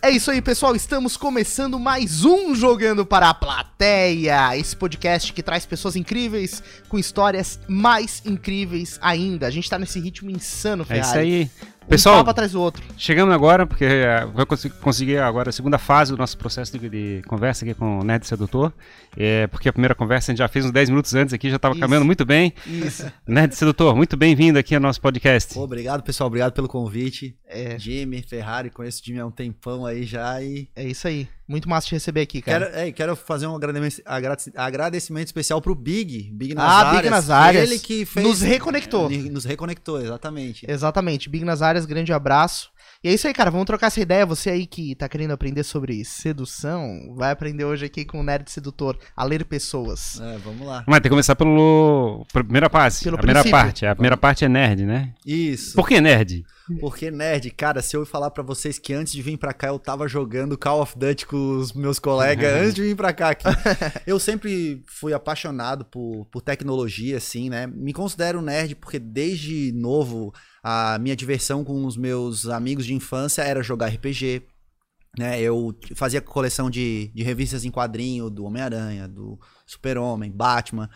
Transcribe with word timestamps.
É 0.00 0.10
isso 0.10 0.30
aí, 0.30 0.40
pessoal. 0.40 0.76
Estamos 0.76 1.16
começando 1.16 1.78
mais 1.78 2.24
um 2.24 2.54
Jogando 2.54 3.04
para 3.04 3.28
a 3.30 3.34
Plateia. 3.34 4.56
Esse 4.56 4.76
podcast 4.76 5.32
que 5.32 5.42
traz 5.42 5.66
pessoas 5.66 5.96
incríveis 5.96 6.62
com 6.88 6.98
histórias 6.98 7.58
mais 7.66 8.22
incríveis 8.24 8.98
ainda. 9.02 9.46
A 9.46 9.50
gente 9.50 9.68
tá 9.68 9.78
nesse 9.78 9.98
ritmo 9.98 10.30
insano, 10.30 10.84
É 10.84 10.86
Ferrari. 10.86 11.08
isso 11.08 11.18
aí. 11.18 11.50
Um 11.88 11.90
Pessoal, 11.90 12.16
papo 12.18 12.30
atrás 12.30 12.52
do 12.52 12.60
outro. 12.60 12.82
chegando 12.98 13.32
agora, 13.32 13.66
porque 13.66 13.84
é, 13.86 14.26
vai 14.26 14.44
cons- 14.44 14.66
conseguir 14.80 15.16
agora 15.18 15.48
a 15.48 15.52
segunda 15.52 15.78
fase 15.78 16.12
do 16.12 16.18
nosso 16.18 16.36
processo 16.36 16.78
de, 16.78 16.86
de 16.90 17.22
conversa 17.26 17.64
aqui 17.64 17.72
com 17.72 18.00
o 18.00 18.04
Nerd 18.04 18.26
Sedutor. 18.26 18.70
É, 19.16 19.46
porque 19.46 19.70
a 19.70 19.72
primeira 19.72 19.94
conversa 19.94 20.30
a 20.30 20.32
gente 20.32 20.38
já 20.38 20.48
fez 20.48 20.66
uns 20.66 20.70
10 20.70 20.90
minutos 20.90 21.14
antes 21.14 21.32
aqui, 21.32 21.48
já 21.48 21.56
estava 21.56 21.74
caminhando 21.78 22.04
muito 22.04 22.26
bem. 22.26 22.52
Isso. 22.66 23.10
Nerd 23.26 23.54
Sedutor, 23.54 23.96
muito 23.96 24.18
bem-vindo 24.18 24.58
aqui 24.58 24.74
ao 24.74 24.80
nosso 24.82 25.00
podcast. 25.00 25.58
Obrigado, 25.58 26.02
pessoal. 26.02 26.26
Obrigado 26.26 26.52
pelo 26.52 26.68
convite. 26.68 27.34
É, 27.46 27.78
Jimmy, 27.78 28.22
Ferrari, 28.22 28.68
conheço 28.68 29.00
o 29.02 29.04
Jimmy 29.06 29.20
há 29.20 29.26
um 29.26 29.30
tempão 29.30 29.86
aí 29.86 30.04
já 30.04 30.42
e. 30.42 30.68
é 30.76 30.84
isso 30.86 31.08
aí. 31.08 31.26
Muito 31.48 31.66
massa 31.68 31.86
te 31.86 31.94
receber 31.94 32.20
aqui, 32.20 32.42
cara. 32.42 32.66
Quero, 32.66 32.78
é, 32.78 32.92
quero 32.92 33.16
fazer 33.16 33.46
um 33.46 33.56
agradecimento, 33.56 34.02
agrade- 34.04 34.52
agradecimento 34.54 35.26
especial 35.28 35.62
pro 35.62 35.74
Big. 35.74 36.30
Big 36.32 36.52
Ah, 36.52 36.56
Nazárias. 36.56 36.96
Big 37.00 37.10
Nazárias. 37.10 37.70
Ele 37.70 37.78
que 37.78 38.04
fez. 38.04 38.26
Nos 38.26 38.40
reconectou. 38.42 39.08
Nos 39.08 39.44
reconectou, 39.46 39.98
exatamente. 40.00 40.66
Exatamente. 40.70 41.28
Big 41.30 41.44
nas 41.46 41.62
áreas, 41.62 41.86
grande 41.86 42.12
abraço. 42.12 42.70
E 43.02 43.08
é 43.08 43.14
isso 43.14 43.28
aí, 43.28 43.32
cara. 43.32 43.48
Vamos 43.48 43.66
trocar 43.66 43.86
essa 43.86 44.00
ideia. 44.00 44.26
Você 44.26 44.50
aí 44.50 44.66
que 44.66 44.92
tá 44.96 45.08
querendo 45.08 45.30
aprender 45.30 45.62
sobre 45.62 46.04
sedução, 46.04 47.14
vai 47.14 47.30
aprender 47.30 47.64
hoje 47.64 47.86
aqui 47.86 48.04
com 48.04 48.18
o 48.18 48.22
Nerd 48.24 48.50
Sedutor 48.50 48.98
a 49.14 49.22
ler 49.22 49.44
pessoas. 49.44 50.20
É, 50.20 50.36
vamos 50.38 50.66
lá. 50.66 50.82
Mas 50.84 50.96
tem 50.96 51.02
que 51.02 51.10
começar 51.10 51.36
pelo 51.36 52.26
pela 52.32 52.44
primeira 52.44 52.68
parte. 52.68 53.04
Pelo 53.04 53.14
a 53.14 53.18
primeira 53.18 53.42
princípio. 53.42 53.64
parte. 53.64 53.86
A 53.86 53.94
primeira 53.94 54.16
parte 54.16 54.44
é 54.44 54.48
nerd, 54.48 54.84
né? 54.84 55.14
Isso. 55.24 55.76
Por 55.76 55.86
que 55.86 56.00
nerd? 56.00 56.44
Porque, 56.80 57.10
nerd, 57.10 57.50
cara, 57.52 57.80
se 57.80 57.96
eu 57.96 58.04
falar 58.04 58.30
pra 58.30 58.42
vocês 58.42 58.78
que 58.78 58.92
antes 58.92 59.12
de 59.12 59.22
vir 59.22 59.38
pra 59.38 59.54
cá 59.54 59.68
eu 59.68 59.78
tava 59.78 60.06
jogando 60.06 60.58
Call 60.58 60.82
of 60.82 60.98
Duty 60.98 61.26
com 61.26 61.56
os 61.56 61.72
meus 61.72 61.98
colegas, 61.98 62.52
antes 62.60 62.74
de 62.74 62.82
vir 62.82 62.96
pra 62.96 63.12
cá 63.12 63.30
aqui. 63.30 63.46
Eu 64.06 64.18
sempre 64.18 64.82
fui 64.86 65.14
apaixonado 65.14 65.84
por, 65.84 66.26
por 66.30 66.42
tecnologia, 66.42 67.16
assim, 67.16 67.48
né? 67.48 67.66
Me 67.66 67.92
considero 67.92 68.42
nerd 68.42 68.74
porque 68.74 68.98
desde 68.98 69.72
novo 69.72 70.34
a 70.70 70.98
minha 70.98 71.16
diversão 71.16 71.64
com 71.64 71.86
os 71.86 71.96
meus 71.96 72.46
amigos 72.46 72.84
de 72.84 72.92
infância 72.92 73.40
era 73.40 73.62
jogar 73.62 73.86
RPG. 73.86 74.42
Né, 75.18 75.40
eu 75.40 75.74
fazia 75.96 76.20
coleção 76.20 76.68
de, 76.68 77.10
de 77.14 77.22
revistas 77.22 77.64
em 77.64 77.70
quadrinho 77.70 78.28
do 78.28 78.44
Homem-Aranha, 78.44 79.08
do 79.08 79.40
Super-Homem, 79.66 80.30
Batman. 80.30 80.88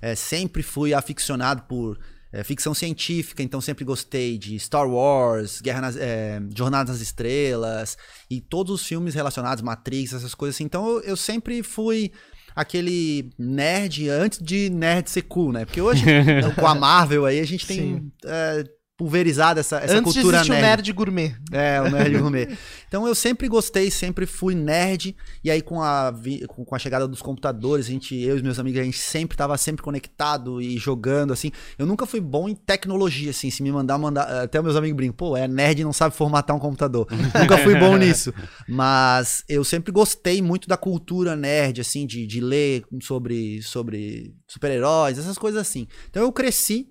É, 0.00 0.14
sempre 0.14 0.62
fui 0.62 0.94
aficionado 0.94 1.62
por 1.68 1.98
é, 2.32 2.42
ficção 2.42 2.72
científica, 2.72 3.42
então 3.42 3.60
sempre 3.60 3.84
gostei 3.84 4.38
de 4.38 4.58
Star 4.58 4.88
Wars, 4.88 5.60
Guerra 5.60 5.82
nas, 5.82 5.96
é, 5.96 6.40
Jornada 6.56 6.90
nas 6.90 7.02
Estrelas 7.02 7.98
e 8.30 8.40
todos 8.40 8.80
os 8.80 8.86
filmes 8.86 9.14
relacionados, 9.14 9.62
Matrix, 9.62 10.14
essas 10.14 10.34
coisas 10.34 10.56
assim. 10.56 10.64
Então 10.64 10.88
eu, 10.88 11.00
eu 11.02 11.16
sempre 11.16 11.62
fui 11.62 12.10
aquele 12.56 13.30
nerd 13.38 14.08
antes 14.08 14.38
de 14.42 14.70
nerd 14.70 15.08
ser 15.10 15.22
cool, 15.22 15.52
né? 15.52 15.66
Porque 15.66 15.82
hoje, 15.82 16.02
com 16.58 16.66
a 16.66 16.74
Marvel 16.74 17.26
aí, 17.26 17.38
a 17.38 17.46
gente 17.46 17.66
tem 17.66 18.10
é, 18.24 18.64
pulverizado 18.98 19.60
essa, 19.60 19.76
essa 19.76 19.96
Antes 19.96 20.12
de 20.12 20.20
cultura 20.20 20.38
existir 20.38 20.50
o 20.50 20.54
nerd. 20.54 20.66
Nerd 20.66 20.92
Gourmet. 20.92 21.36
É, 21.52 21.80
o 21.80 21.88
nerd 21.88 22.18
gourmet. 22.18 22.48
Então 22.88 23.06
eu 23.06 23.14
sempre 23.14 23.46
gostei, 23.46 23.92
sempre 23.92 24.26
fui 24.26 24.56
nerd. 24.56 25.16
E 25.44 25.50
aí 25.52 25.62
com 25.62 25.80
a, 25.80 26.10
vi- 26.10 26.44
com 26.48 26.74
a 26.74 26.78
chegada 26.80 27.06
dos 27.06 27.22
computadores, 27.22 27.86
a 27.86 27.90
gente, 27.90 28.16
eu 28.16 28.34
e 28.34 28.36
os 28.38 28.42
meus 28.42 28.58
amigos, 28.58 28.80
a 28.80 28.84
gente 28.84 28.98
sempre 28.98 29.36
tava 29.36 29.56
sempre 29.56 29.84
conectado 29.84 30.60
e 30.60 30.76
jogando, 30.78 31.32
assim. 31.32 31.52
Eu 31.78 31.86
nunca 31.86 32.06
fui 32.06 32.20
bom 32.20 32.48
em 32.48 32.56
tecnologia, 32.56 33.30
assim. 33.30 33.50
Se 33.50 33.62
me 33.62 33.70
mandar, 33.70 33.96
mandar. 33.98 34.42
Até 34.42 34.58
os 34.58 34.64
meus 34.64 34.76
amigos 34.76 34.96
brincam, 34.96 35.14
pô, 35.16 35.36
é 35.36 35.46
nerd 35.46 35.80
e 35.80 35.84
não 35.84 35.92
sabe 35.92 36.12
formatar 36.16 36.56
um 36.56 36.58
computador. 36.58 37.06
nunca 37.40 37.56
fui 37.58 37.76
bom 37.78 37.96
nisso. 37.96 38.34
Mas 38.68 39.44
eu 39.48 39.62
sempre 39.62 39.92
gostei 39.92 40.42
muito 40.42 40.66
da 40.66 40.76
cultura 40.76 41.36
nerd, 41.36 41.80
assim, 41.80 42.04
de, 42.04 42.26
de 42.26 42.40
ler 42.40 42.84
sobre, 43.00 43.62
sobre 43.62 44.34
super-heróis, 44.48 45.18
essas 45.18 45.38
coisas 45.38 45.60
assim. 45.60 45.86
Então 46.10 46.22
eu 46.24 46.32
cresci 46.32 46.88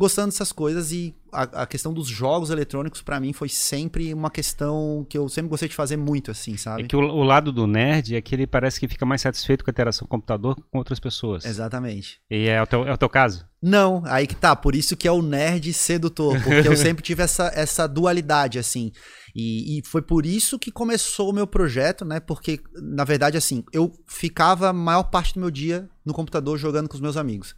gostando 0.00 0.28
dessas 0.28 0.50
coisas 0.50 0.92
e 0.92 1.14
a, 1.30 1.42
a 1.62 1.66
questão 1.66 1.92
dos 1.92 2.08
jogos 2.08 2.48
eletrônicos 2.48 3.02
pra 3.02 3.20
mim 3.20 3.34
foi 3.34 3.50
sempre 3.50 4.14
uma 4.14 4.30
questão 4.30 5.06
que 5.06 5.18
eu 5.18 5.28
sempre 5.28 5.50
gostei 5.50 5.68
de 5.68 5.74
fazer 5.74 5.98
muito 5.98 6.30
assim, 6.30 6.56
sabe? 6.56 6.84
É 6.84 6.86
que 6.86 6.96
o, 6.96 7.00
o 7.00 7.22
lado 7.22 7.52
do 7.52 7.66
nerd 7.66 8.16
é 8.16 8.20
que 8.22 8.34
ele 8.34 8.46
parece 8.46 8.80
que 8.80 8.88
fica 8.88 9.04
mais 9.04 9.20
satisfeito 9.20 9.62
com 9.62 9.70
a 9.70 9.72
interação 9.72 10.08
com 10.08 10.16
o 10.16 10.18
computador 10.18 10.56
com 10.70 10.78
outras 10.78 10.98
pessoas. 10.98 11.44
Exatamente. 11.44 12.18
E 12.30 12.48
é 12.48 12.62
o 12.62 12.66
teu, 12.66 12.88
é 12.88 12.94
o 12.94 12.96
teu 12.96 13.10
caso? 13.10 13.46
Não, 13.62 14.02
aí 14.06 14.26
que 14.26 14.34
tá, 14.34 14.56
por 14.56 14.74
isso 14.74 14.96
que 14.96 15.06
é 15.06 15.12
o 15.12 15.20
nerd 15.20 15.70
sedutor, 15.74 16.42
porque 16.42 16.66
eu 16.66 16.76
sempre 16.78 17.02
tive 17.04 17.22
essa, 17.22 17.52
essa 17.54 17.86
dualidade, 17.86 18.58
assim. 18.58 18.90
E, 19.36 19.78
e 19.78 19.82
foi 19.84 20.00
por 20.00 20.24
isso 20.24 20.58
que 20.58 20.72
começou 20.72 21.28
o 21.28 21.32
meu 21.32 21.46
projeto, 21.46 22.06
né? 22.06 22.20
Porque, 22.20 22.60
na 22.74 23.04
verdade, 23.04 23.36
assim, 23.36 23.62
eu 23.70 23.92
ficava 24.08 24.70
a 24.70 24.72
maior 24.72 25.04
parte 25.04 25.34
do 25.34 25.40
meu 25.40 25.50
dia 25.50 25.90
no 26.06 26.14
computador 26.14 26.56
jogando 26.56 26.88
com 26.88 26.94
os 26.94 27.02
meus 27.02 27.18
amigos. 27.18 27.54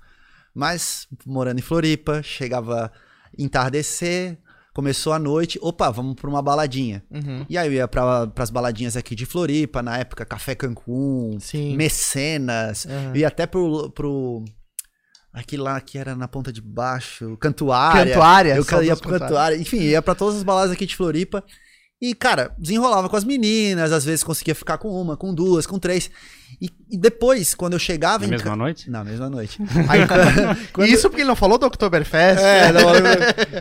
Mas, 0.54 1.06
morando 1.24 1.58
em 1.58 1.62
Floripa, 1.62 2.22
chegava 2.22 2.92
entardecer, 3.38 4.38
começou 4.74 5.12
a 5.12 5.18
noite, 5.18 5.58
opa, 5.62 5.90
vamos 5.90 6.14
pra 6.14 6.28
uma 6.28 6.42
baladinha. 6.42 7.02
Uhum. 7.10 7.44
E 7.48 7.56
aí 7.58 7.68
eu 7.68 7.72
ia 7.72 7.88
pra, 7.88 8.26
pras 8.26 8.50
baladinhas 8.50 8.96
aqui 8.96 9.14
de 9.14 9.26
Floripa, 9.26 9.82
na 9.82 9.98
época 9.98 10.24
Café 10.24 10.54
Cancún, 10.54 11.38
Sim. 11.40 11.76
Mecenas, 11.76 12.84
Uhum. 12.84 13.10
eu 13.10 13.16
ia 13.16 13.28
até 13.28 13.46
pro, 13.46 13.90
pro. 13.90 14.44
Aquele 15.32 15.62
lá 15.62 15.80
que 15.80 15.96
era 15.96 16.14
na 16.14 16.28
ponta 16.28 16.52
de 16.52 16.60
baixo, 16.60 17.38
Cantuária. 17.38 18.04
Cantuária. 18.12 18.54
Eu 18.56 18.82
ia 18.82 18.94
pro 18.96 19.18
Cantuária. 19.18 19.56
Enfim, 19.56 19.78
ia 19.80 20.02
pra 20.02 20.14
todas 20.14 20.36
as 20.36 20.42
baladas 20.42 20.70
aqui 20.72 20.84
de 20.84 20.94
Floripa. 20.94 21.42
E, 22.02 22.16
cara, 22.16 22.52
desenrolava 22.58 23.08
com 23.08 23.14
as 23.14 23.22
meninas, 23.22 23.92
às 23.92 24.04
vezes 24.04 24.24
conseguia 24.24 24.56
ficar 24.56 24.76
com 24.76 24.88
uma, 25.00 25.16
com 25.16 25.32
duas, 25.32 25.66
com 25.68 25.78
três. 25.78 26.10
E, 26.60 26.68
e 26.90 26.98
depois, 26.98 27.54
quando 27.54 27.74
eu 27.74 27.78
chegava 27.78 28.24
Na 28.24 28.30
mesma 28.30 28.50
ca- 28.50 28.56
noite? 28.56 28.90
Na 28.90 29.04
mesma 29.04 29.30
noite. 29.30 29.58
Aí, 29.88 30.00
quando- 30.72 30.88
Isso 30.88 31.08
porque 31.08 31.20
ele 31.22 31.28
não 31.28 31.36
falou 31.36 31.58
do 31.58 31.66
Oktoberfest. 31.66 32.42
é, 32.42 32.72
não, 32.74 32.82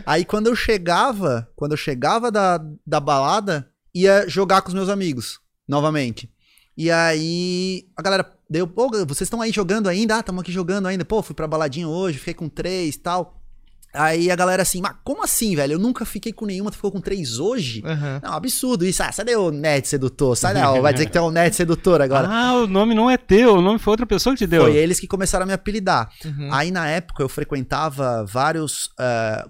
aí 0.04 0.24
quando 0.24 0.48
eu 0.48 0.56
chegava, 0.56 1.48
quando 1.54 1.70
eu 1.72 1.76
chegava 1.76 2.32
da, 2.32 2.60
da 2.84 2.98
balada, 2.98 3.68
ia 3.94 4.28
jogar 4.28 4.60
com 4.62 4.68
os 4.68 4.74
meus 4.74 4.88
amigos, 4.88 5.38
novamente. 5.68 6.28
E 6.76 6.90
aí 6.90 7.86
a 7.96 8.02
galera 8.02 8.28
deu, 8.50 8.66
pô, 8.66 8.88
vocês 9.06 9.22
estão 9.22 9.40
aí 9.40 9.52
jogando 9.52 9.88
ainda? 9.88 10.16
Ah, 10.16 10.20
estamos 10.20 10.40
aqui 10.42 10.50
jogando 10.50 10.88
ainda. 10.88 11.04
Pô, 11.04 11.22
fui 11.22 11.34
pra 11.34 11.46
baladinha 11.46 11.86
hoje, 11.86 12.18
fiquei 12.18 12.34
com 12.34 12.48
três 12.48 12.96
e 12.96 12.98
tal. 12.98 13.41
Aí 13.94 14.30
a 14.30 14.36
galera 14.36 14.62
assim, 14.62 14.80
mas 14.80 14.94
como 15.04 15.22
assim, 15.22 15.54
velho? 15.54 15.74
Eu 15.74 15.78
nunca 15.78 16.04
fiquei 16.04 16.32
com 16.32 16.46
nenhuma, 16.46 16.70
tu 16.70 16.76
ficou 16.76 16.90
com 16.90 17.00
três 17.00 17.38
hoje? 17.38 17.82
Uhum. 17.84 18.20
Não, 18.22 18.32
absurdo 18.32 18.86
isso. 18.86 19.02
Ah, 19.02 19.12
sai 19.12 19.24
daí, 19.24 19.36
ô 19.36 19.50
nerd 19.50 19.86
sedutor. 19.86 20.36
Sai 20.36 20.54
daí, 20.54 20.80
vai 20.80 20.92
dizer 20.92 21.06
que 21.06 21.12
tu 21.12 21.18
é 21.18 21.22
um 21.22 21.30
nerd 21.30 21.54
sedutor 21.54 22.00
agora. 22.00 22.26
Ah, 22.30 22.54
o 22.54 22.66
nome 22.66 22.94
não 22.94 23.10
é 23.10 23.18
teu, 23.18 23.56
o 23.56 23.60
nome 23.60 23.78
foi 23.78 23.90
outra 23.90 24.06
pessoa 24.06 24.34
que 24.34 24.38
te 24.38 24.46
deu. 24.46 24.62
Foi 24.62 24.76
eles 24.76 24.98
que 24.98 25.06
começaram 25.06 25.44
a 25.44 25.46
me 25.46 25.52
apelidar. 25.52 26.10
Uhum. 26.24 26.48
Aí 26.52 26.70
na 26.70 26.88
época 26.88 27.22
eu 27.22 27.28
frequentava 27.28 28.24
várias 28.24 28.88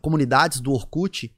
comunidades 0.01 0.61
do 0.61 0.73
Orkut. 0.73 1.33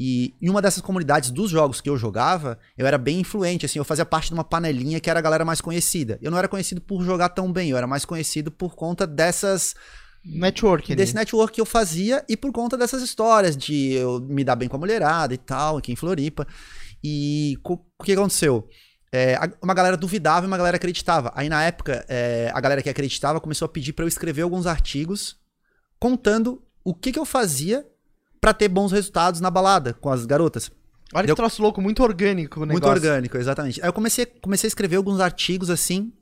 E 0.00 0.32
em 0.40 0.48
uma 0.48 0.62
dessas 0.62 0.80
comunidades 0.80 1.32
dos 1.32 1.50
jogos 1.50 1.80
que 1.80 1.90
eu 1.90 1.96
jogava, 1.96 2.56
eu 2.76 2.86
era 2.86 2.96
bem 2.96 3.18
influente, 3.18 3.66
assim, 3.66 3.80
eu 3.80 3.84
fazia 3.84 4.06
parte 4.06 4.28
de 4.28 4.34
uma 4.34 4.44
panelinha 4.44 5.00
que 5.00 5.10
era 5.10 5.18
a 5.18 5.22
galera 5.22 5.44
mais 5.44 5.60
conhecida. 5.60 6.20
Eu 6.22 6.30
não 6.30 6.38
era 6.38 6.46
conhecido 6.46 6.80
por 6.80 7.02
jogar 7.02 7.30
tão 7.30 7.52
bem, 7.52 7.70
eu 7.70 7.76
era 7.76 7.84
mais 7.84 8.04
conhecido 8.04 8.48
por 8.48 8.76
conta 8.76 9.04
dessas 9.08 9.74
Network. 10.24 10.94
desse 10.94 11.14
network 11.14 11.54
que 11.54 11.60
eu 11.60 11.66
fazia 11.66 12.24
e 12.28 12.36
por 12.36 12.52
conta 12.52 12.76
dessas 12.76 13.02
histórias 13.02 13.56
de 13.56 13.92
eu 13.94 14.20
me 14.20 14.44
dar 14.44 14.56
bem 14.56 14.68
com 14.68 14.76
a 14.76 14.78
mulherada 14.78 15.32
e 15.34 15.38
tal, 15.38 15.76
aqui 15.78 15.92
em 15.92 15.96
Floripa. 15.96 16.46
E 17.02 17.56
o 17.64 17.78
que 18.04 18.12
aconteceu? 18.12 18.68
É, 19.12 19.36
uma 19.62 19.72
galera 19.72 19.96
duvidava 19.96 20.44
e 20.44 20.48
uma 20.48 20.58
galera 20.58 20.76
acreditava. 20.76 21.32
Aí 21.34 21.48
na 21.48 21.62
época, 21.64 22.04
é, 22.08 22.50
a 22.52 22.60
galera 22.60 22.82
que 22.82 22.90
acreditava 22.90 23.40
começou 23.40 23.66
a 23.66 23.68
pedir 23.68 23.92
pra 23.94 24.04
eu 24.04 24.08
escrever 24.08 24.42
alguns 24.42 24.66
artigos 24.66 25.36
contando 25.98 26.62
o 26.84 26.94
que, 26.94 27.12
que 27.12 27.18
eu 27.18 27.24
fazia 27.24 27.86
pra 28.40 28.52
ter 28.52 28.68
bons 28.68 28.92
resultados 28.92 29.40
na 29.40 29.50
balada 29.50 29.94
com 29.94 30.10
as 30.10 30.26
garotas. 30.26 30.70
Olha 31.14 31.22
que 31.22 31.26
Deu- 31.28 31.36
troço 31.36 31.62
louco, 31.62 31.80
muito 31.80 32.02
orgânico 32.02 32.56
o 32.56 32.60
Muito 32.66 32.74
negócio. 32.74 32.94
orgânico, 32.96 33.36
exatamente. 33.38 33.80
Aí 33.80 33.88
eu 33.88 33.92
comecei, 33.92 34.26
comecei 34.26 34.66
a 34.66 34.70
escrever 34.70 34.96
alguns 34.96 35.20
artigos 35.20 35.70
assim 35.70 36.12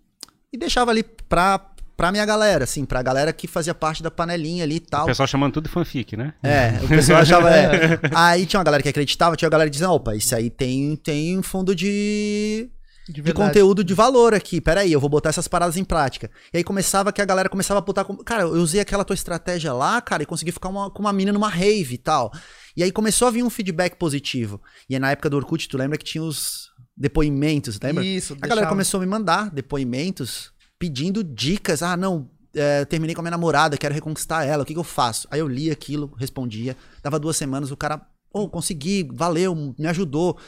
e 0.52 0.56
deixava 0.56 0.92
ali 0.92 1.02
pra, 1.02 1.58
pra 1.96 2.12
minha 2.12 2.24
galera, 2.26 2.64
assim, 2.64 2.84
pra 2.84 3.02
galera 3.02 3.32
que 3.32 3.46
fazia 3.46 3.74
parte 3.74 4.02
da 4.02 4.10
panelinha 4.10 4.64
ali 4.64 4.76
e 4.76 4.80
tal. 4.80 5.04
O 5.04 5.06
pessoal 5.06 5.26
chamando 5.26 5.54
tudo 5.54 5.64
de 5.64 5.70
fanfic, 5.70 6.16
né? 6.16 6.34
É, 6.42 6.78
o 6.84 6.88
pessoal 6.88 7.20
achava. 7.22 7.50
é. 7.50 7.98
Aí 8.14 8.44
tinha 8.46 8.58
uma 8.58 8.64
galera 8.64 8.82
que 8.82 8.88
acreditava, 8.88 9.36
tinha 9.36 9.46
uma 9.46 9.50
galera 9.52 9.70
que 9.70 9.72
dizia: 9.72 9.90
opa, 9.90 10.14
isso 10.14 10.34
aí 10.34 10.50
tem, 10.50 10.94
tem 10.96 11.38
um 11.38 11.42
fundo 11.42 11.74
de, 11.74 12.68
De 13.08 13.22
de 13.22 13.32
conteúdo 13.32 13.82
de 13.82 13.94
valor 13.94 14.34
aqui. 14.34 14.60
Peraí, 14.60 14.92
eu 14.92 15.00
vou 15.00 15.08
botar 15.08 15.30
essas 15.30 15.48
paradas 15.48 15.76
em 15.76 15.84
prática. 15.84 16.30
E 16.52 16.58
aí 16.58 16.64
começava 16.64 17.12
que 17.12 17.22
a 17.22 17.24
galera 17.24 17.48
começava 17.48 17.78
a 17.78 17.80
botar. 17.82 18.04
como- 18.04 18.22
Cara, 18.24 18.42
eu 18.42 18.52
usei 18.62 18.80
aquela 18.80 19.04
tua 19.04 19.14
estratégia 19.14 19.72
lá, 19.72 20.00
cara, 20.00 20.22
e 20.22 20.26
consegui 20.26 20.52
ficar 20.52 20.68
uma- 20.68 20.90
com 20.90 21.00
uma 21.00 21.12
mina 21.12 21.32
numa 21.32 21.48
rave 21.48 21.94
e 21.94 21.98
tal. 21.98 22.30
E 22.76 22.82
aí 22.82 22.92
começou 22.92 23.26
a 23.26 23.30
vir 23.30 23.42
um 23.42 23.48
feedback 23.48 23.96
positivo. 23.96 24.60
E 24.90 24.94
aí 24.94 25.00
na 25.00 25.10
época 25.12 25.30
do 25.30 25.36
Orkut, 25.38 25.66
tu 25.68 25.78
lembra 25.78 25.96
que 25.96 26.04
tinha 26.04 26.22
os 26.22 26.66
depoimentos, 26.94 27.78
lembra? 27.82 28.04
Isso, 28.04 28.36
A 28.40 28.46
galera 28.46 28.66
começou 28.66 28.98
a 28.98 29.00
me 29.02 29.06
mandar 29.08 29.50
depoimentos 29.50 30.50
pedindo 30.78 31.22
dicas. 31.22 31.82
Ah, 31.82 31.96
não, 31.96 32.30
é, 32.54 32.84
terminei 32.84 33.14
com 33.14 33.20
a 33.20 33.24
minha 33.24 33.30
namorada, 33.30 33.76
quero 33.76 33.94
reconquistar 33.94 34.44
ela, 34.44 34.62
o 34.62 34.66
que, 34.66 34.72
que 34.72 34.78
eu 34.78 34.84
faço? 34.84 35.28
Aí 35.30 35.40
eu 35.40 35.48
li 35.48 35.70
aquilo, 35.70 36.12
respondia. 36.16 36.76
Dava 37.02 37.18
duas 37.18 37.36
semanas, 37.36 37.70
o 37.70 37.76
cara, 37.76 38.00
oh, 38.32 38.48
consegui, 38.48 39.08
valeu, 39.12 39.54
me 39.78 39.86
ajudou. 39.86 40.38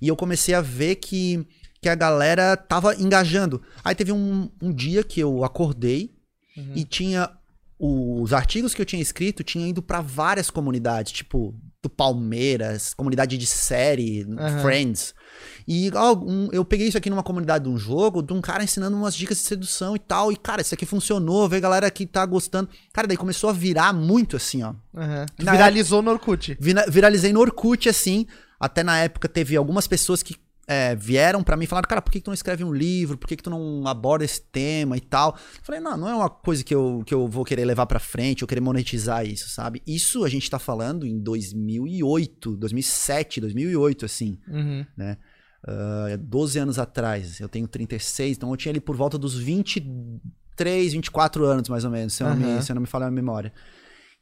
E 0.00 0.08
eu 0.08 0.16
comecei 0.16 0.54
a 0.54 0.60
ver 0.60 0.96
que, 0.96 1.46
que 1.80 1.88
a 1.88 1.94
galera 1.94 2.56
tava 2.56 2.94
engajando. 2.96 3.62
Aí 3.84 3.94
teve 3.94 4.12
um, 4.12 4.50
um 4.60 4.72
dia 4.72 5.02
que 5.04 5.20
eu 5.20 5.44
acordei 5.44 6.14
e 6.74 6.84
tinha 6.84 7.30
os 7.78 8.32
artigos 8.32 8.72
que 8.72 8.80
eu 8.80 8.86
tinha 8.86 9.02
escrito 9.02 9.42
tinha 9.42 9.66
ido 9.66 9.82
pra 9.82 10.00
várias 10.00 10.50
comunidades, 10.50 11.12
tipo 11.12 11.54
do 11.84 11.90
Palmeiras, 11.90 12.94
comunidade 12.94 13.36
de 13.38 13.46
série, 13.46 14.26
Aham. 14.38 14.62
Friends. 14.62 15.14
E 15.68 15.90
ó, 15.94 16.14
um- 16.14 16.48
eu 16.52 16.64
peguei 16.64 16.88
isso 16.88 16.96
aqui 16.98 17.08
numa 17.10 17.22
comunidade 17.22 17.64
de 17.64 17.70
um 17.70 17.76
jogo, 17.78 18.22
de 18.22 18.32
um 18.32 18.40
cara 18.40 18.64
ensinando 18.64 18.96
umas 18.96 19.14
dicas 19.14 19.38
de 19.38 19.44
sedução 19.44 19.94
e 19.94 19.98
tal. 19.98 20.32
E, 20.32 20.36
cara, 20.36 20.60
isso 20.62 20.74
aqui 20.74 20.86
funcionou, 20.86 21.48
vê 21.48 21.56
a 21.56 21.60
galera 21.60 21.90
que 21.90 22.06
tá 22.06 22.24
gostando. 22.26 22.68
Cara, 22.92 23.06
daí 23.06 23.16
começou 23.16 23.50
a 23.50 23.52
virar 23.52 23.92
muito 23.92 24.36
assim, 24.36 24.62
ó. 24.62 24.74
Na 25.38 25.52
Viralizou 25.52 26.02
no 26.02 26.10
Orkut. 26.10 26.56
Vira- 26.60 26.86
viralizei 26.88 27.32
no 27.32 27.40
Orkut, 27.40 27.88
assim. 27.88 28.26
Até 28.58 28.82
na 28.82 28.98
época 28.98 29.28
teve 29.28 29.56
algumas 29.56 29.86
pessoas 29.86 30.22
que 30.22 30.36
é, 30.66 30.94
vieram 30.94 31.42
pra 31.42 31.56
mim 31.56 31.64
e 31.64 31.66
falaram, 31.66 31.88
cara, 31.88 32.00
por 32.00 32.10
que, 32.10 32.18
que 32.18 32.24
tu 32.24 32.28
não 32.28 32.34
escreve 32.34 32.64
um 32.64 32.72
livro? 32.72 33.18
Por 33.18 33.26
que, 33.26 33.36
que 33.36 33.42
tu 33.42 33.50
não 33.50 33.86
aborda 33.86 34.24
esse 34.24 34.40
tema 34.40 34.96
e 34.96 35.00
tal? 35.00 35.32
Eu 35.32 35.62
falei, 35.62 35.80
não, 35.80 35.96
não 35.96 36.08
é 36.08 36.14
uma 36.14 36.30
coisa 36.30 36.64
que 36.64 36.74
eu, 36.74 37.02
que 37.06 37.12
eu 37.12 37.28
vou 37.28 37.44
querer 37.44 37.64
levar 37.64 37.86
pra 37.86 37.98
frente, 37.98 38.42
eu 38.42 38.48
querer 38.48 38.60
monetizar 38.60 39.26
isso, 39.26 39.48
sabe? 39.50 39.82
Isso 39.86 40.24
a 40.24 40.28
gente 40.28 40.48
tá 40.48 40.58
falando 40.58 41.06
em 41.06 41.18
2008, 41.18 42.56
2007, 42.56 43.40
2008, 43.40 44.04
assim. 44.04 44.38
Uhum. 44.48 44.86
Uh, 45.66 46.18
12 46.18 46.58
anos 46.58 46.78
atrás. 46.78 47.40
Eu 47.40 47.48
tenho 47.48 47.68
36, 47.68 48.36
então 48.36 48.50
eu 48.50 48.56
tinha 48.56 48.72
ali 48.72 48.80
por 48.80 48.96
volta 48.96 49.18
dos 49.18 49.36
23, 49.36 50.92
24 50.92 51.44
anos, 51.44 51.68
mais 51.68 51.84
ou 51.84 51.90
menos, 51.90 52.14
se 52.14 52.22
eu, 52.22 52.28
não, 52.28 52.36
Aham. 52.36 52.56
me, 52.56 52.62
se 52.62 52.72
eu 52.72 52.74
não 52.74 52.82
me 52.82 52.88
falhar 52.88 53.08
a 53.08 53.12
memória. 53.12 53.52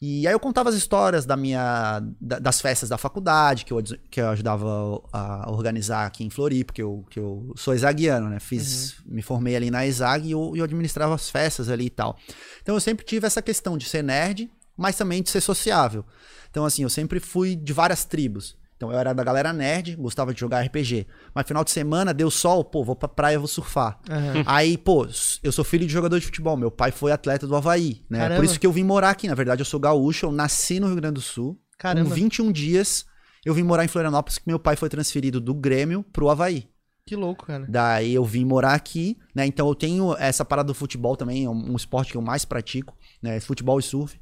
E 0.04 0.26
aí 0.26 0.34
eu 0.34 0.40
contava 0.40 0.68
as 0.68 0.74
histórias 0.74 1.24
da 1.24 1.36
minha, 1.36 2.00
da- 2.20 2.40
das 2.40 2.60
festas 2.60 2.88
da 2.88 2.98
faculdade, 2.98 3.64
que 3.64 3.72
eu, 3.72 3.80
que 4.10 4.20
eu 4.20 4.30
ajudava 4.30 5.00
a 5.12 5.48
organizar 5.48 6.04
aqui 6.06 6.24
em 6.24 6.28
Floripa, 6.30 6.72
porque 6.72 6.82
eu, 6.82 7.04
que 7.08 7.20
eu 7.20 7.52
sou 7.54 7.72
exaguiano, 7.72 8.28
né? 8.28 8.40
Fiz, 8.40 8.96
me 9.06 9.22
formei 9.22 9.54
ali 9.54 9.70
na 9.70 9.86
exag 9.86 10.26
e 10.26 10.32
eu, 10.32 10.56
e 10.56 10.58
eu 10.58 10.64
administrava 10.64 11.14
as 11.14 11.30
festas 11.30 11.68
ali 11.68 11.86
e 11.86 11.90
tal. 11.90 12.18
Então 12.60 12.74
eu 12.74 12.80
sempre 12.80 13.04
tive 13.06 13.28
essa 13.28 13.40
questão 13.40 13.78
de 13.78 13.84
ser 13.88 14.02
nerd, 14.02 14.50
mas 14.76 14.96
também 14.96 15.22
de 15.22 15.30
ser 15.30 15.40
sociável. 15.40 16.04
Então 16.50 16.64
assim, 16.64 16.82
eu 16.82 16.90
sempre 16.90 17.20
fui 17.20 17.54
de 17.54 17.72
várias 17.72 18.04
tribos. 18.04 18.56
Então 18.82 18.90
eu 18.90 18.98
era 18.98 19.12
da 19.12 19.22
galera 19.22 19.52
nerd, 19.52 19.94
gostava 19.94 20.34
de 20.34 20.40
jogar 20.40 20.60
RPG. 20.62 21.06
Mas 21.32 21.46
final 21.46 21.62
de 21.62 21.70
semana 21.70 22.12
deu 22.12 22.28
sol, 22.32 22.64
pô, 22.64 22.82
vou 22.82 22.96
pra 22.96 23.08
praia, 23.08 23.38
vou 23.38 23.46
surfar. 23.46 24.00
Aham. 24.10 24.42
Aí, 24.44 24.76
pô, 24.76 25.06
eu 25.40 25.52
sou 25.52 25.64
filho 25.64 25.86
de 25.86 25.92
jogador 25.92 26.18
de 26.18 26.26
futebol. 26.26 26.56
Meu 26.56 26.68
pai 26.68 26.90
foi 26.90 27.12
atleta 27.12 27.46
do 27.46 27.54
Havaí, 27.54 28.04
né? 28.10 28.18
Caramba. 28.18 28.40
Por 28.40 28.44
isso 28.44 28.58
que 28.58 28.66
eu 28.66 28.72
vim 28.72 28.82
morar 28.82 29.10
aqui. 29.10 29.28
Na 29.28 29.36
verdade, 29.36 29.60
eu 29.60 29.64
sou 29.64 29.78
gaúcho, 29.78 30.26
eu 30.26 30.32
nasci 30.32 30.80
no 30.80 30.88
Rio 30.88 30.96
Grande 30.96 31.14
do 31.14 31.20
Sul. 31.20 31.56
Caramba. 31.78 32.08
Com 32.10 32.16
21 32.16 32.50
dias, 32.50 33.06
eu 33.44 33.54
vim 33.54 33.62
morar 33.62 33.84
em 33.84 33.88
Florianópolis, 33.88 34.38
que 34.38 34.48
meu 34.48 34.58
pai 34.58 34.74
foi 34.74 34.88
transferido 34.88 35.40
do 35.40 35.54
Grêmio 35.54 36.04
pro 36.12 36.28
Havaí. 36.28 36.68
Que 37.06 37.14
louco, 37.14 37.46
cara. 37.46 37.64
Daí 37.68 38.12
eu 38.12 38.24
vim 38.24 38.44
morar 38.44 38.74
aqui, 38.74 39.16
né? 39.32 39.46
Então 39.46 39.68
eu 39.68 39.76
tenho 39.76 40.16
essa 40.16 40.44
parada 40.44 40.66
do 40.66 40.74
futebol 40.74 41.16
também, 41.16 41.44
é 41.44 41.48
um, 41.48 41.72
um 41.72 41.76
esporte 41.76 42.10
que 42.10 42.16
eu 42.18 42.22
mais 42.22 42.44
pratico, 42.44 42.96
né? 43.22 43.38
Futebol 43.38 43.78
e 43.78 43.82
surf. 43.82 44.18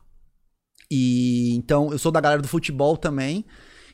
E 0.90 1.54
então 1.56 1.92
eu 1.92 1.98
sou 1.98 2.12
da 2.12 2.20
galera 2.20 2.42
do 2.42 2.48
futebol 2.48 2.98
também. 2.98 3.46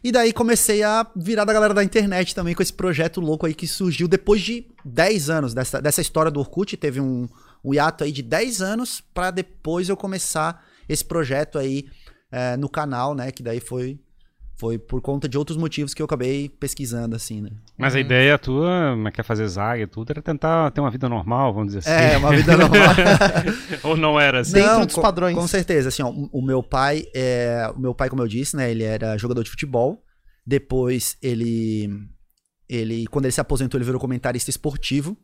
E 0.07 0.13
daí 0.13 0.33
comecei 0.33 0.85
a 0.85 1.05
virar 1.17 1.45
da 1.45 1.53
galera 1.53 1.75
da 1.75 1.83
internet 1.83 2.33
também 2.33 2.55
com 2.55 2.63
esse 2.63 2.73
projeto 2.73 3.21
louco 3.21 3.45
aí 3.45 3.53
que 3.53 3.67
surgiu 3.67 4.07
depois 4.07 4.41
de 4.41 4.65
10 4.85 5.31
anos 5.31 5.53
dessa, 5.53 5.83
dessa 5.83 6.01
história 6.01 6.31
do 6.31 6.39
Orkut. 6.39 6.77
Teve 6.77 7.01
um, 7.01 7.29
um 7.65 7.75
hiato 7.75 8.05
aí 8.05 8.13
de 8.13 8.23
10 8.23 8.63
anos 8.63 9.03
pra 9.13 9.33
depois 9.33 9.89
eu 9.89 9.97
começar 9.97 10.65
esse 10.89 11.05
projeto 11.05 11.59
aí 11.59 11.87
é, 12.31 12.57
no 12.57 12.69
canal, 12.69 13.17
né? 13.17 13.33
Que 13.33 13.43
daí 13.43 13.59
foi, 13.59 13.99
foi 14.59 14.79
por 14.79 15.03
conta 15.03 15.29
de 15.29 15.37
outros 15.37 15.57
motivos 15.59 15.93
que 15.93 16.01
eu 16.01 16.07
acabei 16.07 16.49
pesquisando, 16.49 17.15
assim, 17.15 17.43
né? 17.43 17.51
Mas 17.77 17.95
a 17.95 18.01
ideia 18.01 18.39
tua, 18.39 18.97
mas 18.97 19.13
quer 19.13 19.23
fazer 19.23 19.47
zaga 19.49 19.83
e 19.83 19.87
tudo, 19.87 20.11
era 20.11 20.23
tentar 20.23 20.71
ter 20.71 20.81
uma 20.81 20.91
vida 20.91 21.09
normal, 21.09 21.53
vamos 21.53 21.75
dizer 21.75 21.81
assim. 21.81 21.91
É, 22.15 22.17
uma 22.17 22.31
vida 22.35 22.57
normal. 22.57 22.95
Ou 23.83 23.97
não 23.97 24.19
era 24.19 24.41
assim? 24.41 24.55
Dentro 24.55 24.87
dos 24.87 24.95
com- 24.95 25.03
padrões. 25.03 25.35
Com 25.35 25.47
certeza, 25.47 25.89
assim, 25.89 26.03
ó, 26.03 26.09
o 26.11 26.29
o 26.33 26.43
meu 26.43 26.63
pai, 26.63 27.05
é, 27.15 27.71
o 27.77 27.79
meu 27.79 27.95
pai, 27.95 28.09
como 28.09 28.23
eu 28.23 28.29
disse, 28.29 28.57
né, 28.57 28.71
ele 28.71 28.83
era 28.83 29.17
jogador 29.19 29.43
de 29.43 29.51
futebol. 29.51 30.03
Depois 30.47 31.17
ele, 31.21 31.89
ele, 32.69 33.07
quando 33.09 33.25
ele 33.27 33.33
se 33.33 33.41
aposentou, 33.41 33.77
ele 33.79 33.85
virou 33.85 34.01
comentarista 34.01 34.49
esportivo. 34.49 35.17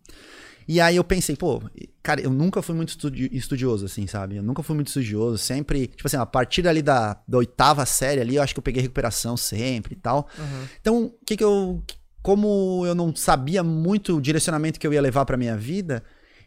E 0.67 0.81
aí 0.81 0.97
eu 0.97 1.05
pensei, 1.05 1.37
pô, 1.37 1.63
cara, 2.03 2.21
eu 2.21 2.31
nunca 2.31 2.63
fui 2.63 2.75
muito 2.75 2.91
estudi- 2.91 3.31
estudioso, 3.33 3.85
assim, 3.87 4.07
sabe? 4.07 4.37
Eu 4.37 4.43
nunca 4.43 4.63
fui 4.63 4.75
muito 4.75 4.89
estudioso, 4.89 5.39
sempre, 5.39 5.87
tipo 5.87 6.07
assim, 6.07 6.17
a 6.17 6.27
partir 6.27 6.67
ali 6.67 6.83
da, 6.83 7.21
da 7.27 7.39
oitava 7.39 7.85
série 7.87 8.21
ali, 8.21 8.37
eu 8.37 8.43
acho 8.43 8.55
que 8.55 8.59
eu 8.59 8.63
peguei 8.63 8.83
recuperação 8.83 9.37
sempre 9.37 9.95
e 9.95 9.97
tal. 9.97 10.29
Uhum. 10.39 10.67
Então, 10.81 11.05
o 11.05 11.25
que 11.25 11.37
que 11.37 11.45
eu. 11.45 11.83
Como 12.23 12.85
eu 12.87 12.95
não 12.95 13.15
sabia 13.17 13.65
muito 13.65 14.17
o 14.17 14.21
direcionamento 14.21 14.79
que 14.79 14.87
eu 14.87 14.93
ia 14.93 15.01
levar 15.01 15.25
pra 15.25 15.37
minha 15.37 15.57
vida, 15.57 16.05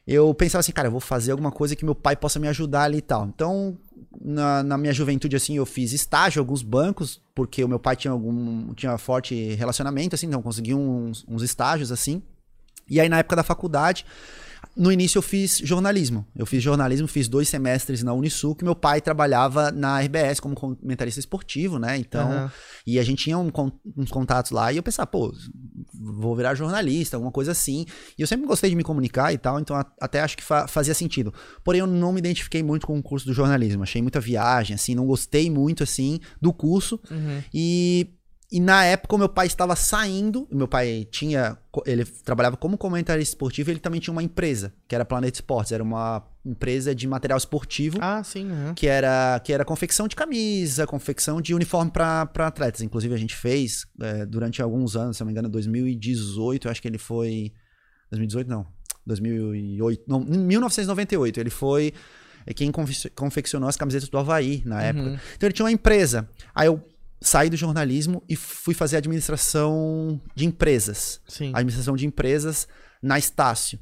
eu 0.07 0.33
pensava 0.33 0.61
assim, 0.61 0.71
cara, 0.71 0.87
eu 0.87 0.91
vou 0.91 1.01
fazer 1.01 1.31
alguma 1.31 1.51
coisa 1.51 1.75
que 1.75 1.83
meu 1.83 1.95
pai 1.95 2.15
possa 2.15 2.39
me 2.39 2.47
ajudar 2.47 2.83
ali 2.83 2.99
e 2.99 3.01
tal. 3.01 3.25
Então, 3.25 3.77
na, 4.21 4.63
na 4.63 4.77
minha 4.77 4.93
juventude, 4.93 5.35
assim, 5.35 5.57
eu 5.57 5.65
fiz 5.65 5.91
estágio 5.91 6.39
em 6.39 6.41
alguns 6.41 6.61
bancos, 6.61 7.21
porque 7.33 7.63
o 7.63 7.67
meu 7.67 7.79
pai 7.79 7.95
tinha 7.95 8.11
algum. 8.11 8.73
tinha 8.73 8.97
forte 8.97 9.53
relacionamento, 9.55 10.15
assim, 10.15 10.27
então 10.27 10.39
eu 10.39 10.43
consegui 10.43 10.73
uns, 10.73 11.25
uns 11.27 11.41
estágios, 11.43 11.91
assim. 11.91 12.21
E 12.89 12.99
aí, 12.99 13.09
na 13.09 13.19
época 13.19 13.35
da 13.35 13.43
faculdade, 13.43 14.05
no 14.75 14.91
início 14.91 15.17
eu 15.19 15.21
fiz 15.21 15.59
jornalismo. 15.63 16.25
Eu 16.35 16.45
fiz 16.45 16.61
jornalismo, 16.61 17.07
fiz 17.07 17.27
dois 17.27 17.47
semestres 17.47 18.03
na 18.03 18.13
Unisul, 18.13 18.55
que 18.55 18.63
meu 18.63 18.75
pai 18.75 18.99
trabalhava 18.99 19.71
na 19.71 19.99
RBS 20.01 20.39
como 20.39 20.55
comentarista 20.55 21.19
esportivo, 21.19 21.79
né? 21.79 21.97
Então, 21.97 22.29
Aham. 22.31 22.51
e 22.85 22.99
a 22.99 23.03
gente 23.03 23.23
tinha 23.23 23.37
um 23.37 23.51
uns 23.95 24.09
contatos 24.11 24.51
lá 24.51 24.73
e 24.73 24.77
eu 24.77 24.83
pensava, 24.83 25.07
pô, 25.07 25.33
vou 25.93 26.35
virar 26.35 26.55
jornalista, 26.55 27.15
alguma 27.15 27.31
coisa 27.31 27.51
assim. 27.53 27.85
E 28.17 28.21
eu 28.21 28.27
sempre 28.27 28.45
gostei 28.45 28.69
de 28.69 28.75
me 28.75 28.83
comunicar 28.83 29.31
e 29.33 29.37
tal, 29.37 29.59
então 29.59 29.75
até 30.01 30.19
acho 30.19 30.35
que 30.35 30.43
fa- 30.43 30.67
fazia 30.67 30.93
sentido. 30.93 31.33
Porém, 31.63 31.79
eu 31.79 31.87
não 31.87 32.11
me 32.11 32.19
identifiquei 32.19 32.61
muito 32.61 32.85
com 32.85 32.97
o 32.97 33.03
curso 33.03 33.25
do 33.25 33.33
jornalismo. 33.33 33.83
Achei 33.83 34.01
muita 34.01 34.19
viagem, 34.19 34.75
assim, 34.75 34.93
não 34.93 35.05
gostei 35.05 35.49
muito, 35.49 35.83
assim, 35.83 36.19
do 36.41 36.51
curso. 36.51 36.99
Uhum. 37.09 37.41
E, 37.53 38.09
e 38.51 38.59
na 38.59 38.83
época 38.85 39.15
o 39.15 39.17
meu 39.17 39.27
pai 39.29 39.47
estava 39.47 39.75
saindo, 39.75 40.47
meu 40.51 40.67
pai 40.67 41.07
tinha, 41.11 41.57
ele 41.85 42.05
trabalhava 42.05 42.55
como 42.55 42.77
comentarista 42.77 43.33
esportivo 43.33 43.69
e 43.69 43.73
ele 43.73 43.79
também 43.79 43.99
tinha 43.99 44.11
uma 44.11 44.21
empresa, 44.23 44.73
que 44.87 44.93
era 44.95 45.03
Planet 45.03 45.33
Esportes, 45.33 45.71
era 45.71 45.81
uma 45.83 46.23
empresa 46.45 46.93
de 46.93 47.07
material 47.07 47.37
esportivo 47.37 47.97
Ah, 47.99 48.23
sim. 48.23 48.49
aham. 48.51 48.73
que 48.75 48.85
era, 48.87 49.39
que 49.43 49.51
era 49.51 49.65
confecção 49.65 50.07
de 50.07 50.15
camisa, 50.15 50.85
confecção 50.85 51.41
de 51.41 51.55
uniforme 51.55 51.89
para 51.91 52.21
atletas. 52.37 52.81
Inclusive, 52.81 53.13
a 53.15 53.17
gente 53.17 53.35
fez 53.35 53.85
é, 53.99 54.25
durante 54.27 54.61
alguns 54.61 54.95
anos, 54.95 55.17
se 55.17 55.21
não 55.23 55.25
me 55.25 55.31
engano, 55.31 55.49
2018, 55.49 56.67
eu 56.67 56.71
acho 56.71 56.81
que 56.81 56.87
ele 56.87 56.99
foi. 56.99 57.51
2018, 58.11 58.47
não. 58.47 58.67
2008. 59.07 60.03
Não, 60.07 60.21
em 60.21 60.37
1998. 60.37 61.39
Ele 61.39 61.49
foi 61.49 61.93
é, 62.45 62.53
quem 62.53 62.71
confe- 62.71 63.09
confeccionou 63.09 63.67
as 63.67 63.75
camisetas 63.77 64.07
do 64.09 64.17
Havaí 64.17 64.61
na 64.65 64.81
época. 64.83 65.09
Uhum. 65.09 65.17
Então, 65.35 65.47
ele 65.47 65.53
tinha 65.53 65.65
uma 65.65 65.71
empresa. 65.71 66.29
Aí 66.53 66.67
eu 66.67 66.79
saí 67.21 67.49
do 67.49 67.57
jornalismo 67.57 68.23
e 68.29 68.35
fui 68.35 68.73
fazer 68.73 68.97
administração 68.97 70.19
de 70.35 70.45
empresas. 70.45 71.19
Sim. 71.27 71.49
Administração 71.53 71.95
de 71.95 72.05
empresas 72.05 72.67
na 73.01 73.17
Estácio. 73.17 73.79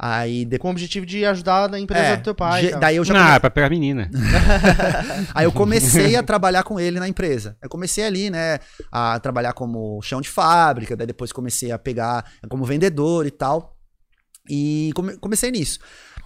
Aí 0.00 0.44
depois. 0.44 0.60
Com 0.62 0.68
o 0.68 0.70
objetivo 0.70 1.04
de 1.04 1.24
ajudar 1.24 1.68
na 1.68 1.78
empresa 1.78 2.04
É, 2.04 2.16
do 2.16 2.22
teu 2.22 2.34
pai. 2.34 2.62
ge- 2.62 2.76
daí 2.76 2.96
eu 2.96 3.04
já 3.04 3.12
Não, 3.14 3.32
é 3.34 3.38
pra 3.40 3.50
pegar 3.50 3.68
menina. 3.68 4.08
Aí 5.34 5.44
eu 5.44 5.50
comecei 5.50 6.14
a 6.14 6.22
trabalhar 6.22 6.62
com 6.62 6.78
ele 6.78 7.00
na 7.00 7.08
empresa. 7.08 7.56
Eu 7.60 7.68
comecei 7.68 8.04
ali, 8.04 8.30
né, 8.30 8.60
a 8.92 9.18
trabalhar 9.18 9.54
como 9.54 10.00
chão 10.02 10.20
de 10.20 10.28
fábrica, 10.28 10.96
daí 10.96 11.06
depois 11.06 11.32
comecei 11.32 11.72
a 11.72 11.78
pegar 11.78 12.24
como 12.48 12.64
vendedor 12.64 13.26
e 13.26 13.30
tal. 13.32 13.76
E 14.48 14.92
come- 14.94 15.16
comecei 15.18 15.50
nisso. 15.50 15.80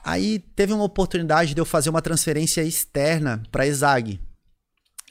Aí 0.04 0.38
teve 0.54 0.72
uma 0.74 0.84
oportunidade 0.84 1.54
de 1.54 1.60
eu 1.60 1.64
fazer 1.64 1.88
uma 1.88 2.02
transferência 2.02 2.62
externa 2.62 3.42
para 3.50 3.66
Exag. 3.66 4.20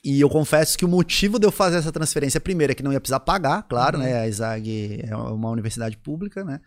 E 0.04 0.20
eu 0.20 0.30
confesso 0.30 0.78
que 0.78 0.84
o 0.86 0.88
motivo 0.88 1.38
de 1.38 1.46
eu 1.46 1.52
fazer 1.52 1.78
essa 1.78 1.92
transferência, 1.92 2.40
primeiro, 2.42 2.72
é 2.72 2.76
que 2.76 2.82
não 2.82 2.92
ia 2.92 3.00
precisar 3.00 3.20
pagar, 3.20 3.64
claro, 3.64 3.98
Uhum. 4.00 4.04
né? 4.04 4.22
A 4.22 4.28
Exag 4.28 5.04
é 5.08 5.16
uma 5.16 5.50
universidade 5.52 5.96
pública, 5.98 6.44
né? 6.44 6.60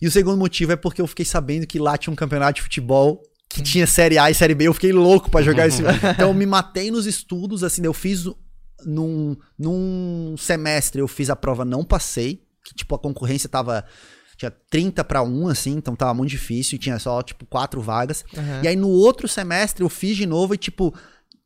E 0.00 0.06
o 0.06 0.10
segundo 0.10 0.38
motivo 0.38 0.72
é 0.72 0.76
porque 0.76 1.00
eu 1.00 1.06
fiquei 1.06 1.24
sabendo 1.24 1.66
que 1.66 1.78
lá 1.78 1.96
tinha 1.98 2.12
um 2.12 2.16
campeonato 2.16 2.54
de 2.56 2.62
futebol 2.62 3.20
que 3.48 3.62
tinha 3.62 3.86
Série 3.86 4.18
A 4.18 4.30
e 4.30 4.34
Série 4.34 4.54
B. 4.54 4.64
Eu 4.64 4.74
fiquei 4.74 4.92
louco 4.92 5.30
pra 5.30 5.42
jogar 5.42 5.66
esse. 5.68 5.82
Então 6.14 6.28
eu 6.28 6.34
me 6.34 6.46
matei 6.46 6.90
nos 6.90 7.06
estudos, 7.06 7.62
assim, 7.62 7.84
eu 7.84 7.92
fiz 7.94 8.24
num, 8.84 9.36
num 9.58 10.34
semestre, 10.38 11.00
eu 11.00 11.08
fiz 11.08 11.30
a 11.30 11.36
prova, 11.36 11.64
não 11.64 11.84
passei. 11.84 12.42
Que, 12.64 12.74
tipo, 12.74 12.94
a 12.94 12.98
concorrência 12.98 13.48
tava. 13.48 13.84
Tinha 14.36 14.50
30 14.50 15.02
para 15.04 15.22
1, 15.22 15.48
assim, 15.48 15.72
então 15.76 15.96
tava 15.96 16.12
muito 16.12 16.30
difícil 16.30 16.76
e 16.76 16.78
tinha 16.78 16.98
só, 16.98 17.22
tipo, 17.22 17.46
quatro 17.46 17.80
vagas. 17.80 18.22
Aham. 18.36 18.60
E 18.64 18.68
aí 18.68 18.76
no 18.76 18.88
outro 18.88 19.26
semestre 19.26 19.82
eu 19.82 19.88
fiz 19.88 20.14
de 20.16 20.26
novo 20.26 20.52
e, 20.54 20.58
tipo, 20.58 20.94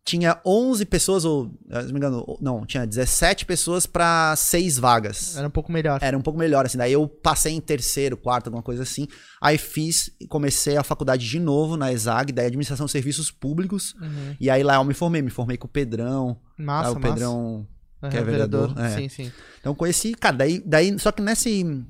tinha 0.04 0.40
11 0.44 0.84
pessoas, 0.86 1.24
ou, 1.24 1.50
se 1.68 1.72
não 1.72 1.92
me 1.92 1.98
engano, 1.98 2.38
não, 2.40 2.66
tinha 2.66 2.86
17 2.86 3.44
pessoas 3.44 3.86
pra 3.86 4.34
seis 4.36 4.78
vagas. 4.78 5.36
Era 5.36 5.46
um 5.46 5.50
pouco 5.50 5.70
melhor. 5.70 5.98
Era 6.02 6.16
um 6.16 6.22
pouco 6.22 6.38
melhor, 6.38 6.66
assim. 6.66 6.78
Daí 6.78 6.92
eu 6.92 7.06
passei 7.06 7.52
em 7.52 7.60
terceiro, 7.60 8.16
quarto, 8.16 8.46
alguma 8.48 8.62
coisa 8.62 8.82
assim. 8.82 9.06
Aí 9.40 9.58
fiz, 9.58 10.10
comecei 10.28 10.76
a 10.76 10.82
faculdade 10.82 11.28
de 11.28 11.38
novo 11.38 11.76
na 11.76 11.92
ESAG, 11.92 12.32
daí 12.32 12.46
Administração 12.46 12.86
de 12.86 12.92
Serviços 12.92 13.30
Públicos. 13.30 13.94
Uhum. 14.00 14.36
E 14.40 14.50
aí 14.50 14.62
lá 14.62 14.76
eu 14.76 14.84
me 14.84 14.94
formei, 14.94 15.22
me 15.22 15.30
formei 15.30 15.56
com 15.56 15.66
o 15.66 15.70
Pedrão. 15.70 16.40
Massa, 16.58 16.88
Aí 16.88 16.94
o 16.94 16.98
massa. 16.98 17.14
Pedrão 17.14 17.66
que 18.08 18.16
é 18.16 18.22
vereador. 18.22 18.74
é. 18.78 18.96
Sim, 18.96 19.08
sim. 19.08 19.32
Então 19.60 19.74
conheci, 19.74 20.14
cara, 20.14 20.36
daí, 20.38 20.62
daí 20.64 20.98
só 20.98 21.12
que 21.12 21.20
nesse 21.20 21.84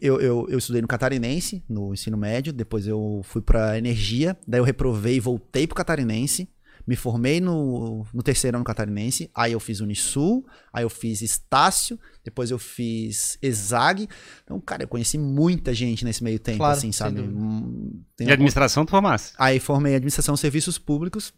eu, 0.00 0.20
eu, 0.20 0.46
eu 0.48 0.58
estudei 0.58 0.80
no 0.80 0.86
Catarinense, 0.86 1.64
no 1.68 1.92
ensino 1.92 2.16
médio, 2.16 2.52
depois 2.52 2.86
eu 2.86 3.22
fui 3.24 3.42
pra 3.42 3.76
Energia, 3.76 4.36
daí 4.46 4.60
eu 4.60 4.64
reprovei 4.64 5.16
e 5.16 5.20
voltei 5.20 5.66
pro 5.66 5.74
Catarinense, 5.74 6.48
me 6.86 6.96
formei 6.96 7.40
no, 7.40 8.04
no 8.12 8.22
terceiro 8.22 8.56
ano 8.56 8.64
Catarinense, 8.64 9.30
aí 9.34 9.52
eu 9.52 9.60
fiz 9.60 9.80
Unisul, 9.80 10.46
aí 10.72 10.84
eu 10.84 10.90
fiz 10.90 11.22
Estácio, 11.22 11.98
depois 12.24 12.50
eu 12.50 12.58
fiz 12.58 13.38
Exag. 13.40 14.08
Então, 14.44 14.60
cara, 14.60 14.82
eu 14.84 14.88
conheci 14.88 15.16
muita 15.18 15.72
gente 15.72 16.04
nesse 16.04 16.22
meio 16.24 16.38
tempo, 16.38 16.58
Claro, 16.58 16.76
assim, 16.76 16.92
sabe? 16.92 17.20
Hum, 17.20 18.02
tem 18.16 18.28
E 18.28 18.32
administração 18.32 18.84
tu 18.84 18.90
formasse. 18.90 19.32
Aí 19.38 19.58
formei 19.60 19.94
Administração 19.94 20.36
Serviços 20.36 20.78
Públicos, 20.78 21.32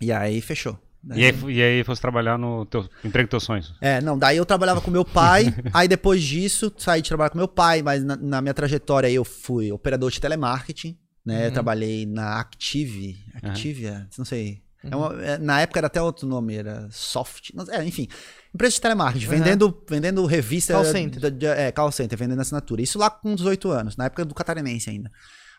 e 0.00 0.10
aí 0.12 0.40
fechou. 0.40 0.78
né? 1.02 1.18
E 1.18 1.24
aí, 1.24 1.34
e 1.52 1.62
aí 1.62 1.84
fosse 1.84 2.00
trabalhar 2.00 2.38
no 2.38 2.64
teu 2.66 2.88
emprego 3.04 3.28
teus 3.28 3.44
sonhos. 3.44 3.74
É, 3.80 4.00
não, 4.00 4.18
daí 4.18 4.36
eu 4.36 4.46
trabalhava 4.46 4.80
com 4.80 4.90
meu 4.90 5.04
pai, 5.04 5.54
aí 5.72 5.86
depois 5.86 6.22
disso 6.22 6.72
saí 6.78 7.02
de 7.02 7.08
trabalhar 7.08 7.30
com 7.30 7.38
meu 7.38 7.48
pai, 7.48 7.82
mas 7.82 8.02
na, 8.04 8.16
na 8.16 8.40
minha 8.40 8.54
trajetória 8.54 9.06
aí 9.06 9.14
eu 9.14 9.24
fui 9.24 9.70
operador 9.70 10.10
de 10.10 10.20
telemarketing, 10.20 10.98
né? 11.24 11.40
Uhum. 11.40 11.44
Eu 11.44 11.52
trabalhei 11.52 12.06
na 12.06 12.40
Active, 12.40 13.16
Activia, 13.34 14.08
não 14.16 14.24
sei. 14.24 14.62
É 14.82 14.94
uma- 14.94 15.22
é, 15.22 15.38
na 15.38 15.60
época 15.60 15.80
era 15.80 15.86
até 15.88 16.00
outro 16.00 16.26
nome, 16.26 16.54
era 16.54 16.88
Soft, 16.90 17.50
é, 17.70 17.84
enfim. 17.84 18.06
Empresa 18.54 18.74
de 18.76 18.80
telemarketing, 18.80 19.24
Uhum. 19.26 19.30
vendendo, 19.30 19.82
vendendo 19.88 20.24
revista. 20.26 20.72
Call 20.74 20.84
center. 20.84 21.20
da- 21.20 21.28
de- 21.30 21.46
é, 21.46 21.72
call 21.72 21.90
center, 21.92 22.16
vendendo 22.18 22.40
assinatura. 22.40 22.80
Isso 22.80 22.98
lá 22.98 23.10
com 23.10 23.34
18 23.34 23.70
anos, 23.70 23.96
na 23.96 24.04
época 24.06 24.24
do 24.24 24.34
catarinense 24.34 24.88
ainda. 24.88 25.10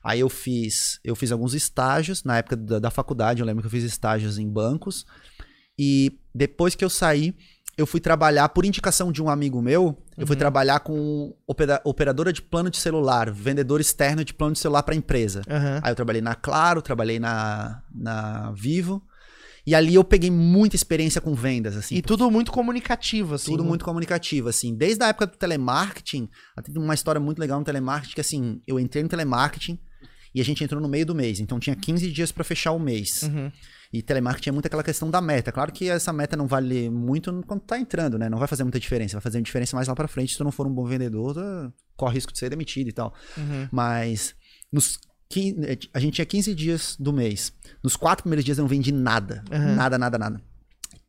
Aí 0.01 0.21
eu 0.21 0.29
fiz, 0.29 0.99
eu 1.03 1.15
fiz 1.15 1.31
alguns 1.31 1.53
estágios, 1.53 2.23
na 2.23 2.37
época 2.37 2.55
da, 2.55 2.79
da 2.79 2.89
faculdade, 2.89 3.41
eu 3.41 3.45
lembro 3.45 3.61
que 3.61 3.67
eu 3.67 3.71
fiz 3.71 3.83
estágios 3.83 4.37
em 4.37 4.49
bancos. 4.49 5.05
E 5.77 6.19
depois 6.33 6.73
que 6.75 6.83
eu 6.85 6.89
saí, 6.89 7.35
eu 7.77 7.85
fui 7.85 7.99
trabalhar, 7.99 8.49
por 8.49 8.65
indicação 8.65 9.11
de 9.11 9.21
um 9.21 9.29
amigo 9.29 9.61
meu, 9.61 9.97
eu 10.17 10.27
fui 10.27 10.35
trabalhar 10.35 10.79
com 10.81 11.33
opera- 11.47 11.81
operadora 11.85 12.33
de 12.33 12.41
plano 12.41 12.69
de 12.69 12.77
celular, 12.77 13.31
vendedor 13.31 13.79
externo 13.79 14.23
de 14.25 14.33
plano 14.33 14.53
de 14.53 14.59
celular 14.59 14.83
para 14.83 14.95
empresa. 14.95 15.41
Aham. 15.49 15.79
Aí 15.83 15.91
eu 15.91 15.95
trabalhei 15.95 16.21
na 16.21 16.35
Claro, 16.35 16.81
trabalhei 16.81 17.19
na, 17.19 17.81
na 17.93 18.51
Vivo. 18.51 19.01
E 19.69 19.75
ali 19.75 19.93
eu 19.93 20.03
peguei 20.03 20.31
muita 20.31 20.75
experiência 20.75 21.21
com 21.21 21.35
vendas, 21.35 21.77
assim. 21.77 21.93
E 21.93 22.01
tudo 22.01 22.31
muito 22.31 22.51
comunicativo, 22.51 23.35
assim. 23.35 23.51
Tudo 23.51 23.63
muito 23.63 23.85
comunicativo, 23.85 24.49
assim. 24.49 24.75
Desde 24.75 25.03
a 25.03 25.09
época 25.09 25.27
do 25.27 25.37
telemarketing, 25.37 26.27
tem 26.63 26.75
uma 26.81 26.95
história 26.95 27.21
muito 27.21 27.37
legal 27.37 27.59
no 27.59 27.63
telemarketing, 27.63 28.15
que 28.15 28.21
assim, 28.21 28.63
eu 28.65 28.79
entrei 28.79 29.03
no 29.03 29.09
telemarketing 29.09 29.77
e 30.33 30.41
a 30.41 30.43
gente 30.43 30.63
entrou 30.63 30.81
no 30.81 30.89
meio 30.89 31.05
do 31.05 31.13
mês. 31.13 31.39
Então 31.39 31.59
tinha 31.59 31.75
15 31.75 32.11
dias 32.11 32.31
para 32.31 32.43
fechar 32.43 32.71
o 32.71 32.79
mês. 32.79 33.21
Uhum. 33.21 33.51
E 33.93 34.01
telemarketing 34.01 34.49
é 34.49 34.51
muito 34.53 34.65
aquela 34.65 34.83
questão 34.83 35.07
da 35.07 35.21
meta. 35.21 35.51
Claro 35.51 35.71
que 35.71 35.87
essa 35.87 36.11
meta 36.11 36.35
não 36.35 36.47
vale 36.47 36.89
muito 36.89 37.31
quando 37.45 37.61
tá 37.61 37.77
entrando, 37.77 38.17
né? 38.17 38.27
Não 38.27 38.39
vai 38.39 38.47
fazer 38.47 38.63
muita 38.63 38.79
diferença. 38.79 39.17
Vai 39.17 39.21
fazer 39.21 39.39
diferença 39.39 39.75
mais 39.75 39.87
lá 39.87 39.93
pra 39.93 40.07
frente. 40.07 40.31
Se 40.31 40.37
tu 40.39 40.43
não 40.43 40.51
for 40.51 40.65
um 40.65 40.73
bom 40.73 40.87
vendedor, 40.87 41.35
tu 41.35 41.73
corre 41.95 42.15
risco 42.15 42.33
de 42.33 42.39
ser 42.39 42.49
demitido 42.49 42.87
e 42.87 42.91
tal. 42.91 43.13
Uhum. 43.37 43.67
Mas 43.71 44.33
nos 44.71 44.97
a 45.93 45.99
gente 45.99 46.15
tinha 46.15 46.25
15 46.25 46.55
dias 46.55 46.95
do 46.99 47.13
mês. 47.13 47.53
Nos 47.83 47.95
quatro 47.95 48.23
primeiros 48.23 48.43
dias 48.43 48.57
eu 48.57 48.63
não 48.63 48.67
vendi 48.69 48.91
nada. 48.91 49.43
Uhum. 49.51 49.75
Nada, 49.75 49.95
nada, 49.97 50.17
nada. 50.17 50.41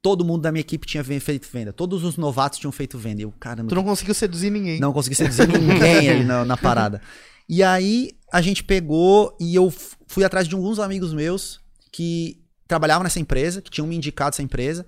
Todo 0.02 0.24
mundo 0.24 0.42
da 0.42 0.52
minha 0.52 0.60
equipe 0.60 0.86
tinha 0.86 1.02
feito 1.02 1.48
venda. 1.50 1.72
Todos 1.72 2.04
os 2.04 2.18
novatos 2.18 2.58
tinham 2.58 2.70
feito 2.72 2.98
venda. 2.98 3.22
Eu, 3.22 3.32
caramba, 3.32 3.70
Tu 3.70 3.74
não 3.74 3.82
conseguiu 3.84 4.12
seduzir 4.14 4.50
ninguém. 4.50 4.78
não 4.78 4.92
consegui 4.92 5.14
seduzir 5.14 5.48
ninguém 5.48 6.10
ali 6.10 6.24
na, 6.24 6.44
na 6.44 6.56
parada. 6.56 7.00
E 7.48 7.62
aí 7.62 8.12
a 8.30 8.42
gente 8.42 8.62
pegou 8.62 9.34
e 9.40 9.54
eu 9.54 9.72
fui 10.06 10.22
atrás 10.22 10.46
de 10.46 10.54
alguns 10.54 10.78
amigos 10.78 11.14
meus 11.14 11.58
que 11.90 12.42
trabalhavam 12.68 13.02
nessa 13.04 13.20
empresa, 13.20 13.62
que 13.62 13.70
tinham 13.70 13.86
me 13.86 13.96
indicado 13.96 14.34
essa 14.34 14.42
empresa. 14.42 14.86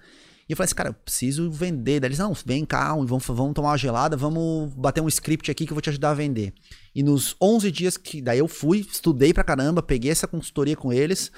E 0.48 0.52
eu 0.52 0.56
falei 0.56 0.66
assim, 0.66 0.74
cara, 0.74 0.88
eu 0.90 0.94
preciso 0.94 1.50
vender. 1.50 2.00
Daí 2.00 2.08
eles, 2.08 2.18
não, 2.18 2.32
vem 2.44 2.64
cá, 2.64 2.94
vamos, 2.94 3.24
vamos 3.26 3.54
tomar 3.54 3.70
uma 3.70 3.76
gelada, 3.78 4.16
vamos 4.16 4.72
bater 4.74 5.00
um 5.00 5.08
script 5.08 5.50
aqui 5.50 5.64
que 5.66 5.72
eu 5.72 5.74
vou 5.74 5.80
te 5.82 5.88
ajudar 5.90 6.10
a 6.10 6.14
vender. 6.14 6.52
E 6.94 7.02
nos 7.02 7.36
11 7.40 7.70
dias 7.70 7.96
que. 7.96 8.20
Daí 8.20 8.38
eu 8.40 8.48
fui, 8.48 8.80
estudei 8.80 9.32
pra 9.32 9.44
caramba, 9.44 9.82
peguei 9.82 10.10
essa 10.10 10.26
consultoria 10.26 10.76
com 10.76 10.92
eles. 10.92 11.30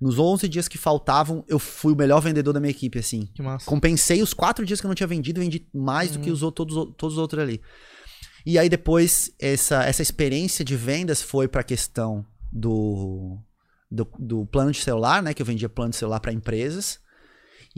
Nos 0.00 0.18
11 0.18 0.48
dias 0.48 0.68
que 0.68 0.78
faltavam, 0.78 1.44
eu 1.48 1.58
fui 1.58 1.92
o 1.92 1.96
melhor 1.96 2.20
vendedor 2.20 2.52
da 2.54 2.60
minha 2.60 2.70
equipe, 2.70 2.98
assim. 2.98 3.28
Que 3.34 3.42
massa. 3.42 3.66
Compensei 3.66 4.22
os 4.22 4.32
quatro 4.32 4.64
dias 4.64 4.80
que 4.80 4.86
eu 4.86 4.88
não 4.88 4.94
tinha 4.94 5.06
vendido, 5.08 5.40
vendi 5.40 5.66
mais 5.74 6.12
do 6.12 6.20
que 6.20 6.30
os, 6.30 6.42
outros- 6.42 6.68
todos, 6.72 6.88
os- 6.90 6.94
todos 6.96 7.14
os 7.16 7.18
outros 7.20 7.42
ali. 7.42 7.60
E 8.46 8.56
aí 8.58 8.68
depois, 8.68 9.32
essa, 9.40 9.82
essa 9.84 10.00
experiência 10.00 10.64
de 10.64 10.76
vendas 10.76 11.20
foi 11.20 11.48
pra 11.48 11.64
questão 11.64 12.24
do, 12.52 13.38
do, 13.90 14.06
do 14.18 14.46
plano 14.46 14.70
de 14.70 14.80
celular, 14.80 15.22
né? 15.22 15.34
Que 15.34 15.42
eu 15.42 15.46
vendia 15.46 15.68
plano 15.68 15.90
de 15.90 15.96
celular 15.96 16.20
para 16.20 16.32
empresas. 16.32 17.00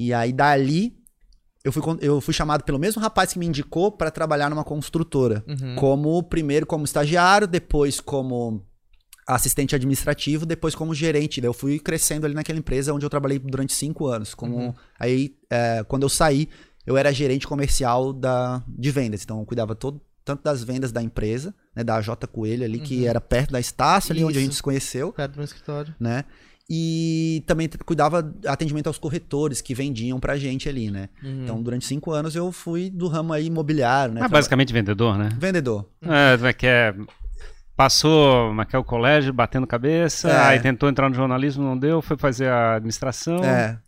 E 0.02 0.14
aí 0.14 0.32
dali, 0.32 0.96
eu 1.62 1.70
fui, 1.70 1.82
eu 2.00 2.22
fui 2.22 2.32
chamado 2.32 2.64
pelo 2.64 2.78
mesmo 2.78 3.02
rapaz 3.02 3.34
que 3.34 3.38
me 3.38 3.44
indicou 3.44 3.92
para 3.92 4.10
trabalhar 4.10 4.48
numa 4.48 4.64
construtora. 4.64 5.44
Uhum. 5.46 5.76
Como, 5.76 6.22
primeiro 6.22 6.64
como 6.64 6.86
estagiário, 6.86 7.46
depois 7.46 8.00
como 8.00 8.64
assistente 9.26 9.74
administrativo, 9.74 10.46
depois 10.46 10.74
como 10.74 10.94
gerente. 10.94 11.38
Daí 11.38 11.48
eu 11.48 11.52
fui 11.52 11.78
crescendo 11.78 12.24
ali 12.24 12.34
naquela 12.34 12.58
empresa 12.58 12.94
onde 12.94 13.04
eu 13.04 13.10
trabalhei 13.10 13.38
durante 13.38 13.74
cinco 13.74 14.06
anos. 14.06 14.34
Como, 14.34 14.74
Aí, 14.98 15.36
é, 15.50 15.84
quando 15.84 16.04
eu 16.04 16.08
saí, 16.08 16.48
eu 16.86 16.96
era 16.96 17.12
gerente 17.12 17.46
comercial 17.46 18.14
da, 18.14 18.64
de 18.66 18.90
vendas. 18.90 19.22
Então, 19.22 19.38
eu 19.38 19.44
cuidava 19.44 19.74
todo, 19.74 20.00
tanto 20.24 20.42
das 20.42 20.64
vendas 20.64 20.92
da 20.92 21.02
empresa, 21.02 21.54
né, 21.76 21.84
da 21.84 22.00
J 22.00 22.26
Coelho 22.26 22.64
ali, 22.64 22.80
que 22.80 23.06
era 23.06 23.20
perto 23.20 23.52
da 23.52 23.60
Estácio, 23.60 24.12
ali 24.12 24.24
onde 24.24 24.38
a 24.38 24.40
Isso. 24.40 24.46
gente 24.46 24.56
se 24.56 24.62
conheceu, 24.62 25.12
Perto 25.12 25.32
do 25.32 25.36
meu 25.36 25.44
escritório. 25.44 25.94
né? 26.00 26.24
E 26.72 27.42
também 27.48 27.68
cuidava 27.84 28.32
atendimento 28.46 28.86
aos 28.86 28.96
corretores 28.96 29.60
que 29.60 29.74
vendiam 29.74 30.20
pra 30.20 30.36
gente 30.38 30.68
ali, 30.68 30.88
né? 30.88 31.08
Uhum. 31.20 31.42
Então, 31.42 31.60
durante 31.60 31.84
cinco 31.84 32.12
anos 32.12 32.36
eu 32.36 32.52
fui 32.52 32.88
do 32.88 33.08
ramo 33.08 33.32
aí 33.32 33.46
imobiliário, 33.46 34.14
né? 34.14 34.20
Mas 34.20 34.28
Traba- 34.28 34.38
basicamente 34.38 34.72
vendedor, 34.72 35.18
né? 35.18 35.30
Vendedor. 35.36 35.88
É, 36.02 36.36
como 36.36 36.46
é 36.46 36.52
que 36.52 36.66
é? 36.68 36.94
Passou 37.76 38.54
é 38.60 38.64
que 38.66 38.76
é, 38.76 38.78
o 38.78 38.84
colégio 38.84 39.32
batendo 39.32 39.66
cabeça, 39.66 40.28
É. 40.30 40.36
aí 40.48 40.60
tentou 40.60 40.88
entrar 40.88 41.08
no 41.08 41.14
jornalismo, 41.14 41.64
não 41.64 41.76
deu, 41.78 42.00
foi 42.02 42.16
fazer 42.16 42.46
a 42.48 42.76
administração. 42.76 43.42
É, 43.42 43.78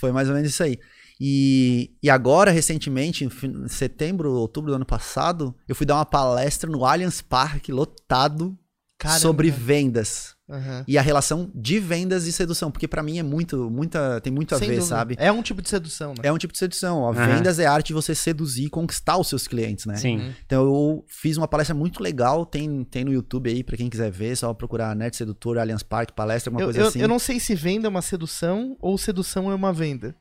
foi 0.00 0.10
mais 0.12 0.28
ou 0.28 0.34
menos 0.34 0.50
isso 0.50 0.62
aí. 0.62 0.78
E, 1.20 1.90
e 2.02 2.08
agora, 2.08 2.50
recentemente, 2.50 3.24
em 3.26 3.68
setembro, 3.68 4.32
outubro 4.32 4.70
do 4.70 4.76
ano 4.76 4.86
passado, 4.86 5.54
eu 5.68 5.74
fui 5.74 5.84
dar 5.84 5.96
uma 5.96 6.06
palestra 6.06 6.70
no 6.70 6.84
Allianz 6.84 7.20
Parque, 7.20 7.70
lotado, 7.72 8.56
Caramba. 8.98 9.20
sobre 9.20 9.50
vendas. 9.50 10.31
Aham. 10.50 10.84
E 10.86 10.98
a 10.98 11.02
relação 11.02 11.50
de 11.54 11.78
vendas 11.78 12.26
e 12.26 12.32
sedução, 12.32 12.70
porque 12.70 12.86
pra 12.88 13.02
mim 13.02 13.18
é 13.18 13.22
muito, 13.22 13.70
muita, 13.70 14.20
tem 14.20 14.32
muito 14.32 14.54
a 14.54 14.58
Sem 14.58 14.68
ver, 14.68 14.74
dúvida. 14.76 14.88
sabe? 14.96 15.14
É 15.18 15.30
um 15.32 15.42
tipo 15.42 15.62
de 15.62 15.68
sedução, 15.68 16.10
né? 16.10 16.16
É 16.24 16.32
um 16.32 16.36
tipo 16.38 16.52
de 16.52 16.58
sedução. 16.58 16.98
ó. 17.00 17.12
Aham. 17.12 17.36
Vendas 17.36 17.58
é 17.58 17.66
a 17.66 17.72
arte 17.72 17.88
de 17.88 17.92
você 17.94 18.14
seduzir 18.14 18.64
e 18.66 18.68
conquistar 18.68 19.16
os 19.16 19.28
seus 19.28 19.46
clientes, 19.46 19.86
né? 19.86 19.96
Sim. 19.96 20.18
Uhum. 20.18 20.32
Então 20.44 20.64
eu 20.64 21.04
fiz 21.08 21.36
uma 21.36 21.48
palestra 21.48 21.74
muito 21.74 22.02
legal, 22.02 22.44
tem, 22.44 22.84
tem 22.84 23.04
no 23.04 23.12
YouTube 23.12 23.48
aí 23.50 23.62
pra 23.64 23.76
quem 23.76 23.88
quiser 23.88 24.10
ver, 24.10 24.36
só 24.36 24.52
procurar 24.52 24.94
Nerd 24.96 25.16
Sedutor, 25.16 25.58
Allianz 25.58 25.82
Parque, 25.82 26.12
palestra, 26.12 26.50
alguma 26.50 26.62
Eu, 26.62 26.66
coisa 26.66 26.80
eu, 26.80 26.86
assim. 26.88 27.00
eu 27.00 27.08
não 27.08 27.18
sei 27.18 27.38
se 27.40 27.54
venda 27.54 27.86
é 27.86 27.90
uma 27.90 28.02
sedução 28.02 28.76
ou 28.80 28.98
sedução 28.98 29.50
é 29.50 29.54
uma 29.54 29.72
venda. 29.72 30.14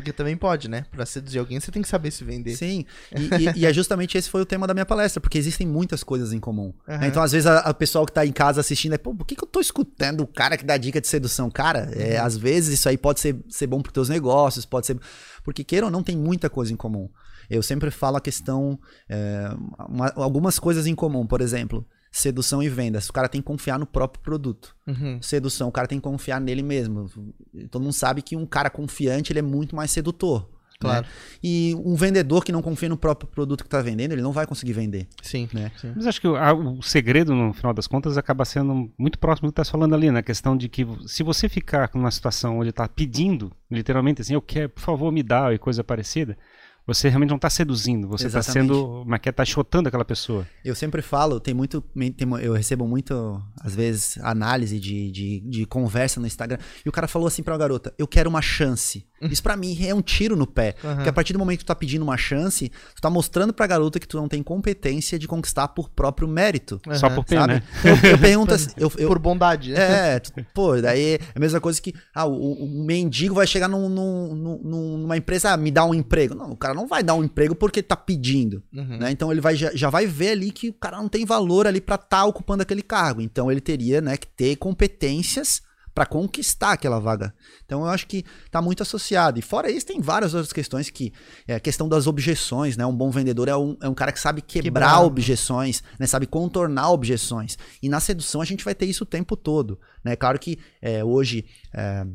Porque 0.00 0.12
também 0.12 0.36
pode, 0.36 0.68
né? 0.68 0.84
Pra 0.90 1.04
seduzir 1.06 1.38
alguém, 1.38 1.60
você 1.60 1.70
tem 1.70 1.82
que 1.82 1.88
saber 1.88 2.10
se 2.10 2.24
vender. 2.24 2.56
Sim, 2.56 2.84
e, 3.14 3.58
e- 3.58 3.60
e 3.60 3.66
é 3.66 3.72
justamente 3.72 4.16
esse 4.16 4.28
foi 4.30 4.40
o 4.42 4.46
tema 4.46 4.66
da 4.66 4.72
minha 4.74 4.86
palestra, 4.86 5.20
porque 5.20 5.36
existem 5.38 5.66
muitas 5.66 6.02
coisas 6.02 6.32
em 6.32 6.40
comum. 6.40 6.72
né? 6.86 6.96
Aham. 6.96 7.06
Então, 7.06 7.22
às 7.22 7.32
vezes, 7.32 7.46
a, 7.46 7.58
a 7.58 7.74
pessoal 7.74 8.06
que 8.06 8.12
tá 8.12 8.24
em 8.24 8.32
casa 8.32 8.60
assistindo 8.60 8.94
é, 8.94 8.98
pô, 8.98 9.14
por 9.14 9.26
que, 9.26 9.36
que 9.36 9.44
eu 9.44 9.48
tô 9.48 9.60
escutando 9.60 10.22
o 10.22 10.26
cara 10.26 10.56
que 10.56 10.64
dá 10.64 10.76
dica 10.76 11.00
de 11.00 11.06
sedução? 11.08 11.50
Cara, 11.50 11.90
é, 11.94 12.18
Uhum. 12.18 12.26
às 12.26 12.36
vezes 12.36 12.78
isso 12.78 12.88
aí 12.88 12.96
pode 12.96 13.20
ser, 13.20 13.36
ser 13.48 13.66
bom 13.66 13.80
pros 13.82 13.92
teus 13.92 14.08
negócios, 14.08 14.64
pode 14.64 14.86
ser. 14.86 14.98
Porque 15.44 15.62
queira 15.64 15.86
ou 15.86 15.92
não, 15.92 16.02
tem 16.02 16.16
muita 16.16 16.48
coisa 16.50 16.72
em 16.72 16.76
comum. 16.76 17.08
Eu 17.48 17.62
sempre 17.62 17.90
falo 17.90 18.16
a 18.16 18.20
questão. 18.20 18.78
é, 19.08 19.50
uma- 19.88 20.12
algumas 20.16 20.58
coisas 20.58 20.86
em 20.86 20.94
comum, 20.94 21.26
por 21.26 21.40
exemplo, 21.40 21.86
sedução 22.10 22.62
e 22.62 22.68
vendas. 22.68 23.08
O 23.08 23.12
cara 23.12 23.28
tem 23.28 23.40
que 23.40 23.46
confiar 23.46 23.78
no 23.78 23.86
próprio 23.86 24.22
produto. 24.22 24.74
Uhum. 24.86 25.20
Sedução, 25.22 25.68
o 25.68 25.72
cara 25.72 25.86
tem 25.86 25.98
que 25.98 26.04
confiar 26.04 26.40
nele 26.40 26.62
mesmo. 26.62 27.06
Todo 27.70 27.82
mundo 27.82 27.92
sabe 27.92 28.22
que 28.22 28.34
um 28.36 28.46
cara 28.46 28.68
confiante 28.70 29.32
ele 29.32 29.38
é 29.38 29.42
muito 29.42 29.76
mais 29.76 29.90
sedutor. 29.90 30.48
Claro. 30.80 31.04
né? 31.04 31.12
E 31.42 31.74
um 31.84 31.94
vendedor 31.94 32.42
que 32.42 32.50
não 32.50 32.62
confia 32.62 32.88
no 32.88 32.96
próprio 32.96 33.28
produto 33.28 33.60
que 33.62 33.66
está 33.66 33.82
vendendo, 33.82 34.12
ele 34.12 34.22
não 34.22 34.32
vai 34.32 34.46
conseguir 34.46 34.72
vender. 34.72 35.06
Sim. 35.22 35.46
Né? 35.52 35.70
sim. 35.78 35.92
Mas 35.94 36.06
acho 36.06 36.18
que 36.18 36.26
o, 36.26 36.36
a- 36.36 36.54
o 36.54 36.80
segredo, 36.82 37.34
no 37.34 37.52
final 37.52 37.74
das 37.74 37.86
contas, 37.86 38.16
acaba 38.16 38.46
sendo 38.46 38.90
muito 38.96 39.18
próximo 39.18 39.48
do 39.48 39.52
que 39.52 39.60
está 39.60 39.70
falando 39.70 39.94
ali, 39.94 40.10
na 40.10 40.22
questão 40.22 40.56
de 40.56 40.70
que 40.70 40.86
se 41.06 41.22
você 41.22 41.50
ficar 41.50 41.90
numa 41.94 42.10
situação 42.10 42.58
onde 42.60 42.70
está 42.70 42.88
pedindo, 42.88 43.52
literalmente 43.70 44.22
assim, 44.22 44.32
eu 44.32 44.40
quero, 44.40 44.70
por 44.70 44.80
favor, 44.80 45.12
me 45.12 45.22
dá 45.22 45.52
e 45.52 45.58
coisa 45.58 45.84
parecida, 45.84 46.38
você 46.86 47.08
realmente 47.08 47.30
não 47.30 47.36
está 47.36 47.50
seduzindo, 47.50 48.08
você 48.08 48.26
está 48.26 48.42
sendo, 48.42 49.04
mas 49.06 49.20
que 49.20 49.30
tá 49.30 49.44
chotando 49.44 49.88
aquela 49.88 50.04
pessoa. 50.04 50.46
Eu 50.64 50.74
sempre 50.74 51.02
falo, 51.02 51.38
tem 51.38 51.54
muito. 51.54 51.80
tem 51.80 52.28
eu 52.42 52.52
recebo 52.52 52.86
muito, 52.86 53.42
às 53.60 53.74
vezes, 53.74 54.18
análise 54.22 54.78
de, 54.78 55.10
de, 55.10 55.40
de 55.40 55.66
conversa 55.66 56.20
no 56.20 56.26
Instagram. 56.26 56.58
E 56.84 56.88
o 56.88 56.92
cara 56.92 57.06
falou 57.06 57.28
assim 57.28 57.42
pra 57.42 57.54
uma 57.54 57.58
garota: 57.58 57.94
Eu 57.98 58.06
quero 58.06 58.28
uma 58.28 58.42
chance. 58.42 59.06
Isso 59.22 59.42
pra 59.42 59.56
mim 59.56 59.76
é 59.84 59.94
um 59.94 60.00
tiro 60.02 60.34
no 60.36 60.46
pé. 60.46 60.74
Aham. 60.82 60.94
Porque 60.96 61.08
a 61.08 61.12
partir 61.12 61.32
do 61.32 61.38
momento 61.38 61.58
que 61.58 61.64
tu 61.64 61.68
tá 61.68 61.74
pedindo 61.74 62.02
uma 62.02 62.16
chance, 62.16 62.70
tu 62.94 63.00
tá 63.02 63.10
mostrando 63.10 63.52
pra 63.52 63.66
garota 63.66 63.98
que 64.00 64.06
tu 64.08 64.16
não 64.16 64.28
tem 64.28 64.42
competência 64.42 65.18
de 65.18 65.28
conquistar 65.28 65.68
por 65.68 65.88
próprio 65.90 66.26
mérito. 66.28 66.80
Só 66.94 67.06
Aham. 67.06 67.14
por 67.16 67.24
pena, 67.24 67.46
né? 67.46 67.62
Eu, 67.84 68.10
eu 68.12 68.18
pergunto 68.18 68.54
assim, 68.54 68.70
eu, 68.76 68.90
eu- 68.96 69.08
Por 69.08 69.18
bondade, 69.18 69.72
né? 69.72 70.14
é, 70.16 70.18
tu- 70.20 70.32
pô, 70.54 70.80
daí 70.80 71.14
é 71.14 71.18
a 71.34 71.38
mesma 71.40 71.60
coisa 71.60 71.80
que 71.82 71.92
ah, 72.14 72.24
o, 72.26 72.52
o- 72.64 72.84
mendigo 72.84 73.34
vai 73.34 73.46
chegar 73.46 73.68
num- 73.68 73.88
num- 73.88 74.34
num- 74.62 74.98
numa 74.98 75.16
empresa, 75.16 75.50
ah, 75.52 75.56
me 75.56 75.70
dá 75.70 75.84
um 75.84 75.92
emprego. 75.94 76.34
Não, 76.34 76.50
o 76.52 76.56
cara 76.56 76.74
não 76.74 76.86
vai 76.86 77.02
dar 77.02 77.14
um 77.14 77.24
emprego 77.24 77.54
porque 77.54 77.82
tá 77.82 77.96
pedindo. 77.96 78.62
Uhum. 78.72 78.98
né? 78.98 79.10
Então 79.10 79.30
ele 79.30 79.40
vai, 79.40 79.54
já, 79.56 79.70
já 79.74 79.90
vai 79.90 80.06
ver 80.06 80.30
ali 80.30 80.50
que 80.50 80.68
o 80.70 80.72
cara 80.74 80.96
não 80.96 81.08
tem 81.08 81.24
valor 81.24 81.66
ali 81.66 81.80
pra 81.80 81.96
estar 81.96 82.24
ocupando 82.24 82.62
aquele 82.62 82.82
cargo. 82.82 83.20
Então 83.20 83.50
ele 83.50 83.60
teria 83.60 84.00
né, 84.00 84.16
que 84.16 84.26
ter 84.26 84.56
competências 84.56 85.62
pra 85.94 86.06
conquistar 86.06 86.72
aquela 86.72 86.98
vaga. 86.98 87.34
Então 87.64 87.82
eu 87.82 87.88
acho 87.88 88.06
que 88.06 88.24
tá 88.50 88.62
muito 88.62 88.82
associado. 88.82 89.38
E 89.38 89.42
fora 89.42 89.70
isso, 89.70 89.86
tem 89.86 90.00
várias 90.00 90.34
outras 90.34 90.52
questões 90.52 90.90
que 90.90 91.12
é 91.46 91.54
a 91.56 91.60
questão 91.60 91.88
das 91.88 92.06
objeções, 92.06 92.76
né? 92.76 92.86
Um 92.86 92.96
bom 92.96 93.10
vendedor 93.10 93.48
é 93.48 93.56
um, 93.56 93.76
é 93.82 93.88
um 93.88 93.94
cara 93.94 94.12
que 94.12 94.20
sabe 94.20 94.40
quebrar, 94.40 94.62
Quebrar. 94.62 95.02
objeções, 95.02 95.82
né? 95.98 96.06
Sabe 96.06 96.26
contornar 96.26 96.90
objeções. 96.90 97.58
E 97.82 97.88
na 97.88 98.00
sedução 98.00 98.40
a 98.40 98.44
gente 98.44 98.64
vai 98.64 98.74
ter 98.74 98.86
isso 98.86 99.04
o 99.04 99.06
tempo 99.06 99.36
todo, 99.36 99.78
né? 100.04 100.16
Claro 100.16 100.38
que 100.38 100.58
é, 100.80 101.04
hoje 101.04 101.44
é, 101.74 102.06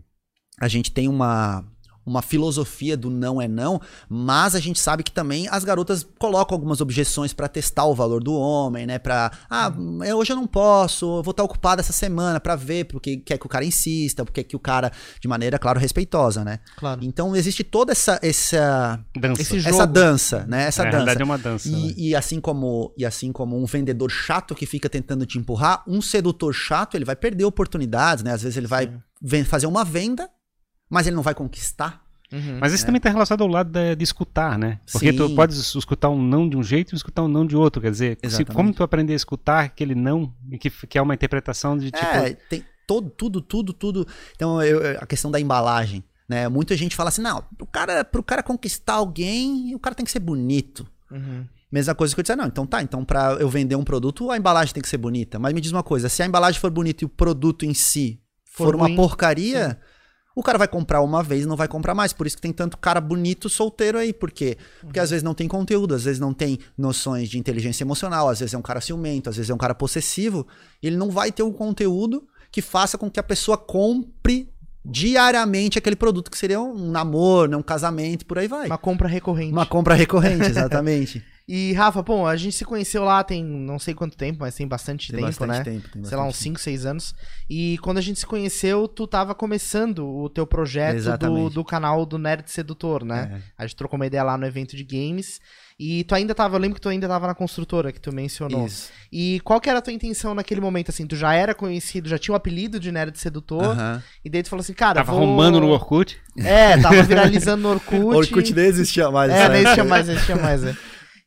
a 0.59 0.67
gente 0.67 0.91
tem 0.91 1.07
uma 1.07 1.63
uma 2.05 2.21
filosofia 2.21 2.95
do 2.95 3.09
não 3.09 3.41
é 3.41 3.47
não, 3.47 3.81
mas 4.09 4.53
a 4.55 4.59
gente 4.59 4.79
sabe 4.79 5.03
que 5.03 5.11
também 5.11 5.47
as 5.49 5.63
garotas 5.63 6.05
colocam 6.19 6.55
algumas 6.55 6.79
objeções 6.81 7.33
pra 7.33 7.47
testar 7.47 7.85
o 7.85 7.95
valor 7.95 8.21
do 8.23 8.33
homem, 8.35 8.85
né? 8.85 8.99
Pra, 8.99 9.31
ah, 9.49 9.73
eu- 10.05 10.17
hoje 10.17 10.31
eu 10.31 10.35
não 10.35 10.45
posso, 10.47 11.05
eu 11.19 11.23
vou 11.23 11.31
estar 11.31 11.43
ocupado 11.43 11.79
essa 11.81 11.93
semana 11.93 12.39
pra 12.39 12.55
ver 12.55 12.85
porque 12.85 13.17
quer 13.17 13.37
que 13.37 13.45
o 13.45 13.49
cara 13.49 13.65
insista, 13.65 14.23
porque 14.23 14.43
que 14.43 14.55
o 14.55 14.59
cara 14.59 14.91
de 15.19 15.27
maneira, 15.27 15.57
claro, 15.57 15.79
respeitosa, 15.79 16.43
né? 16.43 16.59
Claro. 16.77 17.03
Então 17.03 17.35
existe 17.35 17.63
toda 17.63 17.91
essa 17.91 18.19
essa 18.21 18.99
Dança. 19.17 19.41
Esse 19.41 19.57
essa 19.57 19.69
jogo. 19.71 19.87
dança, 19.87 20.45
né? 20.47 20.63
Essa 20.67 20.83
Na 20.83 20.89
dança. 20.91 20.97
realidade 20.97 21.21
é 21.21 21.25
uma 21.25 21.37
dança. 21.37 21.69
né? 21.69 21.77
E, 21.97 22.09
e 22.09 22.15
assim 22.15 22.39
como 22.39 22.93
e 22.97 23.05
assim 23.05 23.31
como 23.31 23.57
um 23.61 23.65
vendedor 23.65 24.09
chato 24.11 24.53
que 24.53 24.65
fica 24.65 24.87
tentando 24.89 25.25
te 25.25 25.37
empurrar, 25.37 25.83
um 25.87 26.01
sedutor 26.01 26.53
chato 26.53 26.95
ele 26.95 27.05
vai 27.05 27.15
perder 27.15 27.45
oportunidades, 27.45 28.23
né? 28.23 28.31
Às 28.33 28.43
vezes 28.43 28.57
ele 28.57 28.67
vai 28.67 28.91
ven- 29.21 29.43
fazer 29.43 29.65
uma 29.67 29.83
venda, 29.83 30.29
mas 30.95 31.05
ele 31.07 31.15
não 31.15 31.21
vai 31.23 31.35
conquistar. 31.35 32.01
Uhum. 32.31 32.57
Mas 32.59 32.73
isso 32.73 32.85
também 32.85 32.97
está 32.97 33.09
relacionado 33.09 33.41
ao 33.43 33.47
lado 33.47 33.69
de, 33.69 33.95
de 33.95 34.03
escutar, 34.03 34.57
né? 34.57 34.79
Porque 34.91 35.13
tu 35.13 35.27
Sim. 35.27 35.35
podes 35.35 35.75
escutar 35.75 36.09
um 36.09 36.21
não 36.21 36.49
de 36.49 36.57
um 36.57 36.63
jeito 36.63 36.93
e 36.93 36.95
escutar 36.95 37.21
um 37.21 37.27
não 37.27 37.45
de 37.45 37.55
outro. 37.55 37.81
Quer 37.81 37.91
dizer, 37.91 38.17
se, 38.27 38.43
como 38.45 38.73
tu 38.73 38.81
aprender 38.81 39.13
a 39.13 39.15
escutar 39.15 39.65
aquele 39.65 39.93
não, 39.93 40.33
e 40.49 40.57
que, 40.57 40.69
que 40.69 40.97
é 40.97 41.01
uma 41.01 41.13
interpretação 41.13 41.77
de 41.77 41.91
tipo. 41.91 42.05
é, 42.05 42.33
tem 42.33 42.63
todo, 42.87 43.09
tudo, 43.09 43.41
tudo, 43.41 43.73
tudo. 43.73 44.07
Então 44.35 44.61
eu- 44.63 44.99
a 44.99 45.05
questão 45.05 45.29
da 45.29 45.39
embalagem, 45.39 46.03
né? 46.27 46.47
Muita 46.47 46.75
gente 46.75 46.95
fala 46.95 47.09
assim, 47.09 47.21
não, 47.21 47.43
pro 47.57 47.67
cara, 47.67 48.03
pro 48.03 48.23
cara 48.23 48.41
conquistar 48.41 48.93
alguém, 48.93 49.75
o 49.75 49.79
cara 49.79 49.95
tem 49.95 50.05
que 50.05 50.11
ser 50.11 50.19
bonito. 50.19 50.87
Uhum. 51.11 51.45
Mesma 51.71 51.93
coisa 51.93 52.13
que 52.15 52.19
eu 52.19 52.23
disse, 52.23 52.35
não, 52.35 52.45
então 52.47 52.65
tá, 52.65 52.81
então 52.81 53.03
pra 53.03 53.33
eu 53.33 53.49
vender 53.49 53.75
um 53.75 53.83
produto, 53.83 54.31
a 54.31 54.37
embalagem 54.37 54.73
tem 54.73 54.81
que 54.81 54.89
ser 54.89 54.97
bonita. 54.97 55.37
Mas 55.37 55.53
me 55.53 55.61
diz 55.61 55.71
uma 55.71 55.83
coisa, 55.83 56.09
se 56.09 56.23
a 56.23 56.25
embalagem 56.25 56.59
for 56.59 56.71
bonita 56.71 57.03
e 57.03 57.05
o 57.05 57.09
produto 57.09 57.65
em 57.65 57.73
si 57.73 58.19
for, 58.45 58.67
For 58.67 58.75
uma 58.75 58.95
porcaria, 58.95 59.77
o 60.35 60.43
cara 60.43 60.57
vai 60.57 60.67
comprar 60.67 61.01
uma 61.01 61.23
vez 61.23 61.45
e 61.45 61.47
não 61.47 61.55
vai 61.55 61.67
comprar 61.67 61.95
mais. 61.95 62.11
Por 62.11 62.27
isso 62.27 62.35
que 62.35 62.41
tem 62.41 62.51
tanto 62.51 62.77
cara 62.77 62.99
bonito 62.99 63.47
solteiro 63.47 63.97
aí. 63.97 64.11
Por 64.11 64.29
quê? 64.29 64.57
Porque 64.81 64.99
às 64.99 65.09
vezes 65.09 65.23
não 65.23 65.33
tem 65.33 65.47
conteúdo, 65.47 65.95
às 65.95 66.03
vezes 66.03 66.19
não 66.19 66.33
tem 66.33 66.59
noções 66.77 67.29
de 67.29 67.39
inteligência 67.39 67.85
emocional, 67.85 68.27
às 68.27 68.39
vezes 68.39 68.53
é 68.53 68.57
um 68.57 68.61
cara 68.61 68.81
ciumento, 68.81 69.29
às 69.29 69.37
vezes 69.37 69.49
é 69.49 69.53
um 69.53 69.57
cara 69.57 69.73
possessivo. 69.73 70.45
Ele 70.83 70.97
não 70.97 71.09
vai 71.09 71.31
ter 71.31 71.41
um 71.41 71.53
conteúdo 71.53 72.27
que 72.51 72.61
faça 72.61 72.97
com 72.97 73.09
que 73.09 73.19
a 73.19 73.23
pessoa 73.23 73.57
compre 73.57 74.53
diariamente 74.83 75.79
aquele 75.79 75.95
produto 75.95 76.29
que 76.29 76.37
seria 76.37 76.61
um 76.61 76.91
namoro, 76.91 77.51
né, 77.51 77.57
um 77.57 77.63
casamento, 77.63 78.25
por 78.25 78.37
aí 78.37 78.47
vai. 78.47 78.67
Uma 78.67 78.77
compra 78.77 79.07
recorrente. 79.07 79.51
Uma 79.51 79.65
compra 79.65 79.95
recorrente, 79.95 80.43
exatamente. 80.43 81.23
E, 81.47 81.73
Rafa, 81.73 82.01
bom, 82.01 82.25
a 82.25 82.35
gente 82.35 82.55
se 82.55 82.65
conheceu 82.65 83.03
lá 83.03 83.23
tem 83.23 83.43
não 83.43 83.77
sei 83.77 83.93
quanto 83.93 84.17
tempo, 84.17 84.39
mas 84.39 84.55
tem 84.55 84.67
bastante 84.67 85.11
Tem 85.11 85.17
tempo, 85.17 85.27
bastante 85.27 85.51
né? 85.51 85.63
tempo. 85.63 85.89
tem 85.89 86.03
Sei 86.03 86.17
lá, 86.17 86.23
uns 86.23 86.29
bastante 86.29 86.43
5, 86.43 86.59
6 86.59 86.85
anos. 86.87 87.15
E 87.47 87.77
quando 87.83 87.99
a 87.99 88.01
gente 88.01 88.19
se 88.19 88.25
conheceu, 88.25 88.87
tu 88.87 89.05
tava 89.05 89.35
começando 89.35 90.07
o 90.07 90.27
teu 90.27 90.47
projeto 90.47 91.17
do, 91.19 91.49
do 91.51 91.63
canal 91.63 92.03
do 92.03 92.17
Nerd 92.17 92.49
Sedutor, 92.49 93.05
né? 93.05 93.27
tempo. 93.27 93.43
A 93.59 93.67
gente 93.67 93.75
trocou 93.75 93.95
uma 93.97 94.07
ideia 94.07 94.23
lá 94.23 94.37
no 94.37 94.45
evento 94.45 94.75
de 94.75 94.83
games. 94.83 95.39
E 95.77 96.05
tu 96.05 96.15
ainda 96.15 96.33
tava, 96.33 96.55
eu 96.55 96.59
lembro 96.59 96.75
que 96.75 96.81
tu 96.81 96.87
ainda 96.89 97.05
tava 97.07 97.27
na 97.27 97.35
construtora 97.35 97.91
que 97.91 97.99
tu 97.99 98.09
É, 98.09 98.13
mencionou. 98.13 98.65
isso. 98.65 98.89
E 99.11 99.41
qual 99.43 99.59
que 99.59 99.69
era 99.69 99.79
a 99.79 99.81
tua 99.81 99.91
intenção 99.93 100.33
naquele 100.33 100.61
momento, 100.61 100.89
assim? 100.89 101.05
Tu 101.05 101.15
já 101.17 101.33
era 101.33 101.53
conhecido, 101.53 102.07
já 102.07 102.17
tinha 102.17 102.33
o 102.33 102.35
apelido 102.37 102.79
de 102.79 102.91
Nerd 102.91 103.19
Sedutor. 103.19 103.61
Aham. 103.65 104.01
E 104.23 104.29
daí 104.29 104.41
tu 104.41 104.49
falou 104.49 104.61
assim, 104.61 104.73
cara, 104.73 104.95
Tava 105.03 105.11
vou... 105.11 105.21
arrumando 105.21 105.59
no 105.59 105.67
Orkut. 105.67 106.17
É, 106.37 106.77
tava 106.77 107.03
viralizando 107.03 107.61
no 107.63 107.69
Orkut. 107.71 107.99
Orkut 108.15 108.53
nem 108.53 108.65
existia 108.65 109.11
mais. 109.11 109.29
É, 109.31 109.35
né? 109.35 109.49
nem 109.49 109.61
existia 109.63 109.83
mais, 109.83 110.07
nem 110.07 110.15
existia 110.15 110.35
mais, 110.37 110.63
é. 110.63 110.75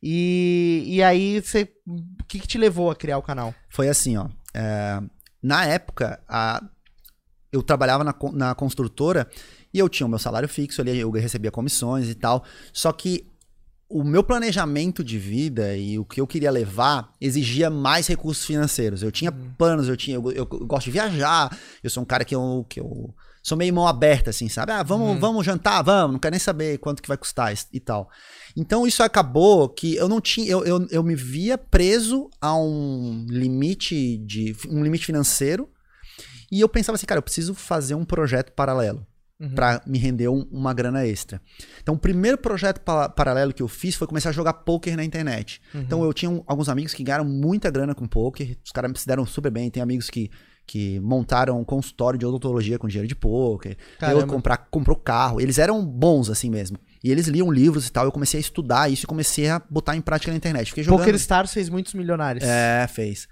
E, 0.02 0.84
e 0.86 1.02
aí, 1.02 1.40
você. 1.40 1.70
O 1.86 2.24
que, 2.28 2.38
que 2.38 2.46
te 2.46 2.58
levou 2.58 2.90
a 2.90 2.96
criar 2.96 3.18
o 3.18 3.22
canal? 3.22 3.54
Foi 3.68 3.88
assim, 3.88 4.16
ó. 4.16 4.28
é, 4.54 5.00
na 5.42 5.64
época, 5.66 6.20
a- 6.28 6.62
eu 7.52 7.62
trabalhava 7.62 8.04
na, 8.04 8.14
na 8.34 8.54
construtora 8.54 9.28
e 9.72 9.78
eu 9.78 9.88
tinha 9.88 10.06
o 10.06 10.10
meu 10.10 10.18
salário 10.18 10.48
fixo 10.48 10.80
ali, 10.82 10.98
eu 10.98 11.10
recebia 11.10 11.50
comissões 11.50 12.08
e 12.08 12.14
tal. 12.14 12.44
Só 12.72 12.92
que 12.92 13.26
o 13.88 14.04
meu 14.04 14.22
planejamento 14.22 15.02
de 15.02 15.18
vida 15.18 15.74
e 15.74 15.98
o 15.98 16.04
que 16.04 16.20
eu 16.20 16.26
queria 16.26 16.50
levar 16.50 17.10
exigia 17.20 17.70
mais 17.70 18.06
recursos 18.06 18.44
financeiros. 18.44 19.02
Eu 19.02 19.10
tinha 19.10 19.32
planos, 19.32 19.88
eu 19.88 19.96
tinha, 19.96 20.16
eu, 20.16 20.30
eu 20.30 20.44
gosto 20.46 20.84
de 20.86 20.90
viajar, 20.90 21.56
eu 21.82 21.88
sou 21.88 22.02
um 22.02 22.06
cara 22.06 22.22
que 22.24 22.34
eu, 22.34 22.66
que 22.68 22.80
eu 22.80 23.14
sou 23.42 23.56
meio 23.56 23.72
mão 23.72 23.86
aberta, 23.86 24.28
assim, 24.28 24.46
sabe? 24.50 24.72
Ah, 24.72 24.82
vamos, 24.82 25.18
vamos 25.18 25.46
jantar, 25.46 25.80
vamos, 25.82 26.12
não 26.12 26.18
quero 26.20 26.32
nem 26.32 26.40
saber 26.40 26.76
quanto 26.78 27.00
que 27.00 27.08
vai 27.08 27.16
custar 27.16 27.50
e, 27.54 27.56
e 27.72 27.80
tal. 27.80 28.10
Então 28.56 28.86
isso 28.86 29.02
acabou 29.02 29.68
que 29.68 29.94
eu 29.96 30.08
não 30.08 30.20
tinha, 30.20 30.50
eu, 30.50 30.64
eu, 30.64 30.86
eu 30.90 31.02
me 31.02 31.14
via 31.14 31.56
preso 31.58 32.28
a 32.40 32.56
um 32.56 33.26
limite 33.28 34.18
de 34.18 34.54
um 34.68 34.82
limite 34.82 35.06
financeiro 35.06 35.68
e 36.50 36.60
eu 36.60 36.68
pensava 36.68 36.96
assim, 36.96 37.06
cara, 37.06 37.18
eu 37.18 37.22
preciso 37.22 37.54
fazer 37.54 37.94
um 37.94 38.04
projeto 38.04 38.52
paralelo 38.52 39.06
Uhum. 39.40 39.54
pra 39.54 39.80
me 39.86 39.98
render 39.98 40.26
um- 40.26 40.48
uma 40.50 40.74
grana 40.74 41.06
extra. 41.06 41.40
Então 41.80 41.94
o 41.94 41.98
primeiro 41.98 42.36
projeto 42.36 42.80
pa- 42.80 43.08
paralelo 43.08 43.52
que 43.54 43.62
eu 43.62 43.68
fiz 43.68 43.94
foi 43.94 44.04
começar 44.08 44.30
a 44.30 44.32
jogar 44.32 44.52
poker 44.52 44.96
na 44.96 45.04
internet. 45.04 45.60
Uhum. 45.72 45.80
Então 45.82 46.02
eu 46.02 46.12
tinha 46.12 46.28
um- 46.28 46.42
alguns 46.44 46.68
amigos 46.68 46.92
que 46.92 47.04
ganharam 47.04 47.24
muita 47.24 47.70
grana 47.70 47.94
com 47.94 48.04
poker, 48.08 48.56
os 48.64 48.72
caras 48.72 49.00
se 49.00 49.06
deram 49.06 49.24
super 49.24 49.52
bem, 49.52 49.70
tem 49.70 49.80
amigos 49.80 50.10
que 50.10 50.28
que 50.68 51.00
montaram 51.00 51.58
um 51.58 51.64
consultório 51.64 52.18
de 52.18 52.26
odontologia 52.26 52.78
com 52.78 52.86
dinheiro 52.86 53.08
de 53.08 53.14
poker. 53.16 53.74
Eu 54.12 54.18
comprar, 54.26 54.56
comprou 54.70 54.94
carro. 54.96 55.40
Eles 55.40 55.58
eram 55.58 55.82
bons 55.84 56.28
assim 56.28 56.50
mesmo. 56.50 56.78
E 57.02 57.10
eles 57.10 57.26
liam 57.26 57.50
livros 57.50 57.88
e 57.88 57.90
tal. 57.90 58.04
Eu 58.04 58.12
comecei 58.12 58.38
a 58.38 58.40
estudar 58.42 58.92
isso 58.92 59.04
e 59.04 59.06
comecei 59.06 59.48
a 59.48 59.62
botar 59.70 59.96
em 59.96 60.00
prática 60.02 60.30
na 60.30 60.36
internet. 60.36 60.68
Fiquei 60.68 60.84
jogando. 60.84 60.98
Poker 61.00 61.14
Stars 61.14 61.54
fez 61.54 61.70
muitos 61.70 61.94
milionários. 61.94 62.44
É, 62.44 62.86
fez. 62.86 63.26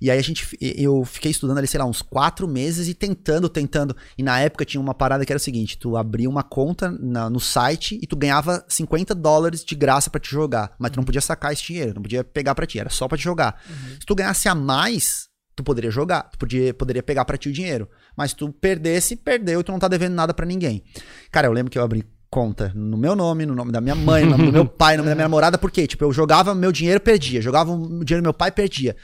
E 0.00 0.10
aí 0.10 0.18
a 0.18 0.22
gente, 0.22 0.58
eu 0.60 1.04
fiquei 1.04 1.30
estudando 1.30 1.58
ali, 1.58 1.68
sei 1.68 1.78
lá, 1.78 1.86
uns 1.86 2.02
quatro 2.02 2.48
meses 2.48 2.88
e 2.88 2.94
tentando, 2.94 3.48
tentando. 3.48 3.96
E 4.18 4.22
na 4.24 4.40
época 4.40 4.64
tinha 4.64 4.80
uma 4.80 4.92
parada 4.92 5.24
que 5.24 5.30
era 5.32 5.36
o 5.36 5.40
seguinte: 5.40 5.78
tu 5.78 5.96
abria 5.96 6.28
uma 6.28 6.42
conta 6.42 6.90
na- 6.90 7.30
no 7.30 7.38
site 7.38 7.96
e 8.02 8.06
tu 8.08 8.16
ganhava 8.16 8.64
50 8.68 9.14
dólares 9.14 9.64
de 9.64 9.76
graça 9.76 10.10
pra 10.10 10.18
te 10.20 10.28
jogar. 10.28 10.72
Mas 10.76 10.90
tu 10.90 10.96
não 10.96 11.04
podia 11.04 11.20
sacar 11.20 11.52
esse 11.52 11.62
dinheiro, 11.62 11.94
não 11.94 12.02
podia 12.02 12.24
pegar 12.24 12.56
pra 12.56 12.66
ti, 12.66 12.80
era 12.80 12.90
só 12.90 13.06
pra 13.06 13.16
te 13.16 13.22
jogar. 13.22 13.62
Se 14.00 14.04
tu 14.04 14.16
ganhasse 14.16 14.48
a 14.48 14.54
mais, 14.56 15.28
tu 15.54 15.62
poderia 15.62 15.90
jogar, 15.90 16.22
tu 16.30 16.38
podia, 16.38 16.72
poderia 16.74 17.02
pegar 17.02 17.24
pra 17.24 17.36
ti 17.36 17.48
o 17.48 17.52
dinheiro. 17.52 17.88
Mas 18.16 18.32
tu 18.32 18.52
perdesse, 18.52 19.16
perdeu 19.16 19.60
e 19.60 19.64
tu 19.64 19.72
não 19.72 19.78
tá 19.78 19.88
devendo 19.88 20.14
nada 20.14 20.32
pra 20.32 20.46
ninguém. 20.46 20.82
Cara, 21.30 21.46
eu 21.46 21.52
lembro 21.52 21.70
que 21.70 21.78
eu 21.78 21.82
abri 21.82 22.04
conta 22.30 22.72
no 22.74 22.96
meu 22.96 23.14
nome, 23.14 23.44
no 23.44 23.54
nome 23.54 23.70
da 23.70 23.80
minha 23.80 23.94
mãe, 23.94 24.24
no 24.24 24.30
nome 24.30 24.46
do 24.46 24.52
meu 24.52 24.64
pai, 24.66 24.96
no 24.96 25.02
nome 25.02 25.10
da 25.10 25.14
minha 25.14 25.24
namorada, 25.26 25.58
porque, 25.58 25.86
tipo, 25.86 26.04
eu 26.04 26.12
jogava 26.12 26.54
meu 26.54 26.72
dinheiro, 26.72 26.98
perdia, 26.98 27.42
jogava 27.42 27.70
o 27.70 28.04
dinheiro 28.04 28.22
do 28.22 28.26
meu 28.26 28.34
pai, 28.34 28.50
perdia. 28.50 28.96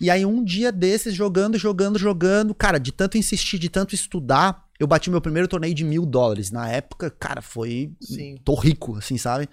E 0.00 0.10
aí, 0.10 0.24
um 0.24 0.42
dia 0.42 0.72
desses, 0.72 1.14
jogando, 1.14 1.58
jogando, 1.58 1.98
jogando, 1.98 2.54
cara, 2.54 2.78
de 2.78 2.90
tanto 2.90 3.18
insistir, 3.18 3.58
de 3.58 3.68
tanto 3.68 3.94
estudar, 3.94 4.64
eu 4.78 4.86
bati 4.86 5.10
meu 5.10 5.20
primeiro 5.20 5.46
torneio 5.46 5.74
de 5.74 5.84
mil 5.84 6.06
dólares. 6.06 6.50
Na 6.50 6.70
época, 6.70 7.10
cara, 7.10 7.42
foi. 7.42 7.92
Sim. 8.00 8.36
Tô 8.42 8.54
rico, 8.54 8.96
assim, 8.96 9.18
sabe? 9.18 9.46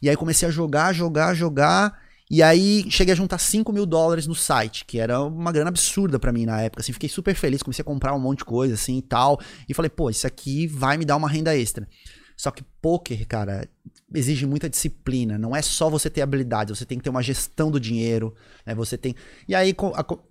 E 0.00 0.08
aí 0.08 0.16
comecei 0.16 0.48
a 0.48 0.50
jogar, 0.50 0.94
jogar, 0.94 1.34
jogar. 1.34 2.00
E 2.32 2.42
aí 2.42 2.90
cheguei 2.90 3.12
a 3.12 3.14
juntar 3.14 3.36
5 3.36 3.70
mil 3.74 3.84
dólares 3.84 4.26
no 4.26 4.34
site, 4.34 4.86
que 4.86 4.98
era 4.98 5.20
uma 5.20 5.52
grana 5.52 5.68
absurda 5.68 6.18
pra 6.18 6.32
mim 6.32 6.46
na 6.46 6.62
época. 6.62 6.80
Assim, 6.80 6.90
fiquei 6.90 7.10
super 7.10 7.34
feliz, 7.34 7.62
comecei 7.62 7.82
a 7.82 7.84
comprar 7.84 8.14
um 8.14 8.18
monte 8.18 8.38
de 8.38 8.46
coisa, 8.46 8.72
assim 8.72 8.96
e 8.96 9.02
tal. 9.02 9.38
E 9.68 9.74
falei, 9.74 9.90
pô, 9.90 10.08
isso 10.08 10.26
aqui 10.26 10.66
vai 10.66 10.96
me 10.96 11.04
dar 11.04 11.16
uma 11.16 11.28
renda 11.28 11.54
extra. 11.54 11.86
Só 12.34 12.50
que 12.50 12.64
poker, 12.80 13.28
cara, 13.28 13.68
exige 14.14 14.46
muita 14.46 14.70
disciplina. 14.70 15.36
Não 15.36 15.54
é 15.54 15.60
só 15.60 15.90
você 15.90 16.08
ter 16.08 16.22
habilidade, 16.22 16.74
você 16.74 16.86
tem 16.86 16.96
que 16.96 17.04
ter 17.04 17.10
uma 17.10 17.22
gestão 17.22 17.70
do 17.70 17.78
dinheiro, 17.78 18.34
né? 18.64 18.74
Você 18.74 18.96
tem. 18.96 19.14
E 19.46 19.54
aí 19.54 19.76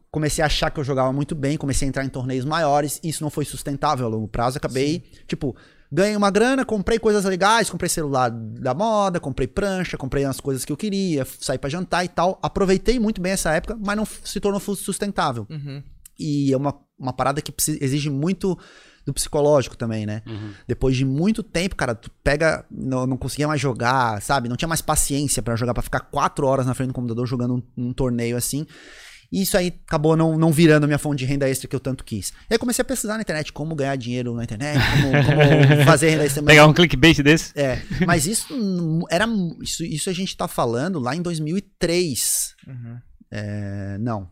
comecei 0.10 0.42
a 0.42 0.48
achar 0.48 0.72
que 0.72 0.80
eu 0.80 0.84
jogava 0.84 1.14
muito 1.14 1.36
bem, 1.36 1.56
comecei 1.56 1.88
a 1.88 1.90
entrar 1.90 2.04
em 2.04 2.10
torneios 2.10 2.46
maiores. 2.46 3.00
Isso 3.04 3.24
não 3.24 3.30
foi 3.30 3.46
sustentável 3.46 4.08
a 4.08 4.10
longo 4.10 4.28
prazo. 4.28 4.58
Acabei, 4.58 5.04
tipo, 5.28 5.56
ganhei 5.92 6.16
uma 6.16 6.32
grana, 6.32 6.64
comprei 6.64 6.98
coisas 6.98 7.26
legais, 7.26 7.70
comprei 7.70 7.90
celular 7.90 8.30
da 8.32 8.74
moda, 8.74 9.20
comprei 9.20 9.48
prancha, 9.48 9.98
comprei 9.98 10.24
as 10.24 10.40
coisas 10.40 10.64
que 10.64 10.72
eu 10.72 10.78
queria, 10.78 11.28
saí 11.40 11.58
pra 11.58 11.70
jantar 11.70 12.06
e 12.06 12.08
tal. 12.08 12.40
Aproveitei 12.42 13.00
muito 13.00 13.20
bem 13.20 13.34
essa 13.34 13.52
época, 13.52 13.78
mas 13.80 13.98
não 13.98 14.06
se 14.06 14.40
tornou 14.40 14.60
sustentável. 14.60 15.46
Uhum. 15.50 15.84
E 16.18 16.54
é 16.54 16.58
uma, 16.58 16.80
uma 16.98 17.12
parada 17.12 17.42
que 17.42 17.54
exige 17.82 18.10
muito 18.10 18.58
do 19.06 19.14
psicológico 19.14 19.76
também, 19.76 20.06
né? 20.06 20.22
Uhum. 20.28 20.54
Depois 20.68 20.96
de 20.96 21.04
muito 21.04 21.42
tempo, 21.42 21.76
cara, 21.76 21.96
tu 21.96 22.12
pega, 22.24 22.64
não, 22.70 23.08
não 23.08 23.18
conseguia 23.18 23.48
mais 23.48 23.60
jogar, 23.60 24.22
sabe? 24.22 24.48
Não 24.48 24.56
tinha 24.56 24.70
mais 24.70 24.82
paciência 24.82 25.42
pra 25.42 25.56
jogar, 25.56 25.74
pra 25.74 25.82
ficar 25.84 26.02
quatro 26.02 26.46
horas 26.46 26.66
na 26.66 26.74
frente 26.74 26.90
do 26.90 26.94
computador 26.94 27.26
jogando 27.26 27.56
um, 27.56 27.90
um 27.90 27.94
torneio 27.94 28.38
assim. 28.38 28.66
E 29.32 29.42
isso 29.42 29.56
aí 29.56 29.74
acabou 29.88 30.18
não, 30.18 30.38
não 30.38 30.52
virando 30.52 30.84
a 30.84 30.88
minha 30.88 31.00
fonte 31.00 31.20
de 31.20 31.26
renda 31.26 31.48
extra 31.48 31.68
que 31.68 31.76
eu 31.76 31.80
tanto 31.80 32.04
quis. 32.04 32.32
E 32.50 32.54
aí 32.54 32.58
comecei 32.58 32.82
a 32.82 32.86
pesquisar 32.86 33.16
na 33.16 33.22
internet 33.22 33.54
como 33.54 33.74
ganhar 33.74 33.96
dinheiro 33.96 34.34
na 34.36 34.44
internet, 34.44 34.78
como, 34.78 35.12
como 35.26 35.86
fazer 35.86 36.10
renda 36.10 36.26
extra. 36.26 36.44
Pegar 36.44 36.68
um 36.68 36.74
clickbait 36.74 37.18
desse? 37.24 37.58
É, 37.58 37.82
mas 38.06 38.26
isso 38.26 38.54
era 39.10 39.26
isso, 39.62 39.84
isso 39.86 40.10
a 40.10 40.14
gente 40.14 40.36
tá 40.36 40.48
falando 40.48 41.00
lá 41.00 41.16
em 41.16 41.22
2003. 41.22 42.56
Uhum. 42.68 42.98
É, 43.32 43.98
não. 44.00 44.30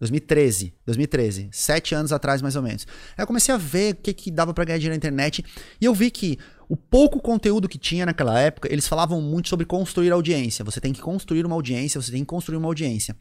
2013, 0.00 0.74
2013, 0.84 1.48
sete 1.52 1.94
anos 1.94 2.12
atrás 2.12 2.42
mais 2.42 2.56
ou 2.56 2.62
menos. 2.62 2.84
Aí 3.16 3.22
eu 3.22 3.26
comecei 3.26 3.54
a 3.54 3.56
ver 3.56 3.94
o 3.94 3.96
que, 3.98 4.12
que 4.12 4.32
dava 4.32 4.52
pra 4.52 4.64
ganhar 4.64 4.78
dinheiro 4.78 4.94
na 4.94 4.96
internet 4.96 5.44
e 5.80 5.84
eu 5.84 5.94
vi 5.94 6.10
que 6.10 6.36
o 6.68 6.76
pouco 6.76 7.20
conteúdo 7.20 7.68
que 7.68 7.78
tinha 7.78 8.04
naquela 8.04 8.36
época, 8.40 8.66
eles 8.72 8.88
falavam 8.88 9.20
muito 9.20 9.48
sobre 9.48 9.64
construir 9.64 10.10
audiência. 10.10 10.64
Você 10.64 10.80
tem 10.80 10.92
que 10.92 11.00
construir 11.00 11.46
uma 11.46 11.54
audiência, 11.54 12.00
você 12.00 12.10
tem 12.10 12.22
que 12.22 12.26
construir 12.26 12.56
uma 12.56 12.66
audiência. 12.66 13.16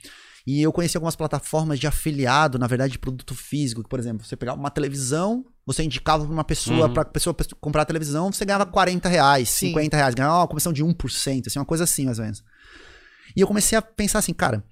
E 0.45 0.61
eu 0.61 0.71
conheci 0.71 0.97
algumas 0.97 1.15
plataformas 1.15 1.79
de 1.79 1.85
afiliado, 1.87 2.57
na 2.57 2.65
verdade, 2.67 2.93
de 2.93 2.99
produto 2.99 3.35
físico. 3.35 3.83
que, 3.83 3.89
Por 3.89 3.99
exemplo, 3.99 4.25
você 4.25 4.35
pegava 4.35 4.59
uma 4.59 4.71
televisão, 4.71 5.45
você 5.65 5.83
indicava 5.83 6.23
pra 6.25 6.33
uma 6.33 6.43
pessoa, 6.43 6.87
Uhum. 6.87 6.93
pra 6.93 7.05
pessoa 7.05 7.35
comprar 7.59 7.83
a 7.83 7.85
televisão, 7.85 8.31
você 8.31 8.43
ganhava 8.43 8.65
40 8.65 9.07
reais, 9.07 9.49
Sim. 9.49 9.67
50 9.67 9.95
reais, 9.97 10.15
ganhava 10.15 10.37
uma 10.39 10.47
comissão 10.47 10.73
de 10.73 10.83
1%, 10.83 11.47
assim, 11.47 11.59
uma 11.59 11.65
coisa 11.65 11.83
assim, 11.83 12.05
mais 12.05 12.17
ou 12.17 12.23
menos. 12.25 12.43
E 13.35 13.41
eu 13.41 13.47
comecei 13.47 13.77
a 13.77 13.81
pensar 13.81 14.19
assim, 14.19 14.33
cara, 14.33 14.63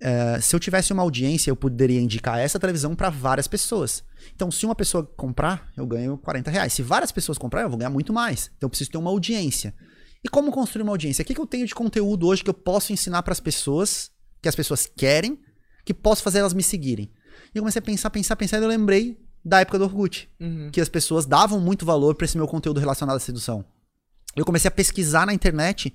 eh, 0.00 0.38
se 0.42 0.54
eu 0.54 0.60
tivesse 0.60 0.92
uma 0.92 1.02
audiência, 1.02 1.50
eu 1.50 1.56
poderia 1.56 2.00
indicar 2.00 2.38
essa 2.38 2.58
televisão 2.60 2.94
para 2.94 3.08
várias 3.08 3.48
pessoas. 3.48 4.04
Então, 4.34 4.50
se 4.50 4.66
uma 4.66 4.74
pessoa 4.74 5.04
comprar, 5.16 5.68
eu 5.76 5.86
ganho 5.86 6.18
40 6.18 6.50
reais. 6.50 6.72
Se 6.74 6.82
várias 6.82 7.10
pessoas 7.10 7.38
comprarem, 7.38 7.64
eu 7.66 7.70
vou 7.70 7.78
ganhar 7.78 7.90
muito 7.90 8.12
mais. 8.12 8.50
Então, 8.56 8.66
eu 8.66 8.70
preciso 8.70 8.90
ter 8.90 8.98
uma 8.98 9.10
audiência. 9.10 9.74
E 10.22 10.28
como 10.28 10.50
construir 10.52 10.82
uma 10.82 10.92
audiência? 10.92 11.22
O 11.22 11.24
que, 11.24 11.34
que 11.34 11.40
eu 11.40 11.46
tenho 11.46 11.66
de 11.66 11.74
conteúdo 11.74 12.26
hoje 12.26 12.42
que 12.44 12.50
eu 12.50 12.54
posso 12.54 12.92
ensinar 12.92 13.22
para 13.22 13.32
as 13.32 13.40
pessoas, 13.40 14.10
que 14.44 14.48
as 14.48 14.54
pessoas 14.54 14.86
querem, 14.86 15.40
que 15.84 15.94
posso 15.94 16.22
fazer 16.22 16.38
elas 16.40 16.52
me 16.54 16.62
seguirem? 16.62 17.10
E 17.54 17.58
eu 17.58 17.62
comecei 17.62 17.78
a 17.78 17.82
pensar, 17.82 18.10
pensar, 18.10 18.36
pensar, 18.36 18.58
e 18.60 18.62
eu 18.62 18.68
lembrei 18.68 19.18
da 19.44 19.60
época 19.60 19.78
do 19.78 19.84
Orkut 19.84 20.28
Uhum. 20.38 20.70
que 20.70 20.80
as 20.80 20.88
pessoas 20.88 21.26
davam 21.26 21.58
muito 21.60 21.84
valor 21.84 22.14
para 22.14 22.26
esse 22.26 22.36
meu 22.36 22.46
conteúdo 22.46 22.78
relacionado 22.78 23.16
à 23.16 23.20
sedução. 23.20 23.64
Eu 24.36 24.44
comecei 24.44 24.68
a 24.68 24.70
pesquisar 24.70 25.26
na 25.26 25.32
internet 25.34 25.94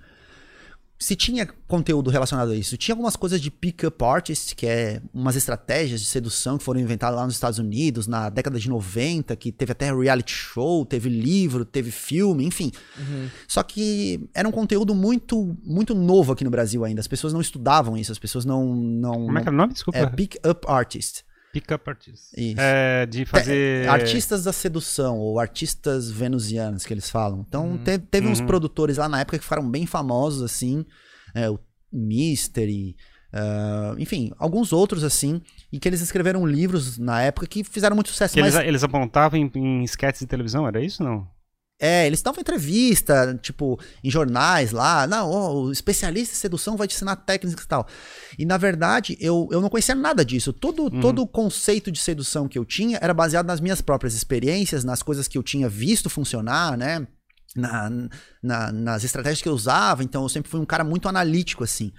se 1.00 1.16
tinha 1.16 1.48
conteúdo 1.66 2.10
relacionado 2.10 2.52
a 2.52 2.56
isso. 2.56 2.76
Tinha 2.76 2.94
algumas 2.94 3.16
coisas 3.16 3.40
de 3.40 3.50
pick-up 3.50 4.04
artist, 4.04 4.54
que 4.54 4.68
é 4.68 5.02
umas 5.14 5.38
estratégias 5.38 6.02
de 6.02 6.06
sedução 6.06 6.58
que 6.58 6.64
foram 6.64 6.82
inventadas 6.82 7.18
lá 7.18 7.26
nos 7.26 7.36
Estados 7.36 7.58
Unidos 7.58 8.06
na 8.06 8.30
década 8.30 8.60
de 8.60 8.70
90, 8.70 9.34
que 9.38 9.50
teve 9.50 9.72
até 9.72 9.94
reality 9.94 10.34
show, 10.34 10.86
teve 10.86 11.08
livro, 11.08 11.64
teve 11.64 11.90
filme, 11.90 12.44
enfim. 12.44 12.70
Uhum. 12.98 13.30
Só 13.48 13.64
que 13.64 14.30
era 14.34 14.48
um 14.48 14.52
conteúdo 14.52 14.94
muito 14.94 15.58
muito 15.64 15.96
novo 15.96 16.34
aqui 16.34 16.44
no 16.44 16.52
Brasil 16.52 16.84
ainda. 16.84 17.00
As 17.00 17.08
pessoas 17.08 17.32
não 17.32 17.40
estudavam 17.40 17.96
isso, 17.96 18.12
as 18.12 18.20
pessoas 18.20 18.44
não 18.44 18.76
não 18.76 19.14
Como 19.14 19.38
é 19.38 19.42
que 19.42 19.48
era 19.48 19.56
o 19.56 19.58
nome? 19.58 19.74
Desculpa. 19.74 20.00
é 20.00 20.06
pick-up 20.06 20.66
artist. 20.68 21.24
Pick 21.52 21.72
up 21.72 21.90
artist. 21.90 22.32
Isso. 22.38 22.60
É, 22.60 23.06
de 23.06 23.26
fazer. 23.26 23.90
Artistas 23.90 24.44
da 24.44 24.54
sedução, 24.54 25.18
ou 25.18 25.40
artistas 25.40 26.12
venusianos, 26.12 26.86
que 26.86 26.94
eles 26.94 27.10
falam. 27.10 27.44
Então, 27.48 27.78
te- 27.78 27.98
teve 27.98 28.28
uns 28.28 28.40
Uhum. 28.40 28.46
produtores 28.48 28.98
lá 28.98 29.10
na 29.10 29.22
época 29.22 29.38
que 29.38 29.44
ficaram 29.44 29.70
bem 29.70 29.86
famosos, 29.86 30.42
assim. 30.44 30.86
é, 31.36 31.50
o 31.50 31.60
Mystery, 31.92 32.96
ah, 33.34 33.94
enfim, 33.98 34.32
alguns 34.38 34.74
outros, 34.74 35.04
assim. 35.04 35.42
E 35.72 35.80
que 35.80 35.88
eles 35.88 36.02
escreveram 36.02 36.46
livros 36.46 36.98
na 36.98 37.22
época 37.22 37.46
que 37.48 37.64
fizeram 37.64 37.96
muito 37.96 38.10
sucesso. 38.10 38.40
Mas, 38.40 38.56
eles, 38.56 38.68
eles 38.68 38.84
apontavam 38.84 39.40
em, 39.40 39.52
em 39.56 39.84
sketches 39.84 40.22
de 40.22 40.28
televisão, 40.28 40.68
era 40.68 40.84
isso 40.84 41.04
não? 41.04 41.28
É, 41.80 42.06
eles 42.06 42.22
davam 42.22 42.42
entrevista, 42.42 43.40
tipo, 43.42 43.80
em 44.04 44.12
jornais 44.12 44.72
lá. 44.72 45.08
Não, 45.08 45.30
o 45.32 45.72
especialista 45.72 46.36
em 46.36 46.38
sedução 46.38 46.76
vai 46.76 46.88
te 46.88 46.96
ensinar 46.96 47.16
técnicas 47.16 47.64
e 47.64 47.68
tal. 47.68 47.88
E, 48.38 48.46
na 48.46 48.58
verdade, 48.58 49.18
eu, 49.20 49.48
eu 49.52 49.62
não 49.62 49.70
conhecia 49.70 49.96
nada 49.96 50.26
disso. 50.26 50.52
Todo, 50.52 50.90
todo 51.02 51.22
o 51.22 51.28
conceito 51.28 51.92
de 51.92 52.00
sedução 52.00 52.48
que 52.48 52.60
eu 52.60 52.66
tinha 52.66 53.00
era 53.02 53.14
baseado 53.14 53.46
nas 53.48 53.60
minhas 53.62 53.82
próprias 53.82 54.14
experiências, 54.14 54.84
nas 54.84 55.02
coisas 55.02 55.28
que 55.28 55.38
eu 55.38 55.44
tinha 55.44 55.70
visto 55.70 56.10
funcionar, 56.10 56.78
né? 56.78 57.08
Na, 57.56 57.90
na- 58.44 58.72
nas 58.72 59.04
estratégias 59.04 59.42
que 59.42 59.50
eu 59.50 59.54
usava, 59.54 60.04
então 60.04 60.22
eu 60.22 60.30
sempre 60.30 60.52
fui 60.52 60.60
um 60.60 60.66
cara 60.66 60.84
muito 60.84 61.10
analítico, 61.10 61.64
assim. 61.64 61.92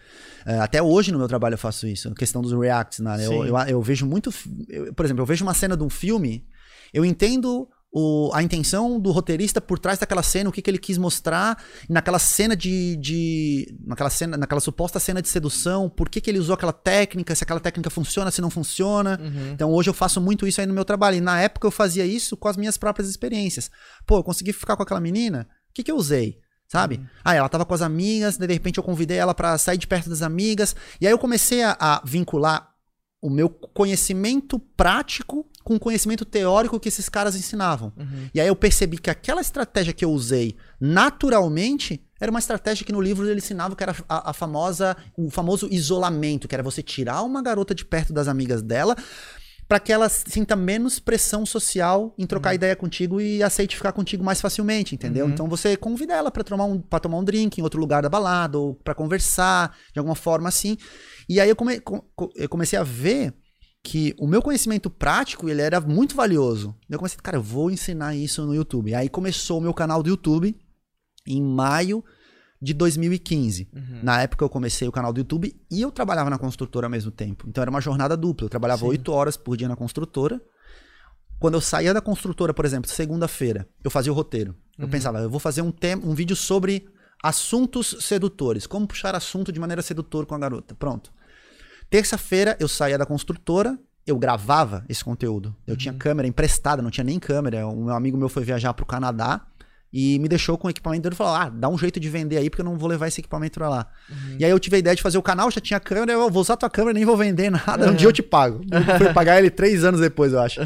É, 0.47 0.61
até 0.61 0.81
hoje 0.81 1.11
no 1.11 1.19
meu 1.19 1.27
trabalho 1.27 1.55
eu 1.55 1.59
faço 1.59 1.89
isso, 1.89 2.09
a 2.09 2.15
questão 2.15 2.41
dos 2.41 2.53
reacts, 2.53 3.01
né? 3.01 3.17
Eu, 3.25 3.47
eu, 3.47 3.57
eu 3.67 3.83
vejo 3.83 4.07
muito. 4.07 4.33
eu- 4.69 4.95
por 4.95 5.05
exemplo, 5.05 5.23
eu 5.23 5.27
vejo 5.27 5.43
uma 5.45 5.53
cena 5.55 5.77
de 5.77 5.83
um 5.83 5.91
filme, 5.91 6.47
eu 6.95 7.05
entendo 7.05 7.67
o- 7.93 8.31
a 8.33 8.43
intenção 8.43 9.01
do 9.01 9.11
roteirista 9.11 9.61
por 9.61 9.79
trás 9.79 9.99
daquela 9.99 10.23
cena, 10.23 10.49
o 10.49 10.53
que, 10.53 10.63
que 10.63 10.71
ele 10.71 10.79
quis 10.79 10.97
mostrar, 10.97 11.61
naquela 11.89 12.19
cena 12.19 12.55
de. 12.57 12.97
de 12.97 13.77
naquela, 13.85 14.11
cena, 14.11 14.37
naquela 14.37 14.61
suposta 14.61 15.01
cena 15.01 15.21
de 15.21 15.29
sedução, 15.29 15.89
por 15.91 16.09
que, 16.09 16.21
que 16.21 16.31
ele 16.31 16.39
usou 16.39 16.55
aquela 16.55 16.73
técnica, 16.73 17.35
se 17.35 17.43
aquela 17.43 17.59
técnica 17.61 17.91
funciona, 17.91 18.31
se 18.31 18.41
não 18.41 18.51
funciona. 18.51 19.19
Uhum. 19.21 19.51
Então 19.53 19.71
hoje 19.73 19.91
eu 19.91 19.95
faço 19.95 20.21
muito 20.21 20.47
isso 20.47 20.61
aí 20.61 20.67
no 20.67 20.75
meu 20.75 20.85
trabalho. 20.85 21.17
E 21.17 21.21
na 21.21 21.41
época 21.41 21.67
eu 21.67 21.71
fazia 21.73 22.07
isso 22.07 22.37
com 22.37 22.47
as 22.49 22.57
minhas 22.57 22.77
próprias 22.77 23.09
experiências. 23.09 23.71
Pô, 24.07 24.19
eu 24.19 24.23
consegui 24.25 24.53
ficar 24.53 24.77
com 24.77 24.83
aquela 24.83 25.01
menina, 25.01 25.49
o 25.71 25.73
que, 25.75 25.83
que 25.83 25.91
eu 25.91 25.97
usei? 25.97 26.39
Sabe? 26.69 27.05
Ah, 27.25 27.35
ela 27.35 27.49
tava 27.49 27.65
com 27.65 27.75
as 27.75 27.83
amigas, 27.83 28.37
de 28.37 28.47
repente 28.47 28.79
eu 28.79 28.85
convidei 28.85 29.17
ela 29.19 29.35
pra 29.35 29.59
sair 29.59 29.77
de 29.77 29.89
perto 29.89 30.09
das 30.09 30.23
amigas. 30.23 30.77
E 31.01 31.07
aí 31.09 31.13
eu 31.13 31.19
comecei 31.19 31.65
a, 31.65 31.77
a 31.81 32.01
vincular 32.05 32.71
o 33.21 33.29
meu 33.29 33.51
conhecimento 33.51 34.57
prático 34.77 35.50
com 35.63 35.75
o 35.77 35.81
conhecimento 35.81 36.25
teórico 36.25 36.81
que 36.81 36.89
esses 36.89 37.09
caras 37.09 37.37
ensinavam. 37.37 37.93
Uhum. 37.97 38.29
E 38.35 38.41
aí 38.41 38.49
eu 38.49 38.57
percebi 38.57 38.99
que 38.99 39.11
aquela 39.11 39.41
estratégia 39.41 39.93
que 39.93 40.05
eu 40.05 40.11
usei 40.11 40.57
naturalmente 40.81 42.03
era 42.21 42.31
uma 42.31 42.39
estratégia 42.39 42.85
que 42.85 42.93
no 42.93 43.01
livro 43.01 43.27
ele 43.29 43.39
ensinava 43.39 43.75
que 43.75 43.83
era 43.83 43.95
a, 44.09 44.31
a 44.31 44.33
famosa, 44.33 44.97
o 45.17 45.31
famoso 45.31 45.69
isolamento, 45.71 46.47
que 46.47 46.55
era 46.55 46.63
você 46.63 46.83
tirar 46.83 47.23
uma 47.23 47.43
garota 47.43 47.75
de 47.75 47.85
perto 47.85 48.13
das 48.13 48.29
amigas 48.29 48.63
dela 48.63 48.95
para 49.67 49.79
que 49.79 49.93
ela 49.93 50.09
sinta 50.09 50.57
menos 50.57 50.99
pressão 50.99 51.47
social 51.47 52.13
em 52.19 52.27
trocar 52.27 52.53
ideia 52.55 52.75
contigo 52.75 53.21
e 53.21 53.41
aceite 53.41 53.77
ficar 53.77 53.93
contigo 53.93 54.25
mais 54.25 54.41
facilmente, 54.41 54.97
entendeu? 54.97 55.27
Uhum. 55.27 55.33
Então 55.33 55.49
você 55.49 55.77
convida 55.77 56.13
ela 56.13 56.29
para 56.31 56.43
tomar 56.43 56.65
um 56.65 56.81
para 56.81 56.99
tomar 56.99 57.19
um 57.19 57.25
drink 57.25 57.59
em 57.59 57.63
outro 57.63 57.79
lugar 57.81 58.03
da 58.03 58.09
balada 58.09 58.59
ou 58.59 58.75
para 58.75 58.97
conversar 58.97 59.77
de 59.93 59.99
alguma 60.01 60.17
forma 60.17 60.49
assim. 60.49 60.77
E 61.29 61.41
aí 61.41 61.49
eu, 61.49 61.55
come- 61.55 61.79
co- 61.81 62.05
co- 62.17 62.33
eu 62.35 62.49
comecei 62.49 62.77
a 62.79 62.83
ver 62.83 63.33
que 63.83 64.15
o 64.19 64.27
meu 64.27 64.43
conhecimento 64.43 64.91
prático 64.91 65.49
ele 65.49 65.63
era 65.63 65.81
muito 65.81 66.15
valioso. 66.15 66.75
Eu 66.89 66.99
comecei, 66.99 67.19
cara, 67.23 67.39
eu 67.39 67.43
vou 67.43 67.71
ensinar 67.71 68.15
isso 68.15 68.45
no 68.45 68.55
YouTube. 68.55 68.95
Aí 68.95 69.09
começou 69.09 69.59
o 69.59 69.61
meu 69.61 69.73
canal 69.73 70.03
do 70.03 70.09
YouTube 70.11 70.55
em 71.27 71.43
maio 71.43 72.05
de 72.61 72.75
2015. 72.75 73.69
Uhum. 73.75 74.01
Na 74.03 74.21
época 74.21 74.45
eu 74.45 74.49
comecei 74.51 74.87
o 74.87 74.93
canal 74.93 75.13
do 75.13 75.21
YouTube 75.21 75.55
e 75.71 75.81
eu 75.81 75.91
trabalhava 75.91 76.29
na 76.29 76.37
construtora 76.39 76.87
ao 76.87 76.91
mesmo 76.91 77.11
tempo. 77.11 77.47
Então 77.49 77.63
era 77.63 77.71
uma 77.71 77.81
jornada 77.81 78.17
dupla. 78.17 78.45
Eu 78.45 78.51
trabalhava 78.51 78.85
oito 78.85 79.13
horas 79.13 79.37
por 79.37 79.57
dia 79.57 79.69
na 79.69 79.77
construtora. 79.77 80.41
Quando 81.39 81.55
eu 81.55 81.61
saía 81.63 81.95
da 81.95 82.03
construtora, 82.03 82.53
por 82.53 82.67
exemplo, 82.67 82.91
segunda-feira, 82.91 83.67
eu 83.83 83.91
fazia 83.91 84.13
o 84.13 84.15
roteiro. 84.15 84.55
Eu 84.77 84.85
Uhum. 84.85 84.91
pensava, 84.91 85.21
eu 85.21 85.31
vou 85.31 85.41
fazer 85.41 85.63
um, 85.63 85.71
tema, 85.73 86.05
um 86.07 86.15
vídeo 86.15 86.37
sobre 86.37 86.87
assuntos 87.23 87.97
sedutores. 88.01 88.67
Como 88.67 88.87
puxar 88.87 89.15
assunto 89.15 89.51
de 89.51 89.59
maneira 89.59 89.81
sedutora 89.81 90.27
com 90.27 90.35
a 90.35 90.39
garota. 90.39 90.75
Pronto. 90.75 91.11
Terça-feira 91.91 92.57
eu 92.61 92.69
saía 92.69 92.97
da 92.97 93.05
construtora, 93.05 93.77
eu 94.07 94.17
gravava 94.17 94.85
esse 94.89 95.05
conteúdo. 95.05 95.55
Eu 95.67 95.77
tinha 95.77 95.93
câmera 95.93 96.27
emprestada, 96.27 96.81
não 96.81 96.91
tinha 96.91 97.05
nem 97.05 97.19
câmera. 97.19 97.67
Um 97.67 97.87
meu 97.87 97.95
amigo 97.95 98.17
meu 98.17 98.29
foi 98.29 98.45
viajar 98.45 98.73
pro 98.73 98.87
Canadá 98.87 99.45
e 99.93 100.19
me 100.21 100.29
deixou 100.29 100.57
com 100.57 100.69
o 100.69 100.71
equipamento 100.71 101.03
dele 101.03 101.15
e 101.15 101.17
falou: 101.17 101.35
Ah, 101.35 101.49
dá 101.49 101.69
um 101.69 101.77
jeito 101.77 101.99
de 101.99 102.09
vender 102.09 102.37
aí, 102.37 102.49
porque 102.49 102.61
eu 102.61 102.65
não 102.65 102.79
vou 102.79 102.89
levar 102.89 103.09
esse 103.09 103.21
equipamento 103.21 103.59
pra 103.59 103.69
lá. 103.69 103.87
E 104.39 104.45
aí 104.45 104.51
eu 104.51 104.59
tive 104.61 104.77
a 104.77 104.79
ideia 104.79 104.95
de 104.95 105.03
fazer 105.03 105.19
o 105.19 105.23
canal, 105.23 105.51
já 105.51 105.61
tinha 105.61 105.81
câmera, 105.81 106.13
eu 106.13 106.31
vou 106.31 106.41
usar 106.41 106.57
tua 106.57 106.71
câmera, 106.71 106.95
nem 106.95 107.05
vou 107.05 107.17
vender 107.17 107.51
nada. 107.51 107.91
Um 107.91 107.95
dia 107.95 108.07
eu 108.07 108.13
te 108.13 108.23
pago. 108.23 108.61
Eu 108.71 108.99
fui 108.99 109.13
pagar 109.13 109.39
ele 109.39 109.51
três 109.51 109.85
anos 109.85 110.01
depois, 110.01 110.33
eu 110.33 110.41
acho. 110.41 110.61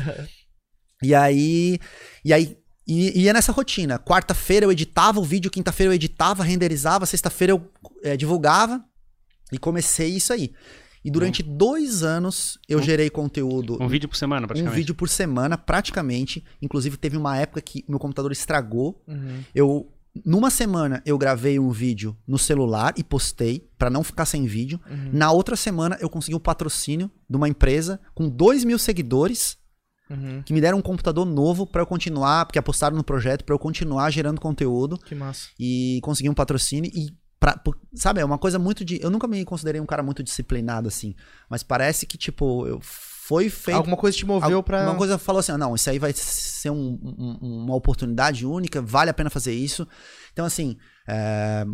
E 1.03 1.15
aí. 1.15 1.79
E 2.25 2.33
aí. 2.33 2.57
E 2.87 3.23
ia 3.23 3.33
nessa 3.33 3.51
rotina. 3.51 3.99
Quarta-feira 3.99 4.67
eu 4.67 4.73
editava 4.73 5.19
o 5.19 5.25
vídeo, 5.25 5.51
quinta-feira 5.51 5.91
eu 5.91 5.95
editava, 5.95 6.45
renderizava, 6.45 7.07
sexta-feira 7.07 7.53
eu 7.53 7.73
eh, 8.03 8.15
divulgava. 8.15 8.85
E 9.51 9.59
comecei 9.59 10.11
isso 10.11 10.35
aí. 10.35 10.53
E 11.05 11.11
durante 11.11 11.43
dois 11.43 12.03
anos 12.03 12.59
eu 12.69 12.81
gerei 12.81 13.11
conteúdo. 13.11 13.77
Um 13.81 13.89
vídeo 13.89 14.09
por 14.09 14.17
semana, 14.17 14.45
Um 14.45 14.49
praticamente. 14.49 14.77
vídeo 14.77 14.95
por 14.95 15.09
semana, 15.09 15.59
praticamente. 15.59 16.43
Inclusive, 16.63 16.97
teve 16.97 17.17
uma 17.17 17.37
época 17.37 17.61
que 17.61 17.85
meu 17.89 17.99
computador 17.99 18.33
estragou. 18.33 19.03
Uhum. 19.07 19.43
Eu. 19.55 19.91
Numa 20.25 20.49
semana 20.49 21.03
eu 21.05 21.19
gravei 21.19 21.59
um 21.59 21.71
vídeo 21.73 22.17
no 22.27 22.39
celular 22.39 22.95
e 22.97 23.03
postei, 23.03 23.69
pra 23.77 23.91
não 23.91 24.05
ficar 24.05 24.25
sem 24.25 24.47
vídeo. 24.47 24.81
Uhum. 24.89 25.11
Na 25.13 25.33
outra 25.33 25.57
semana 25.57 25.99
eu 26.01 26.09
consegui 26.09 26.37
um 26.37 26.41
patrocínio 26.41 27.11
de 27.29 27.37
uma 27.37 27.49
empresa 27.49 28.01
com 28.15 28.29
2 28.29 28.63
mil 28.65 28.79
seguidores 28.79 29.59
Uhum. 30.09 30.43
que 30.45 30.53
me 30.53 30.61
deram 30.61 30.79
um 30.79 30.83
computador 30.83 31.25
novo 31.25 31.67
pra 31.67 31.81
eu 31.83 31.87
continuar, 31.87 32.45
porque 32.47 32.59
apostaram 32.59 32.95
no 32.97 33.03
projeto, 33.03 33.43
pra 33.43 33.55
eu 33.55 33.59
continuar 33.59 34.09
gerando 34.11 34.39
conteúdo 34.41 34.99
Que 34.99 35.15
massa. 35.15 35.49
e 35.59 35.99
conseguir 36.03 36.29
um 36.29 36.35
patrocínio 36.35 36.91
e 36.95 37.09
pra, 37.45 37.61
sabe, 37.95 38.21
é 38.21 38.25
uma 38.25 38.39
coisa 38.39 38.59
muito 38.59 38.85
de, 38.85 38.99
eu 39.03 39.11
nunca 39.11 39.29
me 39.29 39.45
considerei 39.45 39.81
um 39.81 39.87
cara 39.87 40.03
muito 40.03 40.23
disciplinado 40.23 40.89
assim, 40.89 41.15
mas 41.49 41.63
parece 41.63 42.07
que 42.07 42.17
tipo, 42.17 42.67
eu 42.67 42.81
foi 42.81 43.49
feito. 43.51 43.77
Alguma 43.77 43.97
coisa 43.97 44.17
te 44.17 44.25
moveu 44.27 44.63
pra. 44.63 44.83
Uma 44.85 44.97
coisa 44.97 45.17
falou 45.19 45.41
assim: 45.41 45.53
ah, 45.53 45.59
não, 45.59 45.75
isso 45.75 45.89
aí 45.91 45.99
vai 45.99 46.13
ser 46.15 46.71
um- 46.71 46.99
um- 47.03 47.39
uma 47.65 47.75
oportunidade 47.75 48.45
única, 48.47 48.81
vale 48.83 49.11
a 49.11 49.15
pena 49.15 49.31
fazer 49.31 49.53
isso. 49.55 49.87
Então, 50.33 50.45
assim, 50.45 50.77
é, 51.09 51.65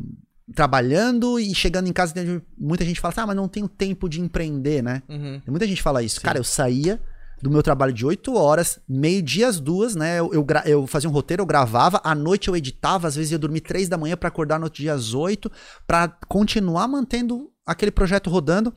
trabalhando 0.55 1.39
e 1.39 1.55
chegando 1.55 1.89
em 1.89 1.93
casa, 1.93 2.15
muita 2.59 2.85
gente 2.85 3.01
fala 3.01 3.13
assim: 3.13 3.21
ah, 3.21 3.27
mas 3.27 3.37
não 3.37 3.49
tenho 3.49 3.69
tempo 3.69 4.09
de 4.09 4.21
empreender, 4.21 4.83
né? 4.83 5.03
Uhum. 5.09 5.41
Muita 5.49 5.67
gente 5.67 5.83
fala 5.83 6.03
isso. 6.03 6.21
Cara, 6.21 6.39
eu 6.39 6.45
saía 6.45 7.01
do 7.43 7.51
meu 7.51 7.63
trabalho 7.63 7.93
de 7.93 8.05
8 8.05 8.35
horas, 8.35 8.79
meio-dia 8.89 9.49
às 9.49 9.59
duas, 9.59 9.95
né? 9.95 10.19
Eu, 10.19 10.33
eu, 10.33 10.47
eu 10.67 10.87
fazia 10.87 11.09
um 11.09 11.13
roteiro, 11.13 11.43
eu 11.43 11.47
gravava, 11.47 12.01
à 12.05 12.15
noite 12.15 12.49
eu 12.49 12.57
editava, 12.57 13.09
às 13.09 13.17
vezes 13.17 13.33
ia 13.33 13.39
dormir 13.39 13.61
3 13.61 13.89
da 13.89 13.97
manhã 13.97 14.17
pra 14.17 14.29
acordar 14.29 14.59
no 14.59 14.65
outro 14.65 14.83
dia 14.83 14.93
às 14.93 15.15
8, 15.15 15.51
pra 15.87 16.09
continuar 16.29 16.87
mantendo 16.89 17.51
aquele 17.67 17.91
projeto 17.91 18.29
rodando. 18.29 18.73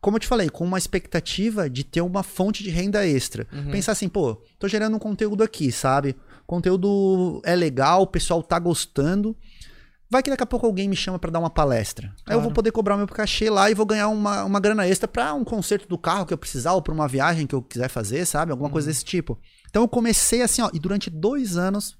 Como 0.00 0.16
eu 0.16 0.20
te 0.20 0.26
falei, 0.26 0.48
com 0.48 0.64
uma 0.64 0.78
expectativa 0.78 1.68
de 1.68 1.82
ter 1.82 2.00
uma 2.00 2.22
fonte 2.22 2.62
de 2.62 2.70
renda 2.70 3.04
extra. 3.06 3.46
Pensar 3.72 3.92
assim, 3.92 4.08
pô, 4.08 4.40
tô 4.58 4.68
gerando 4.68 4.94
um 4.94 5.00
conteúdo 5.00 5.42
aqui, 5.42 5.72
sabe? 5.72 6.14
Conteúdo 6.46 7.40
é 7.44 7.56
legal, 7.56 8.02
o 8.02 8.06
pessoal 8.06 8.40
tá 8.42 8.58
gostando. 8.58 9.36
Vai 10.10 10.22
que 10.22 10.30
daqui 10.30 10.42
a 10.42 10.46
pouco 10.46 10.64
alguém 10.66 10.88
me 10.88 10.94
chama 10.94 11.18
pra 11.18 11.30
dar 11.30 11.40
uma 11.40 11.50
palestra. 11.50 12.08
Aí 12.26 12.34
eu 12.34 12.40
vou 12.40 12.42
Claro. 12.42 12.54
poder 12.54 12.70
cobrar 12.72 12.94
o 12.94 12.98
meu 12.98 13.06
cachê 13.08 13.50
lá 13.50 13.68
e 13.70 13.74
vou 13.74 13.84
ganhar 13.84 14.08
uma, 14.08 14.44
uma 14.44 14.60
grana 14.60 14.86
extra 14.86 15.08
pra 15.08 15.34
um 15.34 15.42
conserto 15.44 15.88
do 15.88 15.98
carro 15.98 16.24
que 16.24 16.32
eu 16.32 16.38
precisar 16.38 16.72
ou 16.74 16.82
pra 16.82 16.94
uma 16.94 17.08
viagem 17.08 17.46
que 17.46 17.54
eu 17.54 17.60
quiser 17.62 17.88
fazer, 17.88 18.24
sabe? 18.24 18.52
Alguma 18.52 18.70
coisa 18.70 18.86
desse 18.88 19.04
tipo. 19.04 19.36
Então 19.68 19.82
eu 19.82 19.88
comecei 19.88 20.42
assim, 20.42 20.62
ó, 20.62 20.70
e 20.72 20.78
durante 20.78 21.10
dois 21.10 21.56
anos, 21.56 21.98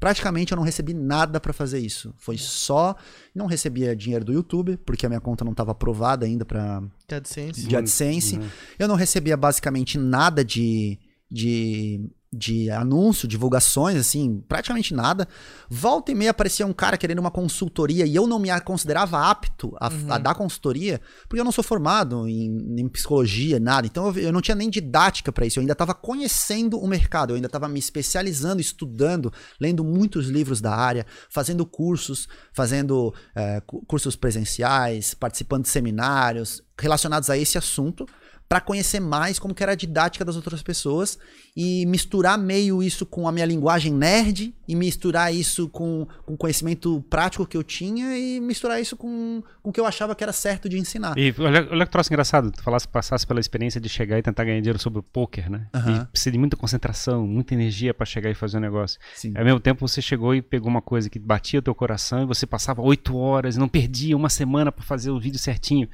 praticamente 0.00 0.52
eu 0.52 0.56
não 0.56 0.64
recebi 0.64 0.94
nada 0.94 1.38
pra 1.38 1.52
fazer 1.52 1.78
isso. 1.78 2.14
Foi 2.18 2.38
só. 2.38 2.96
Não 3.34 3.44
recebia 3.46 3.94
dinheiro 3.94 4.24
do 4.24 4.32
YouTube, 4.32 4.78
porque 4.78 5.04
a 5.04 5.08
minha 5.10 5.20
conta 5.20 5.44
não 5.44 5.52
tava 5.54 5.72
aprovada 5.72 6.24
ainda 6.24 6.46
pra, 6.46 6.82
De 7.06 7.14
AdSense. 7.14 7.66
de 7.68 7.76
AdSense. 7.76 8.40
Eu 8.78 8.88
não 8.88 8.94
recebia 8.96 9.36
basicamente 9.36 9.98
nada 9.98 10.42
de, 10.42 10.98
de, 11.30 12.10
de 12.32 12.70
anúncio, 12.70 13.28
divulgações, 13.28 13.96
assim, 13.96 14.42
praticamente 14.48 14.94
nada. 14.94 15.28
Volta 15.68 16.10
e 16.12 16.14
meia 16.14 16.30
aparecia 16.30 16.66
um 16.66 16.72
cara 16.72 16.96
querendo 16.96 17.18
uma 17.18 17.30
consultoria 17.30 18.06
e 18.06 18.14
eu 18.14 18.26
não 18.26 18.38
me 18.38 18.48
considerava 18.62 19.28
apto 19.28 19.76
a, 19.78 19.90
a 20.14 20.18
dar 20.18 20.34
consultoria, 20.34 21.00
porque 21.28 21.38
eu 21.40 21.44
não 21.44 21.52
sou 21.52 21.62
formado 21.62 22.26
em, 22.26 22.80
em 22.80 22.88
psicologia, 22.88 23.60
nada. 23.60 23.86
Então 23.86 24.06
eu, 24.06 24.14
eu 24.22 24.32
não 24.32 24.40
tinha 24.40 24.54
nem 24.54 24.70
didática 24.70 25.30
para 25.30 25.44
isso. 25.44 25.58
Eu 25.58 25.60
ainda 25.60 25.74
estava 25.74 25.92
conhecendo 25.94 26.78
o 26.78 26.88
mercado, 26.88 27.30
eu 27.30 27.34
ainda 27.36 27.48
estava 27.48 27.68
me 27.68 27.78
especializando, 27.78 28.60
estudando, 28.62 29.30
lendo 29.60 29.84
muitos 29.84 30.28
livros 30.28 30.60
da 30.60 30.74
área, 30.74 31.04
fazendo 31.28 31.66
cursos, 31.66 32.28
fazendo 32.54 33.12
cu- 33.66 33.84
cursos 33.86 34.16
presenciais, 34.16 35.12
participando 35.12 35.64
de 35.64 35.68
seminários 35.68 36.62
relacionados 36.78 37.28
a 37.28 37.36
esse 37.36 37.58
assunto 37.58 38.06
para 38.48 38.60
conhecer 38.60 39.00
mais 39.00 39.38
como 39.38 39.54
que 39.54 39.62
era 39.62 39.72
a 39.72 39.74
didática 39.74 40.24
das 40.24 40.36
outras 40.36 40.62
pessoas 40.62 41.18
e 41.56 41.86
misturar 41.86 42.38
meio 42.38 42.82
isso 42.82 43.06
com 43.06 43.26
a 43.26 43.32
minha 43.32 43.46
linguagem 43.46 43.92
nerd 43.92 44.54
e 44.68 44.74
misturar 44.74 45.34
isso 45.34 45.68
com 45.68 46.06
o 46.26 46.36
conhecimento 46.36 47.02
prático 47.08 47.46
que 47.46 47.56
eu 47.56 47.62
tinha 47.62 48.16
e 48.16 48.40
misturar 48.40 48.80
isso 48.80 48.96
com, 48.96 49.42
com 49.62 49.70
o 49.70 49.72
que 49.72 49.80
eu 49.80 49.86
achava 49.86 50.14
que 50.14 50.22
era 50.22 50.32
certo 50.32 50.68
de 50.68 50.78
ensinar. 50.78 51.16
E 51.16 51.34
olha, 51.38 51.66
olha 51.70 51.86
que 51.86 51.92
troço 51.92 52.12
engraçado, 52.12 52.50
tu 52.50 52.62
falasse, 52.62 52.86
passasse 52.86 53.26
pela 53.26 53.40
experiência 53.40 53.80
de 53.80 53.88
chegar 53.88 54.18
e 54.18 54.22
tentar 54.22 54.44
ganhar 54.44 54.60
dinheiro 54.60 54.78
sobre 54.78 54.98
o 54.98 55.02
poker, 55.02 55.50
né? 55.50 55.66
Aham. 55.74 56.02
E 56.02 56.06
precisa 56.06 56.32
de 56.32 56.38
muita 56.38 56.56
concentração, 56.56 57.26
muita 57.26 57.54
energia 57.54 57.94
pra 57.94 58.04
chegar 58.04 58.30
e 58.30 58.34
fazer 58.34 58.58
um 58.58 58.60
negócio. 58.60 58.98
Sim. 59.14 59.32
Ao 59.36 59.44
mesmo 59.44 59.60
tempo 59.60 59.86
você 59.86 60.02
chegou 60.02 60.34
e 60.34 60.42
pegou 60.42 60.68
uma 60.68 60.82
coisa 60.82 61.08
que 61.08 61.18
batia 61.18 61.58
o 61.58 61.62
teu 61.62 61.74
coração 61.74 62.22
e 62.22 62.26
você 62.26 62.46
passava 62.46 62.82
oito 62.82 63.16
horas 63.16 63.56
e 63.56 63.58
não 63.58 63.68
perdia 63.68 64.16
uma 64.16 64.28
semana 64.28 64.70
pra 64.70 64.84
fazer 64.84 65.10
o 65.10 65.18
vídeo 65.18 65.38
certinho. 65.38 65.88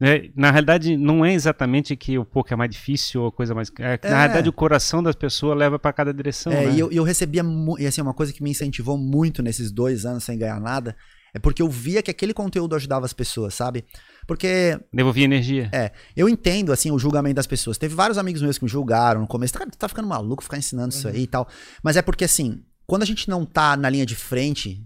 É. 0.00 0.28
Na 0.36 0.50
realidade, 0.50 0.96
não 0.96 1.24
é 1.24 1.32
exatamente 1.32 1.96
que 1.96 2.18
o 2.18 2.24
poker 2.24 2.54
é 2.54 2.56
mais 2.56 2.70
difícil 2.70 3.22
ou 3.22 3.28
a 3.28 3.32
coisa 3.32 3.54
mais. 3.54 3.70
É, 3.78 3.96
que, 3.96 4.08
Na 4.08 4.16
É. 4.16 4.18
realidade, 4.20 4.48
o 4.48 4.52
coração 4.52 5.02
das 5.02 5.14
pessoas 5.14 5.56
leva 5.56 5.78
pra 5.78 5.92
cada 5.92 6.12
direção. 6.12 6.52
É, 6.52 6.66
né? 6.66 6.72
e 6.74 6.80
eu, 6.80 6.90
eu 6.90 7.04
recebia, 7.04 7.42
e 7.78 7.86
assim, 7.86 8.00
uma 8.00 8.14
coisa 8.14 8.32
que 8.32 8.42
me 8.42 8.50
incentivou 8.50 8.98
muito 8.98 9.42
nesses 9.42 9.70
dois 9.70 10.04
anos 10.04 10.24
sem 10.24 10.38
ganhar 10.38 10.60
nada, 10.60 10.96
é 11.32 11.38
porque 11.38 11.62
eu 11.62 11.68
via 11.68 12.02
que 12.02 12.10
aquele 12.10 12.32
conteúdo 12.34 12.76
ajudava 12.76 13.06
as 13.06 13.12
pessoas, 13.12 13.54
sabe? 13.54 13.84
Porque 14.26 14.78
Devolvia 14.92 15.24
energia. 15.24 15.68
É, 15.72 15.90
eu 16.16 16.28
entendo, 16.28 16.72
assim, 16.72 16.90
o 16.90 16.98
julgamento 16.98 17.36
das 17.36 17.46
pessoas. 17.46 17.76
Teve 17.78 17.94
vários 17.94 18.18
amigos 18.18 18.40
meus 18.42 18.56
que 18.58 18.64
me 18.64 18.70
julgaram 18.70 19.20
no 19.20 19.26
começo. 19.26 19.52
Cara, 19.54 19.70
tu 19.70 19.76
tá 19.76 19.88
ficando 19.88 20.08
maluco 20.08 20.42
ficar 20.42 20.58
ensinando 20.58 20.94
isso 20.94 21.08
aí 21.08 21.22
e 21.22 21.26
tal. 21.26 21.48
Mas 21.82 21.96
é 21.96 22.02
porque, 22.02 22.24
assim, 22.24 22.62
quando 22.86 23.02
a 23.02 23.06
gente 23.06 23.28
não 23.28 23.44
tá 23.44 23.76
na 23.76 23.88
linha 23.90 24.06
de 24.06 24.14
frente. 24.14 24.80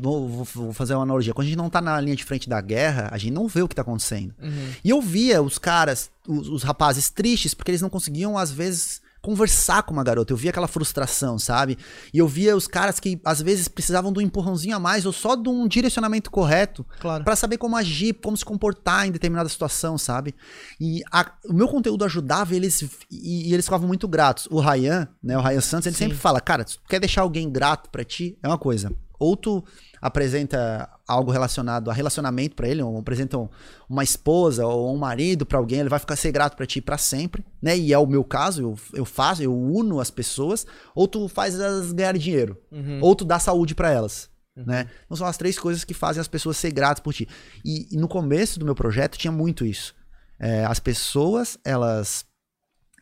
Vou, 0.00 0.44
fazer 0.72 0.94
uma 0.94 1.02
analogia. 1.02 1.32
Quando 1.34 1.46
a 1.46 1.48
gente 1.50 1.58
não 1.58 1.70
tá 1.70 1.80
na 1.80 2.00
linha 2.00 2.16
de 2.16 2.24
frente 2.24 2.48
da 2.48 2.60
guerra, 2.60 3.08
a 3.10 3.18
gente 3.18 3.32
não 3.32 3.48
vê 3.48 3.62
o 3.62 3.68
que 3.68 3.74
tá 3.74 3.82
acontecendo. 3.82 4.34
Uhum. 4.42 4.70
E 4.84 4.90
eu 4.90 5.00
via 5.00 5.42
os 5.42 5.58
caras, 5.58 6.10
os, 6.26 6.48
os 6.48 6.62
rapazes 6.62 7.10
tristes, 7.10 7.54
porque 7.54 7.70
eles 7.70 7.82
não 7.82 7.90
conseguiam, 7.90 8.36
às 8.38 8.50
vezes, 8.50 9.02
conversar 9.22 9.82
com 9.84 9.94
uma 9.94 10.04
garota. 10.04 10.34
Eu 10.34 10.36
via 10.36 10.50
aquela 10.50 10.68
frustração, 10.68 11.38
sabe? 11.38 11.78
E 12.12 12.18
eu 12.18 12.28
via 12.28 12.54
os 12.54 12.66
caras 12.66 13.00
que, 13.00 13.18
às 13.24 13.40
vezes, 13.40 13.68
precisavam 13.68 14.12
de 14.12 14.18
um 14.18 14.22
empurrãozinho 14.22 14.76
a 14.76 14.78
mais 14.78 15.06
ou 15.06 15.12
só 15.14 15.34
de 15.34 15.48
um 15.48 15.66
direcionamento 15.66 16.30
correto 16.30 16.84
Claro. 17.00 17.24
Pra 17.24 17.34
saber 17.34 17.56
como 17.56 17.74
agir, 17.74 18.12
como 18.22 18.36
se 18.36 18.44
comportar 18.44 19.06
em 19.08 19.10
determinada 19.10 19.48
situação, 19.48 19.96
sabe? 19.96 20.34
E 20.78 21.02
a- 21.10 21.32
o 21.48 21.54
meu 21.54 21.68
conteúdo 21.68 22.04
ajudava 22.04 22.52
e 22.52 22.56
eles, 22.58 22.82
e, 23.10 23.48
e 23.48 23.54
eles 23.54 23.64
ficavam 23.64 23.88
muito 23.88 24.06
gratos. 24.06 24.46
O 24.50 24.60
Ryan, 24.60 25.08
né, 25.22 25.38
o 25.38 25.40
Ryan 25.40 25.60
Santos, 25.62 25.86
ele 25.86 25.96
Sim. 25.96 26.04
sempre 26.04 26.18
fala, 26.18 26.38
cara, 26.38 26.62
tu 26.62 26.78
quer 26.86 27.00
deixar 27.00 27.22
alguém 27.22 27.50
grato 27.50 27.88
pra 27.88 28.04
ti, 28.04 28.36
é 28.42 28.46
uma 28.46 28.58
coisa. 28.58 28.92
Ou 29.24 29.36
tu 29.36 29.64
apresenta 30.00 30.88
algo 31.08 31.30
relacionado 31.30 31.90
a 31.90 31.94
relacionamento 31.94 32.54
pra 32.54 32.68
ele, 32.68 32.82
ou 32.82 32.98
apresenta 32.98 33.38
um- 33.38 33.48
uma 33.88 34.04
esposa 34.04 34.66
ou 34.66 34.94
um 34.94 34.98
marido 34.98 35.46
pra 35.46 35.58
alguém, 35.58 35.80
ele 35.80 35.88
vai 35.88 35.98
ficar 35.98 36.16
ser 36.16 36.30
grato 36.32 36.56
pra 36.56 36.66
ti 36.66 36.80
pra 36.80 36.98
sempre, 36.98 37.44
né? 37.62 37.76
E 37.76 37.92
é 37.92 37.98
o 37.98 38.06
meu 38.06 38.22
caso, 38.22 38.62
eu, 38.62 38.78
eu 38.92 39.04
faço, 39.04 39.42
eu 39.42 39.52
uno 39.58 40.00
as 40.00 40.10
pessoas, 40.10 40.66
ou 40.94 41.08
tu 41.08 41.26
faz 41.28 41.58
elas 41.58 41.92
ganharem 41.92 42.20
dinheiro, 42.20 42.56
Uhum. 42.70 42.98
ou 43.02 43.14
tu 43.16 43.24
dá 43.24 43.38
saúde 43.38 43.74
pra 43.74 43.90
elas. 43.90 44.28
Né? 44.56 44.88
Então 45.04 45.16
são 45.16 45.26
as 45.26 45.36
três 45.36 45.58
coisas 45.58 45.82
que 45.82 45.92
fazem 45.94 46.20
as 46.20 46.28
pessoas 46.28 46.56
ser 46.56 46.70
gratas 46.70 47.02
por 47.02 47.12
ti. 47.12 47.26
E, 47.64 47.88
e 47.92 47.96
no 47.98 48.06
começo 48.06 48.58
do 48.58 48.64
meu 48.64 48.74
projeto 48.74 49.18
tinha 49.18 49.32
muito 49.32 49.64
isso. 49.66 49.94
É, 50.38 50.64
as 50.64 50.78
pessoas, 50.78 51.58
elas 51.64 52.24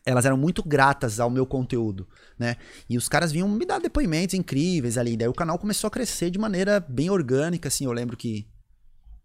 elas 0.05 0.25
eram 0.25 0.35
muito 0.35 0.61
gratas 0.61 1.17
ao 1.19 1.29
meu 1.29 1.45
conteúdo, 1.45 2.05
né? 2.37 2.55
E 2.89 2.97
os 2.97 3.07
caras 3.07 3.31
vinham 3.31 3.47
me 3.47 3.65
dar 3.65 3.79
depoimentos 3.79 4.33
incríveis 4.33 4.97
ali. 4.97 5.15
Daí 5.17 5.27
o 5.27 5.33
canal 5.33 5.57
começou 5.59 5.87
a 5.87 5.91
crescer 5.91 6.29
de 6.29 6.39
maneira 6.39 6.79
bem 6.79 7.09
orgânica, 7.09 7.67
assim. 7.67 7.85
Eu 7.85 7.91
lembro 7.91 8.15
que 8.17 8.47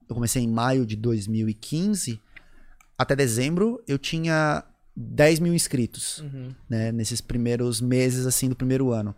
eu 0.09 0.15
comecei 0.15 0.43
em 0.43 0.49
maio 0.49 0.87
de 0.87 0.97
2015. 0.97 2.21
Até 2.97 3.15
dezembro 3.15 3.83
eu 3.87 3.99
tinha 3.99 4.65
10 4.97 5.39
mil 5.41 5.55
inscritos 5.55 6.19
Uhum. 6.21 6.49
né, 6.69 6.91
nesses 6.91 7.21
primeiros 7.21 7.81
meses 7.81 8.27
assim 8.27 8.49
do 8.49 8.57
primeiro 8.57 8.91
ano. 8.93 9.15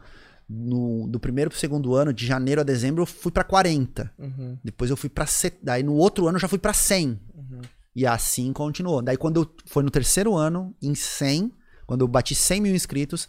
No, 0.49 1.07
do 1.07 1.21
primeiro 1.21 1.49
pro 1.49 1.59
segundo 1.59 1.95
ano, 1.95 2.13
de 2.13 2.27
janeiro 2.27 2.61
a 2.61 2.65
dezembro, 2.65 3.03
eu 3.03 3.07
fui 3.07 3.31
pra 3.31 3.45
40. 3.45 4.13
Uhum. 4.19 4.59
Depois 4.65 4.91
eu 4.91 4.97
fui 4.97 5.09
pra 5.09 5.25
daí 5.63 5.83
no 5.83 5.95
outro 5.95 6.27
ano 6.27 6.37
eu 6.37 6.41
já 6.41 6.49
fui 6.49 6.59
pra 6.59 6.73
100. 6.73 7.21
Uhum. 7.35 7.61
E 7.95 8.05
assim 8.07 8.53
continuou. 8.53 9.01
Daí 9.01 9.17
quando 9.17 9.43
eu 9.43 9.55
foi 9.67 9.83
no 9.85 9.91
terceiro 9.91 10.35
ano, 10.37 10.75
em 10.83 10.95
100, 10.95 11.53
quando 11.87 12.01
eu 12.03 12.09
bati 12.09 12.35
100 12.35 12.61
mil 12.63 12.75
inscritos, 12.75 13.29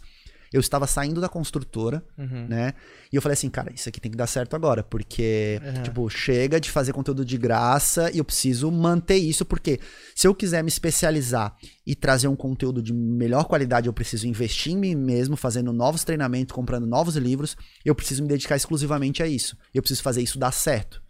eu 0.52 0.60
estava 0.60 0.86
saindo 0.86 1.20
da 1.20 1.28
construtora, 1.28 2.04
Uhum. 2.18 2.46
né? 2.48 2.74
E 3.12 3.16
eu 3.16 3.22
falei 3.22 3.34
assim, 3.34 3.48
cara, 3.48 3.72
isso 3.72 3.88
aqui 3.88 4.00
tem 4.00 4.10
que 4.10 4.16
dar 4.16 4.26
certo 4.26 4.54
agora, 4.54 4.82
porque, 4.82 5.60
Uhum. 5.64 5.82
tipo, 5.82 6.08
chega 6.10 6.60
de 6.60 6.70
fazer 6.70 6.92
conteúdo 6.92 7.24
de 7.24 7.38
graça 7.38 8.10
e 8.12 8.18
eu 8.18 8.24
preciso 8.24 8.70
manter 8.70 9.16
isso, 9.16 9.44
porque 9.44 9.80
se 10.14 10.26
eu 10.26 10.34
quiser 10.34 10.62
me 10.62 10.68
especializar 10.68 11.56
e 11.86 11.94
trazer 11.94 12.28
um 12.28 12.36
conteúdo 12.36 12.82
de 12.82 12.92
melhor 12.92 13.44
qualidade, 13.44 13.86
eu 13.86 13.92
preciso 13.92 14.26
investir 14.26 14.72
em 14.72 14.76
mim 14.76 14.94
mesmo, 14.94 15.36
fazendo 15.36 15.72
novos 15.72 16.04
treinamentos, 16.04 16.54
comprando 16.54 16.86
novos 16.86 17.16
livros, 17.16 17.56
eu 17.84 17.94
preciso 17.94 18.22
me 18.22 18.28
dedicar 18.28 18.56
exclusivamente 18.56 19.22
a 19.22 19.26
isso. 19.26 19.56
Eu 19.74 19.82
preciso 19.82 20.02
fazer 20.02 20.22
isso 20.22 20.38
dar 20.38 20.52
certo. 20.52 21.02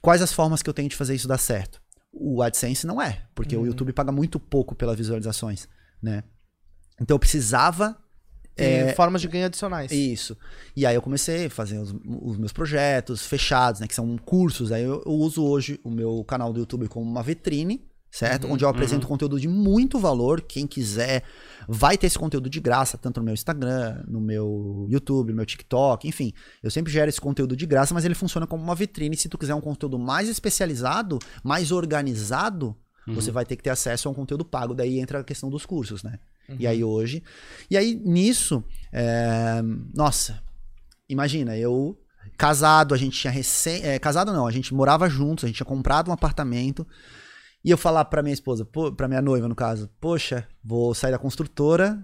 Quais 0.00 0.20
as 0.22 0.32
formas 0.32 0.62
que 0.62 0.68
eu 0.68 0.74
tenho 0.74 0.88
de 0.88 0.96
fazer 0.96 1.14
isso 1.14 1.28
dar 1.28 1.38
certo? 1.38 1.80
O 2.12 2.42
AdSense 2.42 2.86
não 2.86 3.00
é, 3.00 3.22
porque 3.34 3.56
o 3.56 3.64
YouTube 3.64 3.92
paga 3.92 4.12
muito 4.12 4.38
pouco 4.40 4.74
pelas 4.74 4.96
visualizações, 4.96 5.68
né? 6.02 6.24
Então 7.00 7.14
eu 7.14 7.18
precisava 7.18 7.96
Tem 8.54 8.94
formas 8.94 9.20
de 9.20 9.28
ganho 9.28 9.46
adicionais. 9.46 9.90
isso. 9.96 10.36
E 10.76 10.84
aí 10.84 10.94
eu 10.94 11.02
comecei 11.02 11.46
a 11.46 11.50
fazer 11.50 11.78
os, 11.78 11.94
os 12.04 12.36
meus 12.36 12.52
projetos 12.52 13.24
fechados, 13.26 13.80
né? 13.80 13.88
Que 13.88 13.94
são 13.94 14.16
cursos. 14.18 14.72
Aí 14.72 14.82
eu, 14.82 15.02
eu 15.04 15.12
uso 15.12 15.44
hoje 15.44 15.80
o 15.82 15.90
meu 15.90 16.22
canal 16.24 16.52
do 16.52 16.60
YouTube 16.60 16.88
como 16.88 17.08
uma 17.08 17.22
vitrine, 17.22 17.82
certo? 18.10 18.46
Onde 18.46 18.62
eu 18.62 18.68
apresento 18.68 19.06
conteúdo 19.06 19.40
de 19.40 19.48
muito 19.48 19.98
valor. 19.98 20.42
Quem 20.42 20.66
quiser 20.66 21.22
vai 21.66 21.96
ter 21.96 22.08
esse 22.08 22.18
conteúdo 22.18 22.50
de 22.50 22.60
graça, 22.60 22.98
tanto 22.98 23.20
no 23.20 23.24
meu 23.24 23.34
Instagram, 23.34 24.04
no 24.06 24.20
meu 24.20 24.86
YouTube, 24.90 25.30
no 25.30 25.36
meu 25.36 25.46
TikTok, 25.46 26.06
enfim. 26.06 26.32
Eu 26.62 26.70
sempre 26.70 26.92
gero 26.92 27.08
esse 27.08 27.20
conteúdo 27.20 27.56
de 27.56 27.64
graça, 27.64 27.94
mas 27.94 28.04
ele 28.04 28.14
funciona 28.14 28.46
como 28.46 28.62
uma 28.62 28.74
vitrine. 28.74 29.16
Se 29.16 29.28
tu 29.30 29.38
quiser 29.38 29.54
um 29.54 29.60
conteúdo 29.62 29.98
mais 29.98 30.28
especializado, 30.28 31.18
mais 31.42 31.72
organizado, 31.72 32.76
você 33.06 33.30
vai 33.30 33.44
ter 33.44 33.56
que 33.56 33.62
ter 33.62 33.70
acesso 33.70 34.08
a 34.08 34.10
um 34.10 34.14
conteúdo 34.14 34.44
pago. 34.44 34.74
Daí 34.74 35.00
entra 35.00 35.20
a 35.20 35.24
questão 35.24 35.48
dos 35.48 35.64
cursos, 35.64 36.02
né? 36.02 36.18
E 36.58 36.66
aí 36.66 36.82
hoje. 36.84 37.22
E 37.70 37.76
aí 37.76 37.94
nisso, 37.94 38.62
é, 38.92 39.62
nossa, 39.94 40.42
imagina, 41.08 41.56
eu 41.56 41.98
casado, 42.36 42.94
a 42.94 42.98
gente 42.98 43.18
tinha 43.18 43.30
recém. 43.30 43.82
é, 43.84 43.98
casado 43.98 44.32
não, 44.32 44.46
a 44.46 44.50
gente 44.50 44.74
morava 44.74 45.08
juntos, 45.08 45.44
a 45.44 45.46
gente 45.46 45.56
tinha 45.56 45.66
comprado 45.66 46.08
um 46.08 46.12
apartamento. 46.14 46.86
E 47.64 47.70
eu 47.70 47.78
falar 47.78 48.04
pra 48.06 48.22
minha 48.22 48.32
esposa, 48.34 48.64
pô, 48.64 48.90
pra 48.92 49.06
minha 49.08 49.22
noiva, 49.22 49.46
no 49.48 49.54
caso, 49.54 49.88
poxa, 50.00 50.44
vou 50.64 50.94
sair 50.94 51.12
da 51.12 51.18
construtora, 51.18 51.98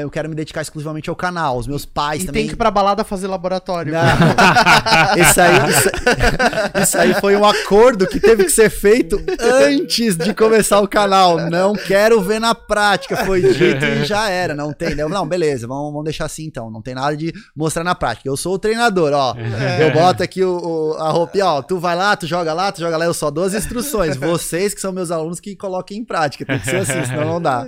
eu 0.00 0.10
quero 0.10 0.28
me 0.28 0.34
dedicar 0.34 0.60
exclusivamente 0.62 1.08
ao 1.10 1.16
canal, 1.16 1.56
os 1.58 1.66
meus 1.66 1.84
pais 1.86 2.22
E 2.22 2.26
também. 2.26 2.42
tem 2.42 2.48
que 2.48 2.54
ir 2.54 2.56
pra 2.56 2.70
balada 2.70 3.04
fazer 3.04 3.26
laboratório. 3.26 3.92
Não. 3.92 4.00
Isso 5.22 5.40
aí, 5.40 5.68
isso, 5.70 5.90
isso 6.82 6.98
aí 6.98 7.14
foi 7.20 7.36
um 7.36 7.44
acordo 7.44 8.06
que 8.06 8.20
teve 8.20 8.44
que 8.44 8.50
ser 8.50 8.70
feito 8.70 9.20
antes 9.40 10.16
de 10.16 10.32
começar 10.34 10.80
o 10.80 10.88
canal. 10.88 11.38
Não 11.50 11.74
quero 11.74 12.20
ver 12.22 12.38
na 12.40 12.54
prática, 12.54 13.16
foi 13.24 13.40
dito 13.42 13.84
e 13.84 14.04
já 14.04 14.28
era. 14.30 14.54
Não 14.54 14.72
tem, 14.72 14.94
né? 14.94 15.04
não, 15.06 15.26
beleza, 15.26 15.66
vamos, 15.66 15.90
vamos 15.92 16.04
deixar 16.04 16.26
assim 16.26 16.44
então. 16.44 16.70
Não 16.70 16.80
tem 16.82 16.94
nada 16.94 17.16
de 17.16 17.32
mostrar 17.54 17.84
na 17.84 17.94
prática. 17.94 18.28
Eu 18.28 18.36
sou 18.36 18.54
o 18.54 18.58
treinador, 18.58 19.12
ó. 19.12 19.34
Eu 19.80 19.92
boto 19.92 20.22
aqui 20.22 20.42
o, 20.44 20.58
o- 20.58 20.94
a 20.98 21.10
roupinha, 21.10 21.46
ó. 21.46 21.62
Tu 21.62 21.78
vai 21.78 21.96
lá, 21.96 22.16
tu 22.16 22.26
joga 22.26 22.52
lá, 22.52 22.70
tu 22.72 22.80
joga 22.80 22.96
lá. 22.96 23.04
Eu 23.04 23.14
só 23.14 23.30
dou 23.30 23.44
as 23.44 23.54
instruções. 23.54 24.16
Vocês 24.16 24.74
que 24.74 24.80
são 24.80 24.92
meus 24.98 25.10
alunos 25.10 25.40
que 25.40 25.56
coloquem 25.56 25.98
em 25.98 26.04
prática. 26.04 26.44
Tem 26.44 26.58
que 26.58 26.64
ser 26.66 26.76
assim, 26.76 27.04
senão 27.06 27.24
não 27.26 27.40
dá. 27.40 27.66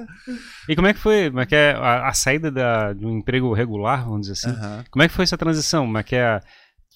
E 0.69 0.75
como 0.77 0.87
é 0.89 0.93
que 0.93 1.01
foi 1.01 1.29
como 1.31 1.41
é 1.41 1.47
que 1.47 1.55
é 1.55 1.73
a, 1.73 2.09
a 2.09 2.13
saída 2.13 2.51
da, 2.51 2.93
de 2.93 3.07
um 3.07 3.19
emprego 3.19 3.53
regular, 3.55 4.05
vamos 4.05 4.23
dizer 4.29 4.33
assim? 4.33 4.51
Aham. 4.51 4.85
Como 4.91 5.03
é 5.03 5.09
que 5.09 5.15
foi 5.15 5.23
essa 5.23 5.39
transição? 5.39 5.85
Como 5.87 5.99
é 5.99 6.03
que 6.03 6.17
é, 6.17 6.41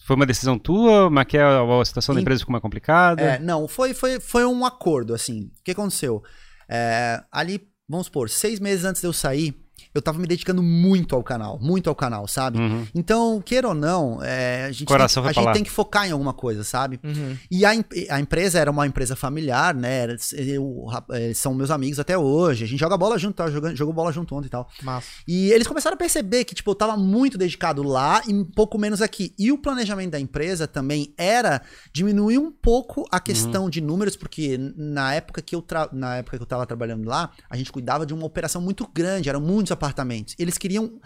foi 0.07 0.17
uma 0.17 0.27
decisão 0.27 0.59
tua? 0.59 1.05
Como 1.05 1.19
é 1.21 1.25
que 1.25 1.39
é 1.39 1.43
a, 1.43 1.61
a 1.81 1.85
situação 1.85 2.15
da 2.15 2.21
Em- 2.21 2.23
empresa 2.23 2.41
ficou 2.41 2.53
mais 2.53 2.63
complicada? 2.63 3.23
É, 3.23 3.39
não, 3.39 3.67
foi, 3.67 3.95
foi, 3.95 4.21
foi 4.21 4.45
um 4.45 4.65
acordo, 4.67 5.15
assim. 5.15 5.51
O 5.61 5.63
que 5.65 5.71
aconteceu? 5.71 6.23
É, 6.69 7.23
ali, 7.33 7.61
vamos 7.89 8.07
supor, 8.07 8.29
seis 8.29 8.61
meses 8.61 8.85
antes 8.85 9.01
de 9.01 9.07
eu 9.09 9.13
sair, 9.13 9.55
eu 9.95 10.03
tava 10.03 10.19
me 10.19 10.27
dedicando 10.27 10.63
muito 10.63 11.15
ao 11.15 11.23
canal, 11.23 11.59
muito 11.61 11.89
ao 11.89 11.95
canal, 11.95 12.27
sabe? 12.27 12.59
Uhum. 12.59 12.87
Então, 12.95 13.41
queira 13.41 13.69
ou 13.69 13.75
não, 13.75 14.21
é, 14.23 14.65
a 14.65 14.73
gente, 14.73 14.87
Coração 14.87 15.23
tem, 15.23 15.31
a 15.31 15.33
gente 15.33 15.53
tem 15.53 15.63
que 15.65 15.71
focar 15.71 16.07
em 16.09 16.11
alguma 16.11 16.33
coisa, 16.33 16.65
sabe? 16.65 16.99
Uhum. 17.05 17.37
E 17.51 17.65
a, 17.65 17.71
a 18.11 18.21
empresa 18.21 18.59
era 18.59 18.71
uma 18.71 18.87
empresa 18.87 19.15
familiar, 19.15 19.75
né? 19.75 19.99
Era- 20.03 20.17
eu- 20.33 20.87
rap- 20.87 21.11
eles 21.11 21.39
são 21.39 21.55
meus 21.55 21.71
amigos 21.71 22.01
até 22.01 22.19
hoje. 22.19 22.65
A 22.65 22.67
gente 22.67 22.81
joga 22.81 22.97
bola 22.97 23.17
junto, 23.19 23.37
tá? 23.37 23.49
Jogando, 23.49 23.77
jogou 23.77 23.95
bola 23.95 24.11
junto 24.13 24.35
ontem 24.35 24.47
e 24.47 24.51
tal. 24.51 24.69
Massa. 24.83 25.07
E 25.29 25.51
eles 25.53 25.67
começaram 25.67 25.95
a 25.95 25.99
perceber 25.99 26.45
que, 26.45 26.55
tipo, 26.55 26.71
eu 26.71 26.75
tava 26.75 26.97
muito 26.97 27.39
dedicado 27.39 27.83
lá 27.83 28.21
e 28.27 28.35
um 28.35 28.45
pouco 28.45 28.77
menos 28.77 29.01
aqui. 29.01 29.33
E 29.39 29.53
o 29.53 29.59
planejamento 29.59 30.11
da 30.11 30.19
empresa 30.21 30.67
também 30.67 31.15
era 31.17 31.63
diminuir 31.93 32.39
um 32.39 32.51
pouco 32.51 33.07
a 33.13 33.21
questão 33.21 33.71
de 33.71 33.81
números, 33.81 34.17
porque 34.17 34.59
na 34.77 35.15
época 35.15 35.41
que 35.41 35.55
eu 35.55 35.63
tra... 35.63 35.89
na 35.93 36.17
época 36.17 36.37
que 36.37 36.43
eu 36.43 36.47
tava 36.47 36.67
trabalhando 36.67 37.07
lá, 37.09 37.31
a 37.49 37.57
gente 37.57 37.71
cuidava 37.71 38.05
de 38.05 38.13
uma 38.13 38.27
operação 38.27 38.61
muito 38.61 38.89
grande, 38.93 39.29
eram 39.29 39.41
muitos 39.41 39.71
apartamentos. 39.85 40.35
Eles 40.39 40.57
queriam 40.59 41.01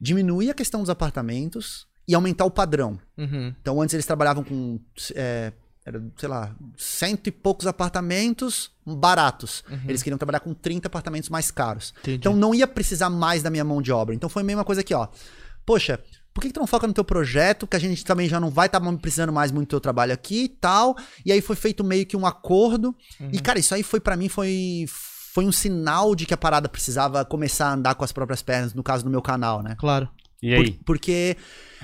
diminuir 0.00 0.50
a 0.50 0.54
questão 0.54 0.80
dos 0.80 0.90
apartamentos 0.90 1.86
e 2.08 2.14
aumentar 2.14 2.44
o 2.44 2.50
padrão. 2.50 2.98
Uhum. 3.16 3.54
Então, 3.60 3.80
antes 3.80 3.94
eles 3.94 4.06
trabalhavam 4.06 4.44
com, 4.44 4.80
é, 5.14 5.52
era, 5.84 6.02
sei 6.16 6.28
lá, 6.28 6.54
cento 6.76 7.26
e 7.26 7.30
poucos 7.30 7.66
apartamentos 7.66 8.70
baratos. 8.84 9.64
Eles 9.88 10.02
queriam 10.02 10.18
trabalhar 10.18 10.40
com 10.40 10.54
30 10.54 10.86
apartamentos 10.86 11.28
mais 11.28 11.50
caros. 11.50 11.94
Entendi. 12.00 12.18
Então, 12.18 12.36
não 12.36 12.54
ia 12.54 12.66
precisar 12.66 13.10
mais 13.10 13.42
da 13.42 13.50
minha 13.50 13.64
mão 13.64 13.82
de 13.82 13.92
obra. 13.92 14.14
Então, 14.14 14.28
foi 14.28 14.42
a 14.42 14.44
mesma 14.44 14.64
coisa 14.64 14.80
aqui, 14.80 14.94
ó. 14.94 15.08
Poxa, 15.64 16.00
por 16.32 16.40
que, 16.40 16.48
que 16.48 16.54
tu 16.54 16.60
não 16.60 16.66
foca 16.66 16.86
no 16.86 16.92
teu 16.92 17.04
projeto, 17.04 17.66
que 17.66 17.76
a 17.76 17.78
gente 17.78 18.04
também 18.04 18.28
já 18.28 18.38
não 18.38 18.50
vai 18.50 18.66
estar 18.66 18.80
precisando 18.98 19.32
mais 19.32 19.50
muito 19.50 19.68
do 19.68 19.70
teu 19.70 19.80
trabalho 19.80 20.12
aqui 20.12 20.44
e 20.44 20.48
tal. 20.48 20.94
E 21.24 21.32
aí 21.32 21.40
foi 21.40 21.56
feito 21.56 21.82
meio 21.82 22.04
que 22.04 22.16
um 22.16 22.26
acordo. 22.26 22.94
E, 23.32 23.40
cara, 23.40 23.58
isso 23.58 23.74
aí 23.74 23.82
foi 23.82 24.00
para 24.00 24.16
mim, 24.16 24.28
foi, 24.28 24.84
foi 25.36 25.44
um 25.44 25.52
sinal 25.52 26.14
de 26.14 26.24
que 26.24 26.32
a 26.32 26.36
parada 26.38 26.66
precisava 26.66 27.22
começar 27.22 27.66
a 27.68 27.74
andar 27.74 27.94
com 27.94 28.02
as 28.02 28.10
próprias 28.10 28.40
pernas, 28.40 28.72
no 28.72 28.82
caso 28.82 29.04
do 29.04 29.10
meu 29.10 29.20
canal, 29.20 29.62
né? 29.62 29.76
Claro. 29.78 30.08
E 30.42 30.54
aí? 30.54 30.72
Por- 30.72 30.84
porque 30.86 31.36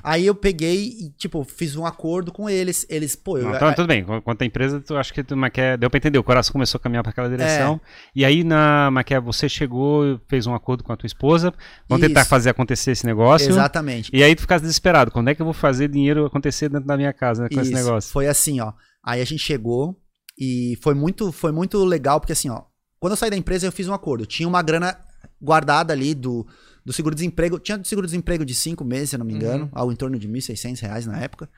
aí 0.03 0.25
eu 0.27 0.35
peguei 0.35 0.87
e, 0.89 1.11
tipo, 1.19 1.45
fiz 1.45 1.77
um 1.77 1.85
acordo 1.85 2.33
com 2.33 2.49
eles. 2.49 2.87
Eles, 2.89 3.15
pô, 3.15 3.37
eu. 3.37 3.45
Não, 3.45 3.55
então, 3.57 3.75
tudo 3.75 3.87
bem, 3.87 4.07
quanto 4.25 4.41
à 4.41 4.47
empresa, 4.47 4.81
tu 4.81 4.97
acho 4.97 5.13
que 5.13 5.23
tu, 5.23 5.35
é- 5.55 5.77
deu 5.77 5.91
pra 5.91 5.99
entender, 5.99 6.19
o 6.19 6.25
coração 6.25 6.51
começou 6.55 6.79
a 6.79 6.83
caminhar 6.83 7.03
para 7.03 7.11
aquela 7.11 7.29
direção, 7.29 7.79
e 8.17 8.25
aí 8.25 8.43
na 8.43 8.89
é, 9.11 9.21
você 9.21 9.51
chegou, 9.51 10.19
fez 10.31 10.47
um 10.47 10.55
acordo 10.55 10.83
com 10.83 10.91
a 10.95 10.97
tua 10.97 11.07
esposa, 11.07 11.53
vamos 11.87 12.07
tentar 12.07 12.23
Isso. 12.23 12.31
fazer 12.31 12.49
acontecer 12.49 12.93
esse 12.93 13.05
negócio, 13.05 13.51
Exatamente. 13.51 14.11
e 14.15 14.23
aí 14.25 14.35
tu 14.35 14.41
ficasse 14.41 14.63
desesperado, 14.63 15.11
quando 15.11 15.29
é 15.29 15.35
que 15.35 15.43
eu 15.43 15.47
vou 15.47 15.53
fazer 15.53 15.89
dinheiro 15.89 16.25
acontecer 16.25 16.71
dentro 16.71 16.87
da 16.87 16.97
minha 16.97 17.13
casa 17.13 17.43
né, 17.43 17.49
com 17.53 17.61
esse 17.61 17.71
Isso, 17.71 17.85
negócio? 17.85 18.11
Foi 18.11 18.27
assim, 18.27 18.61
ó. 18.61 18.73
Aí 19.05 19.21
a 19.21 19.27
gente 19.27 19.43
chegou 19.43 19.95
e 20.39 20.79
foi 20.83 20.95
muito, 20.95 21.31
foi 21.33 21.53
muito 21.53 21.85
legal, 21.85 22.19
porque 22.19 22.33
assim, 22.33 22.49
ó. 22.49 22.72
Quando 23.03 23.15
eu 23.15 23.17
saí 23.17 23.31
da 23.31 23.37
empresa, 23.37 23.67
eu 23.67 23.73
fiz 23.73 23.89
um 23.89 23.93
acordo. 23.93 24.25
Tinha 24.25 24.49
uma 24.49 24.63
grana 24.63 24.97
guardada 25.43 25.93
ali 25.93 26.15
do, 26.15 26.47
do 26.87 26.93
seguro-desemprego. 26.93 27.59
Tinha 27.59 27.77
do 27.77 27.85
seguro-desemprego 27.85 28.45
de 28.45 28.55
cinco 28.55 28.85
meses, 28.85 29.11
se 29.11 29.17
eu 29.17 29.19
não 29.19 29.27
me 29.27 29.35
engano, 29.35 29.69
algo 29.73 29.93
em 29.93 29.97
torno 29.97 30.17
de 30.17 30.29
1.600 30.29 30.81
reais 30.83 31.05
na 31.05 31.19
época. 31.19 31.51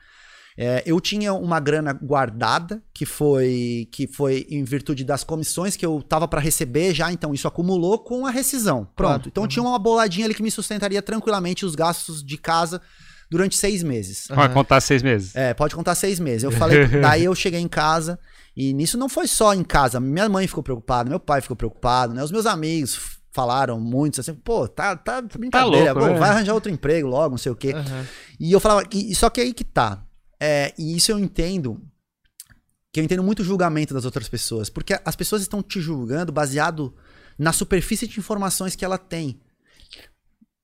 É, 0.57 0.81
eu 0.87 0.99
tinha 0.99 1.35
uma 1.35 1.59
grana 1.59 1.93
guardada, 1.93 2.81
que 2.91 3.05
foi 3.05 3.87
que 3.91 4.07
foi 4.07 4.47
em 4.49 4.63
virtude 4.63 5.03
das 5.03 5.23
comissões 5.23 5.75
que 5.75 5.85
eu 5.85 6.01
tava 6.01 6.27
para 6.27 6.41
receber 6.41 6.95
já, 6.95 7.11
então 7.11 7.31
isso 7.31 7.47
acumulou 7.47 7.99
com 7.99 8.25
a 8.25 8.31
rescisão. 8.31 8.87
Pronto. 8.95 8.95
Claro. 8.95 9.23
Então 9.27 9.47
tinha 9.47 9.61
uma 9.61 9.77
boladinha 9.77 10.25
ali 10.25 10.33
que 10.33 10.41
me 10.41 10.49
sustentaria 10.49 10.99
tranquilamente 10.99 11.63
os 11.63 11.75
gastos 11.75 12.23
de 12.23 12.39
casa 12.39 12.81
durante 13.29 13.55
seis 13.55 13.83
meses. 13.83 14.27
Vai 14.29 14.51
contar 14.51 14.81
seis 14.81 15.03
meses. 15.03 15.35
É, 15.35 15.53
pode 15.53 15.75
contar 15.75 15.93
seis 15.93 16.19
meses. 16.19 16.43
Eu 16.43 16.51
falei, 16.51 16.87
daí 17.01 17.25
eu 17.25 17.35
cheguei 17.35 17.59
em 17.59 17.67
casa, 17.67 18.17
e 18.55 18.73
nisso 18.73 18.97
não 18.97 19.09
foi 19.09 19.27
só 19.27 19.53
em 19.53 19.63
casa. 19.63 19.99
Minha 19.99 20.29
mãe 20.29 20.47
ficou 20.47 20.63
preocupada, 20.63 21.09
meu 21.09 21.19
pai 21.19 21.41
ficou 21.41 21.57
preocupado, 21.57 22.13
né? 22.13 22.23
Os 22.23 22.31
meus 22.31 22.45
amigos 22.45 23.19
falaram 23.31 23.79
muitos 23.81 24.21
assim, 24.21 24.33
pô, 24.33 24.65
tá, 24.65 24.95
tá 24.95 25.21
brincadeira, 25.21 25.91
louco, 25.91 26.07
pô, 26.07 26.13
né? 26.13 26.19
vai 26.19 26.29
arranjar 26.29 26.53
outro 26.53 26.71
emprego 26.71 27.05
logo, 27.05 27.31
não 27.31 27.37
sei 27.37 27.51
o 27.51 27.55
quê. 27.55 27.73
Aham. 27.73 28.07
E 28.39 28.51
eu 28.51 28.61
falava, 28.61 28.87
e, 28.93 29.13
só 29.13 29.29
que 29.29 29.41
aí 29.41 29.53
que 29.53 29.65
tá. 29.65 30.05
É, 30.39 30.73
e 30.77 30.95
isso 30.95 31.11
eu 31.11 31.19
entendo, 31.19 31.81
que 32.93 32.99
eu 32.99 33.03
entendo 33.03 33.23
muito 33.23 33.41
o 33.41 33.43
julgamento 33.45 33.93
das 33.93 34.05
outras 34.05 34.29
pessoas, 34.29 34.69
porque 34.69 34.97
as 35.03 35.15
pessoas 35.17 35.41
estão 35.41 35.61
te 35.61 35.81
julgando 35.81 36.31
baseado 36.31 36.95
na 37.37 37.51
superfície 37.51 38.07
de 38.07 38.17
informações 38.17 38.73
que 38.73 38.85
ela 38.85 38.97
tem. 38.97 39.39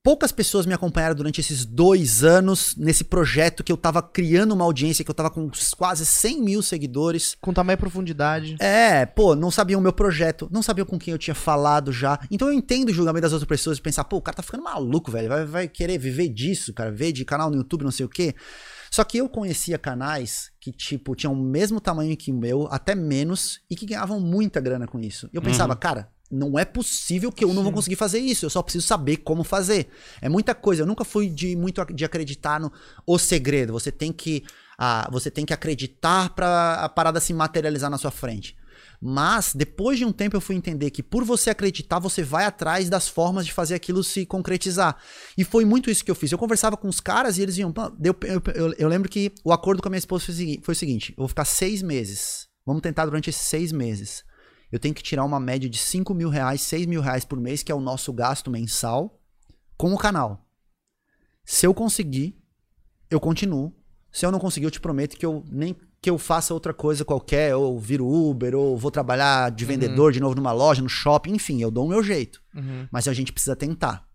Poucas 0.03 0.31
pessoas 0.31 0.65
me 0.65 0.73
acompanharam 0.73 1.13
durante 1.13 1.39
esses 1.41 1.63
dois 1.63 2.23
anos 2.23 2.75
nesse 2.75 3.03
projeto 3.03 3.63
que 3.63 3.71
eu 3.71 3.77
tava 3.77 4.01
criando 4.01 4.51
uma 4.51 4.65
audiência, 4.65 5.05
que 5.05 5.11
eu 5.11 5.15
tava 5.15 5.29
com 5.29 5.47
quase 5.77 6.07
100 6.07 6.41
mil 6.41 6.63
seguidores. 6.63 7.37
Com 7.39 7.53
tamanha 7.53 7.77
profundidade. 7.77 8.55
É, 8.59 9.05
pô, 9.05 9.35
não 9.35 9.51
sabiam 9.51 9.79
o 9.79 9.83
meu 9.83 9.93
projeto, 9.93 10.49
não 10.51 10.63
sabiam 10.63 10.87
com 10.87 10.97
quem 10.97 11.11
eu 11.11 11.19
tinha 11.19 11.35
falado 11.35 11.91
já. 11.91 12.19
Então 12.31 12.47
eu 12.47 12.53
entendo 12.55 12.89
o 12.89 12.93
julgamento 12.93 13.21
das 13.21 13.33
outras 13.33 13.47
pessoas 13.47 13.77
de 13.77 13.83
pensar, 13.83 14.03
pô, 14.05 14.17
o 14.17 14.21
cara 14.23 14.37
tá 14.37 14.41
ficando 14.41 14.63
maluco, 14.63 15.11
velho, 15.11 15.29
vai, 15.29 15.45
vai 15.45 15.67
querer 15.67 15.99
viver 15.99 16.29
disso, 16.29 16.73
cara, 16.73 16.91
ver 16.91 17.11
de 17.11 17.23
canal 17.23 17.51
no 17.51 17.57
YouTube, 17.57 17.83
não 17.83 17.91
sei 17.91 18.07
o 18.07 18.09
quê. 18.09 18.33
Só 18.89 19.03
que 19.03 19.19
eu 19.19 19.29
conhecia 19.29 19.77
canais 19.77 20.51
que, 20.59 20.71
tipo, 20.71 21.15
tinham 21.15 21.33
o 21.33 21.37
mesmo 21.37 21.79
tamanho 21.79 22.17
que 22.17 22.31
o 22.31 22.35
meu, 22.35 22.67
até 22.71 22.95
menos, 22.95 23.61
e 23.69 23.75
que 23.75 23.85
ganhavam 23.85 24.19
muita 24.19 24.59
grana 24.59 24.87
com 24.87 24.99
isso. 24.99 25.29
E 25.31 25.35
eu 25.35 25.43
pensava, 25.43 25.75
cara, 25.75 26.09
não 26.31 26.57
é 26.57 26.63
possível 26.65 27.31
que 27.31 27.43
eu 27.43 27.53
não 27.53 27.61
vou 27.63 27.71
conseguir 27.73 27.95
fazer 27.97 28.19
isso, 28.19 28.45
eu 28.45 28.49
só 28.49 28.61
preciso 28.61 28.87
saber 28.87 29.17
como 29.17 29.43
fazer. 29.43 29.89
É 30.21 30.29
muita 30.29 30.55
coisa, 30.55 30.83
eu 30.83 30.85
nunca 30.87 31.03
fui 31.03 31.29
de 31.29 31.55
muito 31.55 31.83
de 31.93 32.05
acreditar 32.05 32.59
no 32.59 32.71
o 33.05 33.17
segredo. 33.19 33.73
Você 33.73 33.91
tem 33.91 34.11
que, 34.13 34.43
ah, 34.77 35.09
você 35.11 35.29
tem 35.29 35.45
que 35.45 35.53
acreditar 35.53 36.29
pra 36.33 36.75
a 36.75 36.89
parada 36.89 37.19
se 37.19 37.33
materializar 37.33 37.89
na 37.89 37.97
sua 37.97 38.11
frente. 38.11 38.55
Mas 39.03 39.53
depois 39.55 39.97
de 39.97 40.05
um 40.05 40.11
tempo 40.11 40.35
eu 40.35 40.41
fui 40.41 40.55
entender 40.55 40.91
que 40.91 41.01
por 41.01 41.23
você 41.23 41.49
acreditar, 41.49 41.97
você 41.97 42.21
vai 42.21 42.45
atrás 42.45 42.87
das 42.87 43.07
formas 43.07 43.45
de 43.47 43.51
fazer 43.51 43.73
aquilo 43.73 44.03
se 44.03 44.27
concretizar. 44.27 44.95
E 45.35 45.43
foi 45.43 45.65
muito 45.65 45.89
isso 45.89 46.05
que 46.05 46.11
eu 46.11 46.15
fiz. 46.15 46.31
Eu 46.31 46.37
conversava 46.37 46.77
com 46.77 46.87
os 46.87 46.99
caras 46.99 47.37
e 47.37 47.41
eles 47.41 47.57
iam. 47.57 47.71
"Pô, 47.71 47.91
Eu, 48.03 48.15
eu, 48.23 48.73
eu- 48.77 48.87
lembro 48.87 49.09
que 49.09 49.31
o 49.43 49.51
acordo 49.51 49.81
com 49.81 49.87
a 49.87 49.91
minha 49.91 49.97
esposa 49.97 50.25
foi 50.25 50.33
o 50.33 50.37
segui- 50.37 50.61
foi 50.63 50.73
o 50.73 50.75
seguinte: 50.77 51.11
eu 51.13 51.21
vou 51.23 51.27
ficar 51.27 51.45
seis 51.45 51.81
meses. 51.81 52.47
Vamos 52.63 52.81
tentar 52.83 53.05
durante 53.05 53.27
esses 53.29 53.41
seis 53.41 53.71
meses. 53.71 54.23
Eu 54.71 54.79
tenho 54.79 54.95
que 54.95 55.03
tirar 55.03 55.25
uma 55.25 55.39
média 55.39 55.69
de 55.69 55.77
5 55.77 56.13
mil 56.13 56.29
reais, 56.29 56.61
6 56.61 56.85
mil 56.85 57.01
reais 57.01 57.25
por 57.25 57.39
mês, 57.39 57.61
que 57.61 57.71
é 57.71 57.75
o 57.75 57.81
nosso 57.81 58.13
gasto 58.13 58.49
mensal, 58.49 59.19
com 59.77 59.93
o 59.93 59.97
canal. 59.97 60.47
Se 61.43 61.65
eu 61.65 61.73
conseguir, 61.73 62.41
eu 63.09 63.19
continuo. 63.19 63.73
Se 64.11 64.25
eu 64.25 64.31
não 64.31 64.39
conseguir, 64.39 64.65
eu 64.65 64.71
te 64.71 64.79
prometo 64.79 65.17
que 65.17 65.25
eu 65.25 65.43
nem 65.49 65.75
que 66.01 66.09
eu 66.09 66.17
faça 66.17 66.53
outra 66.53 66.73
coisa 66.73 67.05
qualquer, 67.05 67.55
ou 67.55 67.79
viro 67.79 68.07
Uber, 68.07 68.55
ou 68.55 68.75
vou 68.75 68.89
trabalhar 68.89 69.51
de 69.51 69.63
vendedor 69.63 70.11
de 70.11 70.19
novo 70.19 70.33
numa 70.33 70.51
loja, 70.51 70.81
no 70.81 70.89
shopping, 70.89 71.33
enfim, 71.33 71.61
eu 71.61 71.69
dou 71.69 71.85
o 71.85 71.89
meu 71.89 72.01
jeito. 72.01 72.41
Uhum. 72.55 72.87
Mas 72.91 73.07
a 73.07 73.13
gente 73.13 73.31
precisa 73.31 73.55
tentar. 73.55 74.07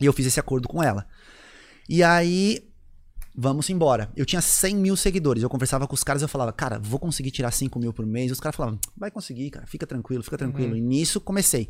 E 0.00 0.04
eu 0.04 0.12
fiz 0.12 0.24
esse 0.26 0.38
acordo 0.38 0.68
com 0.68 0.80
ela. 0.80 1.04
E 1.88 2.00
aí, 2.00 2.72
vamos 3.36 3.68
embora. 3.68 4.10
Eu 4.16 4.24
tinha 4.24 4.40
100 4.40 4.76
mil 4.76 4.96
seguidores. 4.96 5.42
Eu 5.42 5.50
conversava 5.50 5.86
com 5.86 5.94
os 5.94 6.02
caras 6.02 6.22
eu 6.22 6.28
falava, 6.28 6.52
cara, 6.52 6.78
vou 6.78 6.98
conseguir 6.98 7.30
tirar 7.30 7.50
5 7.50 7.78
mil 7.78 7.92
por 7.92 8.06
mês. 8.06 8.32
Os 8.32 8.40
caras 8.40 8.56
falavam, 8.56 8.78
vai 8.96 9.10
conseguir, 9.10 9.50
cara, 9.50 9.66
fica 9.66 9.86
tranquilo, 9.86 10.22
fica 10.22 10.38
tranquilo. 10.38 10.76
E 10.76 10.80
nisso 10.80 11.20
comecei. 11.20 11.68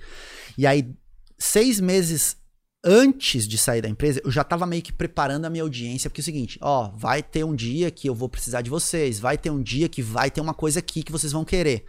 E 0.57 0.67
aí, 0.67 0.95
seis 1.39 1.81
meses 1.81 2.37
antes 2.85 3.49
de 3.49 3.59
sair 3.59 3.83
da 3.83 3.89
empresa, 3.89 4.21
eu 4.25 4.31
já 4.31 4.45
tava 4.45 4.65
meio 4.65 4.81
que 4.81 4.93
preparando 4.93 5.45
a 5.45 5.51
minha 5.51 5.65
audiência, 5.65 6.09
porque 6.09 6.21
é 6.21 6.23
o 6.23 6.25
seguinte, 6.25 6.57
ó, 6.63 6.93
vai 6.97 7.21
ter 7.21 7.45
um 7.45 7.55
dia 7.55 7.91
que 7.91 8.09
eu 8.09 8.15
vou 8.15 8.29
precisar 8.29 8.63
de 8.63 8.71
vocês, 8.71 9.19
vai 9.19 9.37
ter 9.37 9.51
um 9.51 9.61
dia 9.61 9.89
que 9.89 10.01
vai 10.01 10.31
ter 10.31 10.41
uma 10.41 10.55
coisa 10.55 10.79
aqui 10.79 11.03
que 11.03 11.11
vocês 11.11 11.33
vão 11.33 11.45
querer. 11.45 11.85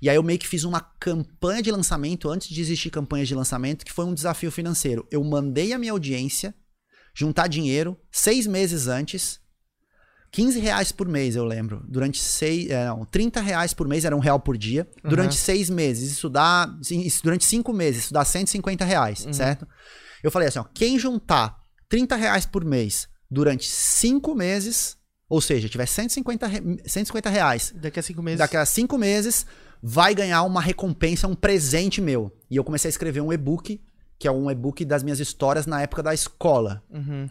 E 0.00 0.08
aí 0.08 0.16
eu 0.16 0.22
meio 0.22 0.38
que 0.38 0.48
fiz 0.48 0.64
uma 0.64 0.80
campanha 0.80 1.60
de 1.60 1.70
lançamento 1.70 2.30
antes 2.30 2.48
de 2.48 2.60
existir 2.60 2.88
campanhas 2.88 3.28
de 3.28 3.34
lançamento, 3.34 3.84
que 3.84 3.92
foi 3.92 4.06
um 4.06 4.14
desafio 4.14 4.50
financeiro. 4.50 5.06
Eu 5.10 5.22
mandei 5.22 5.72
a 5.72 5.78
minha 5.78 5.92
audiência 5.92 6.54
juntar 7.18 7.48
dinheiro 7.48 7.98
seis 8.12 8.46
meses 8.46 8.86
antes, 8.86 9.40
15 10.30 10.60
reais 10.60 10.92
por 10.92 11.08
mês, 11.08 11.34
eu 11.36 11.44
lembro. 11.44 11.82
Durante 11.88 12.20
seis. 12.20 12.70
É, 12.70 12.86
não, 12.86 13.04
30 13.06 13.40
reais 13.40 13.72
por 13.72 13.88
mês, 13.88 14.04
era 14.04 14.14
um 14.14 14.18
real 14.20 14.38
por 14.38 14.58
dia. 14.58 14.86
Uhum. 15.02 15.10
Durante 15.10 15.34
seis 15.34 15.70
meses. 15.70 16.12
Isso 16.12 16.28
dá. 16.28 16.68
Isso, 16.90 17.22
durante 17.22 17.44
cinco 17.46 17.72
meses, 17.72 18.04
isso 18.04 18.12
dá 18.12 18.24
150 18.24 18.84
reais, 18.84 19.24
Uhum. 19.24 19.32
certo? 19.32 19.66
Eu 20.22 20.30
falei 20.30 20.48
assim, 20.48 20.58
ó, 20.58 20.64
quem 20.74 20.98
juntar 20.98 21.56
30 21.88 22.14
reais 22.16 22.44
por 22.44 22.64
mês 22.64 23.08
durante 23.30 23.66
cinco 23.68 24.34
meses, 24.34 24.96
ou 25.28 25.40
seja, 25.40 25.68
tiver 25.68 25.86
150, 25.86 26.46
re- 26.46 26.60
150 26.86 27.30
reais 27.30 27.72
Daqui 27.76 27.98
a 27.98 28.02
cinco 28.02 28.22
meses. 28.22 28.38
daqui 28.38 28.56
a 28.56 28.66
cinco 28.66 28.98
meses, 28.98 29.46
vai 29.82 30.14
ganhar 30.14 30.42
uma 30.42 30.60
recompensa, 30.60 31.26
um 31.26 31.34
presente 31.34 32.00
meu. 32.02 32.30
E 32.50 32.56
eu 32.56 32.64
comecei 32.64 32.88
a 32.88 32.90
escrever 32.90 33.20
um 33.22 33.32
e-book, 33.32 33.80
que 34.18 34.26
é 34.26 34.30
um 34.32 34.50
e-book 34.50 34.84
das 34.84 35.02
minhas 35.02 35.20
histórias 35.20 35.66
na 35.66 35.80
época 35.82 36.02
da 36.02 36.12
escola. 36.12 36.82
Uhum. 36.90 37.28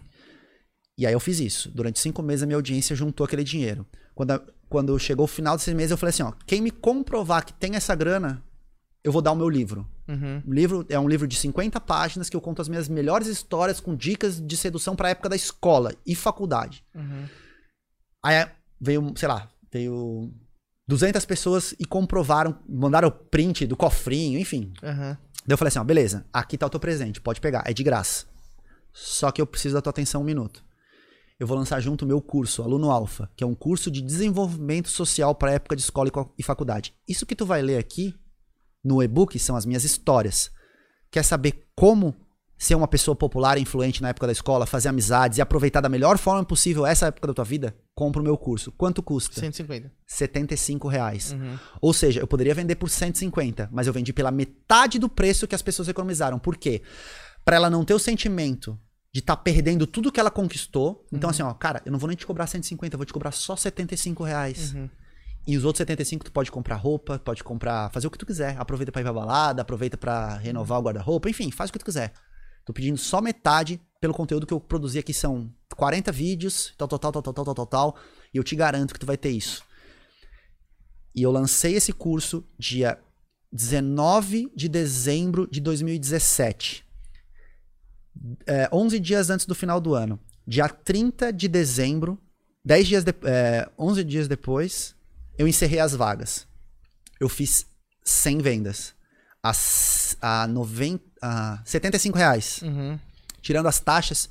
E 0.97 1.05
aí 1.05 1.13
eu 1.13 1.19
fiz 1.19 1.39
isso. 1.39 1.69
Durante 1.71 1.99
cinco 1.99 2.23
meses 2.23 2.43
a 2.43 2.45
minha 2.45 2.55
audiência 2.57 2.95
juntou 2.95 3.25
aquele 3.25 3.43
dinheiro. 3.43 3.85
Quando, 4.15 4.31
a- 4.31 4.41
quando 4.69 4.97
chegou 4.97 5.25
o 5.25 5.27
final 5.27 5.55
desses 5.57 5.73
meses, 5.73 5.91
eu 5.91 5.97
falei 5.97 6.09
assim, 6.09 6.23
ó, 6.23 6.31
quem 6.45 6.61
me 6.61 6.71
comprovar 6.71 7.45
que 7.45 7.53
tem 7.53 7.75
essa 7.75 7.93
grana, 7.93 8.43
eu 9.03 9.11
vou 9.11 9.21
dar 9.21 9.31
o 9.31 9.35
meu 9.35 9.49
livro. 9.49 9.87
Uhum. 10.07 10.41
O 10.47 10.53
livro 10.53 10.85
é 10.89 10.97
um 10.99 11.07
livro 11.07 11.27
de 11.27 11.35
50 11.35 11.79
páginas 11.81 12.29
que 12.29 12.35
eu 12.35 12.41
conto 12.41 12.61
as 12.61 12.69
minhas 12.69 12.87
melhores 12.87 13.27
histórias 13.27 13.79
com 13.79 13.95
dicas 13.95 14.39
de 14.41 14.55
sedução 14.57 14.95
para 14.95 15.09
a 15.09 15.11
época 15.11 15.29
da 15.29 15.35
escola 15.35 15.93
e 16.05 16.15
faculdade. 16.15 16.83
Uhum. 16.95 17.25
Aí 18.23 18.47
veio, 18.79 19.13
sei 19.15 19.27
lá, 19.27 19.49
veio 19.71 20.31
200 20.87 21.25
pessoas 21.25 21.75
e 21.77 21.85
comprovaram, 21.85 22.57
mandaram 22.67 23.09
o 23.09 23.11
print 23.11 23.67
do 23.67 23.75
cofrinho, 23.77 24.39
enfim. 24.39 24.73
Uhum. 24.81 25.17
Daí 25.47 25.53
eu 25.53 25.57
falei 25.57 25.69
assim, 25.69 25.79
ó, 25.79 25.83
beleza, 25.83 26.25
aqui 26.33 26.57
tá 26.57 26.67
o 26.67 26.69
teu 26.69 26.79
presente, 26.79 27.21
pode 27.21 27.39
pegar, 27.39 27.63
é 27.65 27.73
de 27.73 27.81
graça. 27.81 28.25
Só 28.91 29.31
que 29.31 29.41
eu 29.41 29.47
preciso 29.47 29.75
da 29.75 29.81
tua 29.81 29.91
atenção 29.91 30.21
um 30.21 30.25
minuto. 30.25 30.61
Eu 31.39 31.47
vou 31.47 31.57
lançar 31.57 31.79
junto 31.79 32.03
o 32.03 32.07
meu 32.07 32.19
curso, 32.19 32.63
Aluno 32.63 32.91
Alfa, 32.91 33.29
que 33.35 33.43
é 33.43 33.47
um 33.47 33.55
curso 33.55 33.89
de 33.89 34.01
desenvolvimento 34.01 34.89
social 34.89 35.33
para 35.33 35.53
época 35.53 35.75
de 35.75 35.83
escola 35.83 36.11
e 36.37 36.43
faculdade. 36.43 36.93
Isso 37.07 37.25
que 37.25 37.35
tu 37.35 37.45
vai 37.45 37.61
ler 37.61 37.77
aqui 37.77 38.13
no 38.83 39.01
e-book 39.01 39.37
são 39.39 39.55
as 39.55 39.65
minhas 39.65 39.83
histórias. 39.83 40.51
Quer 41.09 41.23
saber 41.23 41.67
como 41.75 42.13
ser 42.57 42.75
uma 42.75 42.87
pessoa 42.87 43.15
popular 43.15 43.57
e 43.57 43.61
influente 43.61 44.01
na 44.01 44.09
época 44.09 44.25
da 44.25 44.33
escola, 44.33 44.65
fazer 44.65 44.89
amizades 44.89 45.37
e 45.37 45.41
aproveitar 45.41 45.79
da 45.79 45.87
melhor 45.87 46.17
forma 46.17 46.43
possível 46.43 46.85
essa 46.85 47.05
época 47.05 47.27
da 47.27 47.33
tua 47.33 47.45
vida? 47.45 47.77
Compra 47.97 48.21
o 48.21 48.23
meu 48.23 48.37
curso. 48.37 48.71
Quanto 48.73 49.01
custa? 49.01 49.39
150. 49.39 49.91
75 50.05 50.87
reais. 50.87 51.31
Uhum. 51.31 51.57
Ou 51.81 51.91
seja, 51.91 52.19
eu 52.19 52.27
poderia 52.27 52.53
vender 52.53 52.75
por 52.75 52.91
150, 52.91 53.69
mas 53.71 53.87
eu 53.87 53.91
vendi 53.91 54.13
pela 54.13 54.29
metade 54.29 54.99
do 54.99 55.09
preço 55.09 55.47
que 55.47 55.55
as 55.55 55.63
pessoas 55.63 55.87
economizaram. 55.87 56.37
Por 56.37 56.57
quê? 56.57 56.83
Pra 57.43 57.55
ela 57.55 57.71
não 57.71 57.83
ter 57.83 57.95
o 57.95 57.99
sentimento 57.99 58.79
de 59.11 59.19
estar 59.19 59.35
perdendo 59.37 59.87
tudo 59.87 60.11
que 60.11 60.19
ela 60.19 60.29
conquistou. 60.29 61.07
Então, 61.11 61.31
assim, 61.31 61.41
ó, 61.41 61.51
cara, 61.55 61.81
eu 61.87 61.91
não 61.91 61.97
vou 61.97 62.07
nem 62.07 62.15
te 62.15 62.27
cobrar 62.27 62.45
150, 62.45 62.93
eu 62.93 62.99
vou 62.99 63.05
te 63.05 63.11
cobrar 63.11 63.31
só 63.31 63.55
75 63.55 64.23
reais. 64.23 64.75
Uhum. 64.75 64.87
E 65.47 65.57
os 65.57 65.65
outros 65.65 65.79
75 65.79 66.25
tu 66.25 66.31
pode 66.31 66.51
comprar 66.51 66.75
roupa, 66.75 67.17
pode 67.17 67.43
comprar, 67.43 67.89
fazer 67.89 68.05
o 68.05 68.11
que 68.11 68.17
tu 68.19 68.27
quiser. 68.27 68.55
Aproveita 68.59 68.91
pra 68.91 69.01
ir 69.01 69.05
pra 69.05 69.13
balada, 69.13 69.63
aproveita 69.63 69.97
pra 69.97 70.37
renovar 70.37 70.77
o 70.77 70.83
guarda-roupa, 70.83 71.31
enfim, 71.31 71.49
faz 71.49 71.71
o 71.71 71.73
que 71.73 71.79
tu 71.79 71.85
quiser. 71.85 72.13
Tô 72.63 72.71
pedindo 72.73 72.97
só 72.99 73.21
metade 73.21 73.81
pelo 73.99 74.13
conteúdo 74.13 74.45
que 74.45 74.53
eu 74.53 74.59
produzi 74.59 74.99
aqui 74.99 75.13
são 75.13 75.51
40 75.75 76.11
vídeos, 76.11 76.73
tal, 76.77 76.87
tal, 76.87 76.99
tal, 76.99 77.11
tal, 77.11 77.23
tal, 77.23 77.33
tal, 77.33 77.55
tal, 77.55 77.65
tal, 77.65 77.97
e 78.33 78.37
eu 78.37 78.43
te 78.43 78.55
garanto 78.55 78.93
que 78.93 78.99
tu 78.99 79.05
vai 79.05 79.17
ter 79.17 79.29
isso. 79.29 79.63
E 81.15 81.23
eu 81.23 81.31
lancei 81.31 81.75
esse 81.75 81.91
curso 81.91 82.45
dia 82.59 82.99
19 83.51 84.51
de 84.55 84.67
dezembro 84.69 85.47
de 85.47 85.59
2017. 85.59 86.85
É, 88.45 88.69
11 88.71 88.99
dias 88.99 89.29
antes 89.29 89.45
do 89.45 89.55
final 89.55 89.79
do 89.79 89.93
ano. 89.93 90.19
Dia 90.45 90.69
30 90.69 91.31
de 91.33 91.47
dezembro, 91.47 92.19
10 92.63 92.87
dias 92.87 93.03
de, 93.03 93.13
é, 93.23 93.69
11 93.77 94.03
dias 94.03 94.27
depois, 94.27 94.95
eu 95.37 95.47
encerrei 95.47 95.79
as 95.79 95.93
vagas. 95.93 96.47
Eu 97.19 97.29
fiz 97.29 97.65
100 98.03 98.37
vendas. 98.39 98.95
A, 99.41 99.51
a, 100.21 100.47
90, 100.47 101.03
a 101.21 101.61
75 101.63 102.17
reais. 102.17 102.61
Uhum. 102.61 102.99
Tirando 103.47 103.67
as 103.67 103.79
taxas, 103.79 104.27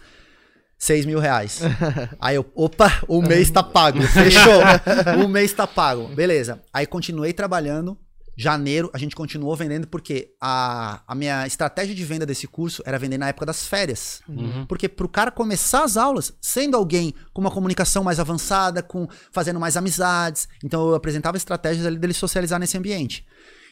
6 0.77 1.07
mil 1.07 1.19
reais. 1.19 1.63
Aí 2.21 2.37
eu, 2.37 2.45
opa, 2.55 3.01
o 3.09 3.23
mês 3.23 3.51
tá 3.51 3.63
pago. 3.63 4.03
Fechou. 4.03 4.61
o 5.25 5.27
mês 5.27 5.55
tá 5.55 5.67
pago. 5.67 6.07
Beleza. 6.09 6.61
Aí 6.71 6.85
continuei 6.85 7.33
trabalhando. 7.33 7.99
Janeiro, 8.37 8.91
a 8.93 8.99
gente 8.99 9.17
continuou 9.17 9.57
vendendo 9.57 9.87
porque 9.87 10.35
a, 10.39 11.03
a 11.09 11.15
minha 11.15 11.47
estratégia 11.47 11.95
de 11.95 12.05
venda 12.05 12.27
desse 12.27 12.47
curso 12.47 12.83
era 12.85 12.99
vender 12.99 13.17
na 13.17 13.29
época 13.29 13.47
das 13.47 13.67
férias. 13.67 14.21
Uhum. 14.29 14.67
Porque 14.67 14.87
pro 14.87 15.09
cara 15.09 15.31
começar 15.31 15.83
as 15.83 15.97
aulas, 15.97 16.35
sendo 16.39 16.77
alguém 16.77 17.15
com 17.33 17.41
uma 17.41 17.51
comunicação 17.51 18.05
mais 18.05 18.21
avançada, 18.21 18.83
com 18.83 19.09
fazendo 19.33 19.59
mais 19.59 19.79
amizades, 19.79 20.47
então 20.63 20.91
eu 20.91 20.95
apresentava 20.95 21.39
estratégias 21.39 21.87
ali 21.87 21.97
dele 21.97 22.13
socializar 22.13 22.61
nesse 22.61 22.77
ambiente. 22.77 23.25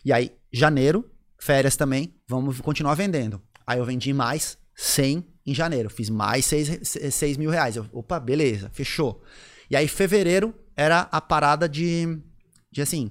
E 0.03 0.11
aí, 0.11 0.33
janeiro, 0.51 1.05
férias 1.39 1.77
também, 1.77 2.15
vamos 2.27 2.59
continuar 2.63 2.95
vendendo. 2.95 3.43
Aí 3.67 3.79
eu 3.79 3.85
vendi 3.85 4.15
mais 4.15 4.57
100 4.75 5.34
em 5.47 5.55
janeiro, 5.55 5.91
fiz 5.91 6.09
mais 6.09 6.47
6, 6.47 7.37
mil 7.37 7.51
reais. 7.51 7.77
Eu, 7.77 7.87
opa, 7.93 8.19
beleza, 8.19 8.71
fechou. 8.73 9.23
E 9.71 9.77
aí, 9.77 9.87
fevereiro 9.89 10.55
era 10.77 11.09
a 11.13 11.21
parada 11.21 11.69
de, 11.69 12.19
de 12.71 12.83
assim, 12.83 13.11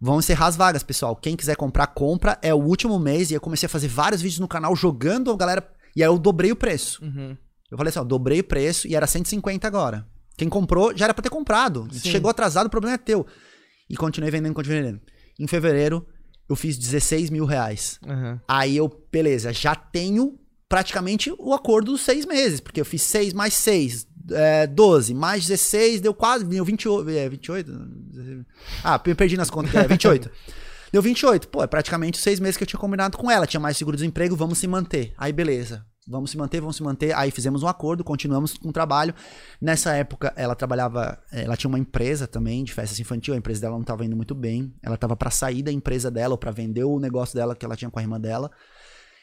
vão 0.00 0.18
encerrar 0.18 0.46
as 0.46 0.56
vagas, 0.56 0.82
pessoal. 0.82 1.16
Quem 1.16 1.36
quiser 1.36 1.56
comprar, 1.56 1.86
compra. 1.88 2.38
É 2.42 2.52
o 2.54 2.58
último 2.58 2.98
mês. 2.98 3.30
E 3.30 3.34
eu 3.34 3.40
comecei 3.40 3.66
a 3.66 3.70
fazer 3.70 3.88
vários 3.88 4.20
vídeos 4.20 4.40
no 4.40 4.48
canal 4.48 4.74
jogando 4.76 5.30
a 5.30 5.36
galera. 5.36 5.66
E 5.96 6.02
aí 6.02 6.08
eu 6.08 6.18
dobrei 6.18 6.52
o 6.52 6.56
preço. 6.56 7.04
Uhum. 7.04 7.36
Eu 7.70 7.78
falei 7.78 7.88
assim, 7.88 7.98
ó, 7.98 8.04
dobrei 8.04 8.40
o 8.40 8.44
preço 8.44 8.86
e 8.86 8.94
era 8.94 9.06
150 9.06 9.66
agora. 9.66 10.06
Quem 10.36 10.48
comprou 10.48 10.96
já 10.96 11.06
era 11.06 11.14
pra 11.14 11.22
ter 11.22 11.30
comprado. 11.30 11.88
Sim. 11.92 12.10
Chegou 12.10 12.30
atrasado, 12.30 12.66
o 12.66 12.70
problema 12.70 12.94
é 12.94 12.98
teu. 12.98 13.26
E 13.88 13.96
continuei 13.96 14.30
vendendo, 14.30 14.54
continuei 14.54 14.82
vendendo. 14.82 15.00
Em 15.38 15.46
fevereiro, 15.46 16.06
eu 16.48 16.56
fiz 16.56 16.76
16 16.76 17.30
mil 17.30 17.44
reais. 17.44 17.98
Uhum. 18.06 18.38
Aí 18.46 18.76
eu, 18.76 18.88
beleza, 19.10 19.52
já 19.52 19.74
tenho 19.74 20.38
praticamente 20.74 21.32
o 21.38 21.54
acordo 21.54 21.92
dos 21.92 22.00
seis 22.00 22.26
meses, 22.26 22.58
porque 22.58 22.80
eu 22.80 22.84
fiz 22.84 23.00
6 23.02 23.32
mais 23.32 23.54
6, 23.54 24.08
é, 24.32 24.66
12, 24.66 25.14
mais 25.14 25.46
16, 25.46 26.00
deu 26.00 26.12
quase, 26.12 26.44
deu 26.44 26.64
28, 26.64 27.10
é, 27.10 27.28
28? 27.28 27.72
Ah, 28.82 28.98
perdi 28.98 29.36
nas 29.36 29.48
contas, 29.48 29.72
é 29.72 29.86
28. 29.86 30.28
Deu 30.92 31.02
28, 31.02 31.48
pô, 31.48 31.60
é 31.60 31.66
praticamente 31.66 32.18
os 32.18 32.22
seis 32.22 32.38
meses 32.38 32.56
que 32.56 32.62
eu 32.62 32.68
tinha 32.68 32.78
combinado 32.78 33.18
com 33.18 33.28
ela, 33.28 33.48
tinha 33.48 33.58
mais 33.58 33.76
seguro-desemprego, 33.76 34.36
vamos 34.36 34.58
se 34.58 34.68
manter. 34.68 35.12
Aí 35.18 35.32
beleza, 35.32 35.84
vamos 36.06 36.30
se 36.30 36.36
manter, 36.36 36.60
vamos 36.60 36.76
se 36.76 36.84
manter. 36.84 37.12
Aí 37.16 37.32
fizemos 37.32 37.64
um 37.64 37.66
acordo, 37.66 38.04
continuamos 38.04 38.56
com 38.56 38.68
o 38.68 38.72
trabalho. 38.72 39.12
Nessa 39.60 39.92
época, 39.96 40.32
ela 40.36 40.54
trabalhava, 40.54 41.20
ela 41.32 41.56
tinha 41.56 41.68
uma 41.68 41.80
empresa 41.80 42.28
também 42.28 42.62
de 42.62 42.72
festas 42.72 43.00
infantil, 43.00 43.34
a 43.34 43.36
empresa 43.36 43.62
dela 43.62 43.74
não 43.74 43.80
estava 43.80 44.04
indo 44.04 44.14
muito 44.14 44.36
bem. 44.36 44.72
Ela 44.84 44.94
estava 44.94 45.16
para 45.16 45.32
sair 45.32 45.64
da 45.64 45.72
empresa 45.72 46.12
dela 46.12 46.34
ou 46.34 46.38
para 46.38 46.52
vender 46.52 46.84
o 46.84 47.00
negócio 47.00 47.34
dela 47.34 47.56
que 47.56 47.64
ela 47.64 47.74
tinha 47.74 47.90
com 47.90 47.98
a 47.98 48.02
irmã 48.02 48.20
dela. 48.20 48.48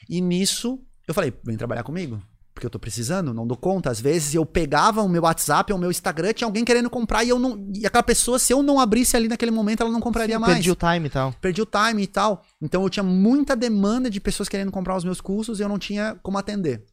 E 0.09 0.19
nisso, 0.19 0.77
eu 1.11 1.15
falei, 1.15 1.33
vem 1.43 1.57
trabalhar 1.57 1.83
comigo. 1.83 2.21
Porque 2.53 2.65
eu 2.65 2.69
tô 2.69 2.77
precisando, 2.77 3.33
não 3.33 3.47
dou 3.47 3.55
conta. 3.57 3.89
Às 3.89 3.99
vezes 4.01 4.35
eu 4.35 4.45
pegava 4.45 5.01
o 5.01 5.07
meu 5.07 5.21
WhatsApp 5.23 5.71
ou 5.71 5.77
o 5.77 5.81
meu 5.81 5.89
Instagram, 5.89 6.33
tinha 6.33 6.45
alguém 6.45 6.65
querendo 6.65 6.89
comprar 6.89 7.23
e 7.23 7.29
eu 7.29 7.39
não. 7.39 7.65
E 7.73 7.85
aquela 7.87 8.03
pessoa, 8.03 8.37
se 8.37 8.51
eu 8.53 8.61
não 8.61 8.77
abrisse 8.79 9.15
ali 9.15 9.27
naquele 9.29 9.51
momento, 9.51 9.81
ela 9.81 9.89
não 9.89 10.01
compraria 10.01 10.37
mais 10.37 10.55
Perdi 10.55 10.69
o 10.71 10.75
time 10.75 11.07
e 11.07 11.09
tal. 11.09 11.33
perdi 11.39 11.61
o 11.61 11.65
time 11.65 12.03
e 12.03 12.07
tal. 12.07 12.43
Então 12.61 12.83
eu 12.83 12.89
tinha 12.89 13.03
muita 13.03 13.55
demanda 13.55 14.09
de 14.09 14.19
pessoas 14.19 14.49
querendo 14.49 14.69
comprar 14.71 14.97
os 14.97 15.03
meus 15.05 15.21
cursos 15.21 15.59
e 15.59 15.63
eu 15.63 15.69
não 15.69 15.79
tinha 15.79 16.17
como 16.21 16.37
atender. 16.37 16.83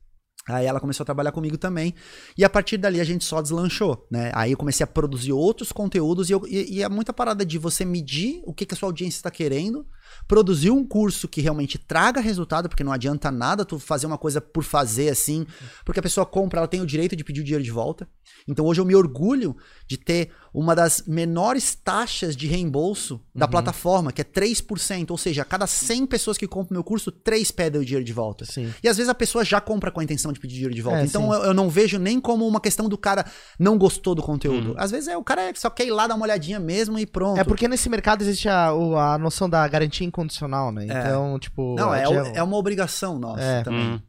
Aí 0.48 0.64
ela 0.64 0.80
começou 0.80 1.02
a 1.02 1.04
trabalhar 1.04 1.32
comigo 1.32 1.58
também. 1.58 1.92
E 2.38 2.42
a 2.44 2.48
partir 2.48 2.78
dali 2.78 3.00
a 3.00 3.04
gente 3.04 3.22
só 3.24 3.42
deslanchou, 3.42 4.06
né? 4.10 4.30
Aí 4.34 4.52
eu 4.52 4.56
comecei 4.56 4.82
a 4.84 4.86
produzir 4.86 5.32
outros 5.32 5.72
conteúdos 5.72 6.30
e, 6.30 6.32
eu- 6.32 6.42
e- 6.48 6.76
e 6.76 6.82
é 6.82 6.88
muita 6.88 7.12
parada 7.12 7.44
de 7.44 7.58
você 7.58 7.84
medir 7.84 8.40
o 8.46 8.54
que, 8.54 8.64
que 8.64 8.72
a 8.74 8.76
sua 8.76 8.88
audiência 8.88 9.18
está 9.18 9.30
querendo, 9.30 9.84
produzir 10.26 10.70
um 10.70 10.84
curso 10.84 11.28
que 11.28 11.40
realmente 11.40 11.78
traga 11.78 12.20
resultado, 12.20 12.68
porque 12.68 12.84
não 12.84 12.92
adianta 12.92 13.30
nada 13.30 13.64
tu 13.64 13.78
fazer 13.78 14.06
uma 14.06 14.18
coisa 14.18 14.40
por 14.40 14.64
fazer 14.64 15.09
assim, 15.09 15.46
porque 15.84 16.00
a 16.00 16.02
pessoa 16.02 16.26
compra, 16.26 16.61
ela 16.61 16.68
tem 16.68 16.80
o 16.80 16.86
direito 16.86 17.16
de 17.16 17.24
pedir 17.24 17.40
o 17.40 17.44
dinheiro 17.44 17.64
de 17.64 17.70
volta. 17.70 18.09
Então 18.46 18.64
hoje 18.64 18.80
eu 18.80 18.84
me 18.84 18.94
orgulho 18.94 19.56
de 19.86 19.96
ter 19.96 20.30
uma 20.52 20.74
das 20.74 21.04
menores 21.06 21.74
taxas 21.74 22.34
de 22.34 22.46
reembolso 22.46 23.20
da 23.34 23.46
plataforma, 23.46 24.11
que 24.11 24.20
é 24.20 24.24
3%, 24.24 25.11
ou 25.11 25.18
seja, 25.18 25.42
a 25.42 25.44
cada 25.44 25.66
100 25.66 26.06
pessoas 26.06 26.36
que 26.36 26.46
compram 26.46 26.74
meu 26.74 26.84
curso, 26.84 27.12
3 27.12 27.50
pedem 27.50 27.80
o 27.80 27.84
dinheiro 27.84 28.04
de 28.04 28.12
volta. 28.12 28.44
Sim. 28.44 28.72
E 28.82 28.88
às 28.88 28.96
vezes 28.96 29.09
a 29.09 29.14
pessoa 29.14 29.44
já 29.44 29.61
compra 29.61 29.90
com 29.90 30.00
a 30.00 30.04
intenção 30.04 30.32
de 30.32 30.40
pedir 30.40 30.54
dinheiro 30.54 30.74
de 30.74 30.82
volta. 30.82 31.00
É, 31.00 31.04
então 31.04 31.32
eu, 31.32 31.44
eu 31.44 31.54
não 31.54 31.68
vejo 31.68 31.98
nem 31.98 32.20
como 32.20 32.46
uma 32.46 32.61
questão 32.61 32.88
do 32.88 32.98
cara 32.98 33.24
não 33.59 33.78
gostou 33.78 34.14
do 34.14 34.22
conteúdo. 34.22 34.74
Às 34.76 34.90
vezes 34.90 35.09
é 35.09 35.16
o 35.16 35.22
cara 35.22 35.52
só 35.54 35.70
quer 35.70 35.86
ir 35.86 35.90
lá 35.90 36.06
dar 36.06 36.14
uma 36.14 36.24
olhadinha 36.24 36.59
mesmo 36.59 36.98
e 36.98 37.06
pronto. 37.06 37.38
É 37.38 37.44
porque 37.44 37.68
nesse 37.68 37.88
mercado 37.88 38.22
existe 38.22 38.48
a, 38.48 38.68
a 38.68 39.18
noção 39.18 39.48
da 39.48 39.66
garantia 39.68 39.97
incondicional, 40.05 40.70
né? 40.72 40.84
Então, 40.86 41.38
tipo. 41.38 41.74
Não, 41.76 41.94
é, 41.94 42.09
o- 42.09 42.24
gente- 42.24 42.36
é 42.36 42.42
uma 42.42 42.57
obrigação 42.57 43.18
nossa 43.18 43.42
É. 43.42 43.62
também. 43.62 43.94
Hum. 43.94 44.01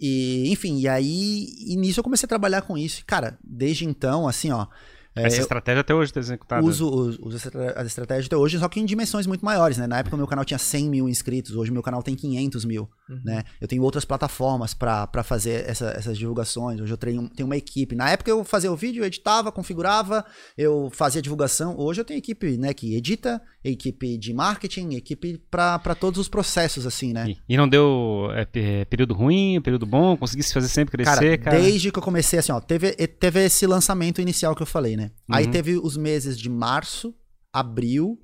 E, 0.00 0.50
enfim, 0.50 0.78
e 0.78 0.88
aí, 0.88 1.46
e 1.66 1.76
nisso 1.76 2.00
eu 2.00 2.04
comecei 2.04 2.26
a 2.26 2.28
trabalhar 2.28 2.62
com 2.62 2.76
isso. 2.78 3.00
E, 3.00 3.04
cara, 3.04 3.38
desde 3.44 3.84
então, 3.84 4.26
assim, 4.26 4.50
ó, 4.50 4.62
É, 4.62 4.66
Essa 5.14 5.36
eu 5.36 5.40
estratégia 5.40 5.80
até 5.80 5.92
hoje 5.94 6.10
está 6.10 6.20
executada. 6.20 6.64
uso, 6.64 6.88
uso, 6.88 7.18
uso 7.22 7.36
essa 7.36 7.50
as 7.76 7.86
estratégias 7.86 8.26
até 8.26 8.36
hoje, 8.36 8.58
só 8.58 8.68
que 8.68 8.78
em 8.78 8.84
dimensões 8.84 9.26
muito 9.26 9.44
maiores, 9.44 9.76
né? 9.76 9.86
Na 9.86 9.98
época 9.98 10.14
o 10.14 10.18
meu 10.18 10.26
canal 10.26 10.44
tinha 10.44 10.58
100 10.58 10.88
mil 10.88 11.08
inscritos, 11.08 11.56
hoje 11.56 11.70
o 11.70 11.74
meu 11.74 11.82
canal 11.82 12.02
tem 12.02 12.14
500 12.14 12.64
mil, 12.64 12.88
né? 13.24 13.42
Eu 13.60 13.66
tenho 13.66 13.82
outras 13.82 14.04
plataformas 14.04 14.72
pra 14.72 15.08
fazer 15.24 15.68
essa- 15.68 15.90
essas 15.90 16.16
divulgações, 16.16 16.80
hoje 16.80 16.92
eu 16.92 16.96
tenho, 16.96 17.28
tenho 17.28 17.46
uma 17.46 17.56
equipe. 17.56 17.96
Na 17.96 18.08
época 18.10 18.30
eu 18.30 18.44
fazia 18.44 18.70
o 18.70 18.76
vídeo, 18.76 19.02
eu 19.02 19.06
editava, 19.06 19.50
configurava, 19.50 20.24
eu 20.56 20.90
fazia 20.92 21.20
divulgação. 21.20 21.74
Hoje 21.76 22.00
eu 22.00 22.04
tenho 22.04 22.18
equipe, 22.18 22.56
né, 22.56 22.72
que 22.72 22.94
edita, 22.94 23.42
equipe 23.64 24.16
de 24.16 24.32
marketing, 24.32 24.94
equipe 24.94 25.40
pra 25.50 25.78
todos 25.98 26.20
os 26.20 26.28
processos, 26.28 26.86
assim, 26.86 27.12
né? 27.12 27.30
E, 27.30 27.54
e 27.54 27.56
não 27.56 27.68
deu 27.68 28.28
é, 28.32 28.44
pe- 28.44 28.84
período 28.88 29.12
ruim, 29.14 29.60
período 29.60 29.86
bom, 29.86 30.16
conseguisse 30.16 30.52
fazer 30.54 30.68
sempre 30.68 30.92
crescer, 30.92 31.38
cara. 31.38 31.58
Desde 31.60 31.90
que 31.90 31.98
eu 31.98 32.02
comecei, 32.02 32.38
assim, 32.38 32.52
ó, 32.52 32.60
teve, 32.60 32.92
teve 32.92 33.44
esse 33.44 33.66
lançamento 33.66 34.20
inicial 34.20 34.54
que 34.54 34.62
eu 34.62 34.66
falei, 34.66 34.96
né? 34.96 34.99
Aí 35.30 35.46
Uhum. 35.46 35.50
teve 35.50 35.76
os 35.78 35.96
meses 35.96 36.38
de 36.38 36.48
março, 36.48 37.14
abril, 37.52 38.18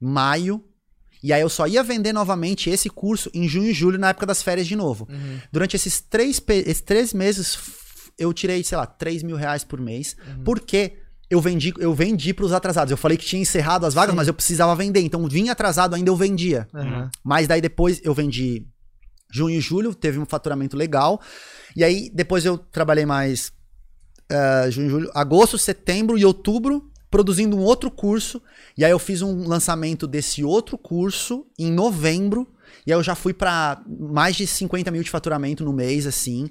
maio. 0.00 0.64
E 1.22 1.32
aí 1.32 1.40
eu 1.40 1.48
só 1.48 1.66
ia 1.66 1.82
vender 1.82 2.12
novamente 2.12 2.68
esse 2.68 2.90
curso 2.90 3.30
em 3.32 3.46
junho 3.48 3.68
e 3.70 3.72
julho, 3.72 3.98
na 3.98 4.08
época 4.08 4.26
das 4.26 4.42
férias 4.42 4.66
de 4.66 4.74
novo. 4.74 5.06
Uhum. 5.08 5.38
Durante 5.52 5.76
esses 5.76 6.00
três, 6.00 6.42
esses 6.48 6.80
três 6.82 7.12
meses, 7.14 7.56
eu 8.18 8.32
tirei, 8.32 8.62
sei 8.64 8.76
lá, 8.76 8.86
3 8.86 9.22
mil 9.22 9.36
reais 9.36 9.62
por 9.62 9.80
mês. 9.80 10.16
Uhum. 10.26 10.42
Porque 10.44 10.98
eu 11.30 11.40
vendi, 11.40 11.72
eu 11.78 11.94
vendi 11.94 12.34
pros 12.34 12.52
atrasados. 12.52 12.90
Eu 12.90 12.96
falei 12.96 13.16
que 13.16 13.24
tinha 13.24 13.40
encerrado 13.40 13.86
as 13.86 13.94
vagas, 13.94 14.10
Sim. 14.12 14.16
mas 14.16 14.28
eu 14.28 14.34
precisava 14.34 14.74
vender. 14.74 15.00
Então, 15.00 15.26
vinha 15.28 15.52
atrasado, 15.52 15.94
ainda 15.94 16.10
eu 16.10 16.16
vendia. 16.16 16.68
Uhum. 16.74 17.08
Mas 17.22 17.46
daí 17.46 17.60
depois 17.60 18.00
eu 18.02 18.12
vendi 18.12 18.66
junho 19.32 19.56
e 19.56 19.60
julho, 19.60 19.94
teve 19.94 20.18
um 20.18 20.26
faturamento 20.26 20.76
legal. 20.76 21.20
E 21.76 21.82
aí 21.84 22.10
depois 22.12 22.44
eu 22.44 22.58
trabalhei 22.58 23.06
mais 23.06 23.50
eh, 24.32 24.70
junho, 24.70 24.90
julho, 24.90 25.10
agosto, 25.14 25.58
setembro 25.58 26.18
e 26.18 26.24
outubro 26.24 26.90
produzindo 27.12 27.54
um 27.56 27.60
outro 27.60 27.90
curso. 27.90 28.42
E 28.76 28.84
aí 28.84 28.90
eu 28.90 28.98
fiz 28.98 29.20
um 29.20 29.46
lançamento 29.46 30.06
desse 30.06 30.42
outro 30.42 30.78
curso 30.78 31.46
em 31.58 31.70
novembro. 31.70 32.48
E 32.86 32.92
aí 32.92 32.98
eu 32.98 33.02
já 33.02 33.14
fui 33.14 33.34
pra 33.34 33.82
mais 33.86 34.34
de 34.34 34.46
50 34.46 34.90
mil 34.90 35.02
de 35.02 35.10
faturamento 35.10 35.62
no 35.62 35.74
mês, 35.74 36.06
assim. 36.06 36.50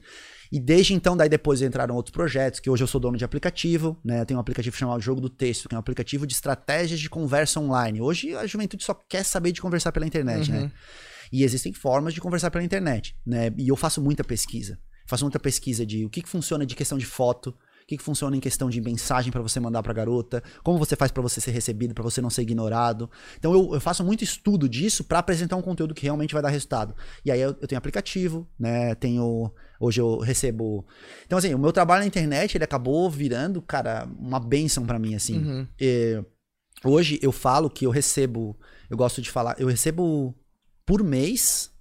E 0.51 0.59
desde 0.59 0.93
então, 0.93 1.17
daí 1.17 1.27
depois 1.27 1.61
entraram 1.61 1.95
outros 1.95 2.13
projetos, 2.13 2.59
que 2.59 2.69
hoje 2.69 2.84
eu 2.84 2.88
sou 2.88 3.01
dono 3.01 3.17
de 3.17 3.25
aplicativo, 3.25 3.97
né? 4.03 4.21
Eu 4.21 4.25
tenho 4.25 4.38
um 4.38 4.41
aplicativo 4.41 4.75
chamado 4.77 5.01
Jogo 5.01 5.19
do 5.19 5.29
Texto, 5.29 5.67
que 5.67 5.73
é 5.73 5.77
um 5.77 5.79
aplicativo 5.79 6.27
de 6.27 6.34
estratégias 6.34 6.99
de 6.99 7.09
conversa 7.09 7.59
online. 7.59 7.99
Hoje 7.99 8.36
a 8.36 8.45
juventude 8.45 8.84
só 8.84 8.93
quer 8.93 9.23
saber 9.23 9.53
de 9.53 9.61
conversar 9.61 9.91
pela 9.91 10.05
internet, 10.05 10.51
né? 10.51 10.71
E 11.32 11.43
existem 11.43 11.73
formas 11.73 12.13
de 12.13 12.21
conversar 12.21 12.51
pela 12.51 12.63
internet, 12.63 13.15
né? 13.25 13.51
E 13.57 13.69
eu 13.69 13.75
faço 13.75 14.01
muita 14.01 14.23
pesquisa. 14.23 14.77
Faço 15.07 15.23
muita 15.23 15.39
pesquisa 15.39 15.86
de 15.86 16.05
o 16.05 16.09
que, 16.09 16.21
que 16.21 16.29
funciona 16.29 16.65
de 16.65 16.75
questão 16.75 16.97
de 16.97 17.05
foto, 17.05 17.55
que, 17.91 17.97
que 17.97 18.03
funciona 18.03 18.35
em 18.37 18.39
questão 18.39 18.69
de 18.69 18.79
mensagem 18.79 19.31
pra 19.31 19.41
você 19.41 19.59
mandar 19.59 19.83
pra 19.83 19.93
garota, 19.93 20.41
como 20.63 20.79
você 20.79 20.95
faz 20.95 21.11
pra 21.11 21.21
você 21.21 21.41
ser 21.41 21.51
recebido, 21.51 21.93
pra 21.93 22.03
você 22.03 22.21
não 22.21 22.29
ser 22.29 22.41
ignorado. 22.41 23.09
Então 23.37 23.51
eu, 23.53 23.73
eu 23.73 23.81
faço 23.81 24.03
muito 24.03 24.23
estudo 24.23 24.69
disso 24.69 25.03
pra 25.03 25.19
apresentar 25.19 25.55
um 25.57 25.61
conteúdo 25.61 25.93
que 25.93 26.03
realmente 26.03 26.33
vai 26.33 26.41
dar 26.41 26.49
resultado. 26.49 26.95
E 27.25 27.31
aí 27.31 27.39
eu, 27.41 27.49
eu 27.61 27.67
tenho 27.67 27.77
aplicativo, 27.77 28.47
né? 28.57 28.95
Tenho 28.95 29.51
hoje 29.79 29.99
eu 29.99 30.19
recebo. 30.19 30.85
Então 31.25 31.37
assim, 31.37 31.53
o 31.53 31.59
meu 31.59 31.71
trabalho 31.73 32.01
na 32.01 32.07
internet 32.07 32.55
ele 32.55 32.63
acabou 32.63 33.09
virando, 33.09 33.61
cara, 33.61 34.07
uma 34.19 34.39
benção 34.39 34.85
pra 34.85 34.97
mim 34.99 35.15
assim. 35.15 35.37
Uhum. 35.39 35.67
É, 35.79 36.23
hoje 36.85 37.19
eu 37.21 37.31
falo 37.31 37.69
que 37.69 37.85
eu 37.85 37.89
recebo, 37.91 38.57
eu 38.89 38.95
gosto 38.97 39.21
de 39.21 39.29
falar, 39.29 39.55
eu 39.59 39.67
recebo 39.67 40.33
por 40.85 41.03
mês, 41.03 41.71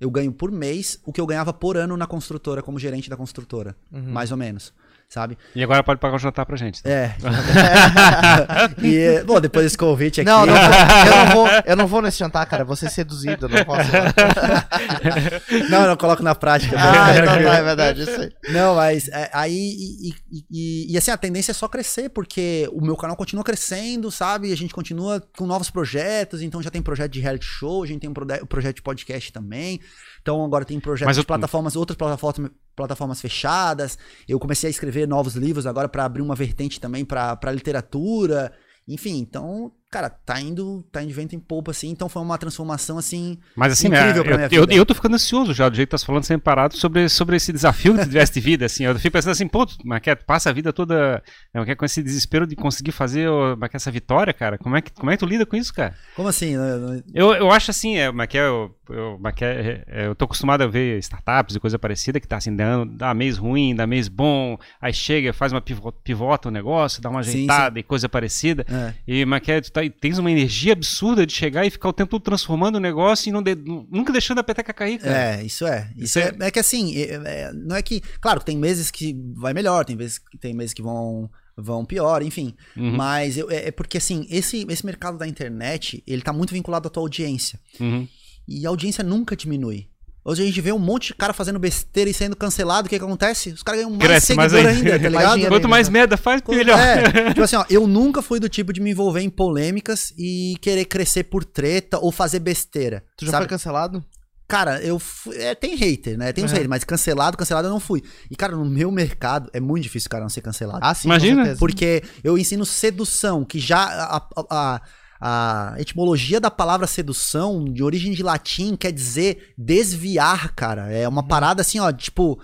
eu 0.00 0.10
ganho 0.10 0.32
por 0.32 0.50
mês 0.50 0.98
o 1.04 1.12
que 1.12 1.20
eu 1.20 1.26
ganhava 1.26 1.52
por 1.52 1.76
ano 1.76 1.96
na 1.96 2.06
construtora, 2.06 2.62
como 2.62 2.78
gerente 2.78 3.08
da 3.08 3.16
construtora, 3.16 3.76
Uhum. 3.92 4.12
mais 4.12 4.30
ou 4.30 4.36
menos, 4.36 4.72
sabe? 5.08 5.38
E 5.54 5.62
agora 5.62 5.82
pode 5.82 6.00
pagar 6.00 6.16
o 6.16 6.18
jantar 6.18 6.44
pra 6.44 6.56
gente. 6.56 6.82
tá? 6.82 6.90
É. 6.90 7.14
e, 8.82 9.22
bom, 9.24 9.40
depois 9.40 9.64
desse 9.66 9.78
convite 9.78 10.20
aqui. 10.20 10.30
Não, 10.30 10.44
não, 10.46 10.54
eu 10.54 11.16
não 11.16 11.32
vou, 11.34 11.48
eu 11.66 11.76
não 11.76 11.86
vou 11.86 12.02
nesse 12.02 12.18
jantar, 12.18 12.44
cara. 12.46 12.64
Vou 12.64 12.76
ser 12.76 12.90
seduzido, 12.90 13.48
não 13.48 13.64
posso. 13.64 13.90
não, 15.70 15.82
eu 15.82 15.88
não 15.88 15.96
coloco 15.96 16.22
na 16.22 16.34
prática. 16.34 16.76
ah, 16.78 17.12
então 17.16 17.42
tá, 17.42 17.54
é 17.54 17.62
verdade, 17.62 18.02
isso 18.02 18.20
aí. 18.20 18.32
Não, 18.52 18.74
mas 18.74 19.08
é, 19.08 19.30
aí. 19.32 19.54
E, 19.54 20.08
e- 20.10 20.44
e- 20.50 20.92
e, 20.94 20.98
assim, 20.98 21.10
a 21.10 21.16
tendência 21.16 21.52
é 21.52 21.54
só 21.54 21.68
crescer, 21.68 22.08
porque 22.10 22.68
o 22.72 22.80
meu 22.84 22.96
canal 22.96 23.16
continua 23.16 23.44
crescendo, 23.44 24.10
sabe? 24.10 24.52
A 24.52 24.56
gente 24.56 24.74
continua 24.74 25.22
com 25.36 25.46
novos 25.46 25.70
projetos, 25.70 26.42
então 26.42 26.62
já 26.62 26.70
tem 26.70 26.82
projeto 26.82 27.12
de 27.12 27.20
reality 27.20 27.46
show, 27.46 27.82
a 27.82 27.86
gente 27.86 28.00
tem 28.00 28.10
um 28.10 28.46
projeto 28.46 28.76
de 28.76 28.82
podcast 28.82 29.32
também. 29.32 29.80
Então 30.20 30.42
agora 30.44 30.64
tem 30.64 30.80
projetos 30.80 31.06
Mas 31.06 31.16
de 31.16 31.26
plataformas, 31.26 31.76
outras 31.76 31.96
plataformas, 31.96 32.50
plataformas 32.74 33.20
fechadas. 33.20 33.98
Eu 34.28 34.38
comecei 34.38 34.68
a 34.68 34.70
escrever 34.70 35.06
novos 35.06 35.34
livros 35.34 35.66
agora 35.66 35.88
para 35.88 36.04
abrir 36.04 36.22
uma 36.22 36.34
vertente 36.34 36.80
também 36.80 37.04
para 37.04 37.52
literatura. 37.52 38.52
Enfim, 38.86 39.18
então, 39.18 39.72
cara, 39.94 40.10
tá 40.10 40.40
indo, 40.40 40.82
tá 40.90 41.00
indo 41.00 41.08
de 41.08 41.14
vento 41.14 41.36
em 41.36 41.38
polpa, 41.38 41.70
assim. 41.70 41.88
Então 41.88 42.08
foi 42.08 42.20
uma 42.20 42.36
transformação, 42.36 42.98
assim, 42.98 43.38
Mas 43.54 43.72
assim, 43.74 43.88
né, 43.88 44.00
incrível 44.00 44.24
pra 44.24 44.32
eu, 44.32 44.36
minha 44.38 44.48
eu, 44.50 44.60
vida. 44.62 44.74
eu 44.74 44.84
tô 44.84 44.92
ficando 44.94 45.14
ansioso 45.14 45.54
já, 45.54 45.68
do 45.68 45.76
jeito 45.76 45.88
que 45.90 45.96
tá 45.96 46.04
falando 46.04 46.24
sem 46.24 46.36
parado, 46.36 46.76
sobre, 46.76 47.08
sobre 47.08 47.36
esse 47.36 47.52
desafio 47.52 47.94
que 47.94 48.00
tu 48.00 48.06
tivesse 48.08 48.32
de 48.34 48.40
vida, 48.40 48.66
assim, 48.66 48.84
eu 48.84 48.94
fico 48.98 49.12
pensando 49.12 49.30
assim, 49.30 49.46
pô, 49.46 49.64
tu, 49.64 49.76
Maquete, 49.84 50.24
passa 50.24 50.50
a 50.50 50.52
vida 50.52 50.72
toda, 50.72 51.22
né, 51.54 51.74
com 51.76 51.84
esse 51.84 52.02
desespero 52.02 52.44
de 52.46 52.56
conseguir 52.56 52.90
fazer 52.90 53.28
Maquete, 53.56 53.76
essa 53.76 53.90
vitória, 53.90 54.32
cara, 54.32 54.58
como 54.58 54.76
é, 54.76 54.80
que, 54.82 54.90
como 54.92 55.10
é 55.10 55.16
que 55.16 55.20
tu 55.20 55.26
lida 55.26 55.46
com 55.46 55.54
isso, 55.54 55.72
cara? 55.72 55.94
Como 56.16 56.26
assim? 56.26 56.56
né? 56.56 57.02
Eu, 57.14 57.32
eu 57.34 57.50
acho 57.52 57.70
assim, 57.70 57.96
é, 57.96 58.10
Maquete, 58.10 58.44
eu, 58.44 58.74
eu, 58.90 59.18
Maquete, 59.20 59.84
é, 59.86 60.06
eu 60.08 60.14
tô 60.16 60.24
acostumado 60.24 60.62
a 60.62 60.66
ver 60.66 60.98
startups 60.98 61.54
e 61.54 61.60
coisa 61.60 61.78
parecida, 61.78 62.18
que 62.18 62.26
tá 62.26 62.38
assim, 62.38 62.54
dando, 62.54 62.96
dá 62.96 63.14
mês 63.14 63.38
ruim, 63.38 63.74
dá 63.76 63.86
mês 63.86 64.08
bom, 64.08 64.58
aí 64.80 64.92
chega, 64.92 65.32
faz 65.32 65.52
uma 65.52 65.60
pivo- 65.60 65.92
pivota 65.92 66.48
o 66.48 66.52
negócio, 66.52 67.00
dá 67.00 67.08
uma 67.10 67.22
Sim, 67.22 67.30
ajeitada 67.30 67.78
e 67.78 67.82
coisa 67.82 68.08
parecida, 68.08 68.66
É. 68.68 68.92
e 69.06 69.24
Maquete, 69.24 69.70
tu 69.70 69.72
tá, 69.72 69.83
tens 69.90 70.18
uma 70.18 70.30
energia 70.30 70.72
absurda 70.72 71.26
de 71.26 71.32
chegar 71.32 71.64
e 71.66 71.70
ficar 71.70 71.88
o 71.88 71.92
tempo 71.92 72.10
todo 72.10 72.22
transformando 72.22 72.76
o 72.76 72.80
negócio 72.80 73.28
e 73.28 73.32
não 73.32 73.42
de- 73.42 73.54
nunca 73.54 74.12
deixando 74.12 74.38
a 74.38 74.44
peteca 74.44 74.72
cair, 74.72 74.98
cara. 74.98 75.36
É, 75.40 75.44
isso 75.44 75.66
é. 75.66 75.90
Isso, 75.96 76.18
Isso 76.18 76.18
é, 76.18 76.32
é 76.40 76.50
que 76.50 76.58
assim, 76.58 76.96
é- 76.96 77.14
é- 77.24 77.52
não 77.52 77.76
é 77.76 77.82
que. 77.82 78.00
Claro, 78.20 78.40
tem 78.42 78.56
meses 78.58 78.90
que 78.90 79.14
vai 79.34 79.52
melhor, 79.54 79.84
tem 79.84 79.96
vezes, 79.96 80.20
tem 80.40 80.54
meses 80.54 80.72
que 80.74 80.82
vão, 80.82 81.30
vão 81.56 81.84
pior, 81.84 82.22
enfim. 82.22 82.54
Uhum. 82.76 82.96
Mas 82.96 83.36
eu- 83.38 83.50
é, 83.50 83.68
é 83.68 83.70
porque 83.70 83.98
assim, 83.98 84.26
esse, 84.30 84.66
esse 84.68 84.84
mercado 84.86 85.16
da 85.18 85.26
internet, 85.26 86.02
ele 86.06 86.22
tá 86.22 86.32
muito 86.32 86.52
vinculado 86.52 86.88
à 86.88 86.90
tua 86.90 87.02
audiência. 87.02 87.58
Uhum. 87.80 88.06
E 88.46 88.66
a 88.66 88.68
audiência 88.68 89.02
nunca 89.02 89.34
diminui. 89.36 89.88
Hoje 90.24 90.42
a 90.42 90.46
gente 90.46 90.60
vê 90.60 90.72
um 90.72 90.78
monte 90.78 91.08
de 91.08 91.14
cara 91.14 91.32
fazendo 91.34 91.58
besteira 91.58 92.08
e 92.08 92.14
sendo 92.14 92.34
cancelado, 92.34 92.86
o 92.86 92.88
que, 92.90 92.98
que 92.98 93.04
acontece? 93.04 93.50
Os 93.50 93.62
caras 93.62 93.80
ganham 93.82 93.90
mais 93.90 94.08
Cresce 94.08 94.34
mais 94.34 94.50
seguidor 94.52 94.72
ainda. 94.72 94.92
ainda, 94.94 94.98
tá 94.98 95.02
Mais 95.10 95.12
ligado? 95.12 95.32
dinheiro. 95.34 95.54
Quanto 95.54 95.68
mais 95.68 95.88
merda 95.90 96.16
faz, 96.16 96.42
melhor. 96.48 96.78
É, 96.78 97.28
tipo 97.34 97.42
assim, 97.42 97.56
ó, 97.56 97.64
eu 97.68 97.86
nunca 97.86 98.22
fui 98.22 98.40
do 98.40 98.48
tipo 98.48 98.72
de 98.72 98.80
me 98.80 98.90
envolver 98.90 99.20
em 99.20 99.28
polêmicas 99.28 100.14
e 100.16 100.56
querer 100.62 100.86
crescer 100.86 101.24
por 101.24 101.44
treta 101.44 101.98
ou 101.98 102.10
fazer 102.10 102.38
besteira. 102.40 103.04
Tu 103.18 103.26
já 103.26 103.32
sabe? 103.32 103.42
foi 103.44 103.48
cancelado? 103.50 104.02
Cara, 104.48 104.80
eu 104.82 104.98
fui, 104.98 105.36
é, 105.36 105.54
tem 105.54 105.74
hater, 105.74 106.16
né? 106.18 106.32
Tem 106.32 106.44
uns 106.44 106.50
Uhum. 106.50 106.54
haters, 106.56 106.68
mas 106.70 106.84
cancelado, 106.84 107.36
cancelado 107.36 107.66
eu 107.68 107.70
não 107.72 107.80
fui. 107.80 108.02
E, 108.30 108.36
cara, 108.36 108.54
no 108.56 108.64
meu 108.64 108.90
mercado 108.90 109.50
é 109.52 109.60
muito 109.60 109.82
difícil 109.82 110.06
o 110.06 110.10
cara 110.10 110.22
não 110.22 110.28
ser 110.30 110.40
cancelado. 110.42 110.80
Ah, 110.82 110.94
sim, 110.94 111.08
Imagina, 111.08 111.36
com 111.36 111.42
certeza. 111.42 111.58
Porque 111.58 112.02
eu 112.22 112.36
ensino 112.38 112.64
sedução, 112.66 113.44
que 113.44 113.58
já 113.58 113.78
a, 113.84 114.16
a- 114.16 114.26
a- 114.50 114.80
a 115.26 115.74
etimologia 115.78 116.38
da 116.38 116.50
palavra 116.50 116.86
sedução, 116.86 117.64
de 117.64 117.82
origem 117.82 118.12
de 118.12 118.22
latim, 118.22 118.76
quer 118.76 118.92
dizer 118.92 119.54
desviar, 119.56 120.54
cara. 120.54 120.92
É 120.92 121.08
uma 121.08 121.26
parada 121.26 121.62
assim, 121.62 121.78
ó, 121.78 121.90
tipo. 121.90 122.38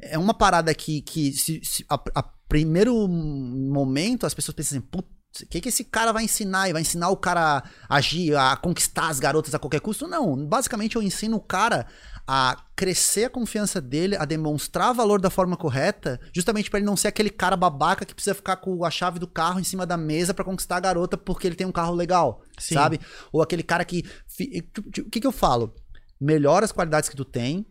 É 0.00 0.16
uma 0.16 0.32
parada 0.32 0.72
que, 0.72 1.02
que 1.02 1.32
se, 1.32 1.60
se- 1.64 1.84
a, 1.90 2.00
a 2.14 2.22
primeiro 2.48 3.06
momento 3.08 4.24
as 4.26 4.32
pessoas 4.32 4.54
pensam 4.54 4.78
assim, 4.78 4.86
putz, 4.88 5.08
o 5.42 5.46
que, 5.46 5.60
que 5.60 5.68
esse 5.68 5.84
cara 5.84 6.12
vai 6.12 6.24
ensinar? 6.24 6.68
E 6.68 6.72
vai 6.72 6.82
ensinar 6.82 7.08
o 7.10 7.16
cara 7.16 7.64
a 7.88 7.96
agir, 7.96 8.34
a 8.36 8.56
conquistar 8.56 9.08
as 9.08 9.18
garotas 9.20 9.54
a 9.54 9.58
qualquer 9.58 9.80
custo? 9.80 10.06
Não. 10.06 10.46
Basicamente, 10.46 10.94
eu 10.96 11.02
ensino 11.02 11.36
o 11.36 11.40
cara 11.40 11.86
a 12.32 12.56
crescer 12.76 13.24
a 13.24 13.30
confiança 13.30 13.80
dele, 13.80 14.14
a 14.14 14.24
demonstrar 14.24 14.94
valor 14.94 15.20
da 15.20 15.28
forma 15.30 15.56
correta, 15.56 16.20
justamente 16.32 16.70
pra 16.70 16.78
ele 16.78 16.86
não 16.86 16.96
ser 16.96 17.08
aquele 17.08 17.28
cara 17.28 17.56
babaca 17.56 18.04
que 18.04 18.14
precisa 18.14 18.36
ficar 18.36 18.56
com 18.58 18.84
a 18.84 18.90
chave 18.90 19.18
do 19.18 19.26
carro 19.26 19.58
em 19.58 19.64
cima 19.64 19.84
da 19.84 19.96
mesa 19.96 20.32
pra 20.32 20.44
conquistar 20.44 20.76
a 20.76 20.80
garota 20.80 21.16
porque 21.18 21.48
ele 21.48 21.56
tem 21.56 21.66
um 21.66 21.72
carro 21.72 21.92
legal, 21.92 22.40
Sim. 22.56 22.74
sabe? 22.74 23.00
Ou 23.32 23.42
aquele 23.42 23.64
cara 23.64 23.84
que. 23.84 24.04
fi- 24.28 24.64
O 25.00 25.10
que, 25.10 25.18
que 25.20 25.26
eu 25.26 25.32
falo? 25.32 25.74
Melhora 26.20 26.64
as 26.64 26.70
qualidades 26.70 27.08
que 27.10 27.16
tu 27.16 27.24
tem, 27.24 27.66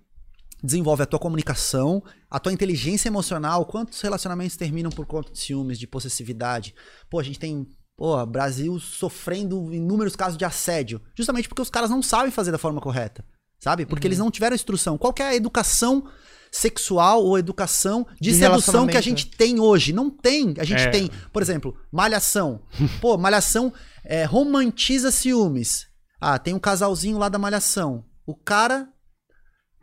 desenvolve 0.61 1.03
a 1.03 1.05
tua 1.05 1.19
comunicação, 1.19 2.03
a 2.29 2.37
tua 2.37 2.51
inteligência 2.51 3.07
emocional. 3.07 3.65
Quantos 3.65 4.01
relacionamentos 4.01 4.57
terminam 4.57 4.91
por 4.91 5.05
conta 5.05 5.31
de 5.31 5.39
ciúmes, 5.39 5.79
de 5.79 5.87
possessividade? 5.87 6.75
Pô, 7.09 7.17
a 7.17 7.23
gente 7.23 7.39
tem. 7.39 7.65
Pô, 7.95 8.25
Brasil 8.25 8.77
sofrendo 8.77 9.73
inúmeros 9.73 10.17
casos 10.17 10.37
de 10.37 10.43
assédio. 10.43 11.01
Justamente 11.15 11.47
porque 11.47 11.61
os 11.61 11.69
caras 11.69 11.89
não 11.89 12.01
sabem 12.03 12.29
fazer 12.31 12.51
da 12.51 12.57
forma 12.57 12.81
correta. 12.81 13.23
Sabe? 13.59 13.85
Porque 13.85 14.07
eles 14.07 14.17
não 14.17 14.31
tiveram 14.31 14.55
instrução. 14.55 14.97
Qual 14.97 15.11
que 15.13 15.21
é 15.21 15.27
a 15.27 15.35
educação 15.35 16.07
sexual 16.51 17.23
ou 17.23 17.37
educação 17.37 18.07
de, 18.19 18.31
De 18.31 18.37
sedução 18.39 18.87
que 18.87 18.97
a 18.97 19.01
gente 19.01 19.27
tem 19.27 19.59
hoje? 19.59 19.91
Não 19.93 20.09
tem. 20.09 20.53
A 20.57 20.63
gente 20.63 20.81
É. 20.83 20.89
tem, 20.89 21.09
por 21.33 21.41
exemplo, 21.41 21.75
malhação. 21.91 22.61
Pô, 23.01 23.17
malhação 23.17 23.71
é, 24.05 24.23
romantiza 24.23 25.11
ciúmes. 25.11 25.87
Ah, 26.21 26.39
tem 26.39 26.53
um 26.53 26.59
casalzinho 26.59 27.17
lá 27.17 27.29
da 27.29 27.37
malhação. 27.37 28.05
O 28.25 28.33
cara 28.35 28.87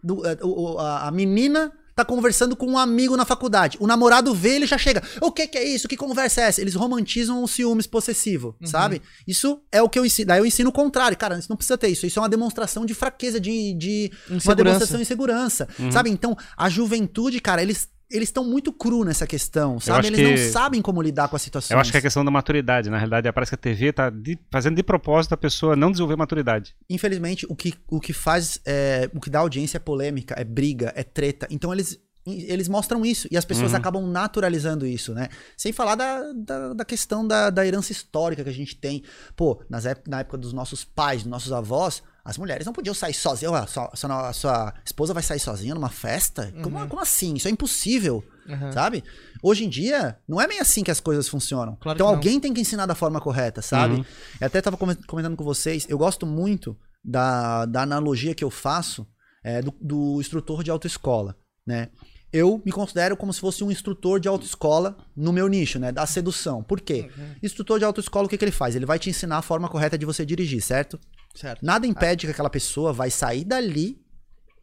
do- 0.02 0.26
é, 0.26 0.36
a, 0.78 1.08
a 1.08 1.10
menina 1.10 1.72
tá 1.96 2.04
conversando 2.04 2.54
com 2.54 2.66
um 2.66 2.76
amigo 2.78 3.16
na 3.16 3.24
faculdade. 3.24 3.78
O 3.80 3.86
namorado 3.86 4.34
vê, 4.34 4.56
ele 4.56 4.66
já 4.66 4.76
chega. 4.76 5.02
O 5.18 5.32
que, 5.32 5.48
que 5.48 5.56
é 5.56 5.64
isso? 5.64 5.88
Que 5.88 5.96
conversa 5.96 6.42
é 6.42 6.44
essa? 6.44 6.60
Eles 6.60 6.74
romantizam 6.74 7.42
o 7.42 7.48
ciúmes 7.48 7.86
possessivo, 7.86 8.54
Uhum. 8.60 8.66
sabe? 8.66 9.00
Isso 9.26 9.62
é 9.72 9.80
o 9.82 9.88
que 9.88 9.98
eu 9.98 10.04
ensino. 10.04 10.28
Daí 10.28 10.38
eu 10.38 10.44
ensino 10.46 10.68
o 10.68 10.72
contrário. 10.72 11.16
Cara, 11.16 11.38
isso 11.38 11.48
não 11.48 11.56
precisa 11.56 11.78
ter 11.78 11.88
isso. 11.88 12.06
Isso 12.06 12.18
é 12.18 12.22
uma 12.22 12.28
demonstração 12.28 12.84
de 12.84 12.92
fraqueza, 12.92 13.40
de, 13.40 13.72
de 13.72 14.12
uma 14.44 14.54
demonstração 14.54 14.96
de 14.98 15.02
insegurança. 15.02 15.66
Sabe? 15.90 16.10
Então, 16.10 16.36
a 16.54 16.68
juventude, 16.68 17.40
cara, 17.40 17.62
eles. 17.62 17.88
Eles 18.10 18.28
estão 18.28 18.44
muito 18.44 18.72
cru 18.72 19.04
nessa 19.04 19.26
questão, 19.26 19.80
sabe? 19.80 20.06
Eles 20.06 20.20
que- 20.20 20.28
não 20.46 20.52
sabem 20.52 20.80
como 20.80 21.02
lidar 21.02 21.28
com 21.28 21.34
as 21.36 21.42
situações. 21.42 21.72
Eu 21.72 21.78
acho 21.80 21.90
que 21.90 21.96
é 21.96 22.00
a 22.00 22.02
questão 22.02 22.24
da 22.24 22.30
maturidade. 22.30 22.88
Na 22.88 22.96
realidade, 22.98 23.30
parece 23.32 23.50
que 23.50 23.54
a 23.56 23.58
TV 23.58 23.92
tá 23.92 24.10
de- 24.10 24.38
fazendo 24.50 24.76
de 24.76 24.82
propósito 24.82 25.32
a 25.32 25.36
pessoa 25.36 25.74
não 25.74 25.90
desenvolver 25.90 26.16
maturidade. 26.16 26.74
infelizmente, 26.88 27.44
o 27.48 27.56
que, 27.56 27.74
o 27.88 27.98
que 28.00 28.12
faz, 28.12 28.60
é, 28.64 29.10
o 29.12 29.20
que 29.20 29.28
dá 29.28 29.40
audiência 29.40 29.76
é 29.76 29.80
polêmica, 29.80 30.34
é 30.38 30.44
briga, 30.44 30.92
é 30.94 31.02
treta. 31.02 31.48
Então 31.50 31.72
eles, 31.72 31.98
eles 32.24 32.68
mostram 32.68 33.04
isso 33.04 33.26
e 33.30 33.36
as 33.36 33.44
pessoas 33.44 33.72
Uhum. 33.72 33.78
acabam 33.78 34.06
naturalizando 34.06 34.86
isso, 34.86 35.12
né? 35.12 35.28
Sem 35.56 35.72
falar 35.72 35.94
da, 35.96 36.32
da, 36.32 36.74
da 36.74 36.84
questão 36.84 37.26
da, 37.26 37.50
da 37.50 37.66
herança 37.66 37.90
histórica 37.92 38.42
que 38.44 38.50
a 38.50 38.52
gente 38.54 38.76
tem. 38.76 39.02
Pô, 39.34 39.60
nas 39.68 39.84
na 40.06 40.20
época 40.20 40.38
dos 40.38 40.52
nossos 40.52 40.84
pais, 40.84 41.22
dos 41.22 41.30
nossos 41.30 41.52
avós, 41.52 42.02
as 42.26 42.36
mulheres 42.36 42.66
não 42.66 42.72
podiam 42.72 42.92
sair 42.92 43.14
sozinhas. 43.14 43.52
Ué, 43.52 43.66
sua, 43.66 43.90
sua, 43.94 44.32
sua 44.32 44.74
esposa 44.84 45.14
vai 45.14 45.22
sair 45.22 45.38
sozinha 45.38 45.74
numa 45.74 45.88
festa? 45.88 46.52
Como, 46.62 46.86
como 46.88 47.00
assim? 47.00 47.34
Isso 47.34 47.46
é 47.46 47.50
impossível. 47.50 48.24
Uhum. 48.48 48.72
Sabe? 48.72 49.02
Hoje 49.42 49.64
em 49.64 49.68
dia, 49.68 50.18
não 50.28 50.40
é 50.40 50.46
bem 50.46 50.60
assim 50.60 50.82
que 50.82 50.90
as 50.90 51.00
coisas 51.00 51.28
funcionam. 51.28 51.76
Claro 51.76 51.96
então 51.96 52.08
alguém 52.08 52.38
tem 52.40 52.52
que 52.52 52.60
ensinar 52.60 52.86
da 52.86 52.94
forma 52.94 53.20
correta, 53.20 53.62
sabe? 53.62 53.94
Uhum. 53.96 54.04
Eu 54.40 54.46
até 54.46 54.60
tava 54.60 54.76
comen- 54.76 54.98
comentando 55.06 55.36
com 55.36 55.44
vocês, 55.44 55.86
eu 55.88 55.96
gosto 55.98 56.26
muito 56.26 56.76
da, 57.04 57.64
da 57.66 57.82
analogia 57.82 58.34
que 58.34 58.44
eu 58.44 58.50
faço 58.50 59.06
é, 59.44 59.62
do, 59.62 59.72
do 59.80 60.20
instrutor 60.20 60.62
de 60.64 60.70
autoescola, 60.70 61.36
né? 61.66 61.88
Eu 62.32 62.60
me 62.66 62.72
considero 62.72 63.16
como 63.16 63.32
se 63.32 63.40
fosse 63.40 63.62
um 63.64 63.70
instrutor 63.70 64.18
de 64.20 64.28
autoescola 64.28 64.96
no 65.16 65.32
meu 65.32 65.46
nicho, 65.48 65.78
né? 65.78 65.90
Da 65.92 66.04
sedução. 66.06 66.62
Por 66.62 66.80
quê? 66.80 67.08
Instrutor 67.42 67.78
de 67.78 67.84
autoescola, 67.84 68.26
o 68.26 68.28
que, 68.28 68.36
que 68.36 68.44
ele 68.44 68.52
faz? 68.52 68.74
Ele 68.76 68.84
vai 68.84 68.98
te 68.98 69.08
ensinar 69.08 69.38
a 69.38 69.42
forma 69.42 69.68
correta 69.68 69.96
de 69.96 70.04
você 70.04 70.26
dirigir, 70.26 70.60
certo? 70.60 70.98
Certo. 71.36 71.64
Nada 71.64 71.86
impede 71.86 72.26
que 72.26 72.32
aquela 72.32 72.50
pessoa 72.50 72.92
vai 72.92 73.10
sair 73.10 73.44
dali 73.44 74.02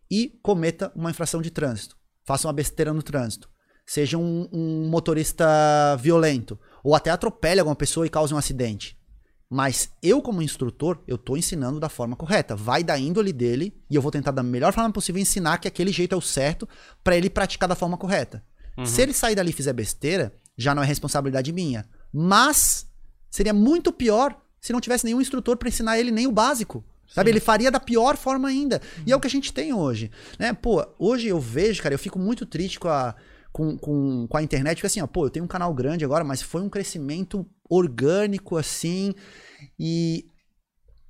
e 0.09 0.39
cometa 0.41 0.91
uma 0.95 1.11
infração 1.11 1.41
de 1.41 1.51
trânsito. 1.51 1.95
Faça 2.25 2.47
uma 2.47 2.53
besteira 2.53 2.93
no 2.93 3.03
trânsito. 3.03 3.49
Seja 3.85 4.17
um, 4.17 4.49
um 4.51 4.87
motorista 4.89 5.45
violento. 5.99 6.59
Ou 6.83 6.95
até 6.95 7.11
atropele 7.11 7.59
alguma 7.59 7.75
pessoa 7.75 8.05
e 8.05 8.09
cause 8.09 8.33
um 8.33 8.37
acidente. 8.37 8.97
Mas 9.49 9.91
eu, 10.01 10.21
como 10.21 10.41
instrutor, 10.41 11.03
eu 11.07 11.17
tô 11.17 11.37
ensinando 11.37 11.79
da 11.79 11.89
forma 11.89 12.15
correta. 12.15 12.55
Vai 12.55 12.83
da 12.83 12.97
índole 12.97 13.31
dele 13.31 13.75
e 13.89 13.95
eu 13.95 14.01
vou 14.01 14.11
tentar 14.11 14.31
da 14.31 14.41
melhor 14.41 14.73
forma 14.73 14.91
possível 14.91 15.21
ensinar 15.21 15.59
que 15.59 15.67
aquele 15.67 15.91
jeito 15.91 16.15
é 16.15 16.17
o 16.17 16.21
certo 16.21 16.67
pra 17.03 17.15
ele 17.15 17.29
praticar 17.29 17.69
da 17.69 17.75
forma 17.75 17.97
correta. 17.97 18.43
Se 18.83 19.03
ele 19.03 19.13
sair 19.13 19.35
dali 19.35 19.51
e 19.51 19.53
fizer 19.53 19.73
besteira, 19.73 20.33
já 20.57 20.73
não 20.73 20.81
é 20.81 20.85
responsabilidade 20.85 21.51
minha. 21.51 21.85
Mas 22.11 22.87
seria 23.29 23.53
muito 23.53 23.93
pior 23.93 24.35
se 24.63 24.71
não 24.71 24.79
tivesse 24.79 25.03
nenhum 25.03 25.19
instrutor 25.19 25.57
pra 25.57 25.67
ensinar 25.67 25.99
ele 25.99 26.09
nem 26.09 26.25
o 26.25 26.31
básico. 26.31 26.81
Sabe? 27.05 27.29
Ele 27.29 27.41
faria 27.41 27.69
da 27.69 27.81
pior 27.81 28.15
forma 28.15 28.47
ainda. 28.47 28.81
E 29.05 29.11
é 29.11 29.15
o 29.15 29.19
que 29.19 29.27
a 29.27 29.29
gente 29.29 29.53
tem 29.53 29.73
hoje. 29.73 30.09
Né? 30.39 30.53
Pô, 30.53 30.83
hoje 30.97 31.27
eu 31.27 31.39
vejo, 31.39 31.83
cara, 31.83 31.93
eu 31.93 31.99
fico 31.99 32.17
muito 32.17 32.45
triste 32.45 32.79
com 32.79 32.87
a, 32.87 33.13
com, 33.51 33.77
com, 33.77 34.25
com 34.25 34.37
a 34.37 34.41
internet, 34.41 34.77
porque 34.77 34.87
assim, 34.87 35.01
ó, 35.01 35.05
pô, 35.05 35.25
eu 35.25 35.29
tenho 35.29 35.43
um 35.43 35.49
canal 35.49 35.71
grande 35.73 36.05
agora, 36.05 36.23
mas 36.23 36.41
foi 36.41 36.61
um 36.61 36.69
crescimento 36.69 37.45
orgânico, 37.69 38.55
assim, 38.55 39.13
e 39.77 40.25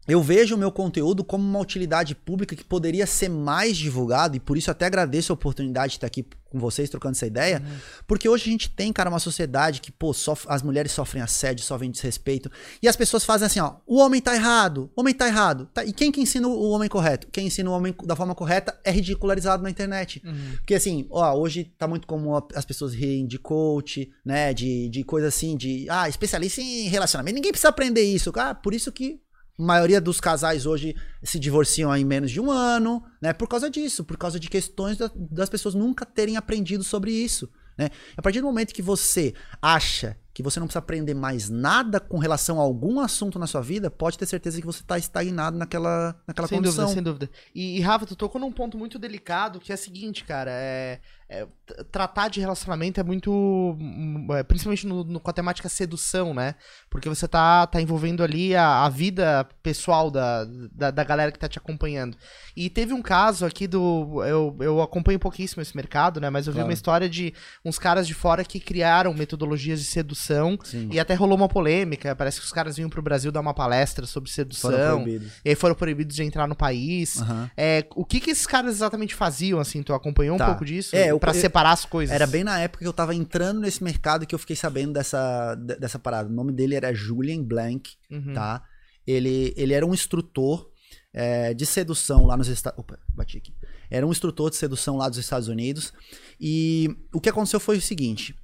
eu 0.08 0.22
vejo 0.22 0.56
o 0.56 0.58
meu 0.58 0.72
conteúdo 0.72 1.24
como 1.24 1.44
uma 1.48 1.60
utilidade 1.60 2.14
pública 2.16 2.56
que 2.56 2.64
poderia 2.64 3.06
ser 3.08 3.30
mais 3.30 3.78
divulgado, 3.78 4.36
e 4.36 4.40
por 4.40 4.58
isso 4.58 4.70
até 4.70 4.86
agradeço 4.86 5.32
a 5.32 5.36
oportunidade 5.36 5.92
de 5.92 5.98
estar 5.98 6.08
aqui 6.08 6.26
com 6.50 6.60
vocês 6.60 6.88
trocando 6.88 7.14
essa 7.16 7.26
ideia, 7.26 7.64
porque 8.06 8.30
hoje 8.30 8.44
a 8.48 8.52
gente 8.52 8.70
tem, 8.70 8.94
cara, 8.94 9.10
uma 9.10 9.18
sociedade 9.18 9.82
que, 9.82 9.92
pô, 9.92 10.14
sof- 10.14 10.46
as 10.48 10.62
mulheres 10.62 10.92
sofrem 10.92 11.24
assédio, 11.24 11.66
sofrem 11.66 11.90
desrespeito, 11.90 12.52
e 12.80 12.88
as 12.88 12.96
pessoas 12.96 13.24
fazem 13.26 13.48
assim, 13.48 13.60
ó, 13.60 13.76
o 13.88 13.98
homem 13.98 14.22
tá 14.22 14.36
errado, 14.36 14.92
o 14.96 15.02
homem 15.02 15.16
tá 15.16 15.28
errado, 15.28 15.68
tá? 15.74 15.84
e 15.84 15.92
quem 15.92 16.12
que 16.12 16.22
ensina 16.22 16.48
o 16.48 16.70
homem 16.70 16.88
correto? 16.88 17.28
Quem 17.32 17.48
ensina 17.48 17.70
o 17.72 17.74
homem 17.74 17.96
da 18.04 18.16
forma 18.16 18.36
correta 18.36 18.78
é 18.84 18.92
ridicularizado 18.92 19.64
na 19.64 19.70
internet. 19.70 20.22
Porque 20.58 20.76
assim, 20.76 21.08
ó, 21.10 21.34
hoje 21.36 21.64
tá 21.76 21.88
muito 21.88 22.06
comum 22.06 22.40
as 22.54 22.66
pessoas 22.66 22.94
riem 22.94 23.26
de 23.26 23.40
coach, 23.40 24.12
né, 24.24 24.54
de, 24.54 24.90
de 24.90 25.04
coisa 25.04 25.30
assim, 25.30 25.58
de, 25.58 25.88
ah, 25.90 26.08
especialista 26.08 26.62
em 26.62 26.88
relacionamento, 26.88 27.34
ninguém 27.36 27.52
precisa 27.52 27.70
aprender 27.70 28.04
isso, 28.04 28.32
cara, 28.32 28.54
por 28.54 28.76
isso 28.76 28.92
que 28.92 29.20
a 29.58 29.64
maioria 29.64 30.02
dos 30.02 30.20
casais 30.20 30.66
hoje 30.66 30.96
se 31.24 31.40
divorciam 31.40 31.96
em 31.96 32.04
menos 32.04 32.32
de 32.32 32.40
um 32.40 32.50
ano, 32.52 33.04
né? 33.22 33.34
Por 33.34 33.48
causa 33.48 33.70
disso, 33.70 34.04
por 34.04 34.18
causa 34.18 34.40
de 34.40 34.50
questões 34.50 34.98
da- 34.98 35.12
das 35.16 35.50
pessoas 35.50 35.76
nunca 35.76 36.06
terem 36.06 36.38
aprendido 36.38 36.84
sobre 36.84 37.12
isso, 37.12 37.50
né? 37.78 37.90
A 38.18 38.22
partir 38.22 38.42
do 38.42 38.48
momento 38.48 38.74
que 38.74 38.82
você 38.82 39.34
acha 39.62 40.18
que 40.34 40.42
você 40.42 40.60
não 40.60 40.66
precisa 40.68 40.80
aprender 40.80 41.14
mais 41.14 41.50
nada 41.50 42.00
com 42.00 42.18
relação 42.18 42.60
a 42.60 42.64
algum 42.64 43.00
assunto 43.00 43.38
na 43.38 43.46
sua 43.46 43.62
vida, 43.62 43.92
pode 43.92 44.18
ter 44.18 44.26
certeza 44.26 44.60
que 44.60 44.66
você 44.66 44.82
está 44.82 44.98
estagnado 44.98 45.58
naquela, 45.58 46.16
naquela 46.28 46.48
sem 46.48 46.58
condição. 46.58 46.86
dúvida, 46.86 46.94
sem 46.96 47.04
dúvida. 47.04 47.30
E, 47.54 47.78
e, 47.78 47.82
Rafa, 47.82 48.06
tu 48.08 48.16
tocou 48.16 48.42
num 48.42 48.52
ponto 48.52 48.78
muito 48.78 48.98
delicado, 48.98 49.60
que 49.60 49.72
é 49.72 49.76
o 49.76 49.78
seguinte, 49.78 50.24
cara, 50.24 50.50
é, 50.52 51.00
é, 51.30 51.48
tratar 51.92 52.30
de 52.30 52.40
relacionamento 52.40 53.00
é 53.00 53.04
muito, 53.04 53.32
hum, 53.32 54.26
é, 54.32 54.42
principalmente 54.42 54.88
no, 54.88 55.04
no- 55.04 55.20
com 55.20 55.30
a 55.30 55.34
temática 55.34 55.70
sedução, 55.70 56.34
né? 56.34 56.56
Porque 56.90 57.08
você 57.08 57.28
tá, 57.28 57.68
tá 57.68 57.80
envolvendo 57.80 58.24
ali 58.24 58.56
a, 58.56 58.86
a 58.86 58.90
vida 58.90 59.48
pessoal 59.62 60.10
da, 60.10 60.46
da, 60.72 60.90
da 60.90 61.04
galera 61.04 61.32
que 61.32 61.38
tá 61.40 61.48
te 61.48 61.60
acompanhando. 61.60 62.18
E 62.58 62.70
teve 62.72 62.92
um 62.94 63.02
caso 63.04 63.46
aqui 63.46 63.68
do, 63.68 64.24
eu, 64.26 64.56
eu 64.60 64.82
acompanho 64.82 65.20
pouquíssimo 65.20 65.62
esse 65.62 65.76
mercado, 65.76 66.20
né? 66.20 66.30
Mas 66.32 66.48
eu 66.48 66.54
vi 66.54 66.58
Claro. 66.58 66.70
uma 66.70 66.74
história 66.74 67.08
de 67.10 67.34
uns 67.64 67.78
caras 67.78 68.08
de 68.08 68.14
fora 68.16 68.44
que 68.44 68.60
criaram 68.60 69.14
metodologias 69.14 69.80
de 69.80 69.86
sedução 69.86 70.23
Sim. 70.64 70.90
e 70.92 71.00
até 71.00 71.14
rolou 71.14 71.36
uma 71.38 71.48
polêmica, 71.50 72.16
parece 72.16 72.40
que 72.40 72.46
os 72.46 72.52
caras 72.52 72.76
vinham 72.76 72.90
pro 72.90 73.02
Brasil 73.02 73.32
dar 73.32 73.40
uma 73.42 73.54
palestra 73.54 74.06
sobre 74.06 74.30
Foram 74.30 74.36
sedução. 74.36 75.02
proibidos. 75.04 75.32
E 75.44 75.50
aí 75.50 75.56
foram 75.56 75.76
proibidos 75.76 76.16
de 76.16 76.24
entrar 76.24 76.48
no 76.48 76.56
país. 76.56 77.18
Aham. 77.22 77.50
É, 77.58 77.86
o 77.96 78.06
que 78.06 78.20
que 78.20 78.32
esses 78.32 78.46
caras 78.48 78.76
exatamente 78.76 79.14
faziam, 79.16 79.60
assim? 79.60 79.82
Tu 79.84 79.94
acompanhou 79.94 80.38
Tá. 80.38 80.46
um 80.46 80.48
pouco 80.50 80.66
disso? 80.66 80.96
É, 80.96 81.12
eu- 81.12 81.20
separar 81.34 81.72
as 81.72 81.86
coisas. 81.86 82.14
Era 82.14 82.26
bem 82.28 82.44
na 82.44 82.60
época 82.60 82.80
que 82.84 82.88
eu 82.88 82.94
tava 82.94 83.14
entrando 83.16 83.60
nesse 83.62 83.84
mercado 83.84 84.26
que 84.26 84.34
eu 84.36 84.40
fiquei 84.40 84.56
sabendo 84.56 84.94
dessa, 84.94 85.56
de- 85.56 85.76
dessa 85.78 85.98
parada. 86.00 86.30
O 86.30 86.32
nome 86.34 86.52
dele 86.52 86.76
era 86.76 86.94
Julian 86.94 87.44
Blank, 87.44 87.92
Uhum. 88.12 88.34
tá? 88.34 88.64
Ele, 89.06 89.54
ele 89.58 89.74
era 89.74 89.86
um 89.86 89.94
instrutor 89.94 90.72
é, 91.16 91.54
de 91.54 91.66
sedução 91.66 92.26
lá 92.26 92.36
nos 92.36 92.48
Estados 92.48 92.80
Opa, 92.80 92.98
bati 93.10 93.38
aqui. 93.38 93.54
Era 93.90 94.06
um 94.08 94.12
instrutor 94.12 94.50
de 94.50 94.56
sedução 94.56 94.98
lá 94.98 95.08
dos 95.10 95.20
Estados 95.20 95.48
Unidos. 95.48 95.94
E 96.40 96.90
o 97.14 97.22
que 97.22 97.30
aconteceu 97.30 97.60
foi 97.60 97.78
o 97.78 97.82
seguinte: 97.82 98.36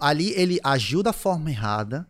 ali 0.00 0.32
ele 0.32 0.58
agiu 0.62 1.02
da 1.02 1.12
forma 1.12 1.50
errada 1.50 2.08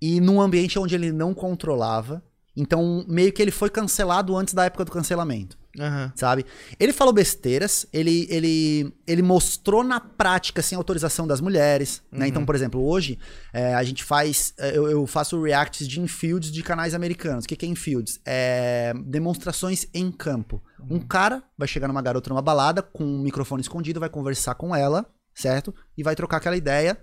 e 0.00 0.20
num 0.20 0.40
ambiente 0.40 0.78
onde 0.78 0.94
ele 0.94 1.12
não 1.12 1.32
controlava. 1.34 2.22
Então, 2.54 3.04
meio 3.08 3.32
que 3.32 3.40
ele 3.40 3.50
foi 3.50 3.70
cancelado 3.70 4.36
antes 4.36 4.52
da 4.52 4.64
época 4.64 4.84
do 4.84 4.92
cancelamento 4.92 5.56
Aham. 5.78 6.12
sabe? 6.14 6.44
Ele 6.78 6.92
falou 6.92 7.12
besteiras, 7.12 7.86
ele, 7.92 8.26
ele, 8.28 8.92
ele 9.06 9.22
mostrou 9.22 9.82
na 9.82 10.00
prática, 10.00 10.60
sem 10.60 10.76
autorização 10.76 11.26
das 11.26 11.40
mulheres, 11.40 12.02
né? 12.10 12.28
Então, 12.28 12.44
por 12.44 12.54
exemplo, 12.54 12.84
hoje 12.84 13.18
é, 13.52 13.74
a 13.74 13.82
gente 13.82 14.04
faz, 14.04 14.52
é, 14.58 14.76
eu, 14.76 14.90
eu 14.90 15.06
faço 15.06 15.40
reacts 15.42 15.88
de 15.88 16.00
infields 16.00 16.50
de 16.52 16.62
canais 16.62 16.94
americanos. 16.94 17.44
O 17.44 17.48
que, 17.48 17.56
que 17.56 17.64
é 17.64 17.68
infields? 17.68 18.20
É 18.24 18.92
demonstrações 19.06 19.86
em 19.94 20.10
campo. 20.10 20.62
Um 20.90 21.00
cara 21.00 21.42
vai 21.56 21.68
chegar 21.68 21.88
numa 21.88 22.02
garota 22.02 22.28
numa 22.28 22.42
balada 22.42 22.82
com 22.82 23.04
um 23.04 23.22
microfone 23.22 23.62
escondido, 23.62 24.00
vai 24.00 24.10
conversar 24.10 24.54
com 24.54 24.74
ela, 24.74 25.06
certo? 25.34 25.74
E 25.96 26.02
vai 26.02 26.14
trocar 26.14 26.38
aquela 26.38 26.56
ideia 26.56 26.96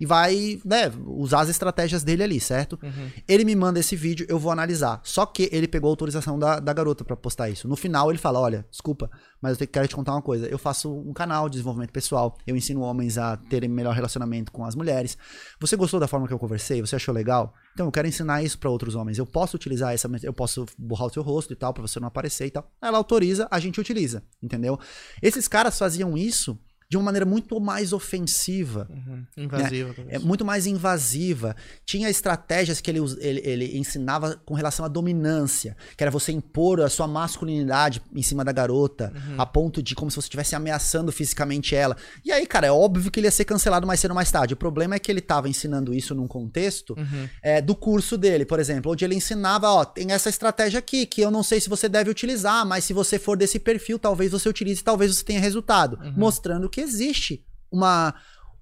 e 0.00 0.06
vai, 0.06 0.60
né, 0.64 0.92
usar 1.08 1.40
as 1.40 1.48
estratégias 1.48 2.04
dele 2.04 2.22
ali, 2.22 2.38
certo? 2.38 2.78
Uhum. 2.80 3.10
Ele 3.26 3.44
me 3.44 3.56
manda 3.56 3.80
esse 3.80 3.96
vídeo, 3.96 4.24
eu 4.28 4.38
vou 4.38 4.52
analisar. 4.52 5.00
Só 5.02 5.26
que 5.26 5.48
ele 5.50 5.66
pegou 5.66 5.88
a 5.88 5.92
autorização 5.92 6.38
da, 6.38 6.60
da 6.60 6.72
garota 6.72 7.04
pra 7.04 7.16
postar 7.16 7.50
isso. 7.50 7.66
No 7.66 7.74
final 7.74 8.08
ele 8.08 8.16
fala: 8.18 8.38
Olha, 8.38 8.64
desculpa, 8.70 9.10
mas 9.42 9.50
eu 9.52 9.56
tenho- 9.58 9.68
quero 9.70 9.88
te 9.88 9.96
contar 9.96 10.12
uma 10.12 10.22
coisa. 10.22 10.46
Eu 10.46 10.56
faço 10.56 10.88
um 10.96 11.12
canal 11.12 11.48
de 11.48 11.54
desenvolvimento 11.54 11.90
pessoal. 11.90 12.38
Eu 12.46 12.54
ensino 12.56 12.80
homens 12.82 13.18
a 13.18 13.36
terem 13.36 13.68
melhor 13.68 13.92
relacionamento 13.92 14.52
com 14.52 14.64
as 14.64 14.76
mulheres. 14.76 15.18
Você 15.58 15.74
gostou 15.74 15.98
da 15.98 16.06
forma 16.06 16.28
que 16.28 16.32
eu 16.32 16.38
conversei? 16.38 16.80
Você 16.80 16.94
achou 16.94 17.12
legal? 17.12 17.52
Então 17.74 17.84
eu 17.86 17.90
quero 17.90 18.06
ensinar 18.06 18.40
isso 18.40 18.56
pra 18.56 18.70
outros 18.70 18.94
homens. 18.94 19.18
Eu 19.18 19.26
posso 19.26 19.56
utilizar 19.56 19.92
essa, 19.92 20.08
eu 20.22 20.32
posso 20.32 20.64
borrar 20.78 21.08
o 21.08 21.10
seu 21.12 21.24
rosto 21.24 21.52
e 21.52 21.56
tal, 21.56 21.74
pra 21.74 21.82
você 21.82 21.98
não 21.98 22.06
aparecer 22.06 22.46
e 22.46 22.50
tal. 22.52 22.70
Ela 22.80 22.98
autoriza, 22.98 23.48
a 23.50 23.58
gente 23.58 23.80
utiliza, 23.80 24.22
entendeu? 24.40 24.78
Esses 25.20 25.48
caras 25.48 25.76
faziam 25.76 26.16
isso 26.16 26.56
de 26.90 26.96
uma 26.96 27.04
maneira 27.04 27.26
muito 27.26 27.60
mais 27.60 27.92
ofensiva. 27.92 28.88
Uhum. 28.90 29.24
Invasiva. 29.36 29.94
É 30.08 30.18
muito 30.18 30.44
mais 30.44 30.66
invasiva. 30.66 31.54
Tinha 31.84 32.08
estratégias 32.08 32.80
que 32.80 32.90
ele, 32.90 33.00
ele, 33.20 33.40
ele 33.44 33.78
ensinava 33.78 34.40
com 34.44 34.54
relação 34.54 34.84
à 34.86 34.88
dominância, 34.88 35.76
que 35.96 36.02
era 36.02 36.10
você 36.10 36.32
impor 36.32 36.80
a 36.80 36.88
sua 36.88 37.06
masculinidade 37.06 38.00
em 38.14 38.22
cima 38.22 38.42
da 38.42 38.52
garota, 38.52 39.12
a 39.36 39.44
ponto 39.44 39.82
de 39.82 39.94
como 39.94 40.10
se 40.10 40.16
você 40.16 40.26
estivesse 40.26 40.54
ameaçando 40.56 41.12
fisicamente 41.12 41.74
ela. 41.74 41.94
E 42.24 42.32
aí, 42.32 42.46
cara, 42.46 42.66
é 42.66 42.72
óbvio 42.72 43.10
que 43.10 43.20
ele 43.20 43.26
ia 43.26 43.30
ser 43.32 43.44
cancelado 43.44 43.86
mais 43.86 44.00
cedo 44.00 44.12
ou 44.12 44.14
mais 44.14 44.30
tarde. 44.30 44.54
O 44.54 44.56
problema 44.56 44.94
é 44.94 44.98
que 44.98 45.12
ele 45.12 45.18
estava 45.20 45.48
ensinando 45.48 45.92
isso 45.94 46.14
num 46.14 46.26
contexto 46.26 46.94
Uhum. 46.98 47.28
é, 47.42 47.60
do 47.60 47.74
curso 47.74 48.16
dele, 48.16 48.44
por 48.44 48.58
exemplo, 48.58 48.92
onde 48.92 49.04
ele 49.04 49.14
ensinava, 49.14 49.68
ó, 49.70 49.84
tem 49.84 50.12
essa 50.12 50.28
estratégia 50.28 50.78
aqui, 50.78 51.04
que 51.06 51.20
eu 51.20 51.30
não 51.30 51.42
sei 51.42 51.60
se 51.60 51.68
você 51.68 51.88
deve 51.88 52.10
utilizar, 52.10 52.66
mas 52.66 52.84
se 52.84 52.92
você 52.92 53.18
for 53.18 53.36
desse 53.36 53.58
perfil, 53.58 53.98
talvez 53.98 54.32
você 54.32 54.48
utilize, 54.48 54.82
talvez 54.82 55.14
você 55.14 55.24
tenha 55.24 55.40
resultado. 55.40 55.98
Mostrando 56.16 56.68
que 56.68 56.77
existe 56.80 57.44
uma, 57.70 58.14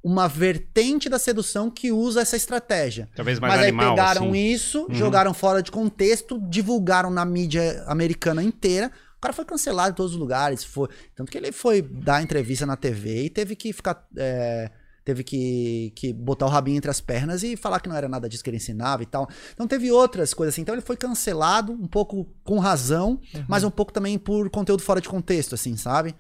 uma 0.03 0.29
vertente 0.29 1.09
da 1.09 1.19
sedução 1.19 1.71
que 1.71 1.91
usa 1.93 2.21
essa 2.21 2.37
estratégia. 2.37 3.09
Talvez 3.15 3.39
mais 3.39 3.55
Mas 3.55 3.63
aí 3.63 3.69
animal, 3.69 3.95
pegaram 3.95 4.29
assim. 4.29 4.39
isso, 4.39 4.87
jogaram 4.91 5.35
fora 5.35 5.63
de 5.63 5.71
contexto, 5.71 6.41
divulgaram 6.49 7.11
na 7.11 7.25
mídia 7.25 7.85
americana 7.87 8.43
inteira. 8.43 8.91
O 9.17 9.21
cara 9.21 9.33
foi 9.33 9.45
cancelado 9.45 9.91
em 9.91 9.95
todos 9.95 10.13
os 10.13 10.19
lugares. 10.19 10.63
Foi... 10.65 10.89
Tanto 11.15 11.31
que 11.31 11.39
ele 11.39 11.53
foi 11.53 11.83
dar 11.83 12.23
entrevista 12.23 12.67
na 12.67 12.77
TV 12.77 13.25
e 13.25 13.31
teve 13.31 13.57
que 13.57 13.73
ficar. 13.73 14.07
é, 14.17 14.71
Teve 15.07 15.23
que, 15.23 15.93
que 15.95 16.13
botar 16.13 16.47
o 16.47 16.49
rabinho 16.49 16.79
entre 16.79 16.91
as 16.91 17.01
pernas 17.01 17.45
e 17.45 17.57
falar 17.57 17.79
que 17.79 17.89
não 17.89 17.95
era 17.95 18.09
nada 18.09 18.29
disso 18.29 18.43
que 18.43 18.51
ele 18.51 18.57
ensinava 18.57 19.05
e 19.05 19.07
tal. 19.07 19.29
Então 19.55 19.65
teve 19.65 19.89
outras 19.93 20.35
coisas 20.35 20.53
assim. 20.53 20.63
Então 20.63 20.75
ele 20.75 20.83
foi 20.83 20.97
cancelado, 20.97 21.71
um 21.71 21.87
pouco 21.87 22.27
com 22.43 22.59
razão, 22.59 23.21
mas 23.47 23.63
um 23.63 23.71
pouco 23.71 23.93
também 23.93 24.19
por 24.19 24.51
conteúdo 24.51 24.83
fora 24.83 25.01
de 25.01 25.09
contexto, 25.09 25.55
assim, 25.55 25.77
sabe? 25.77 26.13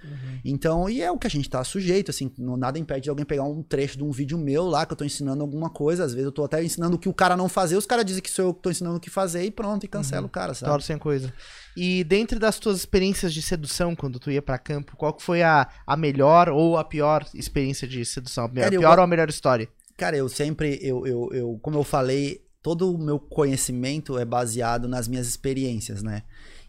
Então, 0.45 0.89
e 0.89 1.03
é 1.03 1.11
o 1.11 1.19
que 1.19 1.27
a 1.27 1.31
gente 1.31 1.51
tá 1.51 1.65
sujeito, 1.65 2.13
assim, 2.13 2.31
nada 2.39 2.79
impede 2.79 3.03
de 3.03 3.11
alguém 3.11 3.27
pegar 3.27 3.43
um 3.43 3.61
trecho 3.61 3.99
de 3.99 4.05
um 4.05 4.13
vídeo 4.13 4.39
meu 4.39 4.69
lá, 4.69 4.87
que 4.87 4.93
eu 4.93 4.97
tô 4.97 5.05
ensinando 5.05 5.43
alguma 5.43 5.69
coisa, 5.69 6.05
às 6.05 6.13
vezes 6.13 6.27
eu 6.27 6.33
tô 6.33 6.45
até 6.45 6.63
ensinando 6.63 6.95
o 6.95 6.99
que 6.99 7.09
o 7.09 7.13
cara 7.13 7.37
não 7.37 7.49
fazer, 7.49 7.77
os 7.77 7.87
caras 7.87 8.05
dizem 8.05 8.23
que 8.23 8.31
sou 8.31 8.45
eu 8.45 8.55
que 8.55 8.63
tô 8.63 8.71
ensinando 8.71 8.99
o 8.99 9.01
que 9.01 9.11
fazer 9.11 9.43
e 9.43 9.51
pronto, 9.51 9.85
e 9.85 9.89
cancela 9.89 10.27
o 10.27 10.31
cara, 10.31 10.55
sabe? 10.55 10.71
Torcem 10.71 10.95
a 10.95 10.99
coisa. 11.01 11.35
E 11.77 12.03
dentre 12.05 12.39
das 12.39 12.59
tuas 12.59 12.79
experiências 12.79 13.35
de 13.35 13.43
sedução, 13.43 13.95
quando 13.95 14.19
tu 14.19 14.31
ia 14.31 14.41
pra 14.41 14.59
campo, 14.59 14.97
qual 14.97 15.13
que 15.13 15.23
foi 15.23 15.43
a, 15.43 15.69
a 15.87 15.97
melhor 15.97 16.49
ou 16.49 16.79
a 16.79 16.85
pior 16.85 17.27
experiência 17.35 17.87
de 17.87 18.05
sedução? 18.05 18.47
A 18.47 18.49
Cara, 18.49 18.75
eu 18.75 18.81
pior 18.81 18.95
go- 18.95 19.01
ou 19.01 19.05
a 19.05 19.07
melhor 19.07 19.29
história? 19.29 19.69
Cara, 19.97 20.17
eu 20.17 20.29
sempre, 20.29 20.79
eu, 20.83 21.07
eu, 21.07 21.29
eu, 21.33 21.59
como 21.63 21.77
eu 21.79 21.85
falei, 21.85 22.43
todo 22.63 22.95
o 22.95 22.99
meu 22.99 23.19
conhecimento 23.19 24.19
é 24.19 24.25
baseado 24.25 24.89
nas 24.89 25.07
minhas 25.07 25.27
experiências, 25.29 26.03
né? 26.03 26.23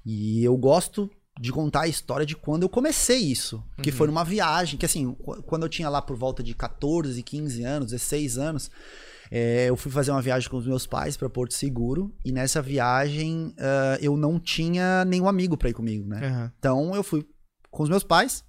E 0.05 0.43
eu 0.43 0.55
gosto 0.57 1.09
de 1.39 1.51
contar 1.51 1.81
a 1.81 1.87
história 1.87 2.25
de 2.25 2.35
quando 2.35 2.63
eu 2.63 2.69
comecei 2.69 3.17
isso. 3.19 3.63
Que 3.83 3.91
foi 3.91 4.07
numa 4.07 4.23
viagem, 4.25 4.77
que 4.77 4.85
assim, 4.85 5.13
qu- 5.13 5.41
quando 5.43 5.63
eu 5.63 5.69
tinha 5.69 5.87
lá 5.89 6.01
por 6.01 6.15
volta 6.17 6.41
de 6.41 6.53
14, 6.55 7.21
15 7.21 7.63
anos, 7.63 7.91
16 7.91 8.37
anos, 8.37 8.71
é, 9.29 9.69
eu 9.69 9.75
fui 9.75 9.91
fazer 9.91 10.11
uma 10.11 10.21
viagem 10.21 10.49
com 10.49 10.57
os 10.57 10.67
meus 10.67 10.85
pais 10.87 11.17
para 11.17 11.29
Porto 11.29 11.53
Seguro. 11.53 12.13
E 12.23 12.31
nessa 12.31 12.61
viagem 12.61 13.53
ah, 13.57 13.97
eu 14.01 14.15
não 14.15 14.39
tinha 14.39 15.03
nenhum 15.05 15.27
amigo 15.27 15.57
pra 15.57 15.69
ir 15.69 15.73
comigo, 15.73 16.07
né? 16.07 16.27
Aham. 16.27 16.53
Então 16.57 16.95
eu 16.95 17.03
fui 17.03 17.25
com 17.69 17.83
os 17.83 17.89
meus 17.89 18.03
pais. 18.03 18.43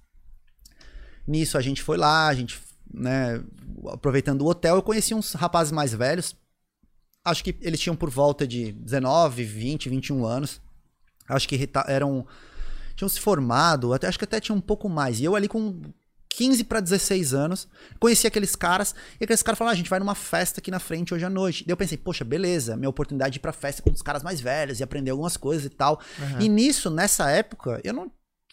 Nisso 1.27 1.57
a 1.57 1.61
gente 1.61 1.81
foi 1.81 1.97
lá, 1.97 2.27
a 2.27 2.33
gente, 2.33 2.59
né, 2.91 3.43
aproveitando 3.91 4.41
o 4.41 4.47
hotel, 4.47 4.75
eu 4.75 4.81
conheci 4.81 5.13
uns 5.13 5.33
rapazes 5.33 5.71
mais 5.71 5.93
velhos. 5.93 6.35
Acho 7.23 7.43
que 7.43 7.55
eles 7.61 7.79
tinham 7.79 7.95
por 7.95 8.09
volta 8.09 8.47
de 8.47 8.71
19, 8.71 9.43
20, 9.43 9.89
21 9.89 10.25
anos. 10.25 10.61
Acho 11.27 11.47
que 11.47 11.69
eram 11.87 12.25
tinham 12.95 13.07
se 13.07 13.19
formado, 13.19 13.93
até 13.93 14.07
acho 14.07 14.17
que 14.17 14.25
até 14.25 14.41
tinha 14.41 14.55
um 14.55 14.59
pouco 14.59 14.89
mais. 14.89 15.19
E 15.19 15.23
eu 15.23 15.35
ali 15.35 15.47
com 15.47 15.81
15 16.31 16.63
para 16.63 16.79
16 16.79 17.33
anos, 17.33 17.67
conheci 17.99 18.27
aqueles 18.27 18.55
caras, 18.55 18.93
e 19.19 19.23
aqueles 19.23 19.43
caras 19.43 19.57
falaram: 19.57 19.71
ah, 19.71 19.73
a 19.73 19.77
gente 19.77 19.89
vai 19.89 19.99
numa 19.99 20.15
festa 20.15 20.59
aqui 20.59 20.71
na 20.71 20.79
frente 20.79 21.13
hoje 21.13 21.25
à 21.25 21.29
noite. 21.29 21.65
Daí 21.65 21.73
eu 21.73 21.77
pensei, 21.77 21.97
poxa, 21.97 22.23
beleza, 22.23 22.77
minha 22.77 22.89
oportunidade 22.89 23.33
de 23.33 23.37
ir 23.39 23.41
pra 23.41 23.51
festa 23.51 23.81
com 23.81 23.89
os 23.89 24.01
caras 24.01 24.23
mais 24.23 24.39
velhos 24.39 24.79
e 24.79 24.83
aprender 24.83 25.11
algumas 25.11 25.35
coisas 25.35 25.65
e 25.65 25.69
tal. 25.69 25.99
Aham. 26.21 26.41
E 26.41 26.47
nisso, 26.47 26.89
nessa 26.89 27.29
época, 27.29 27.81
eu 27.83 27.93
não 27.93 28.11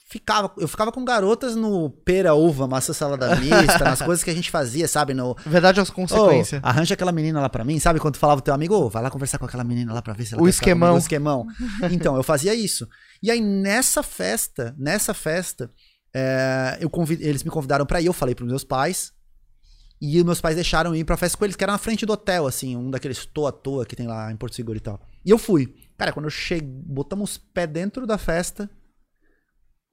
ficava, 0.09 0.53
eu 0.57 0.69
ficava 0.69 0.93
com 0.93 1.05
garotas 1.05 1.57
no 1.57 1.91
pera, 1.91 2.35
uva, 2.35 2.67
maçã 2.67 2.93
salada 2.93 3.35
mista, 3.37 3.85
nas 3.85 4.01
coisas 4.01 4.25
que 4.25 4.31
a 4.31 4.35
gente 4.35 4.51
fazia, 4.51 4.87
sabe, 4.87 5.13
no 5.13 5.37
Verdade 5.45 5.81
as 5.81 5.91
consequências. 5.91 6.63
Ô, 6.63 6.67
arranja 6.67 6.95
aquela 6.95 7.13
menina 7.13 7.41
lá 7.41 7.49
pra 7.49 7.65
mim, 7.65 7.79
sabe 7.79 7.99
quando 7.99 8.15
tu 8.15 8.21
falava 8.21 8.41
pro 8.41 8.45
teu 8.45 8.55
amigo, 8.55 8.75
ô, 8.75 8.89
vai 8.89 9.03
lá 9.03 9.11
conversar 9.11 9.39
com 9.39 9.45
aquela 9.45 9.65
menina 9.65 9.93
lá 9.93 10.01
pra 10.01 10.15
ver 10.15 10.25
se 10.25 10.35
ela 10.35 10.43
O 10.43 10.49
esquemão. 10.49 10.95
O 10.95 10.99
esquemão. 10.99 11.47
Então, 11.91 12.17
eu 12.17 12.23
fazia 12.23 12.55
isso. 12.55 12.89
E 13.23 13.31
aí, 13.31 13.41
nessa 13.41 14.03
festa, 14.03 14.75
nessa 14.79 15.13
festa, 15.13 15.71
é, 16.19 16.79
eu 16.81 16.89
convid... 16.89 17.23
eles 17.23 17.45
me 17.45 17.51
convidaram 17.51 17.85
pra 17.85 18.01
ir, 18.01 18.07
eu 18.07 18.13
falei 18.15 18.35
pros 18.35 18.49
meus 18.49 18.65
pais, 18.65 19.13
e 20.01 20.19
os 20.19 20.25
meus 20.25 20.41
pais 20.41 20.55
deixaram 20.55 20.95
eu 20.95 20.97
ir 20.97 21.05
pra 21.05 21.15
festa 21.15 21.37
com 21.37 21.45
eles, 21.45 21.55
que 21.55 21.63
era 21.63 21.73
na 21.73 21.79
frente 21.79 22.07
do 22.07 22.13
hotel, 22.15 22.47
assim, 22.47 22.75
um 22.75 22.91
daqueles 22.91 23.27
toa 23.27 23.53
toa 23.53 23.85
que 23.85 23.95
tem 23.95 24.07
lá 24.07 24.33
em 24.33 24.37
Porto 24.37 24.57
Seguro 24.57 24.79
e 24.79 24.81
tal. 24.81 24.99
E 25.23 25.29
eu 25.29 25.37
fui. 25.37 25.75
Cara, 25.99 26.13
quando 26.13 26.25
eu 26.25 26.31
cheguei, 26.31 26.67
botamos 26.67 27.33
os 27.33 27.39
pés 27.39 27.69
dentro 27.69 28.07
da 28.07 28.17
festa, 28.17 28.71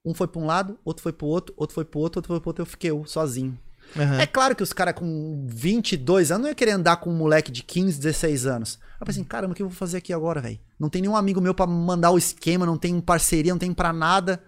um 0.06 0.14
foi 0.14 0.28
pra 0.28 0.42
um 0.42 0.46
lado, 0.46 0.80
outro 0.86 1.04
foi 1.04 1.12
pro 1.12 1.28
outro, 1.28 1.54
outro 1.58 1.74
foi 1.74 1.84
pro 1.84 2.00
outro, 2.00 2.20
outro 2.20 2.28
foi 2.30 2.40
pro 2.40 2.50
outro, 2.50 2.62
eu 2.62 2.66
fiquei 2.66 2.92
eu, 2.92 3.06
sozinho. 3.06 3.60
Aham. 3.98 4.22
É 4.22 4.26
claro 4.26 4.56
que 4.56 4.64
os 4.64 4.72
caras 4.72 4.94
com 4.96 5.46
22 5.46 6.32
anos 6.32 6.44
não 6.44 6.50
iam 6.50 6.56
querer 6.56 6.72
andar 6.72 6.98
com 6.98 7.10
um 7.10 7.18
moleque 7.18 7.52
de 7.52 7.64
15, 7.64 8.00
16 8.00 8.46
anos. 8.46 8.80
Eu 8.98 9.06
pensei, 9.06 9.26
caramba, 9.26 9.52
o 9.52 9.56
que 9.56 9.62
eu 9.62 9.68
vou 9.68 9.76
fazer 9.76 9.98
aqui 9.98 10.14
agora, 10.14 10.40
velho? 10.40 10.60
Não 10.80 10.90
tem 10.90 11.02
nenhum 11.02 11.18
amigo 11.18 11.42
meu 11.42 11.54
pra 11.54 11.68
mandar 11.68 12.12
o 12.12 12.18
esquema, 12.18 12.66
não 12.66 12.78
tem 12.78 13.00
parceria, 13.02 13.52
não 13.52 13.60
tem 13.60 13.74
pra 13.74 13.92
nada. 13.92 14.42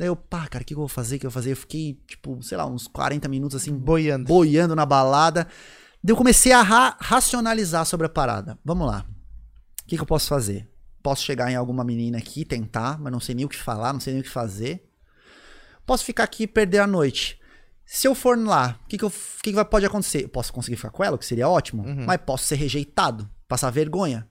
Daí 0.00 0.08
eu, 0.08 0.16
pá, 0.16 0.46
cara, 0.48 0.62
o 0.62 0.66
que 0.66 0.72
eu 0.72 0.78
vou 0.78 0.88
fazer? 0.88 1.16
O 1.16 1.18
que 1.20 1.26
eu 1.26 1.30
vou 1.30 1.34
fazer? 1.34 1.52
Eu 1.52 1.56
fiquei, 1.56 2.00
tipo, 2.08 2.42
sei 2.42 2.56
lá, 2.56 2.64
uns 2.64 2.86
40 2.88 3.28
minutos 3.28 3.54
assim, 3.54 3.70
Boiando. 3.76 4.24
boiando 4.24 4.74
na 4.74 4.86
balada. 4.86 5.46
Daí 6.02 6.10
eu 6.12 6.16
comecei 6.16 6.52
a 6.52 6.62
ra- 6.62 6.96
racionalizar 6.98 7.84
sobre 7.84 8.06
a 8.06 8.08
parada. 8.08 8.58
Vamos 8.64 8.86
lá. 8.86 9.04
O 9.82 9.86
que, 9.86 9.96
que 9.96 10.02
eu 10.02 10.06
posso 10.06 10.26
fazer? 10.26 10.66
Posso 11.02 11.22
chegar 11.22 11.52
em 11.52 11.54
alguma 11.54 11.84
menina 11.84 12.16
aqui, 12.16 12.46
tentar, 12.46 12.98
mas 12.98 13.12
não 13.12 13.20
sei 13.20 13.34
nem 13.34 13.44
o 13.44 13.48
que 13.50 13.58
falar, 13.58 13.92
não 13.92 14.00
sei 14.00 14.14
nem 14.14 14.22
o 14.22 14.24
que 14.24 14.30
fazer. 14.30 14.88
Posso 15.84 16.02
ficar 16.02 16.24
aqui 16.24 16.44
e 16.44 16.46
perder 16.46 16.78
a 16.78 16.86
noite. 16.86 17.38
Se 17.84 18.08
eu 18.08 18.14
for 18.14 18.38
lá, 18.38 18.78
o 18.84 18.88
que, 18.88 18.96
que, 18.96 19.04
eu- 19.04 19.10
que, 19.10 19.50
que 19.50 19.52
vai- 19.52 19.64
pode 19.66 19.84
acontecer? 19.84 20.22
Eu 20.24 20.28
posso 20.30 20.50
conseguir 20.50 20.76
ficar 20.76 20.90
com 20.92 21.04
ela, 21.04 21.16
o 21.16 21.18
que 21.18 21.26
seria 21.26 21.46
ótimo, 21.46 21.84
mas 22.06 22.18
posso 22.24 22.44
ser 22.46 22.54
rejeitado, 22.54 23.28
passar 23.46 23.68
vergonha. 23.68 24.26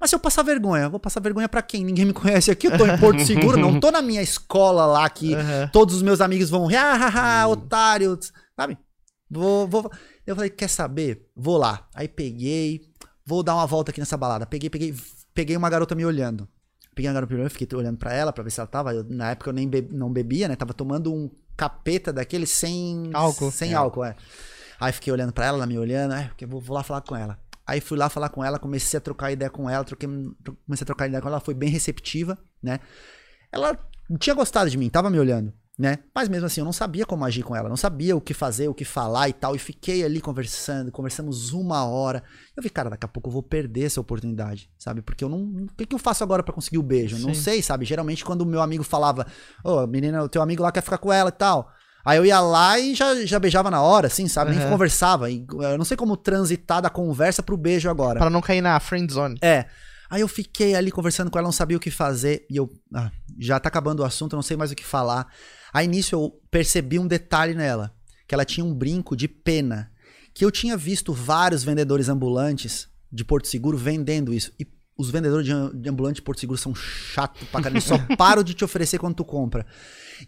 Mas 0.00 0.08
se 0.10 0.16
eu 0.16 0.20
passar 0.20 0.42
vergonha, 0.42 0.88
vou 0.88 0.98
passar 0.98 1.20
vergonha 1.20 1.46
pra 1.48 1.60
quem? 1.60 1.84
Ninguém 1.84 2.06
me 2.06 2.12
conhece 2.14 2.50
aqui, 2.50 2.66
eu 2.68 2.78
tô 2.78 2.86
em 2.86 2.96
Porto 2.98 3.20
Seguro, 3.24 3.58
não 3.58 3.78
tô 3.78 3.90
na 3.90 4.00
minha 4.00 4.22
escola 4.22 4.86
lá 4.86 5.08
que 5.10 5.34
Aham. 5.36 5.68
todos 5.72 5.94
os 5.96 6.02
meus 6.02 6.20
amigos 6.22 6.48
vão 6.48 6.64
rir, 6.66 6.76
ah, 6.76 7.46
otário, 7.46 8.18
sabe? 8.58 8.78
Vou, 9.30 9.68
vou. 9.68 9.90
Eu 10.26 10.34
falei, 10.34 10.48
quer 10.50 10.68
saber? 10.68 11.28
Vou 11.36 11.56
lá. 11.58 11.86
Aí 11.94 12.08
peguei, 12.08 12.80
vou 13.26 13.42
dar 13.42 13.54
uma 13.54 13.66
volta 13.66 13.90
aqui 13.90 14.00
nessa 14.00 14.16
balada. 14.16 14.46
Peguei, 14.46 14.70
peguei, 14.70 14.94
peguei 15.34 15.56
uma 15.56 15.68
garota 15.70 15.94
me 15.94 16.04
olhando. 16.04 16.48
Peguei 16.94 17.08
uma 17.08 17.14
garota 17.14 17.32
me 17.34 17.40
olhando, 17.40 17.52
fiquei 17.52 17.78
olhando 17.78 17.96
pra 17.98 18.12
ela 18.12 18.32
pra 18.32 18.42
ver 18.42 18.50
se 18.50 18.58
ela 18.58 18.66
tava. 18.66 18.92
Eu, 18.94 19.04
na 19.08 19.30
época 19.30 19.50
eu 19.50 19.54
nem 19.54 19.68
be- 19.68 19.88
não 19.92 20.10
bebia, 20.12 20.48
né? 20.48 20.56
Tava 20.56 20.72
tomando 20.74 21.12
um 21.12 21.30
capeta 21.56 22.12
daquele 22.12 22.46
sem 22.46 23.10
Álcool. 23.12 23.50
Sem 23.52 23.72
É. 23.72 23.74
álcool, 23.74 24.04
é. 24.04 24.16
Aí 24.80 24.92
fiquei 24.92 25.12
olhando 25.12 25.32
pra 25.32 25.44
ela, 25.46 25.58
ela 25.58 25.66
me 25.66 25.78
olhando, 25.78 26.14
é, 26.14 26.24
porque 26.28 26.44
eu 26.44 26.48
vou, 26.48 26.60
vou 26.60 26.74
lá 26.74 26.82
falar 26.82 27.02
com 27.02 27.14
ela. 27.14 27.38
Aí 27.70 27.80
fui 27.80 27.96
lá 27.96 28.08
falar 28.08 28.28
com 28.30 28.44
ela, 28.44 28.58
comecei 28.58 28.98
a 28.98 29.00
trocar 29.00 29.30
ideia 29.32 29.50
com 29.50 29.68
ela, 29.70 29.84
troquei, 29.84 30.08
tro- 30.42 30.56
comecei 30.66 30.84
a 30.84 30.86
trocar 30.86 31.06
ideia 31.06 31.20
com 31.22 31.28
ela, 31.28 31.36
ela 31.36 31.44
foi 31.44 31.54
bem 31.54 31.70
receptiva, 31.70 32.36
né? 32.62 32.80
Ela 33.52 33.78
tinha 34.18 34.34
gostado 34.34 34.68
de 34.70 34.76
mim, 34.76 34.88
tava 34.88 35.08
me 35.10 35.18
olhando, 35.18 35.52
né? 35.78 35.98
Mas 36.14 36.28
mesmo 36.28 36.46
assim, 36.46 36.60
eu 36.60 36.64
não 36.64 36.72
sabia 36.72 37.06
como 37.06 37.24
agir 37.24 37.42
com 37.42 37.54
ela, 37.54 37.68
não 37.68 37.76
sabia 37.76 38.16
o 38.16 38.20
que 38.20 38.34
fazer, 38.34 38.68
o 38.68 38.74
que 38.74 38.84
falar 38.84 39.28
e 39.28 39.32
tal. 39.32 39.54
E 39.54 39.58
fiquei 39.58 40.04
ali 40.04 40.20
conversando, 40.20 40.90
conversamos 40.92 41.52
uma 41.52 41.84
hora. 41.84 42.22
Eu 42.56 42.62
vi, 42.62 42.70
cara, 42.70 42.90
daqui 42.90 43.04
a 43.06 43.08
pouco 43.08 43.28
eu 43.28 43.32
vou 43.32 43.42
perder 43.42 43.84
essa 43.84 44.00
oportunidade, 44.00 44.70
sabe? 44.78 45.00
Porque 45.02 45.24
eu 45.24 45.28
não. 45.28 45.38
O 45.42 45.66
que, 45.76 45.86
que 45.86 45.94
eu 45.94 45.98
faço 45.98 46.22
agora 46.24 46.42
pra 46.42 46.52
conseguir 46.54 46.78
o 46.78 46.82
beijo? 46.82 47.16
Eu 47.16 47.20
Não 47.20 47.34
Sim. 47.34 47.40
sei, 47.42 47.62
sabe? 47.62 47.84
Geralmente, 47.84 48.24
quando 48.24 48.42
o 48.42 48.46
meu 48.46 48.60
amigo 48.60 48.84
falava, 48.84 49.26
ô, 49.64 49.86
menina, 49.86 50.22
o 50.22 50.28
teu 50.28 50.42
amigo 50.42 50.62
lá 50.62 50.70
quer 50.72 50.82
ficar 50.82 50.98
com 50.98 51.12
ela 51.12 51.28
e 51.30 51.32
tal. 51.32 51.70
Aí 52.04 52.16
eu 52.16 52.24
ia 52.24 52.40
lá 52.40 52.78
e 52.78 52.94
já, 52.94 53.24
já 53.26 53.38
beijava 53.38 53.70
na 53.70 53.82
hora, 53.82 54.06
assim, 54.06 54.26
sabe? 54.26 54.54
Nem 54.54 54.68
conversava. 54.68 55.30
E 55.30 55.44
eu 55.48 55.76
não 55.76 55.84
sei 55.84 55.96
como 55.96 56.16
transitar 56.16 56.80
da 56.80 56.88
conversa 56.88 57.42
pro 57.42 57.56
beijo 57.56 57.90
agora. 57.90 58.18
Pra 58.18 58.30
não 58.30 58.40
cair 58.40 58.60
na 58.60 58.78
friend 58.80 59.12
zone. 59.12 59.38
É. 59.42 59.66
Aí 60.08 60.22
eu 60.22 60.28
fiquei 60.28 60.74
ali 60.74 60.90
conversando 60.90 61.30
com 61.30 61.38
ela, 61.38 61.46
não 61.46 61.52
sabia 61.52 61.76
o 61.76 61.80
que 61.80 61.90
fazer. 61.90 62.46
E 62.50 62.56
eu. 62.56 62.68
ah, 62.94 63.10
já 63.38 63.60
tá 63.60 63.68
acabando 63.68 64.00
o 64.00 64.04
assunto, 64.04 64.34
não 64.34 64.42
sei 64.42 64.56
mais 64.56 64.72
o 64.72 64.74
que 64.74 64.84
falar. 64.84 65.28
Aí 65.72 65.86
nisso 65.86 66.14
eu 66.14 66.40
percebi 66.50 66.98
um 66.98 67.06
detalhe 67.06 67.54
nela: 67.54 67.94
que 68.26 68.34
ela 68.34 68.44
tinha 68.44 68.64
um 68.64 68.74
brinco 68.74 69.14
de 69.14 69.28
pena. 69.28 69.90
Que 70.32 70.44
eu 70.44 70.50
tinha 70.50 70.76
visto 70.76 71.12
vários 71.12 71.62
vendedores 71.64 72.08
ambulantes 72.08 72.88
de 73.12 73.24
Porto 73.24 73.48
Seguro 73.48 73.76
vendendo 73.76 74.32
isso. 74.32 74.52
E 74.58 74.66
os 75.00 75.10
vendedores 75.10 75.46
de, 75.46 75.52
am- 75.52 75.70
de 75.74 75.88
ambulante 75.88 76.16
de 76.16 76.22
Porto 76.22 76.40
Seguro 76.40 76.58
são 76.58 76.74
chatos 76.74 77.42
pra 77.48 77.60
caramba. 77.60 77.78
Eles 77.78 77.84
só 77.84 77.98
param 78.16 78.42
de 78.42 78.54
te 78.54 78.64
oferecer 78.64 78.98
quando 78.98 79.14
tu 79.16 79.24
compra. 79.24 79.66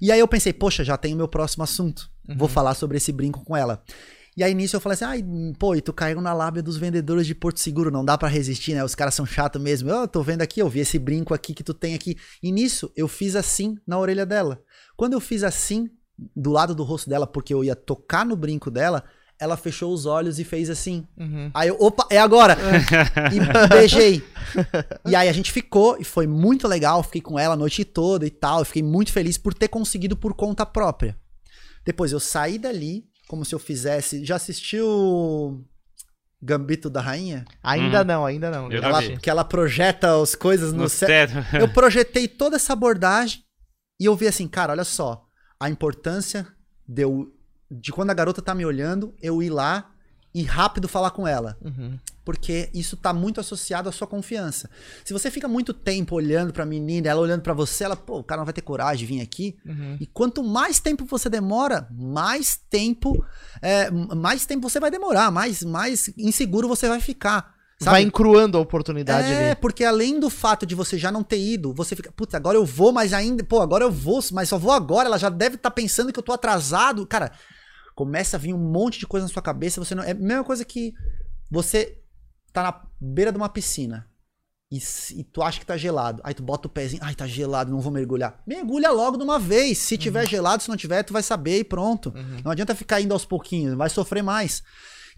E 0.00 0.10
aí 0.10 0.18
eu 0.20 0.26
pensei, 0.28 0.52
poxa, 0.52 0.82
já 0.84 0.96
tenho 0.96 1.16
meu 1.16 1.28
próximo 1.28 1.62
assunto. 1.64 2.10
Vou 2.36 2.48
falar 2.48 2.74
sobre 2.74 2.96
esse 2.96 3.12
brinco 3.12 3.44
com 3.44 3.56
ela. 3.56 3.82
E 4.34 4.42
aí 4.42 4.54
nisso 4.54 4.74
eu 4.76 4.80
falei 4.80 4.94
assim, 4.94 5.04
ai, 5.04 5.24
pô, 5.58 5.74
e 5.74 5.82
tu 5.82 5.92
caiu 5.92 6.18
na 6.22 6.32
lábia 6.32 6.62
dos 6.62 6.78
vendedores 6.78 7.26
de 7.26 7.34
Porto 7.34 7.60
Seguro, 7.60 7.90
não 7.90 8.02
dá 8.02 8.16
pra 8.16 8.28
resistir, 8.28 8.72
né? 8.74 8.82
Os 8.82 8.94
caras 8.94 9.14
são 9.14 9.26
chatos 9.26 9.60
mesmo. 9.60 9.90
Eu 9.90 10.08
tô 10.08 10.22
vendo 10.22 10.40
aqui, 10.40 10.60
eu 10.60 10.68
vi 10.70 10.80
esse 10.80 10.98
brinco 10.98 11.34
aqui 11.34 11.52
que 11.52 11.62
tu 11.62 11.74
tem 11.74 11.94
aqui. 11.94 12.16
E 12.42 12.50
nisso 12.50 12.90
eu 12.96 13.06
fiz 13.06 13.36
assim 13.36 13.76
na 13.86 13.98
orelha 13.98 14.24
dela. 14.24 14.62
Quando 14.96 15.12
eu 15.12 15.20
fiz 15.20 15.42
assim, 15.42 15.90
do 16.34 16.50
lado 16.50 16.74
do 16.74 16.82
rosto 16.82 17.10
dela, 17.10 17.26
porque 17.26 17.52
eu 17.52 17.62
ia 17.62 17.76
tocar 17.76 18.24
no 18.24 18.34
brinco 18.34 18.70
dela, 18.70 19.04
ela 19.42 19.56
fechou 19.56 19.92
os 19.92 20.06
olhos 20.06 20.38
e 20.38 20.44
fez 20.44 20.70
assim. 20.70 21.06
Uhum. 21.18 21.50
Aí 21.52 21.68
eu, 21.68 21.76
opa, 21.80 22.06
é 22.10 22.18
agora! 22.18 22.56
e 23.32 23.68
beijei. 23.68 24.22
E 25.06 25.16
aí 25.16 25.28
a 25.28 25.32
gente 25.32 25.50
ficou 25.50 25.96
e 25.98 26.04
foi 26.04 26.26
muito 26.26 26.68
legal. 26.68 27.02
Fiquei 27.02 27.20
com 27.20 27.38
ela 27.38 27.54
a 27.54 27.56
noite 27.56 27.84
toda 27.84 28.24
e 28.26 28.30
tal. 28.30 28.60
Eu 28.60 28.64
fiquei 28.64 28.82
muito 28.82 29.10
feliz 29.12 29.36
por 29.36 29.52
ter 29.52 29.68
conseguido 29.68 30.16
por 30.16 30.34
conta 30.34 30.64
própria. 30.64 31.16
Depois 31.84 32.12
eu 32.12 32.20
saí 32.20 32.58
dali, 32.58 33.04
como 33.28 33.44
se 33.44 33.54
eu 33.54 33.58
fizesse. 33.58 34.24
Já 34.24 34.36
assistiu 34.36 35.64
Gambito 36.40 36.88
da 36.88 37.00
Rainha? 37.00 37.44
Ainda 37.62 38.00
Uhum. 38.00 38.04
não, 38.04 38.26
ainda 38.26 38.50
não. 38.50 38.70
Eu 38.70 38.82
Ela, 38.82 39.02
que 39.16 39.30
ela 39.30 39.44
projeta 39.44 40.20
as 40.22 40.34
coisas 40.34 40.72
no, 40.72 40.84
No 40.84 40.88
céu. 40.88 41.08
teto. 41.08 41.34
Eu 41.58 41.68
projetei 41.68 42.26
toda 42.28 42.56
essa 42.56 42.72
abordagem 42.72 43.42
e 44.00 44.04
eu 44.04 44.14
vi 44.16 44.26
assim, 44.26 44.46
cara, 44.48 44.72
olha 44.72 44.84
só, 44.84 45.24
a 45.60 45.68
importância 45.70 46.46
de, 46.88 47.02
eu, 47.02 47.32
de 47.72 47.92
quando 47.92 48.10
a 48.10 48.14
garota 48.14 48.42
tá 48.42 48.54
me 48.54 48.64
olhando, 48.64 49.14
eu 49.20 49.42
ir 49.42 49.50
lá 49.50 49.90
e 50.34 50.42
rápido 50.42 50.88
falar 50.88 51.10
com 51.10 51.26
ela. 51.26 51.56
Uhum. 51.62 51.98
Porque 52.24 52.70
isso 52.72 52.96
tá 52.96 53.12
muito 53.12 53.40
associado 53.40 53.88
à 53.88 53.92
sua 53.92 54.06
confiança. 54.06 54.70
Se 55.04 55.12
você 55.12 55.30
fica 55.30 55.48
muito 55.48 55.74
tempo 55.74 56.14
olhando 56.14 56.52
pra 56.52 56.64
menina, 56.64 57.08
ela 57.08 57.20
olhando 57.20 57.42
pra 57.42 57.52
você, 57.52 57.84
ela, 57.84 57.96
pô, 57.96 58.20
o 58.20 58.24
cara 58.24 58.38
não 58.40 58.44
vai 58.46 58.54
ter 58.54 58.60
coragem 58.62 58.98
de 58.98 59.12
vir 59.12 59.20
aqui. 59.20 59.56
Uhum. 59.66 59.96
E 60.00 60.06
quanto 60.06 60.42
mais 60.42 60.78
tempo 60.78 61.04
você 61.04 61.28
demora, 61.28 61.88
mais 61.90 62.56
tempo, 62.70 63.24
é, 63.60 63.90
mais 63.90 64.46
tempo 64.46 64.68
você 64.68 64.78
vai 64.78 64.90
demorar, 64.90 65.30
mais, 65.32 65.62
mais 65.64 66.08
inseguro 66.16 66.68
você 66.68 66.88
vai 66.88 67.00
ficar. 67.00 67.52
Sabe? 67.80 67.90
Vai 67.96 68.02
encruando 68.02 68.56
a 68.56 68.60
oportunidade 68.60 69.32
É, 69.32 69.50
ali. 69.50 69.56
porque 69.56 69.82
além 69.82 70.20
do 70.20 70.30
fato 70.30 70.64
de 70.64 70.72
você 70.72 70.96
já 70.96 71.10
não 71.10 71.24
ter 71.24 71.40
ido, 71.40 71.74
você 71.74 71.96
fica, 71.96 72.12
putz, 72.12 72.32
agora 72.32 72.56
eu 72.56 72.64
vou, 72.64 72.92
mas 72.92 73.12
ainda, 73.12 73.42
pô, 73.42 73.60
agora 73.60 73.82
eu 73.84 73.90
vou, 73.90 74.20
mas 74.30 74.48
só 74.48 74.56
vou 74.56 74.70
agora, 74.70 75.08
ela 75.08 75.18
já 75.18 75.28
deve 75.28 75.56
estar 75.56 75.72
pensando 75.72 76.12
que 76.12 76.18
eu 76.18 76.22
tô 76.22 76.32
atrasado. 76.32 77.04
Cara, 77.04 77.32
começa 77.94 78.36
a 78.36 78.40
vir 78.40 78.54
um 78.54 78.58
monte 78.58 78.98
de 78.98 79.06
coisa 79.06 79.26
na 79.26 79.32
sua 79.32 79.42
cabeça, 79.42 79.82
você 79.82 79.94
não. 79.94 80.02
É 80.02 80.12
a 80.12 80.14
mesma 80.14 80.44
coisa 80.44 80.64
que 80.64 80.92
você 81.50 81.98
tá 82.52 82.62
na 82.62 82.82
beira 83.00 83.32
de 83.32 83.38
uma 83.38 83.48
piscina. 83.48 84.08
E, 84.70 84.78
e 85.18 85.24
tu 85.24 85.42
acha 85.42 85.60
que 85.60 85.66
tá 85.66 85.76
gelado. 85.76 86.22
Aí 86.24 86.32
tu 86.32 86.42
bota 86.42 86.66
o 86.66 86.70
pezinho, 86.70 87.02
ai, 87.04 87.14
tá 87.14 87.26
gelado, 87.26 87.70
não 87.70 87.80
vou 87.80 87.92
mergulhar. 87.92 88.42
Mergulha 88.46 88.90
logo 88.90 89.18
de 89.18 89.22
uma 89.22 89.38
vez. 89.38 89.76
Se 89.76 89.98
tiver 89.98 90.26
gelado, 90.26 90.62
se 90.62 90.68
não 90.70 90.76
tiver, 90.78 91.02
tu 91.02 91.12
vai 91.12 91.22
saber 91.22 91.58
e 91.58 91.64
pronto. 91.64 92.10
Não 92.42 92.50
adianta 92.50 92.74
ficar 92.74 92.98
indo 93.00 93.12
aos 93.12 93.26
pouquinhos, 93.26 93.76
vai 93.76 93.90
sofrer 93.90 94.22
mais. 94.22 94.62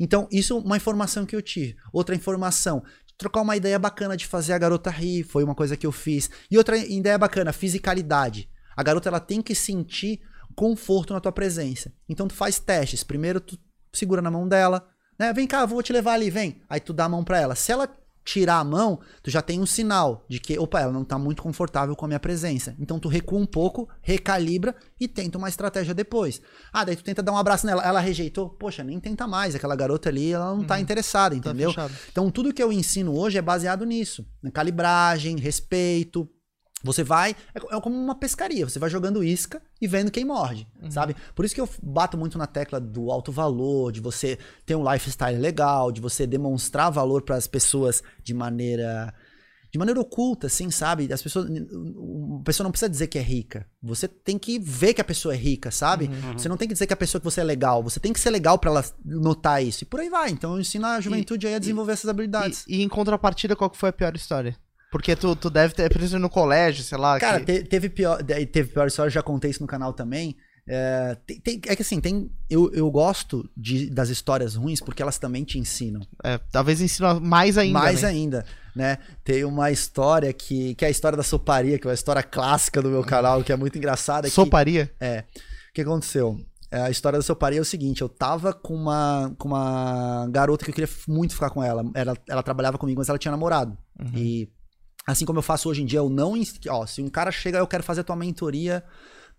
Então, 0.01 0.27
isso 0.33 0.55
é 0.55 0.61
uma 0.61 0.77
informação 0.77 1.25
que 1.25 1.37
eu 1.37 1.41
tive. 1.41 1.77
Outra 1.93 2.17
informação, 2.17 2.83
trocar 3.17 3.43
uma 3.43 3.57
ideia 3.57 3.79
bacana 3.79 4.17
de 4.17 4.27
fazer 4.27 4.53
a 4.55 4.59
garota 4.59 4.91
rir, 4.91 5.23
foi 5.23 5.45
uma 5.45 5.55
coisa 5.55 5.77
que 5.77 5.87
eu 5.87 5.93
fiz. 5.93 6.29
E 6.51 6.59
outra 6.59 6.77
ideia 6.77 7.17
bacana, 7.17 7.53
fisicalidade. 7.53 8.51
A 8.77 8.83
garota 8.83 9.09
ela 9.09 9.21
tem 9.21 9.41
que 9.41 9.55
sentir 9.55 10.21
conforto 10.55 11.13
na 11.13 11.21
tua 11.21 11.33
presença. 11.33 11.93
Então 12.09 12.27
tu 12.29 12.35
faz 12.35 12.59
testes. 12.59 13.03
Primeiro 13.05 13.41
tu 13.41 13.59
segura 13.93 14.23
na 14.23 14.31
mão 14.31 14.49
dela, 14.49 14.87
né? 15.19 15.33
Vem 15.33 15.47
cá, 15.47 15.65
vou 15.67 15.83
te 15.83 15.93
levar 15.93 16.13
ali, 16.15 16.31
vem. 16.31 16.61
Aí 16.69 16.81
tu 16.81 16.93
dá 16.93 17.05
a 17.05 17.09
mão 17.09 17.23
pra 17.25 17.41
ela. 17.41 17.55
Se 17.55 17.71
ela 17.73 17.89
tirar 18.27 18.57
a 18.59 18.65
mão, 18.65 19.01
tu 19.23 19.31
já 19.31 19.43
tem 19.43 19.61
um 19.61 19.67
sinal 19.67 20.25
de 20.31 20.41
que, 20.41 20.59
opa, 20.59 20.81
ela 20.81 20.91
não 20.91 21.05
tá 21.05 21.19
muito 21.19 21.43
confortável 21.43 21.95
com 21.95 22.07
a 22.07 22.09
minha 22.09 22.19
presença. 22.19 22.75
Então 22.81 22.99
tu 22.99 23.07
recua 23.07 23.39
um 23.39 23.45
pouco, 23.45 23.87
recalibra 24.01 24.75
e 24.99 25.07
tenta 25.07 25.37
uma 25.37 25.47
estratégia 25.49 25.93
depois. 25.93 26.41
Ah, 26.73 26.85
daí 26.85 26.97
tu 26.97 27.05
tenta 27.05 27.23
dar 27.23 27.33
um 27.33 27.37
abraço 27.37 27.67
nela, 27.67 27.83
ela 27.85 28.01
rejeitou, 28.01 28.49
poxa, 28.49 28.83
nem 28.83 28.99
tenta 28.99 29.27
mais, 29.27 29.55
aquela 29.55 29.77
garota 29.77 30.09
ali, 30.09 30.33
ela 30.33 30.55
não 30.55 30.65
tá 30.65 30.81
interessada, 30.81 31.35
Tá 31.39 31.51
entendeu? 31.51 31.69
fechado. 31.69 31.93
Então, 32.11 32.31
tudo 32.31 32.55
que 32.55 32.63
eu 32.63 32.73
ensino 32.73 33.15
hoje 33.15 33.37
é 33.37 33.43
baseado 33.43 33.85
nisso. 33.85 34.27
Na 34.43 34.51
calibragem, 34.51 35.37
respeito. 35.37 36.27
Você 36.85 37.03
vai. 37.03 37.35
É 37.55 37.77
é 37.77 37.81
como 37.81 37.97
uma 37.97 38.15
pescaria. 38.15 38.69
Você 38.69 38.79
vai 38.79 38.91
jogando 38.91 39.25
isca 39.25 39.61
e 39.81 39.89
vendo 39.89 40.11
quem 40.11 40.25
morde, 40.25 40.69
sabe? 40.91 41.17
Por 41.35 41.45
isso 41.45 41.55
que 41.55 41.61
eu 41.61 41.69
bato 41.83 42.17
muito 42.17 42.39
na 42.39 42.47
tecla 42.47 42.79
do 42.79 43.11
alto 43.11 43.33
valor, 43.33 43.91
de 43.91 44.01
você 44.01 44.39
ter 44.67 44.77
um 44.77 44.93
lifestyle 44.93 45.39
legal, 45.39 45.91
de 45.91 46.01
você 46.01 46.27
demonstrar 46.27 46.91
valor 46.93 47.23
para 47.23 47.37
as 47.37 47.47
pessoas 47.47 48.03
de 48.23 48.35
maneira. 48.35 49.13
De 49.73 49.79
maneira 49.79 50.01
oculta, 50.01 50.47
assim, 50.47 50.71
sabe? 50.71 51.13
As 51.13 51.21
pessoas. 51.21 51.51
A 51.51 52.45
pessoa 52.45 52.65
não 52.65 52.71
precisa 52.71 52.89
dizer 52.89 53.09
que 53.09 53.19
é 53.19 53.23
rica. 53.23 53.67
Você 53.83 54.07
tem 54.07 54.39
que 54.39 54.57
ver 54.57 54.95
que 54.95 55.01
a 55.01 55.05
pessoa 55.05 55.35
é 55.35 55.37
rica, 55.37 55.73
sabe? 55.73 56.09
Você 56.37 56.49
não 56.49 56.57
tem 56.57 56.69
que 56.69 56.75
dizer 56.75 56.87
que 56.87 56.93
a 56.93 56.97
pessoa 56.97 57.21
que 57.21 57.25
você 57.25 57.41
é 57.41 57.45
legal. 57.45 57.83
Você 57.83 57.99
tem 57.99 58.13
que 58.13 58.21
ser 58.21 58.31
legal 58.31 58.57
para 58.57 58.71
ela 58.71 58.85
notar 59.05 59.65
isso. 59.65 59.83
E 59.83 59.87
por 59.87 59.99
aí 59.99 60.09
vai. 60.09 60.31
Então 60.31 60.53
eu 60.53 60.61
ensino 60.61 60.87
a 60.87 61.01
juventude 61.01 61.49
aí 61.49 61.57
a 61.57 61.59
desenvolver 61.59 61.93
essas 61.93 62.09
habilidades. 62.09 62.65
E, 62.69 62.77
e 62.77 62.83
em 62.85 62.89
contrapartida, 62.89 63.57
qual 63.57 63.69
que 63.69 63.77
foi 63.77 63.89
a 63.89 63.93
pior 63.93 64.15
história? 64.15 64.57
Porque 64.95 65.17
tu, 65.17 65.35
tu 65.35 65.51
deve 65.51 65.75
ter, 65.75 65.91
por 65.93 66.01
exemplo, 66.01 66.21
no 66.21 66.31
colégio, 66.31 66.85
sei 66.85 66.97
lá. 66.97 67.19
Cara, 67.19 67.41
que- 67.41 67.47
te- 67.47 67.65
teve 67.65 67.89
pior, 67.89 68.23
teve 68.23 68.65
pior 68.73 68.87
história, 68.87 69.11
já 69.11 69.25
contei 69.25 69.51
isso 69.51 69.61
no 69.61 69.67
canal 69.67 69.93
também. 69.93 70.37
É, 70.69 71.17
tem- 71.27 71.41
tem- 71.41 71.61
é 71.67 71.75
que 71.75 71.83
assim, 71.83 72.01
tem, 72.01 72.31
eu, 72.49 72.71
eu 72.73 72.89
gosto 72.93 73.45
de- 73.57 73.91
das 73.91 74.09
histórias 74.09 74.55
ruins 74.55 74.81
porque 74.81 75.03
elas 75.03 75.19
também 75.19 75.43
te 75.43 75.59
ensinam. 75.59 76.01
é, 76.23 76.39
talvez 76.53 76.81
ensina 76.81 77.19
mais 77.19 77.59
ainda. 77.59 77.77
Mais 77.77 78.03
né? 78.03 78.09
ainda, 78.09 78.45
né? 78.75 78.99
Tem 79.25 79.45
uma 79.45 79.73
história 79.73 80.33
que, 80.33 80.77
que 80.77 80.85
é 80.85 80.89
a 80.89 80.91
história 80.93 81.17
da 81.17 81.25
soparia, 81.25 81.77
que 81.77 81.87
é 81.87 81.91
uma 81.91 81.95
história 81.95 82.23
clássica 82.23 82.81
do 82.81 82.89
meu 82.89 83.03
canal, 83.03 83.43
que 83.43 83.51
é 83.53 83.57
muito 83.57 83.77
engraçada. 83.77 84.29
que- 84.29 84.33
Soparia? 84.35 84.89
é. 85.01 85.25
O 85.71 85.75
que 85.75 85.81
aconteceu? 85.83 86.39
É, 86.71 86.83
A 86.83 86.91
história 86.91 87.19
da 87.19 87.23
soparia 87.25 87.59
é 87.59 87.63
o 87.63 87.65
seguinte: 87.65 88.01
eu 88.01 88.09
tava 88.09 88.53
com 88.53 88.75
uma, 88.77 89.35
com 89.39 89.49
uma 89.49 90.29
garota 90.31 90.65
que 90.65 90.71
eu 90.71 90.75
queria 90.75 90.89
muito 91.09 91.35
ficar 91.35 91.51
com 91.51 91.63
ela. 91.65 91.85
Ela, 91.95 92.17
ela 92.29 92.43
trabalhava 92.45 92.79
comigo, 92.79 93.01
mas 93.01 93.09
ela 93.09 93.19
tinha 93.19 93.33
namorado. 93.33 93.77
E 94.15 94.49
assim 95.07 95.25
como 95.25 95.39
eu 95.39 95.43
faço 95.43 95.69
hoje 95.69 95.83
em 95.83 95.87
dia, 95.87 95.99
eu 95.99 96.09
não. 96.09 96.35
Ó, 96.71 96.87
se 96.87 97.03
um 97.03 97.09
cara 97.09 97.31
chega, 97.31 97.59
eu 97.59 97.67
quero 97.67 97.83
fazer 97.83 98.01
a 98.03 98.05
tua 98.05 98.17
mentoria 98.17 98.83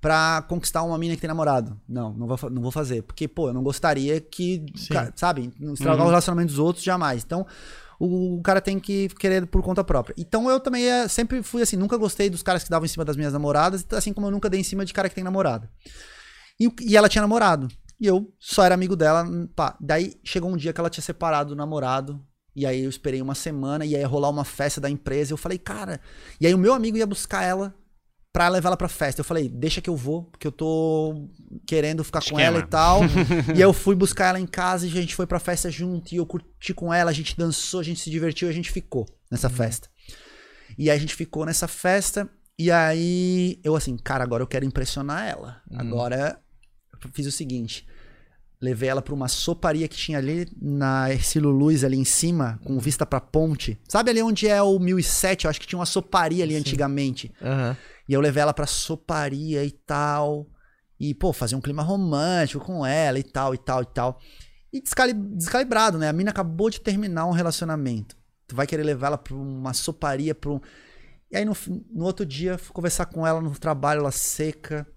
pra 0.02 0.44
conquistar 0.48 0.84
uma 0.84 0.98
mina 0.98 1.16
que 1.16 1.22
tem 1.22 1.28
namorado. 1.28 1.80
Não, 1.88 2.14
não 2.14 2.28
vou, 2.28 2.50
não 2.50 2.62
vou 2.62 2.72
fazer. 2.72 3.02
Porque, 3.04 3.28
pô, 3.28 3.50
eu 3.50 3.54
não 3.54 3.64
gostaria 3.64 4.20
que. 4.22 4.66
Sim. 4.76 4.94
ca- 4.94 5.12
sabe? 5.16 5.52
Estragar 5.74 6.06
o 6.06 6.10
relacionamento 6.10 6.50
dos 6.50 6.60
outros, 6.60 6.84
jamais. 6.84 7.24
Então. 7.24 7.46
O 7.98 8.42
cara 8.44 8.60
tem 8.60 8.78
que 8.78 9.08
querer 9.18 9.48
por 9.48 9.64
conta 9.64 9.82
própria. 9.82 10.14
Então 10.18 10.50
eu 10.50 10.60
também 10.60 10.84
é, 10.86 11.08
sempre 11.08 11.42
fui 11.42 11.62
assim, 11.62 11.78
nunca 11.78 11.96
gostei 11.96 12.30
dos 12.30 12.44
caras 12.44 12.62
que 12.62 12.70
davam 12.70 12.86
em 12.86 12.90
cima 12.90 13.06
das 13.06 13.16
minhas 13.16 13.32
namoradas, 13.32 13.86
assim 13.92 14.12
como 14.12 14.28
eu 14.28 14.32
nunca 14.32 14.50
dei 14.50 14.60
em 14.60 14.64
cima 14.66 14.84
de 14.84 14.92
cara 14.94 15.08
que 15.08 15.16
tem 15.16 15.24
namorada. 15.24 15.72
E, 16.60 16.68
o- 16.68 16.76
e 16.82 16.98
ela 16.98 17.08
tinha 17.08 17.22
namorado. 17.22 17.70
E 17.98 18.06
eu 18.06 18.30
só 18.38 18.66
era 18.66 18.76
amigo 18.76 18.98
dela. 18.98 19.24
hum, 19.24 19.48
Pá. 19.56 19.78
Daí 19.80 20.20
chegou 20.26 20.52
um 20.52 20.58
dia 20.58 20.74
que 20.74 20.80
ela 20.82 20.90
tinha 20.90 21.02
separado 21.02 21.52
do 21.52 21.56
namorado. 21.56 22.22
E 22.56 22.66
aí 22.66 22.84
eu 22.84 22.90
esperei 22.90 23.22
uma 23.22 23.36
semana 23.36 23.86
e 23.86 23.96
aí 23.96 24.02
ia 24.02 24.08
rolar 24.08 24.30
uma 24.30 24.46
festa 24.46 24.80
da 24.80 24.90
empresa. 24.90 25.34
Eu 25.34 25.38
falei, 25.38 25.58
cara. 25.58 26.00
E 26.40 26.48
aí 26.48 26.54
o 26.54 26.58
meu 26.58 26.74
amigo 26.74 26.98
ia 26.98 27.06
buscar 27.06 27.44
ela 27.44 27.76
pra 28.32 28.48
levar 28.48 28.70
ela 28.70 28.78
pra 28.78 28.88
festa. 28.88 29.22
Eu 29.22 29.26
falei, 29.26 29.50
deixa 29.50 29.82
que 29.82 29.90
eu 29.90 29.96
vou, 29.96 30.24
porque 30.24 30.48
eu 30.48 30.52
tô 30.52 31.30
querendo 31.66 32.04
ficar 32.04 32.20
com 32.20 32.26
Esquema. 32.26 32.42
ela 32.42 32.60
e 32.60 32.68
tal. 32.68 33.02
e 33.54 33.54
aí 33.54 33.62
eu 33.62 33.74
fui 33.74 33.96
buscar 33.96 34.28
ela 34.28 34.40
em 34.40 34.46
casa 34.46 34.86
e 34.86 34.90
a 34.90 35.02
gente 35.02 35.16
foi 35.16 35.28
pra 35.28 35.40
festa 35.40 35.70
junto. 35.70 36.14
E 36.14 36.18
eu 36.18 36.26
curti 36.26 36.74
com 36.74 36.94
ela, 36.94 37.12
a 37.12 37.14
gente 37.14 37.38
dançou, 37.38 37.82
a 37.82 37.84
gente 37.84 38.00
se 38.00 38.10
divertiu 38.10 38.48
e 38.48 38.52
a 38.52 38.54
gente 38.54 38.72
ficou 38.72 39.06
nessa 39.30 39.50
festa. 39.50 39.90
E 40.78 40.90
aí 40.90 40.98
a 40.98 41.00
gente 41.00 41.16
ficou 41.16 41.46
nessa 41.46 41.68
festa. 41.68 42.30
E 42.58 42.72
aí 42.72 43.60
eu 43.64 43.76
assim, 43.76 43.98
cara, 43.98 44.24
agora 44.24 44.44
eu 44.44 44.48
quero 44.48 44.66
impressionar 44.66 45.28
ela. 45.28 45.62
Agora 45.74 46.40
eu 46.94 47.10
fiz 47.14 47.26
o 47.26 47.32
seguinte. 47.32 47.86
Levei 48.62 48.90
ela 48.90 49.02
pra 49.02 49.14
uma 49.14 49.28
soparia 49.28 49.88
que 49.88 49.98
tinha 49.98 50.18
ali 50.18 50.48
na 50.62 51.12
Ercílio 51.12 51.50
Luz, 51.50 51.84
ali 51.84 51.98
em 51.98 52.06
cima, 52.06 52.60
com 52.64 52.80
vista 52.80 53.06
pra 53.06 53.20
ponte. 53.20 53.78
Sabe 53.88 54.10
ali 54.12 54.22
onde 54.22 54.48
é 54.48 54.62
o 54.62 54.80
1007? 54.80 55.44
Eu 55.46 55.50
acho 55.50 55.60
que 55.60 55.68
tinha 55.68 55.78
uma 55.80 55.86
soparia 55.86 56.44
ali 56.44 56.56
antigamente. 56.56 57.32
Aham. 57.42 57.76
E 58.08 58.14
eu 58.14 58.22
levei 58.22 58.42
ela 58.42 58.54
pra 58.54 58.66
soparia 58.66 59.64
e 59.66 59.72
tal. 59.72 60.48
E, 61.00 61.14
pô, 61.14 61.34
fazer 61.34 61.56
um 61.56 61.62
clima 61.62 61.84
romântico 61.84 62.64
com 62.64 62.86
ela 62.86 63.20
e 63.20 63.24
tal, 63.24 63.54
e 63.54 63.58
tal, 63.58 63.82
e 63.82 63.86
tal. 63.86 64.20
E 64.72 64.82
descali- 64.82 65.14
descalibrado, 65.14 65.98
né? 65.98 66.08
A 66.08 66.14
mina 66.14 66.32
acabou 66.32 66.70
de 66.70 66.80
terminar 66.80 67.26
um 67.26 67.32
relacionamento. 67.32 68.16
Tu 68.48 68.56
vai 68.56 68.66
querer 68.66 68.84
levar 68.84 69.08
ela 69.08 69.18
pra 69.18 69.36
uma 69.36 69.74
soparia, 69.74 70.34
pra 70.34 70.52
um... 70.52 70.62
E 71.32 71.36
aí 71.36 71.44
no, 71.44 71.56
no 71.92 72.06
outro 72.06 72.26
dia, 72.26 72.58
fui 72.58 72.72
conversar 72.74 73.08
com 73.08 73.26
ela 73.28 73.42
no 73.42 73.52
trabalho, 73.58 74.00
ela 74.00 74.12
seca. 74.12 74.88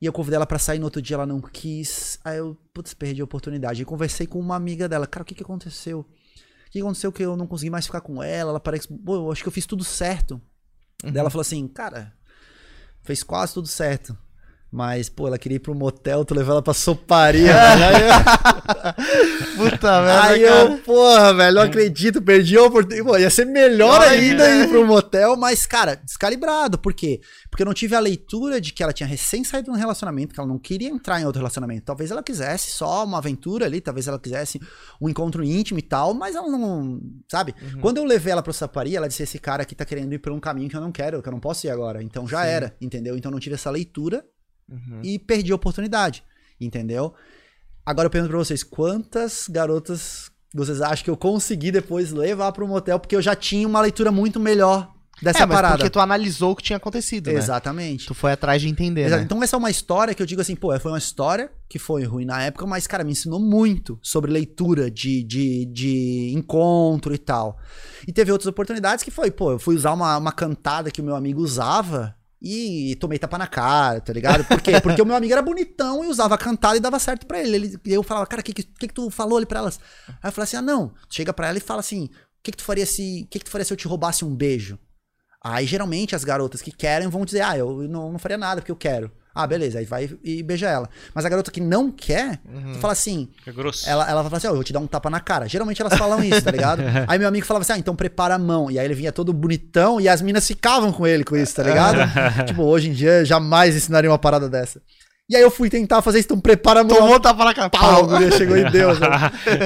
E 0.00 0.06
eu 0.06 0.12
convidei 0.12 0.36
ela 0.36 0.46
pra 0.46 0.58
sair, 0.58 0.78
no 0.78 0.84
outro 0.84 1.02
dia 1.02 1.14
ela 1.14 1.26
não 1.26 1.40
quis. 1.40 2.18
Aí 2.24 2.38
eu, 2.38 2.56
putz, 2.72 2.94
perdi 2.94 3.20
a 3.20 3.24
oportunidade. 3.24 3.82
E 3.82 3.84
conversei 3.84 4.26
com 4.26 4.38
uma 4.38 4.54
amiga 4.54 4.88
dela. 4.88 5.06
Cara, 5.06 5.22
o 5.22 5.26
que 5.26 5.34
que 5.34 5.42
aconteceu? 5.42 6.00
O 6.00 6.70
que 6.70 6.80
aconteceu 6.80 7.10
que 7.10 7.22
eu 7.22 7.36
não 7.36 7.46
consegui 7.46 7.70
mais 7.70 7.86
ficar 7.86 8.00
com 8.00 8.22
ela? 8.22 8.50
Ela 8.50 8.60
parece... 8.60 8.86
Pô, 8.88 9.16
eu 9.16 9.32
acho 9.32 9.42
que 9.42 9.48
eu 9.48 9.52
fiz 9.52 9.66
tudo 9.66 9.82
certo. 9.82 10.40
Daí 11.02 11.18
ela 11.18 11.30
falou 11.30 11.42
assim, 11.42 11.66
cara, 11.66 12.12
fez 13.02 13.22
quase 13.22 13.54
tudo 13.54 13.66
certo. 13.66 14.16
Mas, 14.70 15.08
pô, 15.08 15.26
ela 15.26 15.38
queria 15.38 15.56
ir 15.56 15.60
pro 15.60 15.74
motel, 15.74 16.26
tu 16.26 16.34
levou 16.34 16.52
ela 16.52 16.62
pra 16.62 16.74
soparia. 16.74 17.54
velho. 17.54 18.06
Puta 19.56 20.02
merda, 20.02 20.22
Aí 20.24 20.42
cara. 20.42 20.60
eu, 20.70 20.78
porra, 20.78 21.34
velho, 21.34 21.54
não 21.54 21.62
acredito, 21.62 22.20
perdi 22.20 22.58
a 22.58 22.64
oportunidade. 22.64 23.08
Pô, 23.08 23.16
ia 23.16 23.30
ser 23.30 23.46
melhor 23.46 23.98
Ai, 24.02 24.18
ainda 24.18 24.46
é. 24.46 24.60
ir 24.62 24.68
pro 24.68 24.86
motel, 24.86 25.36
mas, 25.36 25.64
cara, 25.66 25.94
descalibrado. 25.96 26.78
Por 26.78 26.92
quê? 26.92 27.20
Porque 27.50 27.62
eu 27.62 27.66
não 27.66 27.72
tive 27.72 27.94
a 27.96 28.00
leitura 28.00 28.60
de 28.60 28.74
que 28.74 28.82
ela 28.82 28.92
tinha 28.92 29.06
recém 29.06 29.42
saído 29.42 29.64
de 29.64 29.70
um 29.70 29.80
relacionamento, 29.80 30.34
que 30.34 30.40
ela 30.40 30.48
não 30.48 30.58
queria 30.58 30.90
entrar 30.90 31.18
em 31.18 31.24
outro 31.24 31.40
relacionamento. 31.40 31.86
Talvez 31.86 32.10
ela 32.10 32.22
quisesse 32.22 32.70
só 32.70 33.04
uma 33.04 33.18
aventura 33.18 33.64
ali, 33.64 33.80
talvez 33.80 34.06
ela 34.06 34.18
quisesse 34.18 34.60
um 35.00 35.08
encontro 35.08 35.42
íntimo 35.42 35.78
e 35.78 35.82
tal, 35.82 36.12
mas 36.12 36.36
ela 36.36 36.48
não. 36.48 37.00
Sabe? 37.30 37.54
Quando 37.80 37.96
eu 37.96 38.04
levei 38.04 38.32
ela 38.32 38.42
pra 38.42 38.52
saparia, 38.52 38.98
ela 38.98 39.08
disse: 39.08 39.22
esse 39.22 39.38
cara 39.38 39.62
aqui 39.62 39.74
tá 39.74 39.86
querendo 39.86 40.12
ir 40.12 40.18
por 40.18 40.30
um 40.30 40.38
caminho 40.38 40.68
que 40.68 40.76
eu 40.76 40.80
não 40.80 40.92
quero, 40.92 41.22
que 41.22 41.28
eu 41.28 41.32
não 41.32 41.40
posso 41.40 41.66
ir 41.66 41.70
agora. 41.70 42.02
Então 42.02 42.28
já 42.28 42.42
Sim. 42.42 42.48
era, 42.48 42.76
entendeu? 42.80 43.16
Então 43.16 43.30
eu 43.30 43.32
não 43.32 43.40
tive 43.40 43.54
essa 43.54 43.70
leitura 43.70 44.22
uhum. 44.68 45.00
e 45.02 45.18
perdi 45.18 45.52
a 45.52 45.54
oportunidade, 45.54 46.22
entendeu? 46.60 47.14
Agora 47.84 48.06
eu 48.06 48.10
pergunto 48.10 48.30
pra 48.30 48.38
vocês, 48.38 48.62
quantas 48.62 49.48
garotas 49.48 50.30
vocês 50.54 50.80
acham 50.80 51.04
que 51.04 51.10
eu 51.10 51.16
consegui 51.16 51.70
depois 51.70 52.10
levar 52.10 52.52
para 52.52 52.64
um 52.64 52.68
motel 52.68 52.98
porque 52.98 53.16
eu 53.16 53.22
já 53.22 53.34
tinha 53.34 53.66
uma 53.66 53.80
leitura 53.80 54.10
muito 54.10 54.40
melhor 54.40 54.92
dessa 55.22 55.42
é, 55.42 55.46
mas 55.46 55.56
parada. 55.56 55.76
porque 55.76 55.90
tu 55.90 56.00
analisou 56.00 56.52
o 56.52 56.56
que 56.56 56.62
tinha 56.62 56.76
acontecido, 56.76 57.30
né? 57.30 57.38
Exatamente. 57.38 58.06
Tu 58.06 58.14
foi 58.14 58.32
atrás 58.32 58.62
de 58.62 58.68
entender, 58.68 59.10
né? 59.10 59.22
Então 59.22 59.42
essa 59.42 59.56
é 59.56 59.58
uma 59.58 59.70
história 59.70 60.14
que 60.14 60.22
eu 60.22 60.26
digo 60.26 60.40
assim, 60.40 60.54
pô, 60.54 60.78
foi 60.78 60.92
uma 60.92 60.98
história 60.98 61.50
que 61.68 61.78
foi 61.78 62.04
ruim 62.04 62.24
na 62.24 62.42
época, 62.42 62.66
mas, 62.66 62.86
cara, 62.86 63.04
me 63.04 63.12
ensinou 63.12 63.40
muito 63.40 63.98
sobre 64.02 64.30
leitura 64.30 64.90
de, 64.90 65.22
de, 65.22 65.66
de 65.66 66.32
encontro 66.34 67.14
e 67.14 67.18
tal. 67.18 67.58
E 68.06 68.12
teve 68.12 68.32
outras 68.32 68.46
oportunidades 68.46 69.04
que 69.04 69.10
foi, 69.10 69.30
pô, 69.30 69.52
eu 69.52 69.58
fui 69.58 69.74
usar 69.74 69.92
uma, 69.92 70.16
uma 70.16 70.32
cantada 70.32 70.90
que 70.90 71.00
o 71.00 71.04
meu 71.04 71.16
amigo 71.16 71.40
usava 71.40 72.16
e 72.40 72.96
tomei 73.00 73.18
tapa 73.18 73.36
na 73.36 73.46
cara, 73.46 74.00
tá 74.00 74.12
ligado? 74.12 74.44
Por 74.44 74.60
quê? 74.60 74.80
Porque 74.80 75.02
o 75.02 75.06
meu 75.06 75.16
amigo 75.16 75.32
era 75.32 75.42
bonitão 75.42 76.04
e 76.04 76.06
usava 76.06 76.38
cantada 76.38 76.76
e 76.76 76.80
dava 76.80 76.98
certo 76.98 77.26
pra 77.26 77.40
ele. 77.40 77.56
ele 77.56 77.80
eu 77.84 78.02
falava, 78.02 78.26
cara, 78.26 78.40
o 78.40 78.44
que, 78.44 78.52
que, 78.52 78.62
que, 78.62 78.88
tu 78.88 79.10
falou 79.10 79.38
ali 79.38 79.46
pra 79.46 79.58
elas? 79.58 79.80
Aí 80.08 80.28
eu 80.28 80.32
falei 80.32 80.44
assim: 80.44 80.56
ah, 80.56 80.62
não. 80.62 80.94
Chega 81.10 81.32
pra 81.32 81.48
ela 81.48 81.58
e 81.58 81.60
fala 81.60 81.80
assim: 81.80 82.04
o 82.04 82.10
que, 82.42 82.52
que 82.52 82.58
tu 82.58 82.64
faria 82.64 82.86
se. 82.86 83.26
Que, 83.30 83.38
que 83.38 83.44
tu 83.44 83.50
faria 83.50 83.64
se 83.64 83.72
eu 83.72 83.76
te 83.76 83.88
roubasse 83.88 84.24
um 84.24 84.34
beijo? 84.34 84.78
Aí 85.42 85.66
geralmente 85.66 86.14
as 86.14 86.24
garotas 86.24 86.62
que 86.62 86.72
querem 86.72 87.08
vão 87.08 87.24
dizer, 87.24 87.42
ah, 87.42 87.56
eu 87.56 87.88
não, 87.88 88.12
não 88.12 88.18
faria 88.18 88.38
nada 88.38 88.60
porque 88.60 88.72
eu 88.72 88.76
quero. 88.76 89.10
Ah, 89.34 89.46
beleza, 89.46 89.78
aí 89.78 89.84
vai 89.84 90.10
e 90.24 90.42
beija 90.42 90.68
ela. 90.68 90.88
Mas 91.14 91.24
a 91.24 91.28
garota 91.28 91.50
que 91.50 91.60
não 91.60 91.90
quer, 91.90 92.40
uhum. 92.44 92.72
tu 92.72 92.78
fala 92.78 92.92
assim. 92.92 93.28
É 93.46 93.52
grosso. 93.52 93.88
Ela, 93.88 94.08
ela 94.08 94.22
vai 94.22 94.30
falar 94.30 94.38
assim: 94.38 94.46
Ó, 94.48 94.50
oh, 94.50 94.52
eu 94.52 94.56
vou 94.56 94.64
te 94.64 94.72
dar 94.72 94.80
um 94.80 94.86
tapa 94.86 95.08
na 95.08 95.20
cara. 95.20 95.48
Geralmente 95.48 95.80
elas 95.80 95.96
falam 95.96 96.22
isso, 96.22 96.42
tá 96.42 96.50
ligado? 96.50 96.82
aí 97.06 97.18
meu 97.18 97.28
amigo 97.28 97.46
falava 97.46 97.62
assim: 97.62 97.72
ah, 97.72 97.78
então 97.78 97.94
prepara 97.94 98.34
a 98.34 98.38
mão. 98.38 98.70
E 98.70 98.78
aí 98.78 98.84
ele 98.84 98.94
vinha 98.94 99.12
todo 99.12 99.32
bonitão 99.32 100.00
e 100.00 100.08
as 100.08 100.20
minas 100.20 100.46
ficavam 100.46 100.92
com 100.92 101.06
ele 101.06 101.24
com 101.24 101.36
isso, 101.36 101.54
tá 101.54 101.62
ligado? 101.62 101.98
tipo, 102.46 102.62
hoje 102.62 102.88
em 102.88 102.92
dia 102.92 103.24
jamais 103.24 103.76
ensinaria 103.76 104.10
uma 104.10 104.18
parada 104.18 104.48
dessa. 104.48 104.80
E 105.30 105.36
aí 105.36 105.42
eu 105.42 105.50
fui 105.50 105.68
tentar 105.68 106.00
fazer 106.00 106.20
isso, 106.20 106.26
então 106.28 106.40
prepara 106.40 106.82
mão. 106.82 106.96
Tomou 106.96 107.20
tapa 107.20 107.44
na 107.44 107.52
cara. 107.52 107.68
Pau, 107.68 108.08
chegou 108.32 108.56
em 108.56 108.64
Deus. 108.72 108.98
Né? 108.98 109.08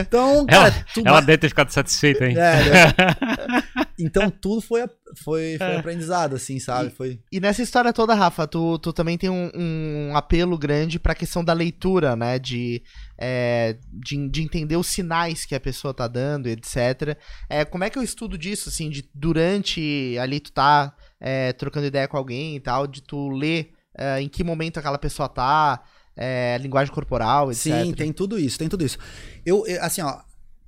Então, 0.00 0.44
cara. 0.44 0.74
Ela, 0.74 0.86
tudo... 0.92 1.08
ela 1.08 1.20
deve 1.20 1.38
ter 1.38 1.48
ficado 1.48 1.70
satisfeita, 1.70 2.26
hein? 2.26 2.36
É, 2.36 2.56
né? 2.64 3.62
Então 3.98 4.30
tudo 4.30 4.60
foi, 4.60 4.82
foi, 5.22 5.56
foi 5.58 5.66
é. 5.66 5.76
aprendizado, 5.76 6.34
assim, 6.34 6.58
sabe? 6.58 6.88
E, 6.88 6.90
foi... 6.90 7.20
e 7.30 7.38
nessa 7.38 7.62
história 7.62 7.92
toda, 7.92 8.14
Rafa, 8.14 8.46
tu, 8.48 8.78
tu 8.78 8.92
também 8.92 9.16
tem 9.16 9.30
um, 9.30 9.50
um 9.54 10.16
apelo 10.16 10.58
grande 10.58 10.98
pra 10.98 11.14
questão 11.14 11.44
da 11.44 11.52
leitura, 11.52 12.16
né? 12.16 12.38
De, 12.38 12.82
é, 13.16 13.76
de, 13.92 14.28
de, 14.28 14.42
entender 14.42 14.76
os 14.76 14.88
sinais 14.88 15.44
que 15.44 15.54
a 15.54 15.60
pessoa 15.60 15.94
tá 15.94 16.08
dando, 16.08 16.48
etc. 16.48 17.16
É, 17.48 17.64
como 17.64 17.84
é 17.84 17.90
que 17.90 17.98
eu 17.98 18.02
estudo 18.02 18.36
disso, 18.36 18.68
assim, 18.68 18.90
de 18.90 19.08
durante 19.14 20.16
ali 20.18 20.40
tu 20.40 20.50
tá 20.50 20.92
é, 21.20 21.52
trocando 21.52 21.86
ideia 21.86 22.08
com 22.08 22.16
alguém 22.16 22.56
e 22.56 22.60
tal, 22.60 22.86
de 22.86 23.02
tu 23.02 23.28
ler 23.28 23.72
é, 23.96 24.20
em 24.20 24.28
que 24.28 24.42
momento 24.42 24.78
aquela 24.78 24.98
pessoa 24.98 25.28
tá, 25.28 25.82
é, 26.16 26.58
linguagem 26.60 26.92
corporal, 26.92 27.50
etc. 27.50 27.84
Sim, 27.84 27.92
tem 27.92 28.12
tudo 28.12 28.38
isso, 28.38 28.58
tem 28.58 28.68
tudo 28.68 28.84
isso. 28.84 28.98
Eu, 29.44 29.64
assim, 29.80 30.02
ó, 30.02 30.20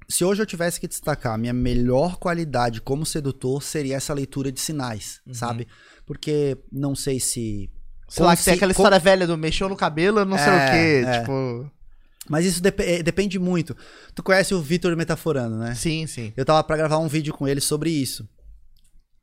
se 0.08 0.24
hoje 0.24 0.42
eu 0.42 0.46
tivesse 0.46 0.80
que 0.80 0.88
destacar, 0.88 1.38
minha 1.38 1.52
melhor 1.52 2.16
qualidade 2.16 2.80
como 2.80 3.06
sedutor 3.06 3.62
seria 3.62 3.96
essa 3.96 4.12
leitura 4.12 4.52
de 4.52 4.60
sinais, 4.60 5.20
uhum. 5.26 5.34
sabe? 5.34 5.66
Porque 6.06 6.58
não 6.70 6.94
sei 6.94 7.18
se. 7.18 7.70
Sei 8.08 8.24
lá, 8.24 8.36
que 8.36 8.44
tem 8.44 8.54
aquela 8.54 8.72
história 8.72 8.98
velha 8.98 9.26
do 9.26 9.36
mexeu 9.36 9.68
no 9.68 9.76
cabelo, 9.76 10.24
não 10.24 10.36
é, 10.36 10.44
sei 10.44 10.52
o 10.52 10.56
é, 10.56 10.70
quê, 10.70 11.06
é. 11.06 11.18
tipo. 11.18 11.70
Mas 12.28 12.44
isso 12.46 12.62
dep 12.62 12.80
é, 12.80 13.02
depende 13.02 13.38
muito. 13.38 13.76
Tu 14.14 14.22
conhece 14.22 14.54
o 14.54 14.60
Vitor 14.60 14.94
Metaforando, 14.96 15.56
né? 15.56 15.74
Sim, 15.74 16.06
sim. 16.06 16.32
Eu 16.36 16.44
tava 16.44 16.62
para 16.64 16.76
gravar 16.76 16.98
um 16.98 17.08
vídeo 17.08 17.34
com 17.34 17.46
ele 17.46 17.60
sobre 17.60 17.90
isso. 17.90 18.28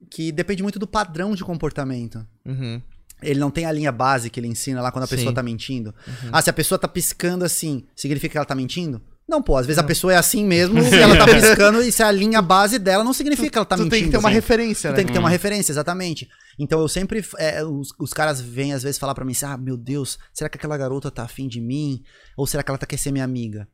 Que 0.10 0.32
depende 0.32 0.62
muito 0.64 0.80
do 0.80 0.88
padrão 0.88 1.34
de 1.36 1.44
comportamento. 1.44 2.26
Uhum. 2.46 2.82
Ele 3.22 3.40
não 3.40 3.52
tem 3.52 3.66
a 3.66 3.72
linha 3.72 3.92
base 3.92 4.30
que 4.30 4.40
ele 4.40 4.48
ensina 4.48 4.82
lá 4.82 4.92
quando 4.92 5.04
a 5.04 5.08
Sim. 5.08 5.16
pessoa 5.16 5.34
tá 5.34 5.44
mentindo. 5.44 5.94
Uhum. 6.08 6.30
Ah, 6.32 6.42
se 6.42 6.50
a 6.50 6.54
pessoa 6.54 6.80
tá 6.80 6.88
piscando 6.88 7.46
assim, 7.46 7.86
significa 7.96 8.32
que 8.32 8.38
ela 8.38 8.46
tá 8.46 8.56
mentindo? 8.56 9.02
Não, 9.32 9.42
pô, 9.42 9.56
às 9.56 9.66
vezes 9.66 9.78
não. 9.78 9.86
a 9.86 9.88
pessoa 9.88 10.12
é 10.12 10.18
assim 10.18 10.46
mesmo 10.46 10.80
e 10.84 10.96
ela 10.96 11.18
tá 11.18 11.26
piscando 11.26 11.82
e 11.82 11.92
se 11.92 12.04
a 12.04 12.12
linha 12.12 12.42
base 12.42 12.78
dela 12.78 13.04
não 13.04 13.14
significa 13.14 13.50
que 13.50 13.58
ela 13.58 13.66
tá 13.66 13.78
tu 13.78 13.84
mentindo. 13.84 13.96
tem 13.96 14.04
que 14.06 14.12
ter 14.12 14.18
uma 14.18 14.28
assim. 14.28 14.36
referência, 14.36 14.90
tu 14.90 14.92
né? 14.92 14.98
tem 14.98 15.06
que 15.06 15.14
ter 15.14 15.20
uma 15.20 15.30
hum. 15.30 15.32
referência, 15.32 15.72
exatamente. 15.72 16.28
Então 16.60 16.82
eu 16.82 16.88
sempre. 16.90 17.24
É, 17.38 17.64
os, 17.64 17.94
os, 17.98 18.12
caras 18.12 18.42
vêm 18.42 18.74
às 18.74 18.84
vezes 18.84 18.98
falar 18.98 19.16
para 19.16 19.24
mim 19.24 19.32
assim: 19.32 19.46
ah, 19.46 19.58
meu 19.58 19.78
Deus, 19.78 20.20
será 20.34 20.50
que 20.50 20.58
aquela 20.58 20.78
garota 20.78 21.10
tá 21.10 21.24
afim 21.24 21.48
de 21.48 21.62
mim? 21.62 22.04
Ou 22.36 22.46
será 22.46 22.62
que 22.62 22.72
ela 22.72 22.78
tá 22.78 22.86
quer 22.86 22.98
ser 22.98 23.12
minha 23.12 23.24
amiga? 23.24 23.68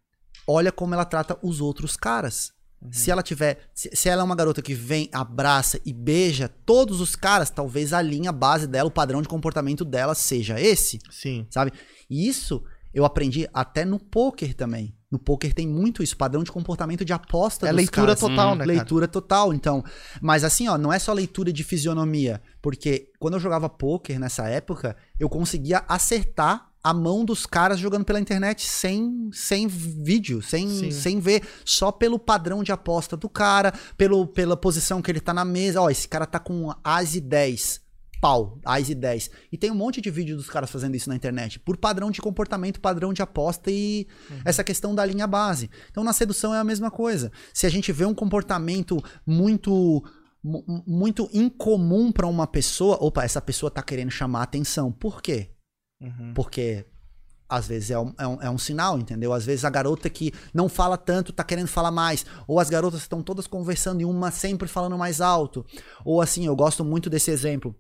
Olha 0.48 0.72
como 0.72 0.94
ela 0.94 1.06
trata 1.06 1.38
os 1.42 1.60
outros 1.60 1.98
caras. 1.98 2.52
Uhum. 2.82 2.92
Se 2.92 3.10
ela 3.10 3.24
tiver. 3.24 3.70
Se, 3.74 3.90
se, 3.94 4.10
ela 4.10 4.22
é 4.22 4.26
uma 4.26 4.36
garota 4.36 4.62
que 4.62 4.74
vem, 4.74 5.10
abraça 5.12 5.80
e 5.86 5.92
beija 5.92 6.48
todos 6.48 7.02
os 7.02 7.16
caras, 7.16 7.50
talvez 7.50 7.94
a 7.94 8.02
linha 8.02 8.32
base 8.32 8.68
dela, 8.68 8.88
o 8.88 8.92
padrão 8.92 9.22
de 9.22 9.28
comportamento 9.28 9.84
dela 9.84 10.14
seja 10.14 10.60
esse. 10.60 11.00
Sim. 11.10 11.48
Sabe? 11.50 11.72
E 12.10 12.28
isso 12.28 12.64
eu 12.94 13.06
aprendi 13.06 13.48
até 13.54 13.86
no 13.86 14.00
poker 14.00 14.54
também. 14.54 14.96
No 15.10 15.18
poker 15.18 15.54
tem 15.54 15.68
muito 15.68 16.04
isso, 16.04 16.18
padrão 16.18 16.44
de 16.44 16.52
comportamento 16.52 17.06
de 17.06 17.14
aposta 17.14 17.68
é 17.68 17.72
leitura 17.72 18.08
caras. 18.08 18.20
total, 18.20 18.56
né? 18.56 18.66
Leitura 18.66 19.08
cara? 19.08 19.12
total, 19.12 19.54
então. 19.54 19.84
Mas 20.22 20.44
assim, 20.44 20.68
ó, 20.68 20.78
não 20.78 20.92
é 20.92 21.00
só 21.00 21.14
leitura 21.14 21.52
de 21.54 21.64
fisionomia, 21.64 22.42
porque 22.62 23.10
quando 23.18 23.36
eu 23.36 23.40
jogava 23.40 23.70
poker 23.70 24.20
nessa 24.20 24.50
época, 24.50 24.98
eu 25.18 25.30
conseguia 25.30 25.84
acertar 25.88 26.67
a 26.84 26.94
mão 26.94 27.26
dos 27.26 27.46
caras 27.46 27.80
jogando 27.80 28.06
pela 28.06 28.20
internet 28.20 28.66
sem, 28.66 29.30
sem 29.34 29.68
vídeo, 29.68 30.42
sem, 30.42 30.92
sem 30.92 31.20
ver, 31.20 31.44
só 31.66 31.92
pelo 31.92 32.18
padrão 32.18 32.64
de 32.64 32.72
aposta 32.72 33.18
do 33.18 33.28
cara, 33.28 33.74
pelo, 33.98 34.26
pela 34.26 34.56
posição 34.56 35.02
que 35.02 35.12
ele 35.12 35.20
tá 35.20 35.34
na 35.34 35.44
mesa. 35.44 35.82
Ó, 35.82 35.90
esse 35.90 36.08
cara 36.08 36.26
tá 36.26 36.40
com 36.40 36.74
as 36.84 37.16
e 37.16 37.22
10 37.22 37.88
pau, 38.20 38.60
AIS 38.66 38.90
e 38.90 38.96
10. 38.96 39.30
E 39.52 39.58
tem 39.58 39.72
um 39.72 39.76
monte 39.76 40.02
de 40.02 40.10
vídeo 40.10 40.36
dos 40.36 40.50
caras 40.50 40.70
fazendo 40.70 40.96
isso 40.96 41.10
na 41.10 41.16
internet, 41.16 41.60
por 41.60 41.78
padrão 41.78 42.12
de 42.12 42.22
comportamento, 42.22 42.82
padrão 42.82 43.14
de 43.14 43.22
aposta 43.22 43.70
e 43.72 44.08
uhum. 44.30 44.42
essa 44.46 44.64
questão 44.64 44.94
da 44.94 45.06
linha 45.06 45.28
base. 45.28 45.70
Então 45.92 46.04
na 46.04 46.14
sedução 46.14 46.54
é 46.54 46.60
a 46.60 46.64
mesma 46.64 46.90
coisa. 46.90 47.32
Se 47.54 47.66
a 47.66 47.70
gente 47.70 47.92
vê 47.92 48.06
um 48.06 48.14
comportamento 48.14 49.02
muito 49.26 50.04
muito 50.86 51.30
incomum 51.34 52.10
para 52.10 52.26
uma 52.26 52.48
pessoa, 52.48 52.98
opa, 53.02 53.24
essa 53.24 53.42
pessoa 53.42 53.70
tá 53.70 53.84
querendo 53.84 54.12
chamar 54.12 54.44
atenção. 54.44 54.92
Por 54.92 55.22
quê? 55.22 55.50
Uhum. 56.02 56.34
Porque 56.34 56.86
às 57.50 57.68
vezes 57.68 57.92
é 57.92 58.00
um, 58.00 58.14
é, 58.18 58.28
um, 58.28 58.42
é 58.42 58.50
um 58.50 58.58
sinal, 58.58 59.00
entendeu? 59.00 59.32
Às 59.32 59.46
vezes 59.46 59.64
a 59.64 59.70
garota 59.70 60.10
que 60.10 60.34
não 60.54 60.68
fala 60.68 60.98
tanto 60.98 61.32
tá 61.32 61.44
querendo 61.44 61.68
falar 61.68 61.92
mais. 61.92 62.26
Ou 62.48 62.60
as 62.60 62.70
garotas 62.70 63.02
estão 63.02 63.24
todas 63.24 63.48
conversando 63.48 64.02
e 64.02 64.06
uma 64.06 64.32
sempre 64.32 64.68
falando 64.68 64.98
mais 64.98 65.22
alto. 65.22 65.66
Ou 66.04 66.22
assim, 66.22 66.46
eu 66.46 66.56
gosto 66.56 66.84
muito 66.84 67.10
desse 67.10 67.32
exemplo 67.32 67.76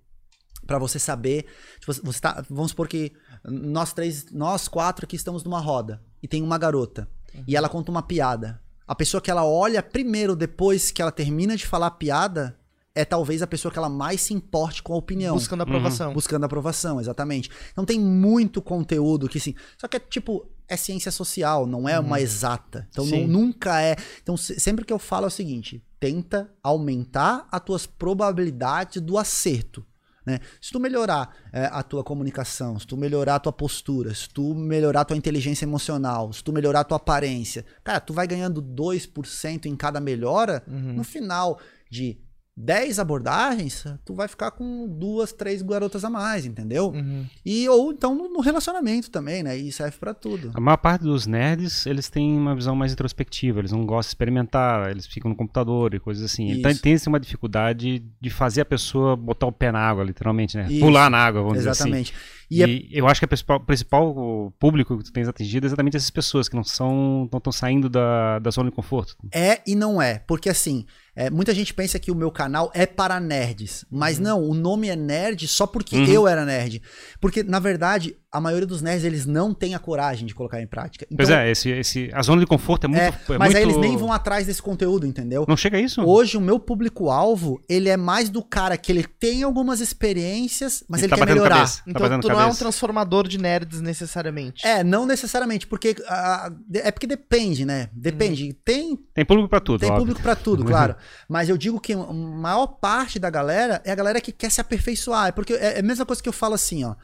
para 0.65 0.79
você 0.79 0.99
saber. 0.99 1.45
Tipo, 1.79 1.93
você 1.93 2.19
tá, 2.19 2.43
vamos 2.49 2.71
supor 2.71 2.87
que 2.87 3.11
nós 3.43 3.93
três, 3.93 4.31
nós 4.31 4.67
quatro 4.67 5.05
aqui 5.05 5.15
estamos 5.15 5.43
numa 5.43 5.59
roda 5.59 6.01
e 6.21 6.27
tem 6.27 6.41
uma 6.41 6.57
garota 6.57 7.07
uhum. 7.33 7.43
e 7.47 7.55
ela 7.55 7.69
conta 7.69 7.91
uma 7.91 8.01
piada. 8.01 8.61
A 8.87 8.95
pessoa 8.95 9.19
que 9.19 9.29
ela 9.29 9.45
olha 9.45 9.83
primeiro 9.83 10.33
depois 10.33 10.91
que 10.91 11.01
ela 11.01 11.11
termina 11.11 11.57
de 11.57 11.67
falar 11.67 11.87
a 11.87 11.91
piada 11.91 12.57
é 12.97 13.05
talvez 13.05 13.43
a 13.43 13.47
pessoa 13.47 13.71
que 13.71 13.77
ela 13.77 13.89
mais 13.89 14.21
se 14.21 14.33
importe 14.33 14.81
com 14.81 14.93
a 14.93 14.97
opinião. 14.97 15.35
Buscando 15.35 15.61
aprovação. 15.61 16.07
Uhum. 16.09 16.13
Buscando 16.15 16.43
aprovação, 16.43 16.99
exatamente. 16.99 17.49
Então 17.71 17.85
tem 17.85 17.99
muito 17.99 18.61
conteúdo 18.61 19.29
que 19.29 19.39
sim. 19.39 19.53
Só 19.77 19.87
que 19.87 19.97
é 19.97 19.99
tipo, 19.99 20.49
é 20.67 20.75
ciência 20.75 21.11
social, 21.11 21.67
não 21.67 21.87
é 21.87 21.99
uhum. 21.99 22.07
uma 22.07 22.19
exata. 22.19 22.87
Então 22.89 23.05
não, 23.05 23.27
nunca 23.27 23.81
é. 23.81 23.95
Então 24.21 24.35
sempre 24.35 24.83
que 24.83 24.91
eu 24.91 24.97
falo 24.97 25.25
é 25.25 25.27
o 25.27 25.31
seguinte: 25.31 25.83
tenta 25.99 26.51
aumentar 26.63 27.47
as 27.51 27.61
tuas 27.61 27.85
probabilidades 27.85 28.99
do 28.99 29.17
acerto. 29.17 29.85
Né? 30.25 30.39
Se 30.59 30.71
tu 30.71 30.79
melhorar 30.79 31.33
é, 31.53 31.69
a 31.71 31.81
tua 31.81 32.03
comunicação, 32.03 32.77
se 32.77 32.85
tu 32.85 32.97
melhorar 32.97 33.35
a 33.35 33.39
tua 33.39 33.53
postura, 33.53 34.13
se 34.13 34.27
tu 34.27 34.53
melhorar 34.53 35.01
a 35.01 35.05
tua 35.05 35.15
inteligência 35.15 35.63
emocional, 35.63 36.33
se 36.33 36.43
tu 36.43 36.51
melhorar 36.51 36.81
a 36.81 36.83
tua 36.83 36.97
aparência, 36.97 37.63
cara, 37.81 38.01
tu 38.01 38.11
vai 38.11 38.27
ganhando 38.27 38.61
2% 38.61 39.67
em 39.67 39.75
cada 39.75 40.01
melhora, 40.01 40.63
uhum. 40.67 40.93
no 40.95 41.03
final 41.05 41.57
de 41.89 42.19
10 42.59 42.97
abordagens, 42.97 43.85
tu 44.03 44.15
vai 44.15 44.27
ficar 44.27 44.49
com 44.49 44.87
duas, 44.87 45.31
três 45.31 45.61
garotas 45.61 46.03
a 46.03 46.09
mais, 46.09 46.43
entendeu? 46.43 46.87
Uhum. 46.87 47.23
E 47.45 47.69
ou 47.69 47.91
então 47.91 48.15
no 48.15 48.39
relacionamento 48.39 49.11
também, 49.11 49.43
né? 49.43 49.55
E 49.55 49.71
serve 49.71 49.95
para 49.99 50.11
tudo. 50.11 50.51
A 50.55 50.59
maior 50.59 50.77
parte 50.77 51.03
dos 51.03 51.27
nerds, 51.27 51.85
eles 51.85 52.09
têm 52.09 52.35
uma 52.35 52.55
visão 52.55 52.75
mais 52.75 52.91
introspectiva, 52.91 53.59
eles 53.59 53.71
não 53.71 53.85
gostam 53.85 54.09
de 54.09 54.15
experimentar, 54.15 54.89
eles 54.89 55.05
ficam 55.05 55.29
no 55.29 55.35
computador 55.35 55.93
e 55.93 55.99
coisas 55.99 56.23
assim. 56.23 56.47
Isso. 56.47 56.59
Então 56.59 56.75
tem 56.75 56.95
assim, 56.95 57.09
uma 57.09 57.19
dificuldade 57.19 58.03
de 58.19 58.29
fazer 58.31 58.61
a 58.61 58.65
pessoa 58.65 59.15
botar 59.15 59.45
o 59.45 59.51
pé 59.51 59.71
na 59.71 59.79
água, 59.79 60.03
literalmente, 60.03 60.57
né? 60.57 60.65
Isso. 60.67 60.79
Pular 60.79 61.11
na 61.11 61.19
água, 61.19 61.43
vamos 61.43 61.59
Exatamente. 61.59 62.11
dizer 62.11 62.17
assim. 62.17 62.36
E, 62.49 62.63
e 62.63 62.97
é... 62.97 62.99
eu 63.01 63.07
acho 63.07 63.19
que 63.19 63.25
o 63.25 63.59
principal 63.59 64.53
público 64.57 64.97
que 64.97 65.03
tu 65.03 65.11
tens 65.11 65.27
atingido 65.27 65.65
é 65.65 65.67
exatamente 65.67 65.97
essas 65.97 66.09
pessoas 66.09 66.47
que 66.47 66.55
não 66.55 66.63
são 66.63 67.27
não 67.31 67.37
estão 67.37 67.51
saindo 67.51 67.89
da, 67.89 68.39
da 68.39 68.49
zona 68.49 68.69
de 68.69 68.75
conforto. 68.75 69.15
É 69.31 69.61
e 69.67 69.75
não 69.75 70.01
é, 70.01 70.19
porque 70.27 70.49
assim, 70.49 70.85
É, 71.19 71.31
muita 71.31 71.51
gente 71.51 71.73
pensa 71.73 71.97
que 71.97 72.11
o 72.11 72.15
meu 72.15 72.29
canal 72.29 72.69
é 72.75 72.85
para 72.85 73.19
nerds, 73.19 73.83
mas 73.89 74.19
não, 74.19 74.39
o 74.39 74.53
nome 74.53 74.87
é 74.87 74.95
nerd 74.95 75.47
só 75.47 75.65
porque 75.65 75.95
Uhum. 75.97 76.05
eu 76.05 76.27
era 76.27 76.45
nerd. 76.45 76.79
Porque, 77.19 77.41
na 77.41 77.57
verdade, 77.57 78.15
a 78.31 78.41
maioria 78.41 78.67
dos 78.67 78.81
nerds, 78.81 79.05
eles 79.05 79.25
não 79.25 79.53
têm 79.53 79.73
a 79.73 79.79
coragem 79.79 80.27
de 80.27 80.35
colocar 80.35 80.61
em 80.61 80.67
prática. 80.67 81.07
Pois 81.15 81.29
é, 81.29 81.49
esse, 81.49 81.69
esse, 81.69 82.09
a 82.13 82.21
zona 82.21 82.41
de 82.41 82.45
conforto 82.47 82.83
é 82.83 82.87
muito. 82.87 83.01
É, 83.01 83.35
é 83.35 83.37
mas 83.37 83.55
aí 83.55 83.63
muito- 83.65 83.77
eles 83.79 83.89
nem 83.89 83.97
vão 83.97 84.11
atrás 84.11 84.45
desse 84.45 84.61
conteúdo, 84.61 85.07
entendeu? 85.07 85.45
Não 85.47 85.55
chega 85.55 85.77
a 85.77 85.81
isso? 85.81 86.01
Hoje, 86.03 86.35
o 86.37 86.41
meu 86.41 86.59
público-alvo, 86.59 87.61
ele 87.69 87.87
é 87.87 87.95
mais 87.95 88.29
do 88.29 88.43
cara 88.43 88.77
que 88.77 88.91
ele 88.91 89.03
tem 89.03 89.43
algumas 89.43 89.79
experiências, 89.79 90.83
mas 90.89 91.01
ele, 91.03 91.09
tá 91.09 91.15
quer 91.15 91.25
melhorar. 91.25 91.55
cabeça. 91.55 91.77
Tá 91.77 91.83
Então 91.87 92.01
batendo 92.01 92.21
tu 92.21 92.27
não 92.27 92.35
é 92.35 92.37
um 92.39 92.41
cabeça. 92.41 92.59
transformador 92.59 93.27
de 93.27 93.37
nerds 93.37 93.81
necessariamente. 93.81 94.65
É, 94.67 94.83
não 94.83 95.05
necessariamente, 95.05 95.65
porque 95.67 95.95
ah, 96.07 96.51
é 96.73 96.91
porque 96.91 97.07
depende, 97.07 97.65
né? 97.65 97.89
Depende. 97.93 98.53
Tem, 98.65 98.97
Tem 99.13 99.25
público 99.25 99.47
pra 99.49 99.59
tudo, 99.59 99.79
tem 99.79 99.89
óbvio. 99.89 100.01
público 100.01 100.21
pra 100.21 100.35
tudo, 100.35 100.63
claro. 100.65 100.95
Mas 101.29 101.47
eu 101.49 101.57
digo 101.57 101.79
que 101.79 101.93
a 101.93 101.97
maior 102.13 102.67
parte 102.67 103.19
da 103.19 103.29
galera 103.29 103.81
é 103.85 103.91
a 103.91 103.95
galera 103.95 104.19
que 104.19 104.31
quer 104.31 104.51
se 104.51 104.59
aperfeiçoar. 104.59 105.27
É 105.27 105.31
porque 105.31 105.53
é 105.53 105.77
é 105.77 105.79
a 105.79 105.83
mesma 105.83 106.05
coisa 106.05 106.21
que 106.23 106.29
eu 106.29 106.33
falo 106.33 106.53
assim, 106.55 106.83
ó. 106.83 106.95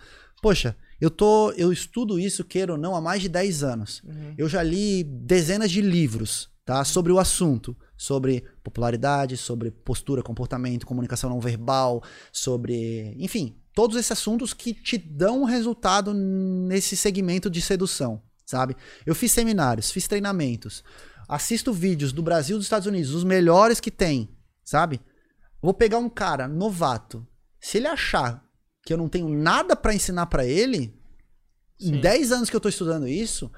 Poxa, 0.41 0.76
eu 1.04 1.12
tô, 1.12 1.51
eu 1.58 1.70
estudo 1.70 2.18
isso, 2.18 2.45
queira 2.45 2.72
ou 2.72 2.78
não, 2.78 2.95
há 2.95 3.01
mais 3.01 3.22
de 3.22 3.28
10 3.28 3.62
anos. 3.62 4.01
Uhum. 4.06 4.36
Eu 4.38 4.47
já 4.47 4.64
li 4.64 5.04
dezenas 5.04 5.70
de 5.70 5.82
livros, 5.82 6.49
tá? 6.64 6.86
Sobre 6.86 7.12
o 7.12 7.20
assunto. 7.20 7.76
Sobre 7.97 8.45
popularidade, 8.64 9.36
sobre 9.36 9.70
postura, 9.70 10.24
comportamento, 10.24 10.88
comunicação 10.88 11.30
não 11.30 11.41
verbal, 11.41 12.01
sobre. 12.32 13.14
Enfim, 13.18 13.58
todos 13.74 13.97
esses 13.97 14.14
assuntos 14.14 14.54
que 14.54 14.74
te 14.74 14.97
dão 14.97 15.43
resultado 15.43 16.14
nesse 16.14 16.95
segmento 16.95 17.49
de 17.49 17.62
sedução, 17.62 18.22
sabe? 18.45 18.76
Eu 19.06 19.14
fiz 19.14 19.32
seminários, 19.34 19.91
fiz 19.91 20.08
treinamentos, 20.08 20.86
assisto 21.28 21.74
vídeos 21.74 22.14
do 22.14 22.24
Brasil 22.24 22.56
e 22.56 22.60
dos 22.60 22.66
Estados 22.66 22.88
Unidos, 22.88 23.14
os 23.14 23.26
melhores 23.26 23.82
que 23.82 23.91
tem, 23.91 24.30
sabe? 24.64 25.01
Vou 25.62 25.74
pegar 25.74 25.97
um 25.97 26.10
cara 26.10 26.47
novato. 26.47 27.28
Se 27.60 27.78
ele 27.78 27.88
achar 27.88 28.43
que 28.86 28.93
eu 28.93 28.97
não 28.97 29.07
tenho 29.09 29.29
nada 29.29 29.75
pra 29.75 29.93
ensinar 29.93 30.25
pra 30.27 30.45
ele, 30.45 30.93
em 31.81 31.95
Sim. 31.95 32.01
10 32.01 32.31
anos 32.31 32.49
que 32.49 32.55
eu 32.55 32.59
tô 32.61 32.69
estudando 32.69 33.07
isso, 33.07 33.51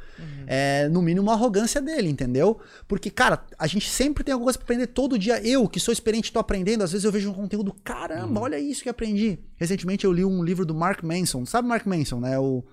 é 0.48 0.88
no 0.90 1.02
mínimo 1.02 1.28
uma 1.28 1.34
arrogância 1.34 1.82
dele, 1.82 2.10
entendeu? 2.10 2.60
Porque, 2.88 3.10
cara, 3.12 3.44
a 3.60 3.68
gente 3.68 3.90
sempre 3.90 4.24
tem 4.24 4.34
alguma 4.34 4.46
coisa 4.48 4.58
pra 4.58 4.64
aprender 4.66 4.88
todo 4.88 5.20
dia. 5.20 5.40
Eu, 5.46 5.68
que 5.68 5.80
sou 5.80 5.92
experiente, 5.92 6.32
tô 6.32 6.40
aprendendo. 6.40 6.84
Às 6.84 6.92
vezes 6.92 7.06
eu 7.06 7.12
vejo 7.12 7.30
um 7.30 7.34
conteúdo, 7.34 7.74
caramba, 7.84 8.40
olha 8.42 8.58
isso 8.60 8.82
que 8.84 8.90
aprendi. 8.90 9.38
Recentemente 9.58 10.06
eu 10.06 10.14
li 10.14 10.24
um 10.26 10.44
livro 10.44 10.66
do 10.66 10.74
Mark 10.74 11.04
Manson. 11.04 11.46
Sabe 11.46 11.68
Mark 11.68 11.86
Manson, 11.86 12.20
né? 12.20 12.40
O, 12.40 12.64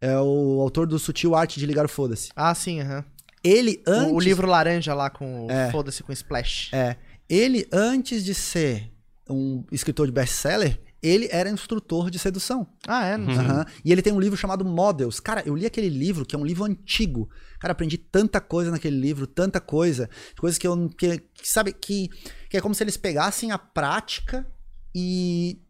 é 0.00 0.16
o 0.18 0.60
autor 0.60 0.86
do 0.86 0.98
Sutil 0.98 1.34
Arte 1.36 1.60
de 1.60 1.66
Ligar 1.66 1.84
o 1.84 1.88
Foda-se. 1.88 2.30
Ah, 2.34 2.54
sim, 2.54 2.80
aham. 2.80 3.04
Ele 3.44 3.82
O- 3.86 3.90
antes. 3.90 4.12
O, 4.12 4.18
livro 4.20 4.46
laranja 4.48 4.92
lá 4.94 5.08
com 5.10 5.46
o 5.46 5.50
É. 5.50 5.70
foda-se 5.70 6.02
com 6.02 6.12
splash. 6.12 6.70
É. 6.74 6.96
Ele, 7.28 7.68
antes 7.72 8.24
de 8.24 8.34
ser 8.34 8.90
um 9.28 9.62
escritor 9.70 10.06
de 10.06 10.12
best-seller, 10.12 10.80
ele 11.02 11.28
era 11.30 11.48
instrutor 11.50 12.10
de 12.10 12.18
sedução. 12.18 12.66
Ah, 12.86 13.04
é? 13.06 13.16
Não 13.16 13.32
sei. 13.34 13.44
Aham. 13.44 13.64
E 13.84 13.92
ele 13.92 14.02
tem 14.02 14.12
um 14.12 14.20
livro 14.20 14.36
chamado 14.36 14.64
Models. 14.64 15.20
Cara, 15.20 15.42
eu 15.46 15.54
li 15.54 15.66
aquele 15.66 15.88
livro, 15.88 16.24
que 16.26 16.34
é 16.34 16.38
um 16.38 16.44
livro 16.44 16.64
antigo. 16.64 17.28
Cara, 17.60 17.72
aprendi 17.72 17.96
tanta 17.98 18.40
coisa 18.40 18.70
naquele 18.70 18.96
livro, 18.98 19.26
tanta 19.26 19.60
coisa. 19.60 20.08
Coisas 20.38 20.58
que 20.58 20.66
eu. 20.66 20.74
não- 20.76 20.88
Que, 20.88 21.18
que 21.18 21.48
sabe, 21.48 21.72
que, 21.72 22.08
que 22.50 22.56
é 22.56 22.60
como 22.60 22.74
se 22.74 22.82
eles 22.82 22.96
pegassem 22.96 23.50
a 23.52 23.58
prática 23.58 24.46
e. 24.94 25.60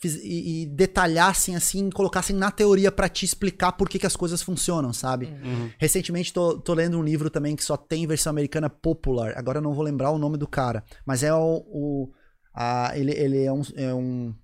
fiz- 0.00 0.20
E, 0.22 0.62
e 0.62 0.66
detalhassem 0.66 1.56
assim, 1.56 1.90
colocassem 1.90 2.34
na 2.36 2.50
teoria 2.50 2.90
pra 2.92 3.08
te 3.08 3.24
explicar 3.24 3.72
por 3.72 3.88
que, 3.88 3.98
que 3.98 4.06
as 4.06 4.14
coisas 4.16 4.40
funcionam, 4.42 4.92
sabe? 4.92 5.26
Uhum. 5.26 5.70
Recentemente 5.78 6.32
tô, 6.32 6.58
tô 6.58 6.72
lendo 6.74 6.96
um 6.98 7.02
livro 7.02 7.28
também 7.30 7.56
que 7.56 7.64
só 7.64 7.76
tem 7.76 8.06
versão 8.06 8.30
americana 8.30 8.70
popular. 8.70 9.34
Agora 9.36 9.58
eu 9.58 9.62
não 9.62 9.74
vou 9.74 9.82
lembrar 9.84 10.10
o 10.10 10.18
nome 10.18 10.36
do 10.38 10.46
cara. 10.46 10.84
Mas 11.04 11.22
é 11.22 11.34
o. 11.34 11.64
o- 11.66 12.12
a- 12.58 12.92
ele, 12.98 13.12
ele 13.12 13.42
é 13.44 13.52
um, 13.52 13.62
é 13.76 13.94
um 13.94 14.34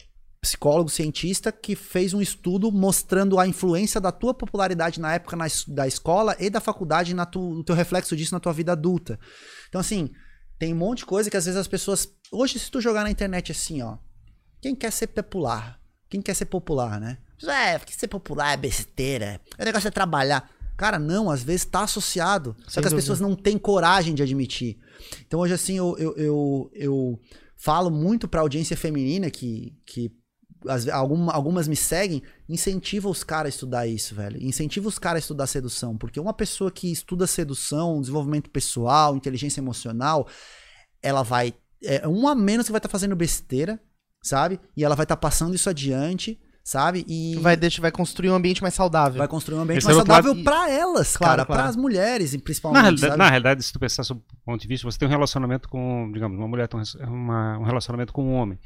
psicólogo 0.40 0.90
cientista 0.90 1.50
que 1.50 1.74
fez 1.74 2.12
um 2.14 2.20
estudo 2.20 2.70
mostrando 2.70 3.38
a 3.38 3.46
influência 3.48 4.00
da 4.00 4.12
tua 4.12 4.34
popularidade 4.34 5.00
na 5.00 5.14
época 5.14 5.36
na 5.36 5.46
da 5.68 5.86
escola 5.88 6.36
e 6.38 6.50
da 6.50 6.60
faculdade 6.60 7.14
na 7.14 7.24
tu, 7.26 7.40
o 7.40 7.64
teu 7.64 7.74
reflexo 7.74 8.14
disso 8.16 8.34
na 8.34 8.40
tua 8.40 8.52
vida 8.52 8.72
adulta. 8.72 9.18
Então, 9.68 9.80
assim, 9.80 10.10
tem 10.58 10.72
um 10.72 10.76
monte 10.76 10.98
de 10.98 11.06
coisa 11.06 11.30
que 11.30 11.36
às 11.36 11.46
vezes 11.46 11.58
as 11.58 11.66
pessoas. 11.66 12.06
Hoje, 12.30 12.58
se 12.58 12.70
tu 12.70 12.80
jogar 12.80 13.02
na 13.04 13.10
internet 13.10 13.50
assim, 13.52 13.82
ó. 13.82 13.96
Quem 14.60 14.74
quer 14.74 14.92
ser 14.92 15.08
popular? 15.08 15.80
Quem 16.08 16.22
quer 16.22 16.34
ser 16.34 16.44
popular, 16.46 17.00
né? 17.00 17.18
É, 17.46 17.78
porque 17.78 17.92
ser 17.92 18.08
popular 18.08 18.52
é 18.52 18.56
besteira. 18.56 19.40
O 19.58 19.64
negócio 19.64 19.88
é 19.88 19.90
trabalhar. 19.90 20.48
Cara, 20.76 20.98
não, 20.98 21.30
às 21.30 21.42
vezes 21.42 21.64
tá 21.66 21.82
associado. 21.84 22.54
Só 22.64 22.70
Sem 22.70 22.82
que 22.82 22.86
as 22.88 22.92
dúvida. 22.92 22.96
pessoas 22.96 23.20
não 23.20 23.34
têm 23.34 23.58
coragem 23.58 24.14
de 24.14 24.22
admitir. 24.22 24.78
Então, 25.26 25.40
hoje, 25.40 25.54
assim, 25.54 25.76
eu, 25.76 25.96
eu, 25.98 26.14
eu, 26.16 26.70
eu 26.74 27.20
falo 27.56 27.90
muito 27.90 28.28
pra 28.28 28.40
audiência 28.40 28.76
feminina 28.76 29.30
que, 29.30 29.76
que 29.86 30.10
às 30.66 30.84
ve- 30.84 30.90
alguma- 30.90 31.32
algumas 31.32 31.68
me 31.68 31.76
seguem, 31.76 32.22
incentiva 32.48 33.08
os 33.08 33.22
caras 33.22 33.52
a 33.52 33.54
estudar 33.54 33.86
isso, 33.86 34.14
velho. 34.14 34.42
Incentiva 34.42 34.88
os 34.88 34.98
caras 34.98 35.18
a 35.18 35.24
estudar 35.24 35.46
sedução. 35.46 35.96
Porque 35.96 36.18
uma 36.18 36.32
pessoa 36.32 36.70
que 36.70 36.90
estuda 36.90 37.26
sedução, 37.26 38.00
desenvolvimento 38.00 38.50
pessoal, 38.50 39.16
inteligência 39.16 39.60
emocional, 39.60 40.26
ela 41.02 41.22
vai. 41.22 41.54
É 41.82 42.08
um 42.08 42.26
a 42.26 42.34
menos 42.34 42.66
que 42.66 42.72
vai 42.72 42.78
estar 42.78 42.88
fazendo 42.88 43.14
besteira, 43.14 43.78
sabe? 44.22 44.58
E 44.74 44.82
ela 44.82 44.94
vai 44.94 45.04
estar 45.04 45.16
passando 45.18 45.54
isso 45.54 45.68
adiante, 45.68 46.40
sabe? 46.64 47.04
E 47.06 47.36
Vai, 47.36 47.56
deixa, 47.56 47.80
vai 47.82 47.92
construir 47.92 48.30
um 48.30 48.34
ambiente 48.34 48.62
mais 48.62 48.72
saudável. 48.74 49.18
vai 49.18 49.28
construir 49.28 49.58
um 49.58 49.60
ambiente 49.60 49.78
Esse 49.78 49.86
mais 49.86 49.96
é 49.96 50.00
outro 50.00 50.12
lado- 50.12 50.24
saudável 50.24 50.44
pra 50.44 50.70
elas, 50.70 51.16
Claro, 51.16 51.30
cara. 51.36 51.46
claro. 51.46 51.60
Para 51.62 51.68
as 51.70 51.76
mulheres, 51.76 52.32
e 52.32 52.38
Na, 52.38 52.42
principalmente. 52.42 52.82
realidade, 52.82 53.16
na 53.16 53.28
realidade, 53.30 53.62
se 53.62 53.72
tu 53.72 53.78
pensar 53.78 54.02
sob 54.02 54.20
o 54.20 54.44
ponto 54.44 54.60
de 54.62 54.66
vista, 54.66 54.90
você 54.90 54.98
tem 54.98 55.06
um 55.06 55.10
relacionamento 55.10 55.68
com, 55.68 56.10
digamos, 56.12 56.38
uma 56.38 56.48
mulher 56.48 56.66
tem 56.66 56.80
um, 56.80 57.06
uma- 57.06 57.58
um 57.58 57.62
relacionamento 57.64 58.12
com 58.12 58.24
um 58.24 58.32
homem. 58.34 58.58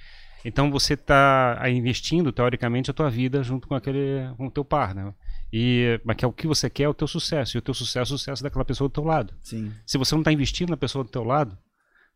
Então 0.45 0.71
você 0.71 0.95
está 0.95 1.61
investindo, 1.69 2.31
teoricamente, 2.31 2.91
a 2.91 2.95
tua 2.95 3.11
vida 3.11 3.43
junto 3.43 3.67
com 3.67 3.75
aquele, 3.75 4.33
com 4.37 4.47
o 4.47 4.51
teu 4.51 4.65
par, 4.65 4.95
né? 4.95 5.13
E, 5.53 6.01
mas 6.05 6.17
que 6.17 6.25
é 6.25 6.29
o 6.29 6.33
que 6.33 6.47
você 6.47 6.71
quer 6.71 6.85
é 6.85 6.89
o 6.89 6.95
teu 6.95 7.09
sucesso. 7.09 7.57
E 7.57 7.59
o 7.59 7.63
teu 7.63 7.75
sucesso 7.75 8.13
é 8.13 8.15
o 8.15 8.19
sucesso 8.19 8.43
daquela 8.45 8.65
pessoa 8.65 8.89
do 8.89 8.93
teu 8.93 9.03
lado. 9.03 9.35
Sim. 9.43 9.73
Se 9.85 9.99
você 9.99 10.15
não 10.15 10.21
está 10.21 10.31
investindo 10.33 10.71
na 10.71 10.77
pessoa 10.77 11.03
do 11.03 11.11
teu 11.11 11.25
lado, 11.25 11.59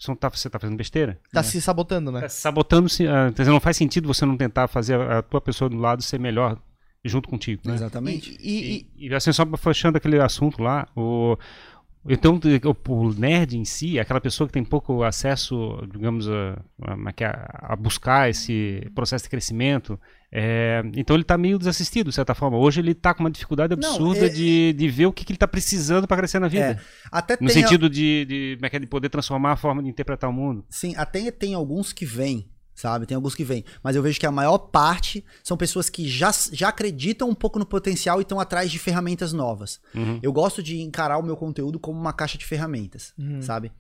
você 0.02 0.10
não 0.10 0.16
tá, 0.16 0.28
você 0.28 0.50
tá 0.50 0.58
fazendo 0.58 0.76
besteira. 0.76 1.18
Tá 1.32 1.42
se 1.42 1.60
sabotando, 1.60 2.10
né? 2.10 2.22
Tá 2.22 2.28
sabotando-se. 2.28 3.06
ah, 3.06 3.30
quer 3.34 3.42
dizer, 3.42 3.50
não 3.52 3.60
faz 3.60 3.76
sentido 3.76 4.08
você 4.08 4.26
não 4.26 4.36
tentar 4.36 4.66
fazer 4.68 4.94
a, 5.00 5.18
a 5.18 5.22
tua 5.22 5.40
pessoa 5.40 5.68
do 5.70 5.76
lado 5.76 6.02
ser 6.02 6.18
melhor 6.18 6.58
junto 7.04 7.28
contigo. 7.28 7.62
Né? 7.64 7.74
Exatamente. 7.74 8.36
E, 8.40 8.50
e- 8.50 8.86
E, 8.96 9.08
e, 9.08 9.14
assim, 9.14 9.32
só 9.32 9.44
fechando 9.56 9.96
aquele 9.98 10.20
assunto 10.20 10.60
lá, 10.62 10.88
o, 10.96 11.36
então 12.08 12.40
o, 12.88 12.92
o 12.92 13.14
nerd 13.14 13.56
em 13.56 13.64
si, 13.64 13.98
aquela 14.00 14.20
pessoa 14.20 14.46
que 14.48 14.52
tem 14.52 14.64
pouco 14.64 15.02
acesso, 15.04 15.78
digamos, 15.92 16.28
a, 16.28 16.58
a, 16.82 16.94
a- 16.94 17.72
a 17.72 17.76
buscar 17.76 18.28
esse 18.28 18.90
processo 18.94 19.24
de 19.24 19.30
crescimento, 19.30 19.98
é, 20.34 20.82
então 20.96 21.14
ele 21.14 21.22
está 21.24 21.36
meio 21.36 21.58
desassistido, 21.58 22.08
de 22.08 22.14
certa 22.16 22.34
forma. 22.34 22.56
Hoje 22.56 22.80
ele 22.80 22.92
está 22.92 23.12
com 23.12 23.22
uma 23.22 23.30
dificuldade 23.30 23.76
Não, 23.76 23.90
absurda 23.90 24.26
é- 24.26 24.28
de, 24.30 24.72
de 24.72 24.88
ver 24.88 25.04
o 25.06 25.12
que, 25.12 25.24
que 25.26 25.32
ele 25.32 25.36
está 25.36 25.46
precisando 25.46 26.08
para 26.08 26.16
crescer 26.16 26.38
na 26.38 26.48
vida. 26.48 26.80
Até 27.10 27.34
No 27.38 27.48
tem 27.48 27.62
a- 27.62 27.66
sentido 27.68 27.90
de, 27.90 28.24
de, 28.24 28.58
é 28.62 28.76
é, 28.76 28.78
de 28.78 28.86
poder 28.86 29.10
transformar 29.10 29.52
a 29.52 29.56
forma 29.56 29.82
de 29.82 29.90
interpretar 29.90 30.30
o 30.30 30.32
mundo. 30.32 30.64
Sim, 30.70 30.94
até 30.96 31.30
tem 31.30 31.52
alguns 31.52 31.92
que 31.92 32.06
vêm, 32.06 32.48
sabe? 32.74 33.04
Tem 33.04 33.14
alguns 33.14 33.34
que 33.34 33.44
vêm. 33.44 33.62
Mas 33.84 33.94
eu 33.94 34.02
vejo 34.02 34.18
que 34.18 34.24
a 34.24 34.32
maior 34.32 34.56
parte 34.56 35.22
são 35.44 35.54
pessoas 35.54 35.90
que 35.90 36.08
já, 36.08 36.30
já 36.50 36.68
acreditam 36.70 37.28
um 37.28 37.34
pouco 37.34 37.58
no 37.58 37.66
potencial 37.66 38.18
e 38.18 38.22
estão 38.22 38.40
atrás 38.40 38.70
de 38.70 38.78
ferramentas 38.78 39.34
novas. 39.34 39.80
Uhum. 39.94 40.18
Eu 40.22 40.32
gosto 40.32 40.62
de 40.62 40.80
encarar 40.80 41.18
o 41.18 41.22
meu 41.22 41.36
conteúdo 41.36 41.78
como 41.78 42.00
uma 42.00 42.12
caixa 42.14 42.38
de 42.38 42.46
ferramentas, 42.46 43.12
Uhum. 43.18 43.42
sabe? 43.42 43.70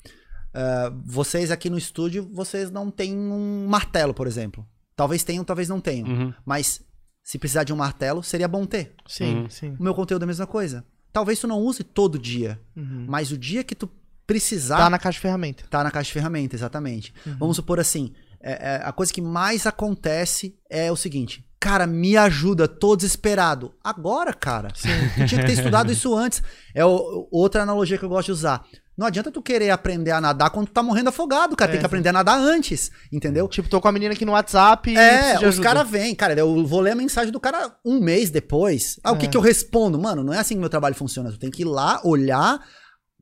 Ah, 0.54 0.92
vocês 1.06 1.50
aqui 1.50 1.70
no 1.70 1.78
estúdio, 1.78 2.28
vocês 2.30 2.70
não 2.70 2.90
têm 2.90 3.16
um 3.16 3.66
martelo, 3.66 4.12
por 4.12 4.26
exemplo. 4.26 4.66
Talvez 4.96 5.22
tenham, 5.24 5.44
talvez 5.44 5.68
não 5.68 5.80
tenham. 5.80 6.06
Uhum. 6.08 6.34
Mas 6.44 6.82
se 7.22 7.38
precisar 7.38 7.64
de 7.64 7.72
um 7.72 7.76
martelo, 7.76 8.22
seria 8.22 8.48
bom 8.48 8.64
ter. 8.66 8.94
sim, 9.06 9.42
Uhum. 9.42 9.48
sim. 9.48 9.76
O 9.78 9.82
meu 9.82 9.94
conteúdo 9.94 10.22
é 10.22 10.24
a 10.24 10.26
mesma 10.26 10.46
coisa. 10.46 10.84
Talvez 11.12 11.38
tu 11.38 11.46
não 11.46 11.58
use 11.60 11.84
todo 11.84 12.18
dia, 12.18 12.60
Uhum. 12.76 13.04
mas 13.08 13.30
o 13.30 13.38
dia 13.38 13.62
que 13.62 13.74
tu 13.74 13.88
precisar, 14.26 14.78
Tá 14.78 14.90
na 14.90 14.98
caixa 14.98 15.16
de 15.16 15.20
ferramenta. 15.22 15.64
Tá 15.68 15.84
na 15.84 15.90
caixa 15.90 16.08
de 16.08 16.12
ferramenta, 16.14 16.56
exatamente. 16.56 17.12
Uhum. 17.26 17.36
Vamos 17.38 17.56
supor 17.56 17.78
assim: 17.80 18.12
é- 18.40 18.76
é, 18.76 18.80
a 18.84 18.92
coisa 18.92 19.12
que 19.12 19.20
mais 19.20 19.66
acontece 19.66 20.56
é 20.70 20.90
o 20.90 20.96
seguinte. 20.96 21.44
Cara, 21.60 21.86
me 21.86 22.16
ajuda, 22.16 22.66
tô 22.66 22.96
desesperado. 22.96 23.72
Agora, 23.84 24.32
cara. 24.34 24.68
Tu 24.72 25.26
tinha 25.26 25.40
que 25.42 25.46
ter 25.46 25.52
estudado 25.52 25.92
isso 25.92 26.12
antes. 26.16 26.42
É 26.74 26.84
o- 26.84 27.28
outra 27.30 27.62
analogia 27.62 27.96
que 27.98 28.04
eu 28.04 28.08
gosto 28.08 28.26
de 28.26 28.32
usar. 28.32 28.64
Não 28.96 29.06
adianta 29.06 29.30
tu 29.30 29.40
querer 29.40 29.70
aprender 29.70 30.10
a 30.10 30.20
nadar 30.20 30.50
quando 30.50 30.66
tu 30.66 30.72
tá 30.72 30.82
morrendo 30.82 31.08
afogado, 31.08 31.56
cara. 31.56 31.70
É, 31.70 31.72
Tem 31.72 31.80
que 31.80 31.86
aprender 31.86 32.10
a 32.10 32.12
nadar 32.12 32.38
antes, 32.38 32.90
entendeu? 33.10 33.48
Tipo, 33.48 33.68
tô 33.68 33.80
com 33.80 33.88
a 33.88 33.92
menina 33.92 34.12
aqui 34.12 34.24
no 34.24 34.32
WhatsApp 34.32 34.94
É, 34.96 35.48
os 35.48 35.58
caras 35.58 35.88
vêm, 35.88 36.14
cara. 36.14 36.34
Eu 36.38 36.66
vou 36.66 36.80
ler 36.80 36.90
a 36.90 36.94
mensagem 36.94 37.32
do 37.32 37.40
cara 37.40 37.74
um 37.84 38.00
mês 38.00 38.30
depois. 38.30 39.00
Ah, 39.02 39.12
o 39.12 39.16
que, 39.16 39.26
É. 39.26 39.28
que 39.28 39.36
eu 39.36 39.40
respondo? 39.40 39.98
Mano, 39.98 40.22
não 40.22 40.32
é 40.34 40.38
assim 40.38 40.54
que 40.54 40.60
meu 40.60 40.68
trabalho 40.68 40.94
funciona. 40.94 41.30
Tu 41.30 41.38
tem 41.38 41.50
que 41.50 41.62
ir 41.62 41.64
lá, 41.64 42.00
olhar, 42.04 42.60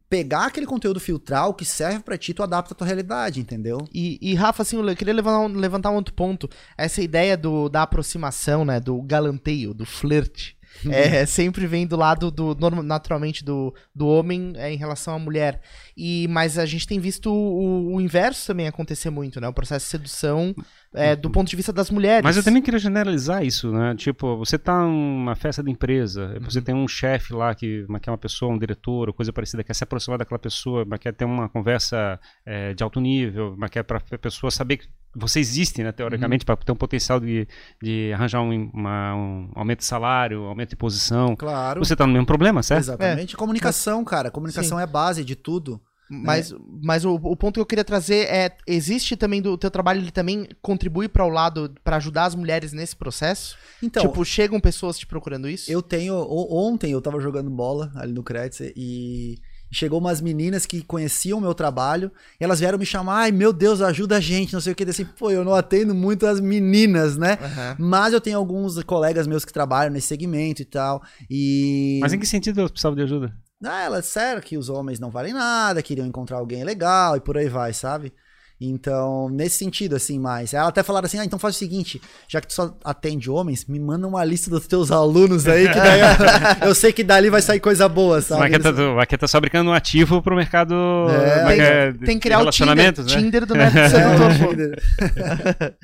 pegar 0.08 0.46
aquele 0.46 0.66
conteúdo, 0.66 0.98
filtrar 0.98 1.48
o 1.48 1.54
que 1.54 1.64
serve 1.64 2.00
pra 2.00 2.18
ti, 2.18 2.34
tu 2.34 2.42
adapta 2.42 2.74
a 2.74 2.76
tua 2.76 2.86
realidade, 2.86 3.38
entendeu? 3.40 3.78
E, 3.94 4.18
e, 4.20 4.34
Rafa, 4.34 4.62
assim, 4.62 4.76
eu 4.76 4.96
queria 4.96 5.14
levantar 5.14 5.38
um, 5.38 5.48
levantar 5.54 5.90
um 5.90 5.94
outro 5.94 6.12
ponto. 6.14 6.48
Essa 6.76 7.00
ideia 7.00 7.36
do, 7.36 7.68
da 7.68 7.82
aproximação, 7.82 8.64
né? 8.64 8.80
Do 8.80 9.00
galanteio, 9.02 9.72
do 9.72 9.86
flerte. 9.86 10.56
É, 10.88 11.26
sempre 11.26 11.66
vem 11.66 11.86
do 11.86 11.96
lado 11.96 12.30
do 12.30 12.54
naturalmente 12.82 13.44
do, 13.44 13.74
do 13.94 14.06
homem 14.06 14.52
é, 14.56 14.72
em 14.72 14.76
relação 14.76 15.14
à 15.14 15.18
mulher. 15.18 15.60
E 15.96 16.26
mas 16.28 16.58
a 16.58 16.66
gente 16.66 16.86
tem 16.86 16.98
visto 16.98 17.32
o, 17.32 17.94
o 17.94 18.00
inverso 18.00 18.46
também 18.46 18.66
acontecer 18.68 19.10
muito, 19.10 19.40
né? 19.40 19.48
O 19.48 19.52
processo 19.52 19.84
de 19.86 19.90
sedução 19.90 20.54
é, 20.94 21.14
do 21.14 21.30
ponto 21.30 21.48
de 21.48 21.56
vista 21.56 21.72
das 21.72 21.90
mulheres. 21.90 22.22
Mas 22.24 22.36
eu 22.36 22.42
também 22.42 22.62
queria 22.62 22.78
generalizar 22.80 23.44
isso, 23.44 23.70
né? 23.72 23.94
Tipo, 23.96 24.36
você 24.36 24.58
tá 24.58 24.82
numa 24.84 25.34
festa 25.36 25.62
de 25.62 25.70
empresa, 25.70 26.34
Uhum. 26.34 26.44
você 26.44 26.60
tem 26.60 26.74
um 26.74 26.88
chefe 26.88 27.32
lá 27.32 27.54
que 27.54 27.86
quer 28.02 28.10
uma 28.10 28.18
pessoa, 28.18 28.52
um 28.52 28.58
diretor, 28.58 29.08
ou 29.08 29.14
coisa 29.14 29.32
parecida, 29.32 29.62
quer 29.64 29.74
se 29.74 29.84
aproximar 29.84 30.18
daquela 30.18 30.38
pessoa, 30.38 30.84
mas 30.86 30.98
quer 30.98 31.12
ter 31.12 31.24
uma 31.24 31.48
conversa 31.48 32.18
é, 32.44 32.74
de 32.74 32.82
alto 32.82 33.00
nível, 33.00 33.54
mas 33.56 33.70
quer 33.70 33.82
para 33.84 33.98
a 33.98 34.18
pessoa 34.18 34.50
saber 34.50 34.78
que 34.78 34.88
você 35.14 35.40
existe, 35.40 35.82
né, 35.82 35.90
teoricamente, 35.90 36.44
para 36.44 36.54
ter 36.56 36.70
um 36.70 36.76
potencial 36.76 37.18
de, 37.18 37.46
de 37.82 38.12
arranjar 38.14 38.42
um, 38.42 38.70
uma- 38.72 39.14
um 39.16 39.50
aumento 39.56 39.80
de 39.80 39.84
salário, 39.84 40.44
aumento 40.44 40.70
de 40.70 40.76
posição. 40.76 41.34
Claro. 41.34 41.84
Você 41.84 41.96
tá 41.96 42.06
no 42.06 42.12
mesmo 42.12 42.26
problema, 42.26 42.62
certo? 42.62 42.80
Exatamente. 42.82 43.36
Comunicação, 43.36 44.04
cara. 44.04 44.30
Comunicação 44.30 44.78
é 44.78 44.86
base 44.86 45.24
de 45.24 45.34
tudo. 45.34 45.80
Mas, 46.10 46.52
mas 46.82 47.04
o, 47.04 47.14
o 47.14 47.36
ponto 47.36 47.54
que 47.54 47.60
eu 47.60 47.66
queria 47.66 47.84
trazer 47.84 48.26
é: 48.26 48.56
existe 48.66 49.16
também 49.16 49.40
do 49.40 49.56
teu 49.56 49.70
trabalho, 49.70 50.00
ele 50.00 50.10
também 50.10 50.48
contribui 50.60 51.08
para 51.08 51.24
o 51.24 51.28
lado, 51.28 51.72
para 51.84 51.96
ajudar 51.96 52.24
as 52.24 52.34
mulheres 52.34 52.72
nesse 52.72 52.96
processo? 52.96 53.56
Então, 53.80 54.02
tipo, 54.02 54.24
chegam 54.24 54.58
pessoas 54.58 54.98
te 54.98 55.06
procurando 55.06 55.48
isso? 55.48 55.70
eu 55.70 55.80
tenho. 55.80 56.14
Ontem 56.28 56.92
eu 56.92 57.00
tava 57.00 57.20
jogando 57.20 57.48
bola 57.48 57.92
ali 57.94 58.12
no 58.12 58.22
Kretzer 58.22 58.72
e 58.76 59.38
chegou 59.70 60.00
umas 60.00 60.20
meninas 60.20 60.66
que 60.66 60.82
conheciam 60.82 61.38
o 61.38 61.40
meu 61.40 61.54
trabalho 61.54 62.10
e 62.40 62.44
elas 62.44 62.58
vieram 62.58 62.78
me 62.78 62.84
chamar. 62.84 63.20
Ai, 63.20 63.32
meu 63.32 63.52
Deus, 63.52 63.80
ajuda 63.80 64.16
a 64.16 64.20
gente, 64.20 64.52
não 64.52 64.60
sei 64.60 64.72
o 64.72 64.76
que. 64.76 64.82
Assim, 64.84 65.04
pô, 65.04 65.30
eu 65.30 65.44
não 65.44 65.54
atendo 65.54 65.94
muito 65.94 66.26
as 66.26 66.40
meninas, 66.40 67.16
né? 67.16 67.38
Aham. 67.40 67.76
Mas 67.78 68.12
eu 68.12 68.20
tenho 68.20 68.36
alguns 68.36 68.82
colegas 68.82 69.26
meus 69.26 69.44
que 69.44 69.52
trabalham 69.52 69.92
nesse 69.92 70.08
segmento 70.08 70.60
e 70.60 70.64
tal. 70.64 71.02
E. 71.30 71.98
Mas 72.02 72.12
em 72.12 72.18
que 72.18 72.26
sentido 72.26 72.58
elas 72.58 72.72
precisavam 72.72 72.96
de 72.96 73.02
ajuda? 73.02 73.32
Ah, 73.64 73.82
ela 73.82 74.00
disseram 74.00 74.40
que 74.40 74.56
os 74.56 74.68
homens 74.68 74.98
não 74.98 75.10
valem 75.10 75.34
nada, 75.34 75.82
queriam 75.82 76.06
encontrar 76.06 76.38
alguém 76.38 76.64
legal 76.64 77.16
e 77.16 77.20
por 77.20 77.36
aí 77.36 77.48
vai, 77.48 77.72
sabe? 77.72 78.12
Então, 78.62 79.30
nesse 79.30 79.56
sentido, 79.56 79.96
assim, 79.96 80.18
mais. 80.18 80.52
Ela 80.52 80.68
até 80.68 80.82
falaram 80.82 81.06
assim: 81.06 81.18
ah, 81.18 81.24
então 81.24 81.38
faz 81.38 81.56
o 81.56 81.58
seguinte, 81.58 82.00
já 82.28 82.42
que 82.42 82.46
tu 82.46 82.52
só 82.52 82.76
atende 82.84 83.30
homens, 83.30 83.64
me 83.64 83.80
manda 83.80 84.06
uma 84.06 84.22
lista 84.22 84.50
dos 84.50 84.66
teus 84.66 84.90
alunos 84.90 85.48
aí, 85.48 85.66
que 85.66 85.74
daí 85.78 86.00
eu, 86.00 86.68
eu 86.68 86.74
sei 86.74 86.92
que 86.92 87.02
dali 87.02 87.30
vai 87.30 87.40
sair 87.40 87.58
coisa 87.58 87.88
boa, 87.88 88.20
sabe? 88.20 88.58
Tá, 88.58 88.72
mas 88.94 89.08
tá 89.18 89.26
só 89.26 89.40
brincando 89.40 89.70
um 89.70 89.72
ativo 89.72 90.20
pro 90.20 90.36
mercado 90.36 90.74
É, 91.08 91.56
é 91.56 91.58
é, 91.58 91.92
Tem, 91.92 92.00
tem 92.00 92.18
que 92.18 92.28
criar 92.28 92.40
o 92.40 92.50
Tinder, 92.50 92.76
né? 92.76 92.92
Tinder 93.08 93.46
do 93.46 93.54
método 93.54 93.88
sedutor. 93.88 94.30
pô. 94.38 95.74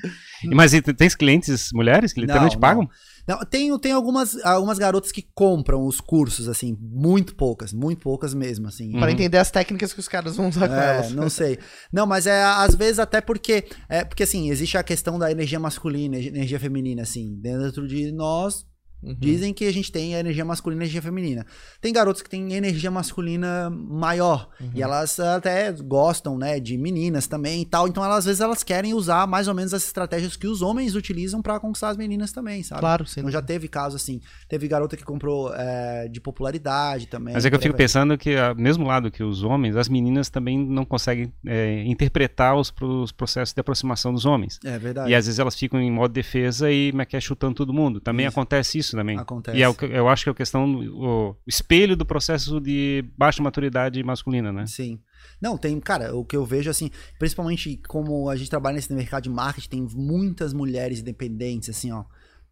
Mas 0.44 0.74
e 0.74 0.80
tens 0.82 1.14
clientes 1.14 1.70
mulheres 1.72 2.12
que 2.12 2.20
literalmente 2.20 2.56
Não, 2.56 2.60
pagam? 2.60 2.88
Não, 3.26 3.40
tem, 3.44 3.76
tem 3.78 3.92
algumas, 3.92 4.36
algumas 4.44 4.78
garotas 4.78 5.10
que 5.10 5.22
compram 5.34 5.84
os 5.84 6.00
cursos, 6.00 6.48
assim, 6.48 6.76
muito 6.80 7.34
poucas, 7.34 7.72
muito 7.72 8.00
poucas 8.02 8.32
mesmo, 8.34 8.68
assim. 8.68 8.92
Pra 8.92 9.10
entender 9.10 9.38
as 9.38 9.50
técnicas 9.50 9.92
que 9.92 9.98
os 10.00 10.06
caras 10.08 10.36
vão 10.36 10.48
usar 10.48 10.68
com 10.68 10.74
É, 10.74 10.96
elas. 10.98 11.12
não 11.12 11.28
sei. 11.28 11.58
Não, 11.92 12.06
mas 12.06 12.26
é 12.26 12.42
às 12.44 12.74
vezes 12.74 12.98
até 12.98 13.20
porque 13.20 13.64
é 13.88 14.04
porque 14.04 14.22
assim, 14.22 14.50
existe 14.50 14.78
a 14.78 14.82
questão 14.82 15.18
da 15.18 15.30
energia 15.30 15.58
masculina, 15.58 16.16
e 16.18 16.28
energia 16.28 16.60
feminina 16.60 17.02
assim, 17.02 17.36
dentro 17.40 17.86
de 17.88 18.12
nós 18.12 18.64
Uhum. 19.06 19.16
dizem 19.18 19.54
que 19.54 19.64
a 19.64 19.72
gente 19.72 19.90
tem 19.90 20.14
a 20.14 20.20
energia 20.20 20.44
masculina 20.44 20.80
e 20.80 20.82
a 20.82 20.84
energia 20.86 21.02
feminina. 21.02 21.46
Tem 21.80 21.92
garotos 21.92 22.22
que 22.22 22.30
têm 22.30 22.54
energia 22.54 22.90
masculina 22.90 23.70
maior 23.70 24.48
Uhum. 24.60 24.70
e 24.74 24.82
elas 24.82 25.18
até 25.20 25.72
gostam, 25.72 26.38
né, 26.38 26.60
de 26.60 26.76
meninas 26.76 27.26
também 27.26 27.62
e 27.62 27.64
tal. 27.64 27.88
Então 27.88 28.04
elas, 28.04 28.18
às 28.18 28.24
vezes 28.26 28.40
elas 28.40 28.62
querem 28.62 28.94
usar 28.94 29.26
mais 29.26 29.48
ou 29.48 29.54
menos 29.54 29.74
as 29.74 29.84
estratégias 29.84 30.36
que 30.36 30.46
os 30.46 30.62
homens 30.62 30.94
utilizam 30.94 31.42
pra 31.42 31.58
conquistar 31.60 31.90
as 31.90 31.96
meninas 31.96 32.32
também, 32.32 32.62
sabe? 32.62 32.80
Claro, 32.80 33.06
sim. 33.06 33.20
Então 33.20 33.30
já 33.30 33.42
teve 33.42 33.68
caso 33.68 33.96
assim, 33.96 34.20
teve 34.48 34.68
garota 34.68 34.96
que 34.96 35.04
comprou 35.04 35.52
é, 35.54 36.08
de 36.08 36.20
popularidade 36.20 37.06
também. 37.06 37.34
Mas 37.34 37.44
é 37.44 37.50
que 37.50 37.56
eu 37.56 37.60
fico 37.60 37.76
pensando 37.76 38.16
que, 38.16 38.36
a 38.36 38.54
mesmo 38.54 38.86
lado 38.86 39.10
que 39.10 39.22
os 39.22 39.42
homens, 39.42 39.76
as 39.76 39.88
meninas 39.88 40.28
também 40.28 40.58
não 40.58 40.84
conseguem 40.84 41.32
é, 41.46 41.82
interpretar 41.84 42.56
os, 42.56 42.72
os 42.80 43.12
processos 43.12 43.54
de 43.54 43.60
aproximação 43.60 44.12
dos 44.12 44.24
homens. 44.24 44.58
É 44.64 44.78
verdade. 44.78 45.10
E 45.10 45.14
às 45.14 45.26
vezes 45.26 45.38
elas 45.38 45.54
ficam 45.54 45.80
em 45.80 45.90
modo 45.90 46.12
defesa 46.12 46.70
e 46.70 46.92
é 46.96 47.16
é, 47.16 47.20
chutando 47.20 47.54
todo 47.54 47.72
mundo. 47.72 48.00
Também 48.00 48.26
Isso. 48.26 48.38
acontece 48.38 48.78
isso 48.78 48.95
também. 48.96 49.18
Acontece. 49.18 49.56
E 49.58 49.62
é 49.62 49.68
o 49.68 49.74
que- 49.74 49.84
eu 49.86 50.08
acho 50.08 50.24
que 50.24 50.30
é 50.30 50.32
a 50.32 50.34
questão, 50.34 50.64
o, 50.74 51.30
o 51.30 51.36
espelho 51.46 51.96
do 51.96 52.04
processo 52.04 52.60
de 52.60 53.04
baixa 53.16 53.42
maturidade 53.42 54.02
masculina, 54.02 54.52
né? 54.52 54.66
Sim. 54.66 54.98
Não, 55.40 55.56
tem, 55.56 55.78
cara, 55.80 56.14
o 56.16 56.24
que 56.24 56.36
eu 56.36 56.44
vejo 56.44 56.70
assim, 56.70 56.90
principalmente 57.18 57.76
como 57.88 58.28
a 58.30 58.36
gente 58.36 58.50
trabalha 58.50 58.76
nesse 58.76 58.92
mercado 58.92 59.24
de 59.24 59.30
marketing, 59.30 59.68
tem 59.68 59.86
muitas 59.94 60.52
mulheres 60.52 61.00
independentes, 61.00 61.68
assim, 61.68 61.92
ó. 61.92 62.04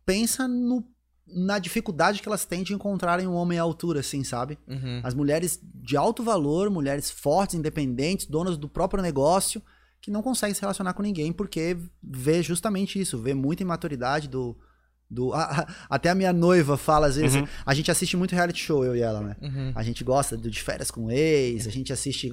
Pensa 0.07 0.47
no, 0.47 0.85
na 1.27 1.59
dificuldade 1.59 2.21
que 2.21 2.29
elas 2.29 2.45
têm 2.45 2.63
de 2.63 2.75
encontrarem 2.75 3.27
um 3.27 3.35
homem 3.35 3.59
à 3.59 3.63
altura, 3.63 4.01
assim, 4.01 4.23
sabe? 4.23 4.59
Uhum. 4.69 5.01
As 5.03 5.15
mulheres 5.15 5.59
de 5.63 5.97
alto 5.97 6.23
valor, 6.23 6.69
mulheres 6.71 7.11
fortes, 7.11 7.55
independentes, 7.55 8.27
donas 8.27 8.57
do 8.59 8.69
próprio 8.69 9.03
negócio, 9.03 9.63
que 10.01 10.11
não 10.11 10.21
conseguem 10.23 10.55
se 10.55 10.61
relacionar 10.61 10.93
com 10.93 11.03
ninguém 11.03 11.33
porque 11.33 11.79
vê 12.03 12.43
justamente 12.43 13.01
isso, 13.01 13.19
vê 13.19 13.33
muita 13.33 13.63
imaturidade 13.63 14.29
do. 14.29 14.55
Do 15.11 15.33
a- 15.35 15.67
até 15.89 16.09
a 16.11 16.15
minha 16.15 16.33
noiva 16.33 16.77
fala 16.77 17.07
às 17.07 17.17
vezes. 17.17 17.37
Uhum. 17.37 17.47
A 17.65 17.75
gente 17.75 17.91
assiste 17.91 18.17
muito 18.17 18.35
reality 18.35 18.61
show, 18.63 18.85
eu 18.85 18.97
e 18.97 19.01
ela, 19.01 19.21
né? 19.21 19.37
Uhum. 19.43 19.73
A 19.75 19.83
gente 19.83 20.03
gosta 20.05 20.37
do 20.37 20.51
de 20.51 20.61
férias 20.63 20.91
com 20.91 21.11
ex, 21.11 21.67
a 21.67 21.71
gente 21.71 21.93
assiste 21.93 22.33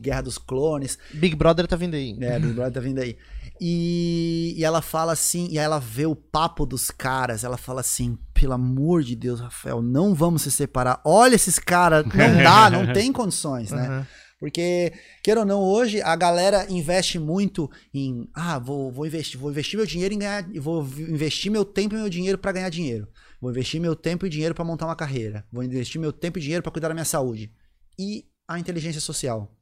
Guerra 0.00 0.20
dos 0.22 0.36
Clones, 0.36 0.98
Big 1.14 1.34
Brother 1.34 1.66
tá 1.66 1.74
vindo 1.74 1.94
aí. 1.94 2.12
né? 2.14 2.38
Big 2.38 2.52
Brother 2.52 2.72
tá 2.74 2.80
vindo 2.80 2.98
aí. 3.00 3.16
E, 3.62 4.54
e 4.56 4.64
ela 4.64 4.80
fala 4.82 5.12
assim, 5.12 5.48
e 5.50 5.58
aí 5.58 5.64
ela 5.64 5.78
vê 5.78 6.06
o 6.06 6.14
papo 6.16 6.64
dos 6.66 6.90
caras, 6.90 7.44
ela 7.44 7.56
fala 7.56 7.80
assim, 7.80 8.18
pelo 8.32 8.54
amor 8.54 9.02
de 9.02 9.14
Deus, 9.14 9.38
Rafael, 9.40 9.82
não 9.82 10.14
vamos 10.14 10.42
se 10.42 10.50
separar. 10.50 11.00
Olha 11.04 11.34
esses 11.34 11.58
caras, 11.58 12.04
não 12.06 12.42
dá, 12.42 12.70
não 12.70 12.90
tem 12.94 13.12
condições, 13.12 13.70
né? 13.70 13.88
Uhum. 13.88 14.06
Porque, 14.40 14.94
queira 15.22 15.40
ou 15.40 15.46
não, 15.46 15.62
hoje 15.62 16.00
a 16.00 16.16
galera 16.16 16.66
investe 16.70 17.18
muito 17.18 17.70
em, 17.92 18.26
ah, 18.32 18.58
vou, 18.58 18.90
vou 18.90 19.06
investir, 19.06 19.38
vou 19.38 19.50
investir 19.50 19.76
meu 19.76 19.84
dinheiro 19.84 20.14
em 20.14 20.18
ganhar, 20.18 20.42
vou 20.54 20.82
investir 20.82 21.52
meu 21.52 21.62
tempo 21.62 21.94
e 21.94 21.98
meu 21.98 22.08
dinheiro 22.08 22.38
para 22.38 22.52
ganhar 22.52 22.70
dinheiro. 22.70 23.06
Vou 23.38 23.50
investir 23.50 23.78
meu 23.78 23.94
tempo 23.94 24.26
e 24.26 24.30
dinheiro 24.30 24.54
para 24.54 24.64
montar 24.64 24.86
uma 24.86 24.96
carreira. 24.96 25.44
Vou 25.52 25.62
investir 25.62 26.00
meu 26.00 26.10
tempo 26.10 26.38
e 26.38 26.40
dinheiro 26.40 26.62
para 26.62 26.72
cuidar 26.72 26.88
da 26.88 26.94
minha 26.94 27.04
saúde. 27.04 27.52
E 27.98 28.24
a 28.48 28.58
inteligência 28.58 29.00
social. 29.00 29.54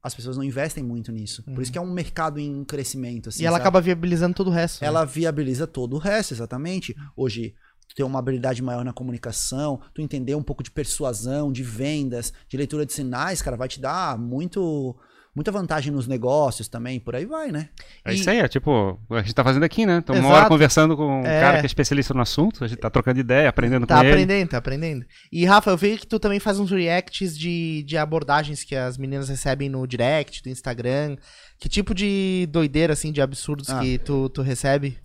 As 0.00 0.14
pessoas 0.14 0.36
não 0.36 0.44
investem 0.44 0.84
muito 0.84 1.10
nisso. 1.10 1.42
Por 1.42 1.62
isso 1.62 1.70
que 1.70 1.78
é 1.78 1.80
um 1.80 1.92
mercado 1.92 2.38
em 2.38 2.64
crescimento. 2.64 3.28
Assim, 3.28 3.42
e 3.42 3.46
ela 3.46 3.56
sabe? 3.56 3.62
acaba 3.62 3.80
viabilizando 3.80 4.34
todo 4.34 4.48
o 4.48 4.50
resto. 4.50 4.82
né? 4.82 4.88
ela 4.88 5.04
viabiliza 5.04 5.66
todo 5.66 5.94
o 5.94 5.98
resto, 5.98 6.34
exatamente. 6.34 6.94
Hoje, 7.16 7.54
tu 7.54 7.61
ter 7.94 8.02
uma 8.04 8.18
habilidade 8.18 8.62
maior 8.62 8.84
na 8.84 8.92
comunicação, 8.92 9.80
tu 9.94 10.00
entender 10.00 10.34
um 10.34 10.42
pouco 10.42 10.62
de 10.62 10.70
persuasão, 10.70 11.52
de 11.52 11.62
vendas, 11.62 12.32
de 12.48 12.56
leitura 12.56 12.86
de 12.86 12.92
sinais, 12.92 13.42
cara, 13.42 13.56
vai 13.56 13.68
te 13.68 13.80
dar 13.80 14.18
muito, 14.18 14.96
muita 15.34 15.50
vantagem 15.50 15.92
nos 15.92 16.06
negócios 16.06 16.68
também, 16.68 17.00
por 17.00 17.14
aí 17.16 17.24
vai, 17.24 17.50
né? 17.50 17.68
É 18.04 18.12
E- 18.12 18.14
isso 18.16 18.28
aí, 18.28 18.38
é 18.38 18.48
tipo, 18.48 18.98
a 19.10 19.20
gente 19.22 19.34
tá 19.34 19.42
fazendo 19.42 19.62
aqui, 19.64 19.86
né? 19.86 19.98
Estamos 19.98 20.20
uma 20.22 20.30
hora 20.34 20.48
conversando 20.48 20.96
com 20.96 21.20
um 21.22 21.26
É. 21.26 21.40
cara 21.40 21.58
que 21.60 21.64
é 21.64 21.66
especialista 21.66 22.12
no 22.14 22.20
assunto, 22.20 22.64
a 22.64 22.68
gente 22.68 22.78
tá 22.78 22.90
trocando 22.90 23.18
ideia, 23.20 23.48
aprendendo 23.48 23.86
Tá 23.86 23.96
com 23.96 24.02
ele. 24.04 24.10
aprendendo, 24.12 24.48
tá 24.50 24.58
aprendendo. 24.58 25.04
E 25.30 25.44
Rafa, 25.46 25.70
eu 25.70 25.76
vi 25.76 25.96
que 25.98 26.06
tu 26.06 26.18
também 26.18 26.38
faz 26.40 26.58
uns 26.58 26.70
reacts 26.70 27.36
de, 27.38 27.82
de 27.84 27.96
abordagens 27.96 28.62
que 28.64 28.74
as 28.76 28.98
meninas 28.98 29.28
recebem 29.28 29.68
no 29.68 29.86
direct, 29.86 30.42
do 30.42 30.48
Instagram. 30.50 31.16
Que 31.58 31.68
tipo 31.68 31.94
de 31.94 32.46
doideira, 32.50 32.92
assim, 32.92 33.12
de 33.12 33.22
absurdos 33.22 33.70
Ah. 33.70 33.78
que 33.80 33.96
tu, 33.98 34.28
tu 34.28 34.42
recebe? 34.42 34.98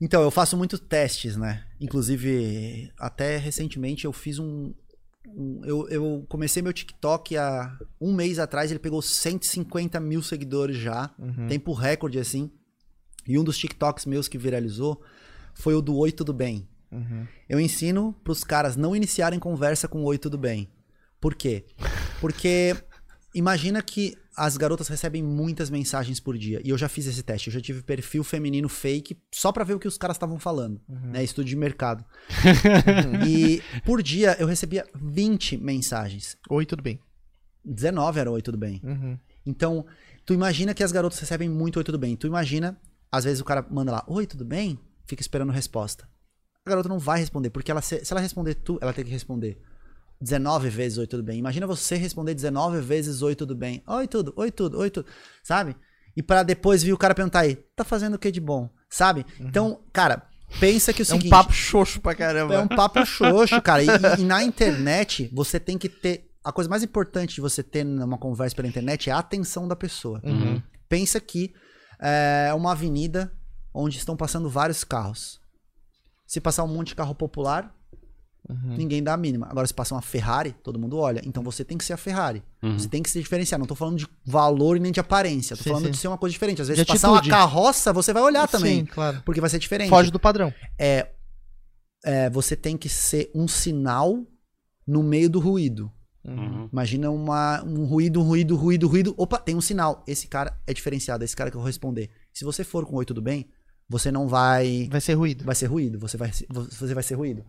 Então, 0.00 0.22
eu 0.22 0.30
faço 0.30 0.56
muitos 0.56 0.80
testes, 0.80 1.36
né? 1.36 1.64
Inclusive, 1.80 2.90
até 2.98 3.36
recentemente 3.36 4.04
eu 4.04 4.12
fiz 4.12 4.38
um. 4.38 4.74
um- 5.26 5.60
eu, 5.64 5.88
eu 5.88 6.26
comecei 6.28 6.62
meu 6.62 6.72
TikTok 6.72 7.36
há 7.36 7.76
um 8.00 8.12
mês 8.14 8.38
atrás, 8.38 8.70
ele 8.70 8.80
pegou 8.80 9.00
150 9.00 9.98
mil 10.00 10.22
seguidores 10.22 10.76
já. 10.76 11.10
Uhum. 11.18 11.46
Tempo 11.46 11.72
recorde, 11.72 12.18
assim. 12.18 12.50
E 13.26 13.38
um 13.38 13.44
dos 13.44 13.56
TikToks 13.56 14.04
meus 14.04 14.28
que 14.28 14.36
viralizou 14.36 15.00
foi 15.54 15.74
o 15.74 15.80
do 15.80 15.96
Oi 15.96 16.12
Tudo 16.12 16.32
Bem. 16.34 16.68
Uhum. 16.92 17.26
Eu 17.48 17.58
ensino 17.58 18.12
pros 18.22 18.44
caras 18.44 18.76
não 18.76 18.94
iniciarem 18.94 19.38
conversa 19.38 19.88
com 19.88 20.04
Oi 20.04 20.18
Tudo 20.18 20.36
Bem. 20.36 20.68
Por 21.20 21.34
quê? 21.34 21.64
Porque 22.20 22.76
imagina 23.34 23.82
que 23.82 24.16
as 24.36 24.56
garotas 24.56 24.88
recebem 24.88 25.22
muitas 25.22 25.70
mensagens 25.70 26.20
por 26.20 26.36
dia. 26.38 26.60
E 26.64 26.70
eu 26.70 26.78
já 26.78 26.88
fiz 26.88 27.06
esse 27.06 27.22
teste. 27.22 27.48
Eu 27.48 27.54
já 27.54 27.60
tive 27.60 27.82
perfil 27.82 28.24
feminino 28.24 28.68
fake 28.68 29.16
só 29.32 29.52
pra 29.52 29.64
ver 29.64 29.74
o 29.74 29.78
que 29.78 29.88
os 29.88 29.98
caras 29.98 30.16
estavam 30.16 30.38
falando. 30.38 30.80
Né? 30.88 31.22
Estudo 31.22 31.46
de 31.46 31.56
mercado. 31.56 32.04
e 33.28 33.62
por 33.84 34.02
dia 34.02 34.36
eu 34.38 34.46
recebia 34.46 34.86
20 34.94 35.56
mensagens. 35.58 36.36
Oi, 36.48 36.64
tudo 36.64 36.82
bem. 36.82 36.98
19 37.64 38.20
era 38.20 38.30
Oi 38.30 38.42
Tudo 38.42 38.58
Bem. 38.58 38.80
Uhum. 38.84 39.18
Então, 39.46 39.86
tu 40.26 40.34
imagina 40.34 40.74
que 40.74 40.82
as 40.82 40.92
garotas 40.92 41.18
recebem 41.18 41.48
muito 41.48 41.76
Oi, 41.78 41.84
tudo 41.84 41.98
bem. 41.98 42.16
Tu 42.16 42.26
imagina, 42.26 42.78
às 43.10 43.24
vezes 43.24 43.40
o 43.40 43.44
cara 43.44 43.66
manda 43.70 43.90
lá, 43.90 44.04
Oi, 44.06 44.26
tudo 44.26 44.44
bem? 44.44 44.78
Fica 45.06 45.22
esperando 45.22 45.50
resposta. 45.50 46.08
A 46.64 46.70
garota 46.70 46.88
não 46.88 46.98
vai 46.98 47.20
responder, 47.20 47.50
porque 47.50 47.70
ela, 47.70 47.82
se, 47.82 48.04
se 48.04 48.12
ela 48.12 48.20
responder 48.20 48.54
tu, 48.54 48.78
ela 48.80 48.92
tem 48.92 49.04
que 49.04 49.10
responder 49.10 49.58
19 50.20 50.68
vezes 50.68 50.98
Oi, 50.98 51.06
tudo 51.06 51.22
bem. 51.22 51.38
Imagina 51.38 51.66
você 51.66 51.96
responder 51.96 52.34
19 52.34 52.80
vezes 52.80 53.22
Oi, 53.22 53.34
tudo 53.34 53.54
bem. 53.54 53.82
Oi, 53.86 54.06
tudo, 54.06 54.32
oi, 54.36 54.50
tudo, 54.50 54.78
oi, 54.78 54.90
tudo. 54.90 55.06
Sabe? 55.42 55.76
E 56.16 56.22
para 56.22 56.42
depois 56.42 56.82
vir 56.82 56.92
o 56.92 56.98
cara 56.98 57.14
perguntar 57.14 57.40
aí, 57.40 57.56
tá 57.76 57.82
fazendo 57.84 58.14
o 58.14 58.18
que 58.18 58.30
de 58.30 58.40
bom? 58.40 58.70
Sabe? 58.88 59.26
Então, 59.40 59.80
cara, 59.92 60.22
pensa 60.60 60.92
que 60.92 61.00
o 61.00 61.02
É 61.02 61.06
um 61.06 61.06
seguinte... 61.06 61.28
papo 61.30 61.52
xoxo 61.52 62.00
pra 62.00 62.14
caramba. 62.14 62.54
É 62.54 62.60
um 62.60 62.68
papo 62.68 63.04
xoxo, 63.04 63.60
cara. 63.60 63.82
E, 63.82 63.86
e- 63.88 64.20
e 64.20 64.24
na 64.24 64.42
internet, 64.44 65.28
você 65.32 65.58
tem 65.58 65.76
que 65.76 65.88
ter. 65.88 66.30
A 66.44 66.52
coisa 66.52 66.70
mais 66.70 66.82
importante 66.84 67.34
de 67.34 67.40
você 67.40 67.62
ter 67.62 67.82
numa 67.84 68.16
conversa 68.18 68.54
pela 68.54 68.68
internet 68.68 69.10
é 69.10 69.12
a 69.12 69.18
atenção 69.18 69.66
da 69.66 69.74
pessoa. 69.74 70.20
Uhum. 70.22 70.62
Pensa 70.88 71.18
que 71.18 71.52
é 72.00 72.52
uma 72.54 72.72
avenida 72.72 73.32
onde 73.72 73.96
estão 73.98 74.16
passando 74.16 74.48
vários 74.48 74.84
carros. 74.84 75.40
Se 76.26 76.40
passar 76.40 76.62
um 76.64 76.68
monte 76.68 76.88
de 76.88 76.94
carro 76.94 77.14
popular, 77.14 77.74
Uhum. 78.48 78.76
ninguém 78.76 79.02
dá 79.02 79.14
a 79.14 79.16
mínima. 79.16 79.46
Agora, 79.48 79.66
se 79.66 79.72
passar 79.72 79.94
uma 79.94 80.02
Ferrari, 80.02 80.54
todo 80.62 80.78
mundo 80.78 80.98
olha. 80.98 81.22
Então 81.24 81.42
você 81.42 81.64
tem 81.64 81.78
que 81.78 81.84
ser 81.84 81.94
a 81.94 81.96
Ferrari. 81.96 82.42
Uhum. 82.62 82.78
Você 82.78 82.88
tem 82.88 83.02
que 83.02 83.08
se 83.08 83.18
diferenciar. 83.18 83.58
Não 83.58 83.66
tô 83.66 83.74
falando 83.74 83.96
de 83.96 84.06
valor 84.24 84.76
e 84.76 84.80
nem 84.80 84.92
de 84.92 85.00
aparência. 85.00 85.56
Tô 85.56 85.62
Sim, 85.62 85.70
falando 85.70 85.86
sim. 85.86 85.90
de 85.92 85.96
ser 85.96 86.08
uma 86.08 86.18
coisa 86.18 86.32
diferente. 86.32 86.60
Às 86.60 86.68
vezes, 86.68 86.84
De 86.84 86.86
passar 86.86 87.10
uma 87.10 87.22
carroça, 87.22 87.92
você 87.92 88.12
vai 88.12 88.22
olhar 88.22 88.46
também. 88.46 88.80
Sim, 88.80 88.86
claro. 88.86 89.22
Porque 89.24 89.40
vai 89.40 89.48
ser 89.48 89.58
diferente 89.58 89.88
Foge 89.88 90.10
do 90.10 90.20
padrão. 90.20 90.52
é, 90.78 91.08
é, 92.04 92.28
você 92.28 92.54
tem 92.54 92.76
que 92.76 92.88
ser 92.88 93.30
um 93.34 93.48
sinal 93.48 94.22
no 94.86 95.02
meio 95.02 95.30
do 95.30 95.40
ruído. 95.40 95.90
Uhum. 96.22 96.68
Imagina 96.72 97.10
uma, 97.10 97.62
um 97.64 97.84
ruído, 97.84 98.20
um 98.20 98.24
ruído, 98.24 98.56
ruído, 98.56 98.88
ruído. 98.88 99.14
Opa, 99.16 99.38
tem 99.38 99.54
um 99.54 99.60
sinal. 99.60 100.02
Esse 100.06 100.26
cara 100.26 100.58
é 100.66 100.74
diferenciado, 100.74 101.22
é 101.22 101.26
esse 101.26 101.36
cara 101.36 101.50
que 101.50 101.56
eu 101.56 101.60
vou 101.60 101.66
responder. 101.66 102.10
Se 102.32 102.44
você 102.44 102.64
for 102.64 102.84
com 102.86 102.96
oi, 102.96 103.04
tudo 103.04 103.22
bem, 103.22 103.48
você 103.88 104.10
não 104.10 104.26
vai. 104.28 104.88
Vai 104.90 105.00
ser 105.00 105.14
ruído. 105.14 105.44
Vai 105.44 105.54
ser 105.54 105.66
ruído. 105.66 105.98
Você 105.98 106.16
vai, 106.16 106.30
você 106.30 106.94
vai 106.94 107.02
ser 107.02 107.14
ruído. 107.14 107.44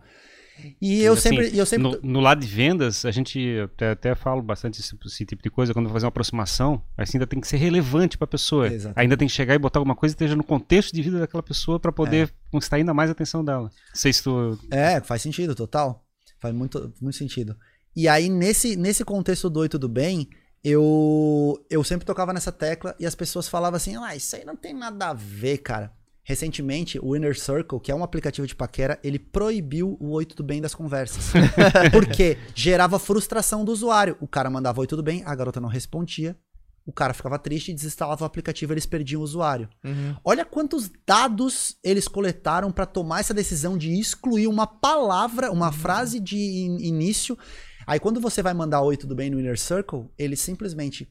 E 0.80 1.02
eu 1.02 1.12
Assim, 1.12 1.28
sempre. 1.30 1.56
Eu 1.58 1.66
sempre 1.66 1.82
No, 1.82 2.00
no 2.02 2.20
lado 2.20 2.40
de 2.40 2.46
vendas, 2.46 3.04
a 3.04 3.10
gente 3.10 3.58
até, 3.64 3.90
até 3.90 4.14
falo 4.14 4.42
bastante 4.42 4.80
esse, 4.80 4.96
esse 5.04 5.26
tipo 5.26 5.42
de 5.42 5.50
coisa, 5.50 5.72
quando 5.72 5.86
vai 5.86 5.94
fazer 5.94 6.06
uma 6.06 6.10
aproximação, 6.10 6.82
assim, 6.96 7.18
ainda 7.18 7.26
tem 7.26 7.40
que 7.40 7.46
ser 7.48 7.56
relevante 7.56 8.16
para 8.16 8.24
a 8.24 8.28
pessoa. 8.28 8.66
Exatamente. 8.66 8.98
Ainda 9.00 9.16
tem 9.16 9.28
que 9.28 9.34
chegar 9.34 9.54
e 9.54 9.58
botar 9.58 9.78
alguma 9.78 9.94
coisa 9.96 10.14
que 10.14 10.22
esteja 10.22 10.36
no 10.36 10.44
contexto 10.44 10.94
de 10.94 11.02
vida 11.02 11.18
daquela 11.18 11.42
pessoa 11.42 11.78
para 11.78 11.90
É. 11.90 11.92
poder 11.92 12.34
conquistar 12.50 12.76
ainda 12.76 12.94
mais 12.94 13.10
a 13.10 13.12
atenção 13.12 13.44
dela. 13.44 13.64
Não 13.64 13.70
sei 13.94 14.12
se 14.12 14.22
tu. 14.22 14.58
É, 14.70 15.00
faz 15.00 15.22
sentido, 15.22 15.54
total. 15.54 16.04
Faz 16.38 16.54
muito, 16.54 16.92
muito 17.00 17.16
sentido. 17.16 17.56
E 17.94 18.08
aí, 18.08 18.28
nesse, 18.28 18.76
nesse 18.76 19.04
contexto 19.04 19.48
do 19.48 19.60
Oi 19.60 19.68
Tudo 19.68 19.88
Bem, 19.88 20.28
eu, 20.62 21.64
eu 21.70 21.82
sempre 21.84 22.04
tocava 22.04 22.32
nessa 22.32 22.52
tecla 22.52 22.94
e 22.98 23.06
as 23.06 23.14
pessoas 23.14 23.48
falavam 23.48 23.76
assim: 23.76 23.96
ah, 23.96 24.14
isso 24.14 24.36
aí 24.36 24.44
não 24.44 24.56
tem 24.56 24.74
nada 24.74 25.08
a 25.08 25.14
ver, 25.14 25.58
cara. 25.58 25.92
Recentemente, 26.28 26.98
o 27.00 27.14
Inner 27.14 27.38
Circle, 27.38 27.78
que 27.78 27.92
é 27.92 27.94
um 27.94 28.02
aplicativo 28.02 28.48
de 28.48 28.54
paquera, 28.56 28.98
ele 29.04 29.16
proibiu 29.16 29.96
o 30.00 30.10
Oi 30.10 30.26
Tudo 30.26 30.42
Bem 30.42 30.60
das 30.60 30.74
conversas. 30.74 31.30
Porque 31.92 32.36
gerava 32.52 32.98
frustração 32.98 33.64
do 33.64 33.70
usuário. 33.70 34.16
O 34.20 34.26
cara 34.26 34.50
mandava 34.50 34.80
Oi 34.80 34.88
Tudo 34.88 35.04
Bem, 35.04 35.22
a 35.24 35.32
garota 35.36 35.60
não 35.60 35.68
respondia, 35.68 36.36
o 36.84 36.92
cara 36.92 37.14
ficava 37.14 37.38
triste 37.38 37.70
e 37.70 37.74
desinstalava 37.74 38.24
o 38.24 38.26
aplicativo 38.26 38.72
eles 38.72 38.84
perdiam 38.86 39.20
o 39.20 39.24
usuário. 39.24 39.68
Uhum. 39.84 40.16
Olha 40.24 40.44
quantos 40.44 40.90
dados 41.06 41.76
eles 41.82 42.08
coletaram 42.08 42.72
para 42.72 42.86
tomar 42.86 43.20
essa 43.20 43.32
decisão 43.32 43.78
de 43.78 43.92
excluir 43.96 44.48
uma 44.48 44.66
palavra, 44.66 45.52
uma 45.52 45.70
frase 45.70 46.18
de 46.18 46.36
in- 46.36 46.78
início. 46.80 47.38
Aí 47.86 48.00
quando 48.00 48.20
você 48.20 48.42
vai 48.42 48.52
mandar 48.52 48.82
oi, 48.82 48.96
tudo 48.96 49.14
bem 49.14 49.30
no 49.30 49.38
Inner 49.38 49.58
Circle, 49.58 50.08
eles 50.18 50.40
simplesmente 50.40 51.08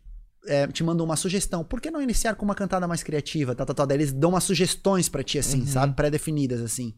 é, 0.47 0.67
te 0.67 0.83
mandam 0.83 1.05
uma 1.05 1.15
sugestão. 1.15 1.63
Por 1.63 1.81
que 1.81 1.91
não 1.91 2.01
iniciar 2.01 2.35
com 2.35 2.45
uma 2.45 2.55
cantada 2.55 2.87
mais 2.87 3.03
criativa? 3.03 3.55
Tá, 3.55 3.65
tá, 3.65 3.73
tá. 3.73 3.85
Daí 3.85 3.97
eles 3.97 4.11
dão 4.11 4.31
umas 4.31 4.43
sugestões 4.43 5.09
para 5.09 5.23
ti, 5.23 5.39
assim, 5.39 5.65
sabe? 5.65 5.95
Pré-definidas, 5.95 6.61
assim. 6.61 6.95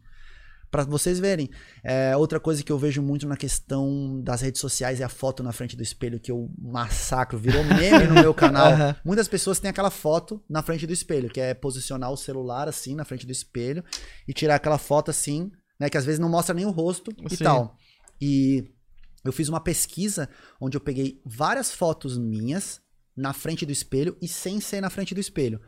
Pra 0.70 0.84
vocês 0.84 1.18
verem. 1.18 1.48
É, 1.82 2.14
outra 2.16 2.38
coisa 2.38 2.62
que 2.62 2.70
eu 2.70 2.78
vejo 2.78 3.00
muito 3.00 3.26
na 3.26 3.36
questão 3.36 4.20
das 4.22 4.42
redes 4.42 4.60
sociais 4.60 5.00
é 5.00 5.04
a 5.04 5.08
foto 5.08 5.42
na 5.42 5.52
frente 5.52 5.74
do 5.74 5.82
espelho, 5.82 6.20
que 6.20 6.30
eu 6.30 6.50
massacro, 6.58 7.38
virou 7.38 7.64
meme 7.64 8.06
no 8.06 8.14
meu 8.14 8.34
canal. 8.34 8.72
Aham. 8.72 8.96
Muitas 9.04 9.28
pessoas 9.28 9.58
têm 9.58 9.70
aquela 9.70 9.90
foto 9.90 10.42
na 10.48 10.62
frente 10.62 10.86
do 10.86 10.92
espelho, 10.92 11.30
que 11.30 11.40
é 11.40 11.54
posicionar 11.54 12.10
o 12.12 12.16
celular 12.16 12.68
assim 12.68 12.94
na 12.94 13.04
frente 13.04 13.24
do 13.24 13.32
espelho 13.32 13.82
e 14.26 14.32
tirar 14.34 14.56
aquela 14.56 14.78
foto 14.78 15.10
assim, 15.10 15.50
né? 15.80 15.88
Que 15.88 15.96
às 15.96 16.04
vezes 16.04 16.18
não 16.18 16.28
mostra 16.28 16.54
nem 16.54 16.66
o 16.66 16.70
rosto 16.70 17.10
e 17.30 17.36
tal. 17.38 17.74
E 18.20 18.68
eu 19.24 19.32
fiz 19.32 19.48
uma 19.48 19.60
pesquisa 19.60 20.28
onde 20.60 20.76
eu 20.76 20.80
peguei 20.80 21.20
várias 21.24 21.72
fotos 21.72 22.18
minhas 22.18 22.80
na 23.18 23.32
frente 23.32 23.66
do 23.66 23.72
espelho 23.72 24.16
e 24.22 24.28
sem 24.28 24.60
ser 24.60 24.80
na 24.80 24.90
frente 24.90 25.14
do 25.14 25.20
espelho. 25.20 25.60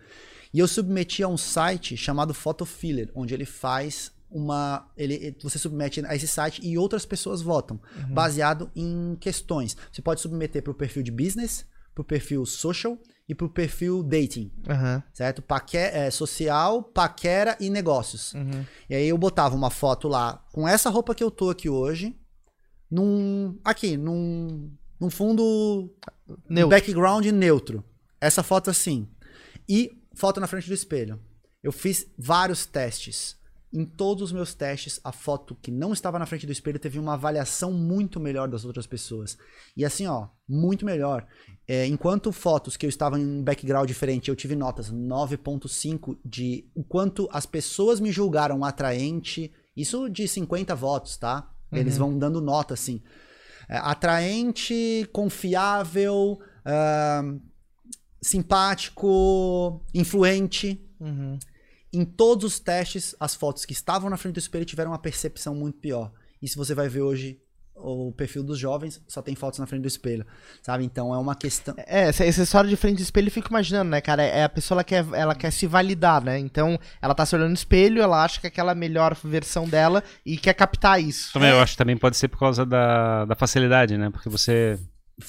E 0.53 0.59
eu 0.59 0.67
submeti 0.67 1.23
a 1.23 1.29
um 1.29 1.37
site 1.37 1.97
chamado 1.97 2.35
Photofiller, 2.35 3.11
onde 3.15 3.35
ele 3.35 3.45
faz 3.45 4.13
uma. 4.31 4.89
Ele, 4.97 5.37
você 5.43 5.59
submete 5.59 6.05
a 6.07 6.15
esse 6.15 6.27
site 6.27 6.61
e 6.65 6.79
outras 6.79 7.05
pessoas 7.05 7.43
votam, 7.43 7.81
baseado 8.09 8.71
em 8.75 9.17
questões. 9.21 9.77
Você 9.93 10.03
pode 10.03 10.21
submeter 10.21 10.63
para 10.63 10.73
o 10.73 10.75
perfil 10.75 11.03
de 11.03 11.11
business, 11.11 11.67
para 11.95 12.03
o 12.03 12.05
perfil 12.05 12.47
social 12.47 12.99
e 13.29 13.35
para 13.35 13.47
o 13.47 13.51
perfil 13.51 14.03
dating, 14.03 14.51
Aham. 14.69 15.03
certo? 15.13 15.41
Paque, 15.41 15.77
é, 15.77 16.11
social, 16.11 16.83
paquera 16.83 17.57
e 17.61 17.71
negócios. 17.71 18.35
Uhum. 18.35 18.65
E 18.89 18.95
aí 18.95 19.09
eu 19.09 19.17
botava 19.17 19.55
uma 19.55 19.71
foto 19.71 20.09
lá 20.09 20.45
com 20.53 20.67
essa 20.67 20.91
roupa 20.91 21.15
que 21.15 21.23
eu 21.23 21.31
tô 21.31 21.51
aqui 21.51 21.69
hoje, 21.69 22.17
num. 22.91 23.59
Aqui, 23.65 23.97
num. 23.97 24.73
Num 25.01 25.11
fundo 25.11 25.91
Neutro. 26.49 26.71
background 26.71 27.27
neutro. 27.27 27.85
Essa 28.21 28.43
foto 28.43 28.71
assim. 28.71 29.09
E 29.69 29.99
foto 30.15 30.41
na 30.41 30.47
frente 30.47 30.69
do 30.69 30.75
espelho. 30.75 31.19
Eu 31.63 31.73
fiz 31.73 32.07
vários 32.19 32.67
testes. 32.67 33.39
Em 33.73 33.85
todos 33.85 34.25
os 34.25 34.33
meus 34.33 34.53
testes, 34.53 34.99
a 35.05 35.13
foto 35.13 35.57
que 35.63 35.71
não 35.71 35.93
estava 35.93 36.19
na 36.19 36.27
frente 36.27 36.45
do 36.45 36.51
espelho 36.51 36.79
teve 36.79 36.99
uma 36.99 37.15
avaliação 37.15 37.71
muito 37.73 38.19
melhor 38.19 38.49
das 38.49 38.65
outras 38.65 38.85
pessoas. 38.85 39.39
E 39.77 39.85
assim, 39.85 40.09
ó, 40.09 40.27
muito 40.49 40.85
melhor. 40.85 41.25
É, 41.69 41.87
enquanto 41.87 42.33
fotos 42.33 42.77
que 42.77 42.85
eu 42.85 42.91
estava 42.91 43.19
em 43.19 43.25
um 43.25 43.45
background 43.45 43.87
diferente, 43.87 44.29
eu 44.29 44.35
tive 44.35 44.57
notas 44.57 44.93
9.5 44.93 46.19
de 46.25 46.69
o 46.75 46.83
quanto 46.83 47.29
as 47.33 47.47
pessoas 47.47 48.01
me 48.01 48.11
julgaram 48.11 48.65
atraente. 48.65 49.53
Isso 49.77 50.09
de 50.09 50.27
50 50.27 50.75
votos, 50.75 51.17
tá? 51.17 51.49
Eles 51.73 51.97
vão 51.97 52.19
dando 52.19 52.41
nota 52.41 52.75
assim. 52.75 53.01
É, 53.71 53.77
atraente, 53.77 55.09
confiável, 55.13 56.41
ahn, 56.65 57.39
simpático, 58.21 59.81
influente. 59.95 60.85
Uhum. 60.99 61.39
Em 61.93 62.05
todos 62.05 62.45
os 62.45 62.59
testes, 62.59 63.15
as 63.21 63.37
fotos 63.37 63.65
que 63.65 63.73
estavam 63.73 64.11
na 64.11 64.17
frente 64.17 64.35
do 64.35 64.41
espelho 64.41 64.65
tiveram 64.65 64.91
uma 64.91 64.99
percepção 64.99 65.55
muito 65.55 65.79
pior. 65.79 66.13
Se 66.45 66.57
você 66.57 66.75
vai 66.75 66.89
ver 66.89 67.03
hoje 67.03 67.41
o 67.75 68.13
perfil 68.13 68.43
dos 68.43 68.59
jovens, 68.59 69.01
só 69.09 69.23
tem 69.23 69.35
fotos 69.35 69.59
na 69.59 69.67
frente 69.67 69.83
do 69.83 69.89
espelho, 69.89 70.27
sabe? 70.63 70.85
Então 70.85 71.15
é 71.15 71.19
uma 71.19 71.35
questão. 71.35 71.75
É, 71.79 72.09
essa, 72.09 72.25
essa 72.25 72.43
história 72.43 72.69
de 72.69 72.77
frente 72.77 72.97
do 72.97 73.03
espelho, 73.03 73.29
eu 73.29 73.33
fico 73.33 73.49
imaginando, 73.49 73.91
né, 73.91 74.01
cara? 74.01 74.23
É 74.23 74.45
a 74.45 74.49
pessoa, 74.49 74.77
ela 74.77 74.85
quer, 74.85 75.07
ela 75.13 75.35
quer 75.35 75.51
se 75.51 75.67
validar, 75.67 76.23
né? 76.23 76.39
Então, 76.39 76.79
ela 77.01 77.15
tá 77.15 77.25
se 77.25 77.35
olhando 77.35 77.49
no 77.49 77.55
espelho, 77.55 78.03
ela 78.03 78.23
acha 78.23 78.41
que 78.41 78.47
aquela 78.47 78.73
é 78.73 78.75
a 78.75 78.77
melhor 78.77 79.17
versão 79.25 79.69
dela 79.69 80.03
e 80.25 80.37
quer 80.37 80.55
captar 80.55 81.01
isso. 81.01 81.33
Também, 81.33 81.51
eu 81.51 81.61
acho 81.61 81.73
que 81.73 81.79
também 81.79 81.97
pode 81.97 82.17
ser 82.17 82.29
por 82.29 82.39
causa 82.39 82.65
da, 82.67 83.25
da 83.25 83.35
facilidade, 83.35 83.97
né? 83.97 84.11
Porque 84.11 84.29
você. 84.29 84.79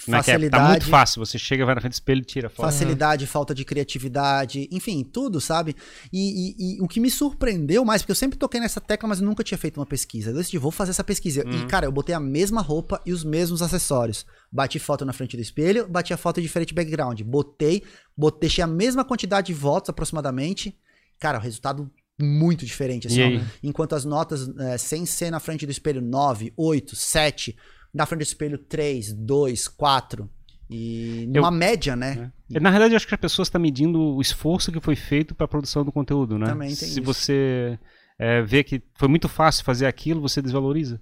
Como 0.05 0.15
é 0.17 0.23
que 0.23 0.31
é? 0.31 0.33
Tá 0.33 0.39
Facilidade. 0.39 0.69
muito 0.69 0.85
fácil. 0.89 1.25
Você 1.25 1.37
chega, 1.37 1.65
vai 1.65 1.75
na 1.75 1.81
frente 1.81 1.91
do 1.93 1.95
espelho 1.95 2.21
e 2.21 2.25
tira 2.25 2.47
a 2.47 2.49
foto. 2.49 2.65
Facilidade, 2.65 3.27
falta 3.27 3.53
de 3.53 3.63
criatividade, 3.63 4.67
enfim, 4.71 5.03
tudo, 5.03 5.39
sabe? 5.41 5.75
E, 6.11 6.51
e- 6.57 6.77
e 6.77 6.81
o 6.81 6.87
que 6.87 6.99
me 6.99 7.09
surpreendeu 7.09 7.83
mais, 7.85 8.01
porque 8.01 8.11
eu 8.11 8.15
sempre 8.15 8.37
toquei 8.37 8.59
nessa 8.59 8.79
tecla, 8.81 9.07
mas 9.09 9.19
eu 9.19 9.25
nunca 9.25 9.43
tinha 9.43 9.57
feito 9.57 9.77
uma 9.79 9.85
pesquisa. 9.85 10.31
Eu 10.31 10.35
decidi, 10.35 10.57
vou 10.57 10.71
fazer 10.71 10.91
essa 10.91 11.03
pesquisa. 11.03 11.43
E, 11.47 11.65
cara, 11.67 11.85
eu 11.85 11.91
botei 11.91 12.15
a 12.15 12.19
mesma 12.19 12.61
roupa 12.61 13.01
e 13.05 13.11
os 13.11 13.23
mesmos 13.23 13.61
acessórios. 13.61 14.25
Bati 14.51 14.79
foto 14.79 15.05
na 15.05 15.13
frente 15.13 15.35
do 15.37 15.41
espelho, 15.41 15.87
bati 15.87 16.13
a 16.13 16.17
foto 16.17 16.39
em 16.39 16.43
diferente 16.43 16.73
background. 16.73 17.21
Botei, 17.21 17.83
botei, 18.15 18.41
deixei 18.41 18.63
a 18.63 18.67
mesma 18.67 19.03
quantidade 19.05 19.47
de 19.47 19.53
votos 19.53 19.89
aproximadamente. 19.89 20.75
Cara, 21.19 21.37
o 21.37 21.41
resultado 21.41 21.89
muito 22.19 22.65
diferente. 22.65 23.07
Assim, 23.07 23.37
ó. 23.37 23.41
Enquanto 23.63 23.95
as 23.95 24.05
notas, 24.05 24.47
eh, 24.59 24.77
sem 24.77 25.05
ser 25.05 25.31
na 25.31 25.39
frente 25.39 25.65
do 25.65 25.71
espelho, 25.71 26.01
9, 26.01 26.53
8, 26.55 26.95
7. 26.95 27.55
Na 27.93 28.05
frente 28.05 28.19
do 28.19 28.23
espelho, 28.23 28.57
3, 28.57 29.13
2, 29.13 29.67
4. 29.67 30.29
E 30.69 31.27
numa 31.29 31.51
média, 31.51 31.95
né? 31.95 32.31
É. 32.53 32.59
Na 32.59 32.69
realidade, 32.69 32.93
eu 32.93 32.97
acho 32.97 33.07
que 33.07 33.13
as 33.13 33.19
pessoas 33.19 33.47
estão 33.49 33.59
medindo 33.59 33.99
o 33.99 34.21
esforço 34.21 34.71
que 34.71 34.79
foi 34.79 34.95
feito 34.95 35.35
para 35.35 35.43
a 35.45 35.47
produção 35.47 35.83
do 35.83 35.91
conteúdo, 35.91 36.37
né? 36.39 36.45
Também 36.45 36.69
tem 36.69 36.75
Se 36.75 36.85
isso. 36.99 37.03
você 37.03 37.77
é, 38.17 38.41
vê 38.41 38.63
que 38.63 38.81
foi 38.95 39.09
muito 39.09 39.27
fácil 39.27 39.65
fazer 39.65 39.85
aquilo, 39.85 40.21
você 40.21 40.41
desvaloriza. 40.41 41.01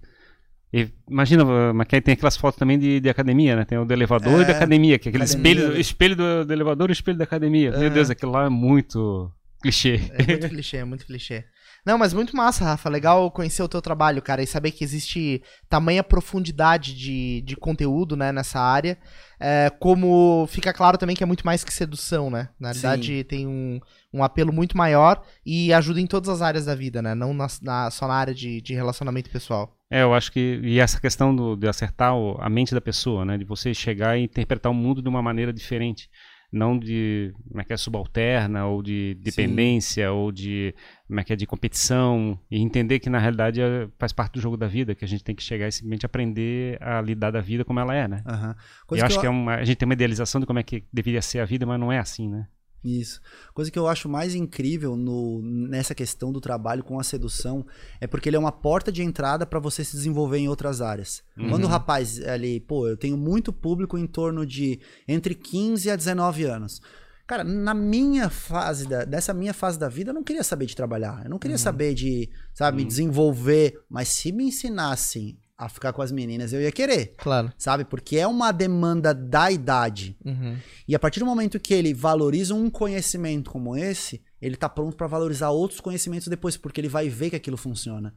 E 0.73 0.87
imagina, 1.09 1.43
aí 1.91 2.01
tem 2.01 2.13
aquelas 2.13 2.37
fotos 2.37 2.57
também 2.59 2.77
de, 2.79 2.99
de 2.99 3.09
academia, 3.09 3.55
né? 3.55 3.65
Tem 3.65 3.77
o 3.77 3.85
do 3.85 3.93
elevador 3.93 4.39
É, 4.39 4.43
e 4.43 4.45
da 4.45 4.53
academia, 4.53 4.97
que 4.97 5.07
é 5.07 5.09
aquele 5.09 5.23
academia. 5.23 5.51
espelho, 5.53 5.79
espelho 5.79 6.15
do, 6.15 6.45
do 6.45 6.53
elevador 6.53 6.89
e 6.89 6.93
espelho 6.93 7.17
da 7.17 7.23
academia. 7.23 7.71
Meu 7.71 7.83
É. 7.87 7.89
Deus, 7.91 8.09
aquilo 8.09 8.31
lá 8.31 8.45
é 8.45 8.49
muito 8.49 9.31
clichê. 9.61 9.99
É 10.13 10.25
muito 10.27 10.49
clichê, 10.49 10.77
é 10.77 10.83
muito 10.85 11.05
clichê. 11.05 11.45
Não, 11.85 11.97
mas 11.97 12.13
muito 12.13 12.35
massa, 12.35 12.63
Rafa. 12.65 12.89
Legal 12.89 13.31
conhecer 13.31 13.63
o 13.63 13.67
teu 13.69 13.81
trabalho, 13.81 14.21
cara, 14.21 14.43
e 14.43 14.47
saber 14.47 14.71
que 14.71 14.83
existe 14.83 15.41
tamanha 15.69 16.03
profundidade 16.03 16.93
de, 16.95 17.41
de 17.41 17.55
conteúdo, 17.55 18.15
né, 18.15 18.31
nessa 18.31 18.59
área. 18.59 18.97
É, 19.39 19.71
como 19.79 20.45
fica 20.47 20.73
claro 20.73 20.97
também 20.97 21.15
que 21.15 21.23
é 21.23 21.25
muito 21.25 21.45
mais 21.45 21.63
que 21.63 21.73
sedução, 21.73 22.29
né? 22.29 22.49
Na 22.59 22.69
realidade, 22.69 23.23
tem 23.23 23.47
um, 23.47 23.79
um 24.13 24.21
apelo 24.23 24.51
muito 24.51 24.77
maior 24.77 25.23
e 25.45 25.71
ajuda 25.73 26.01
em 26.01 26.05
todas 26.07 26.29
as 26.29 26.41
áreas 26.41 26.65
da 26.65 26.75
vida, 26.75 27.01
né? 27.01 27.15
Não 27.15 27.33
na- 27.33 27.47
na- 27.61 27.89
só 27.89 28.07
na 28.07 28.15
área 28.15 28.33
de, 28.35 28.61
de 28.61 28.73
relacionamento 28.73 29.29
pessoal. 29.29 29.73
É, 29.89 30.03
eu 30.03 30.13
acho 30.13 30.31
que. 30.31 30.59
E 30.63 30.79
essa 30.79 30.99
questão 30.99 31.33
do, 31.35 31.55
de 31.55 31.67
acertar 31.67 32.15
o- 32.15 32.37
a 32.39 32.49
mente 32.49 32.73
da 32.75 32.81
pessoa, 32.81 33.23
né? 33.25 33.37
De 33.37 33.45
você 33.45 33.73
chegar 33.73 34.17
e 34.19 34.23
interpretar 34.23 34.71
o 34.71 34.75
mundo 34.75 35.01
de 35.01 35.07
uma 35.09 35.21
maneira 35.21 35.53
diferente. 35.53 36.09
não 36.51 36.77
de 36.79 37.31
como 37.47 37.61
é 37.61 37.63
que 37.63 37.71
é 37.73 37.77
subalterna 37.77 38.65
ou 38.65 38.81
de 38.81 39.13
dependência 39.21 40.07
Sim. 40.07 40.11
ou 40.11 40.31
de 40.31 40.73
como 41.09 41.19
é 41.19 41.23
que 41.23 41.33
é 41.33 41.35
de 41.35 41.47
competição 41.47 42.39
e 42.51 42.61
entender 42.61 42.99
que 42.99 43.09
na 43.09 43.17
realidade 43.17 43.59
é, 43.59 43.89
faz 43.97 44.13
parte 44.13 44.33
do 44.33 44.39
jogo 44.39 44.55
da 44.55 44.67
vida 44.67 44.93
que 44.93 45.03
a 45.03 45.07
gente 45.07 45.23
tem 45.23 45.35
que 45.35 45.41
chegar 45.41 45.67
e 45.67 45.71
simplesmente 45.71 46.05
aprender 46.05 46.77
a 46.79 47.01
lidar 47.01 47.31
da 47.31 47.41
vida 47.41 47.65
como 47.65 47.79
ela 47.79 47.95
é 47.95 48.07
né 48.07 48.23
uhum. 48.27 48.95
eu 48.95 49.05
acho 49.05 49.17
eu... 49.17 49.21
que 49.21 49.25
é 49.25 49.29
uma, 49.29 49.55
a 49.55 49.65
gente 49.65 49.77
tem 49.77 49.87
uma 49.87 49.95
idealização 49.95 50.39
de 50.39 50.45
como 50.45 50.59
é 50.59 50.63
que 50.63 50.85
deveria 50.93 51.21
ser 51.21 51.39
a 51.39 51.45
vida 51.45 51.65
mas 51.65 51.79
não 51.79 51.91
é 51.91 51.97
assim 51.97 52.29
né 52.29 52.47
isso. 52.83 53.19
Coisa 53.53 53.69
que 53.69 53.77
eu 53.77 53.87
acho 53.87 54.07
mais 54.07 54.33
incrível 54.33 54.95
no, 54.95 55.41
nessa 55.41 55.93
questão 55.93 56.31
do 56.31 56.39
trabalho 56.39 56.83
com 56.83 56.97
a 56.97 57.03
sedução 57.03 57.65
é 57.99 58.07
porque 58.07 58.29
ele 58.29 58.37
é 58.37 58.39
uma 58.39 58.51
porta 58.51 58.89
de 58.91 59.03
entrada 59.03 59.45
para 59.45 59.59
você 59.59 59.83
se 59.83 59.97
desenvolver 59.97 60.37
em 60.37 60.47
outras 60.47 60.79
áreas. 60.79 61.21
Uhum. 61.37 61.49
Quando 61.49 61.65
o 61.65 61.67
rapaz 61.67 62.21
ali, 62.21 62.59
pô, 62.59 62.87
eu 62.87 62.95
tenho 62.95 63.17
muito 63.17 63.51
público 63.51 63.97
em 63.97 64.07
torno 64.07 64.45
de 64.45 64.79
entre 65.07 65.35
15 65.35 65.91
a 65.91 65.95
19 65.95 66.45
anos. 66.45 66.81
Cara, 67.29 67.43
na 67.43 67.75
minha 67.75 68.27
fase, 68.27 68.87
da, 68.87 69.05
dessa 69.05 69.35
minha 69.35 69.53
fase 69.53 69.77
da 69.77 69.87
vida, 69.87 70.09
eu 70.09 70.15
não 70.15 70.23
queria 70.23 70.43
saber 70.43 70.65
de 70.65 70.75
trabalhar. 70.75 71.21
Eu 71.23 71.29
não 71.29 71.37
queria 71.37 71.57
uhum. 71.57 71.61
saber 71.61 71.93
de, 71.93 72.27
sabe, 72.55 72.79
uhum. 72.79 72.83
me 72.83 72.89
desenvolver. 72.89 73.79
Mas 73.87 74.07
se 74.07 74.31
me 74.31 74.45
ensinassem 74.45 75.37
a 75.55 75.69
ficar 75.69 75.93
com 75.93 76.01
as 76.01 76.11
meninas, 76.11 76.53
eu 76.53 76.59
ia 76.59 76.71
querer. 76.71 77.13
Claro. 77.19 77.53
Sabe? 77.55 77.85
Porque 77.85 78.17
é 78.17 78.25
uma 78.25 78.51
demanda 78.51 79.13
da 79.13 79.51
idade. 79.51 80.17
Uhum. 80.25 80.57
E 80.87 80.95
a 80.95 80.97
partir 80.97 81.19
do 81.19 81.25
momento 81.27 81.59
que 81.59 81.71
ele 81.71 81.93
valoriza 81.93 82.55
um 82.55 82.67
conhecimento 82.67 83.51
como 83.51 83.77
esse, 83.77 84.23
ele 84.41 84.55
tá 84.55 84.67
pronto 84.67 84.97
para 84.97 85.05
valorizar 85.05 85.51
outros 85.51 85.79
conhecimentos 85.79 86.27
depois, 86.27 86.57
porque 86.57 86.81
ele 86.81 86.89
vai 86.89 87.09
ver 87.09 87.29
que 87.29 87.35
aquilo 87.35 87.57
funciona. 87.57 88.11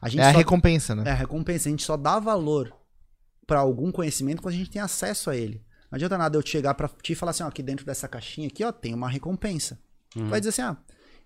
A 0.00 0.08
é 0.08 0.22
a 0.22 0.30
recompensa, 0.30 0.94
né? 0.94 1.02
É 1.04 1.10
a 1.10 1.14
recompensa. 1.14 1.68
A 1.68 1.70
gente 1.70 1.84
só 1.84 1.98
dá 1.98 2.18
valor 2.18 2.74
para 3.46 3.58
algum 3.58 3.92
conhecimento 3.92 4.40
quando 4.40 4.54
a 4.54 4.56
gente 4.56 4.70
tem 4.70 4.80
acesso 4.80 5.28
a 5.28 5.36
ele. 5.36 5.62
Não 5.94 5.96
adianta 5.96 6.18
nada 6.18 6.36
eu 6.36 6.44
chegar 6.44 6.74
para 6.74 6.88
ti 7.00 7.12
e 7.12 7.14
falar 7.14 7.30
assim, 7.30 7.44
ó, 7.44 7.46
aqui 7.46 7.62
dentro 7.62 7.86
dessa 7.86 8.08
caixinha 8.08 8.48
aqui, 8.48 8.64
ó, 8.64 8.72
tem 8.72 8.92
uma 8.92 9.08
recompensa. 9.08 9.78
Uhum. 10.16 10.28
Vai 10.28 10.40
dizer 10.40 10.48
assim, 10.50 10.62
ah, 10.62 10.76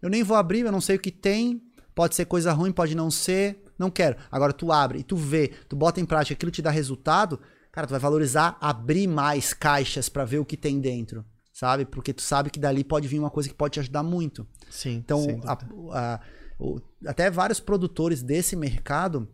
eu 0.03 0.11
nem 0.11 0.23
vou 0.23 0.37
abrir, 0.37 0.61
eu 0.61 0.71
não 0.71 0.81
sei 0.83 0.97
o 0.97 0.99
que 0.99 1.11
tem, 1.11 1.63
pode 1.95 2.15
ser 2.15 2.27
coisa 2.27 2.53
ruim, 2.53 2.71
pode 2.71 2.95
não 2.95 3.11
ser, 3.11 3.65
não 3.79 3.91
quero. 3.91 4.17
Agora 4.31 4.53
tu 4.53 4.71
abre 4.71 4.99
e 4.99 5.03
tu 5.03 5.17
vê, 5.17 5.49
tu 5.71 5.75
bota 5.75 6.03
em 6.03 6.05
prática, 6.05 6.35
aquilo 6.35 6.53
te 6.53 6.61
dá 6.61 6.71
resultado, 6.71 7.41
cara, 7.73 7.87
tu 7.87 7.93
vai 7.93 7.99
valorizar 7.99 8.59
abrir 8.61 9.07
mais 9.07 9.55
caixas 9.55 10.11
para 10.11 10.27
ver 10.27 10.39
o 10.39 10.45
que 10.45 10.55
tem 10.55 10.79
dentro, 10.79 11.25
sabe? 11.51 11.87
Porque 11.87 12.13
tu 12.13 12.21
sabe 12.21 12.51
que 12.51 12.61
dali 12.61 12.85
pode 12.85 13.09
vir 13.09 13.19
uma 13.19 13.31
coisa 13.31 13.49
que 13.49 13.55
pode 13.55 13.73
te 13.73 13.81
ajudar 13.81 14.03
muito. 14.03 14.47
Sim. 14.69 14.97
Então, 14.97 15.41
a, 15.47 15.59
a, 15.93 16.21
o, 16.59 16.79
até 17.07 17.31
vários 17.31 17.59
produtores 17.59 18.23
desse 18.23 18.55
mercado, 18.55 19.27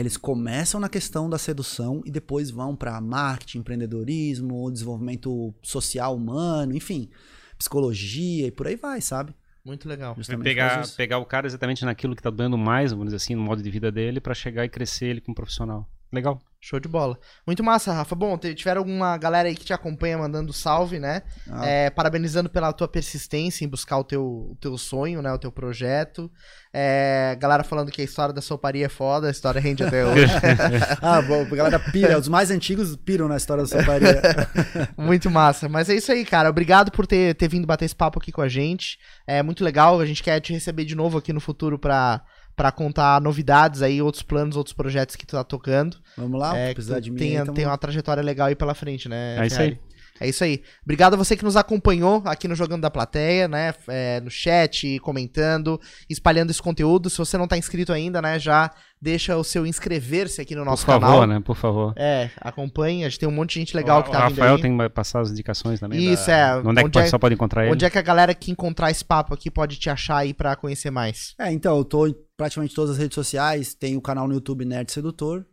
eles 0.00 0.16
começam 0.16 0.80
na 0.80 0.88
questão 0.88 1.28
da 1.28 1.38
sedução 1.38 2.02
e 2.04 2.10
depois 2.10 2.50
vão 2.50 2.74
para 2.74 3.00
marketing, 3.00 3.58
empreendedorismo, 3.58 4.70
desenvolvimento 4.70 5.54
social 5.62 6.16
humano, 6.16 6.74
enfim, 6.74 7.10
psicologia 7.58 8.46
e 8.46 8.50
por 8.50 8.66
aí 8.66 8.76
vai, 8.76 9.00
sabe? 9.00 9.34
Muito 9.64 9.88
legal. 9.88 10.14
Justamente 10.16 10.44
pegar, 10.44 10.88
pegar 10.96 11.18
o 11.18 11.26
cara 11.26 11.46
exatamente 11.46 11.84
naquilo 11.84 12.14
que 12.14 12.20
está 12.20 12.30
dando 12.30 12.56
mais, 12.56 12.92
vamos 12.92 13.06
dizer 13.06 13.16
assim, 13.16 13.34
no 13.34 13.42
modo 13.42 13.62
de 13.62 13.70
vida 13.70 13.92
dele, 13.92 14.20
para 14.20 14.34
chegar 14.34 14.64
e 14.64 14.68
crescer 14.68 15.06
ele 15.06 15.20
como 15.20 15.34
profissional. 15.34 15.88
Legal. 16.12 16.40
Show 16.62 16.78
de 16.78 16.88
bola. 16.88 17.18
Muito 17.46 17.64
massa, 17.64 17.90
Rafa. 17.90 18.14
Bom, 18.14 18.36
tiveram 18.36 18.82
alguma 18.82 19.16
galera 19.16 19.48
aí 19.48 19.56
que 19.56 19.64
te 19.64 19.72
acompanha 19.72 20.18
mandando 20.18 20.52
salve, 20.52 20.98
né? 20.98 21.22
Ah. 21.50 21.64
É, 21.64 21.88
parabenizando 21.88 22.50
pela 22.50 22.70
tua 22.70 22.86
persistência 22.86 23.64
em 23.64 23.68
buscar 23.68 23.96
o 23.96 24.04
teu, 24.04 24.22
o 24.22 24.56
teu 24.60 24.76
sonho, 24.76 25.22
né? 25.22 25.32
O 25.32 25.38
teu 25.38 25.50
projeto. 25.50 26.30
É, 26.70 27.34
galera 27.40 27.64
falando 27.64 27.90
que 27.90 28.02
a 28.02 28.04
história 28.04 28.34
da 28.34 28.42
soparia 28.42 28.84
é 28.84 28.88
foda, 28.90 29.28
a 29.28 29.30
história 29.30 29.58
rende 29.58 29.82
até 29.82 30.04
hoje. 30.04 30.30
ah, 31.00 31.22
bom, 31.22 31.42
a 31.42 31.56
galera 31.56 31.78
pira, 31.78 32.18
os 32.18 32.28
mais 32.28 32.50
antigos 32.50 32.94
piram 32.94 33.26
na 33.26 33.38
história 33.38 33.64
da 33.64 33.68
soparia. 33.68 34.20
muito 34.98 35.30
massa. 35.30 35.66
Mas 35.66 35.88
é 35.88 35.94
isso 35.94 36.12
aí, 36.12 36.26
cara. 36.26 36.50
Obrigado 36.50 36.92
por 36.92 37.06
ter, 37.06 37.34
ter 37.36 37.48
vindo 37.48 37.66
bater 37.66 37.86
esse 37.86 37.96
papo 37.96 38.18
aqui 38.18 38.30
com 38.30 38.42
a 38.42 38.48
gente. 38.50 38.98
É 39.26 39.42
muito 39.42 39.64
legal. 39.64 39.98
A 39.98 40.04
gente 40.04 40.22
quer 40.22 40.38
te 40.40 40.52
receber 40.52 40.84
de 40.84 40.94
novo 40.94 41.16
aqui 41.16 41.32
no 41.32 41.40
futuro 41.40 41.78
pra 41.78 42.22
para 42.56 42.70
contar 42.70 43.20
novidades 43.20 43.82
aí, 43.82 44.02
outros 44.02 44.22
planos, 44.22 44.56
outros 44.56 44.74
projetos 44.74 45.16
que 45.16 45.26
tu 45.26 45.36
tá 45.36 45.44
tocando. 45.44 45.96
Vamos 46.16 46.38
lá, 46.38 46.56
é, 46.56 46.74
precisar 46.74 47.00
de 47.00 47.10
mim. 47.10 47.18
Tem, 47.18 47.36
tamo... 47.38 47.54
tem 47.54 47.66
uma 47.66 47.78
trajetória 47.78 48.22
legal 48.22 48.48
aí 48.48 48.54
pela 48.54 48.74
frente, 48.74 49.08
né? 49.08 49.38
É 49.38 49.46
isso 49.46 49.60
aí. 49.60 49.78
É 50.20 50.28
isso 50.28 50.44
aí. 50.44 50.62
Obrigado 50.84 51.14
a 51.14 51.16
você 51.16 51.34
que 51.34 51.44
nos 51.44 51.56
acompanhou 51.56 52.22
aqui 52.26 52.46
no 52.46 52.54
Jogando 52.54 52.82
da 52.82 52.90
Plateia, 52.90 53.48
né? 53.48 53.74
É, 53.88 54.20
no 54.20 54.30
chat, 54.30 54.98
comentando, 55.00 55.80
espalhando 56.08 56.50
esse 56.50 56.60
conteúdo. 56.60 57.08
Se 57.08 57.16
você 57.16 57.38
não 57.38 57.48
tá 57.48 57.56
inscrito 57.56 57.92
ainda, 57.92 58.20
né? 58.20 58.38
Já 58.38 58.70
deixa 59.00 59.36
o 59.36 59.42
seu 59.42 59.66
inscrever-se 59.66 60.40
aqui 60.40 60.54
no 60.54 60.64
nosso 60.64 60.84
canal. 60.84 61.00
Por 61.00 61.06
favor, 61.06 61.26
né? 61.26 61.40
Por 61.40 61.56
favor. 61.56 61.94
É, 61.96 62.30
acompanhe. 62.38 63.04
A 63.04 63.08
gente 63.08 63.18
tem 63.18 63.28
um 63.28 63.32
monte 63.32 63.54
de 63.54 63.60
gente 63.60 63.74
legal 63.74 64.00
o, 64.00 64.02
que 64.02 64.10
tá 64.10 64.28
vindo 64.28 64.42
aí. 64.42 64.48
O 64.48 64.52
Rafael 64.52 64.58
tem 64.60 64.76
que 64.76 64.88
passar 64.90 65.20
as 65.20 65.30
indicações 65.30 65.80
também. 65.80 66.12
Isso, 66.12 66.26
da... 66.26 66.36
é. 66.36 66.56
Onde 66.56 66.80
é 66.80 66.88
que 66.88 66.98
é, 66.98 67.06
só 67.06 67.18
pode 67.18 67.34
encontrar 67.34 67.64
ele? 67.64 67.72
Onde 67.72 67.84
é 67.84 67.90
que 67.90 67.98
a 67.98 68.02
galera 68.02 68.34
que 68.34 68.50
encontrar 68.50 68.90
esse 68.90 69.04
papo 69.04 69.32
aqui 69.32 69.50
pode 69.50 69.78
te 69.78 69.88
achar 69.88 70.18
aí 70.18 70.34
pra 70.34 70.54
conhecer 70.54 70.90
mais? 70.90 71.34
É, 71.38 71.50
então, 71.50 71.78
eu 71.78 71.84
tô 71.84 72.06
em 72.06 72.14
praticamente 72.36 72.74
todas 72.74 72.92
as 72.92 72.98
redes 72.98 73.14
sociais. 73.14 73.74
Tem 73.74 73.96
o 73.96 74.02
canal 74.02 74.28
no 74.28 74.34
YouTube 74.34 74.64
Nerd 74.64 74.92
Sedutor. 74.92 75.46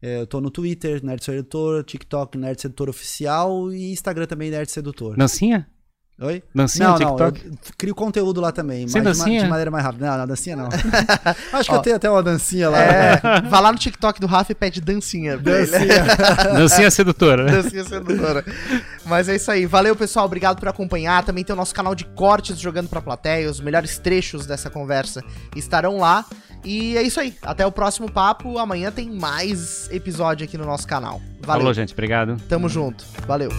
É, 0.00 0.20
eu 0.20 0.26
tô 0.26 0.40
no 0.40 0.50
Twitter, 0.50 1.04
Nerd 1.04 1.24
Sedutor, 1.24 1.82
TikTok, 1.84 2.38
Nerd 2.38 2.60
Sedutor 2.60 2.88
Oficial 2.88 3.72
e 3.72 3.92
Instagram 3.92 4.26
também, 4.26 4.50
Nerd 4.50 4.70
Sedutor. 4.70 5.16
Nancinha? 5.16 5.68
Oi? 6.20 6.42
Dancinha 6.52 6.88
não, 6.88 6.96
TikTok? 6.96 7.44
Não, 7.44 7.52
eu 7.52 7.58
crio 7.76 7.94
conteúdo 7.94 8.40
lá 8.40 8.50
também, 8.50 8.88
Sem 8.88 9.00
mas 9.00 9.18
dancinha? 9.18 9.38
De, 9.38 9.44
de, 9.44 9.50
maneira 9.50 9.70
mais 9.70 9.84
rápida. 9.84 10.10
Não, 10.10 10.18
não, 10.18 10.26
dancinha 10.26 10.56
não. 10.56 10.68
Acho 11.52 11.70
que 11.70 11.76
eu 11.76 11.80
tenho 11.80 11.94
até 11.94 12.10
uma 12.10 12.22
dancinha 12.24 12.68
lá. 12.68 12.82
É, 12.82 13.20
né? 13.22 13.40
Vai 13.48 13.62
lá 13.62 13.70
no 13.70 13.78
TikTok 13.78 14.20
do 14.20 14.26
Rafa 14.26 14.50
e 14.50 14.54
pede 14.54 14.80
dancinha. 14.80 15.38
Dancinha. 15.38 16.04
dancinha 16.58 16.90
sedutora, 16.90 17.44
né? 17.44 17.62
Dancinha 17.62 17.84
sedutora. 17.84 18.44
Mas 19.06 19.28
é 19.28 19.36
isso 19.36 19.48
aí. 19.48 19.64
Valeu, 19.64 19.94
pessoal. 19.94 20.26
Obrigado 20.26 20.58
por 20.58 20.66
acompanhar. 20.66 21.24
Também 21.24 21.44
tem 21.44 21.54
o 21.54 21.56
nosso 21.56 21.72
canal 21.72 21.94
de 21.94 22.04
cortes 22.04 22.58
jogando 22.58 22.88
pra 22.88 23.00
plateia. 23.00 23.48
Os 23.48 23.60
melhores 23.60 23.96
trechos 23.98 24.44
dessa 24.44 24.68
conversa 24.68 25.22
estarão 25.54 25.98
lá. 25.98 26.24
E 26.64 26.96
é 26.96 27.02
isso 27.02 27.20
aí. 27.20 27.32
Até 27.42 27.64
o 27.64 27.70
próximo 27.70 28.10
papo. 28.10 28.58
Amanhã 28.58 28.90
tem 28.90 29.08
mais 29.08 29.88
episódio 29.92 30.44
aqui 30.44 30.58
no 30.58 30.66
nosso 30.66 30.86
canal. 30.86 31.20
Valeu. 31.42 31.60
Falou, 31.60 31.72
gente. 31.72 31.92
Obrigado. 31.92 32.36
Tamo 32.48 32.68
junto. 32.68 33.04
Valeu. 33.24 33.50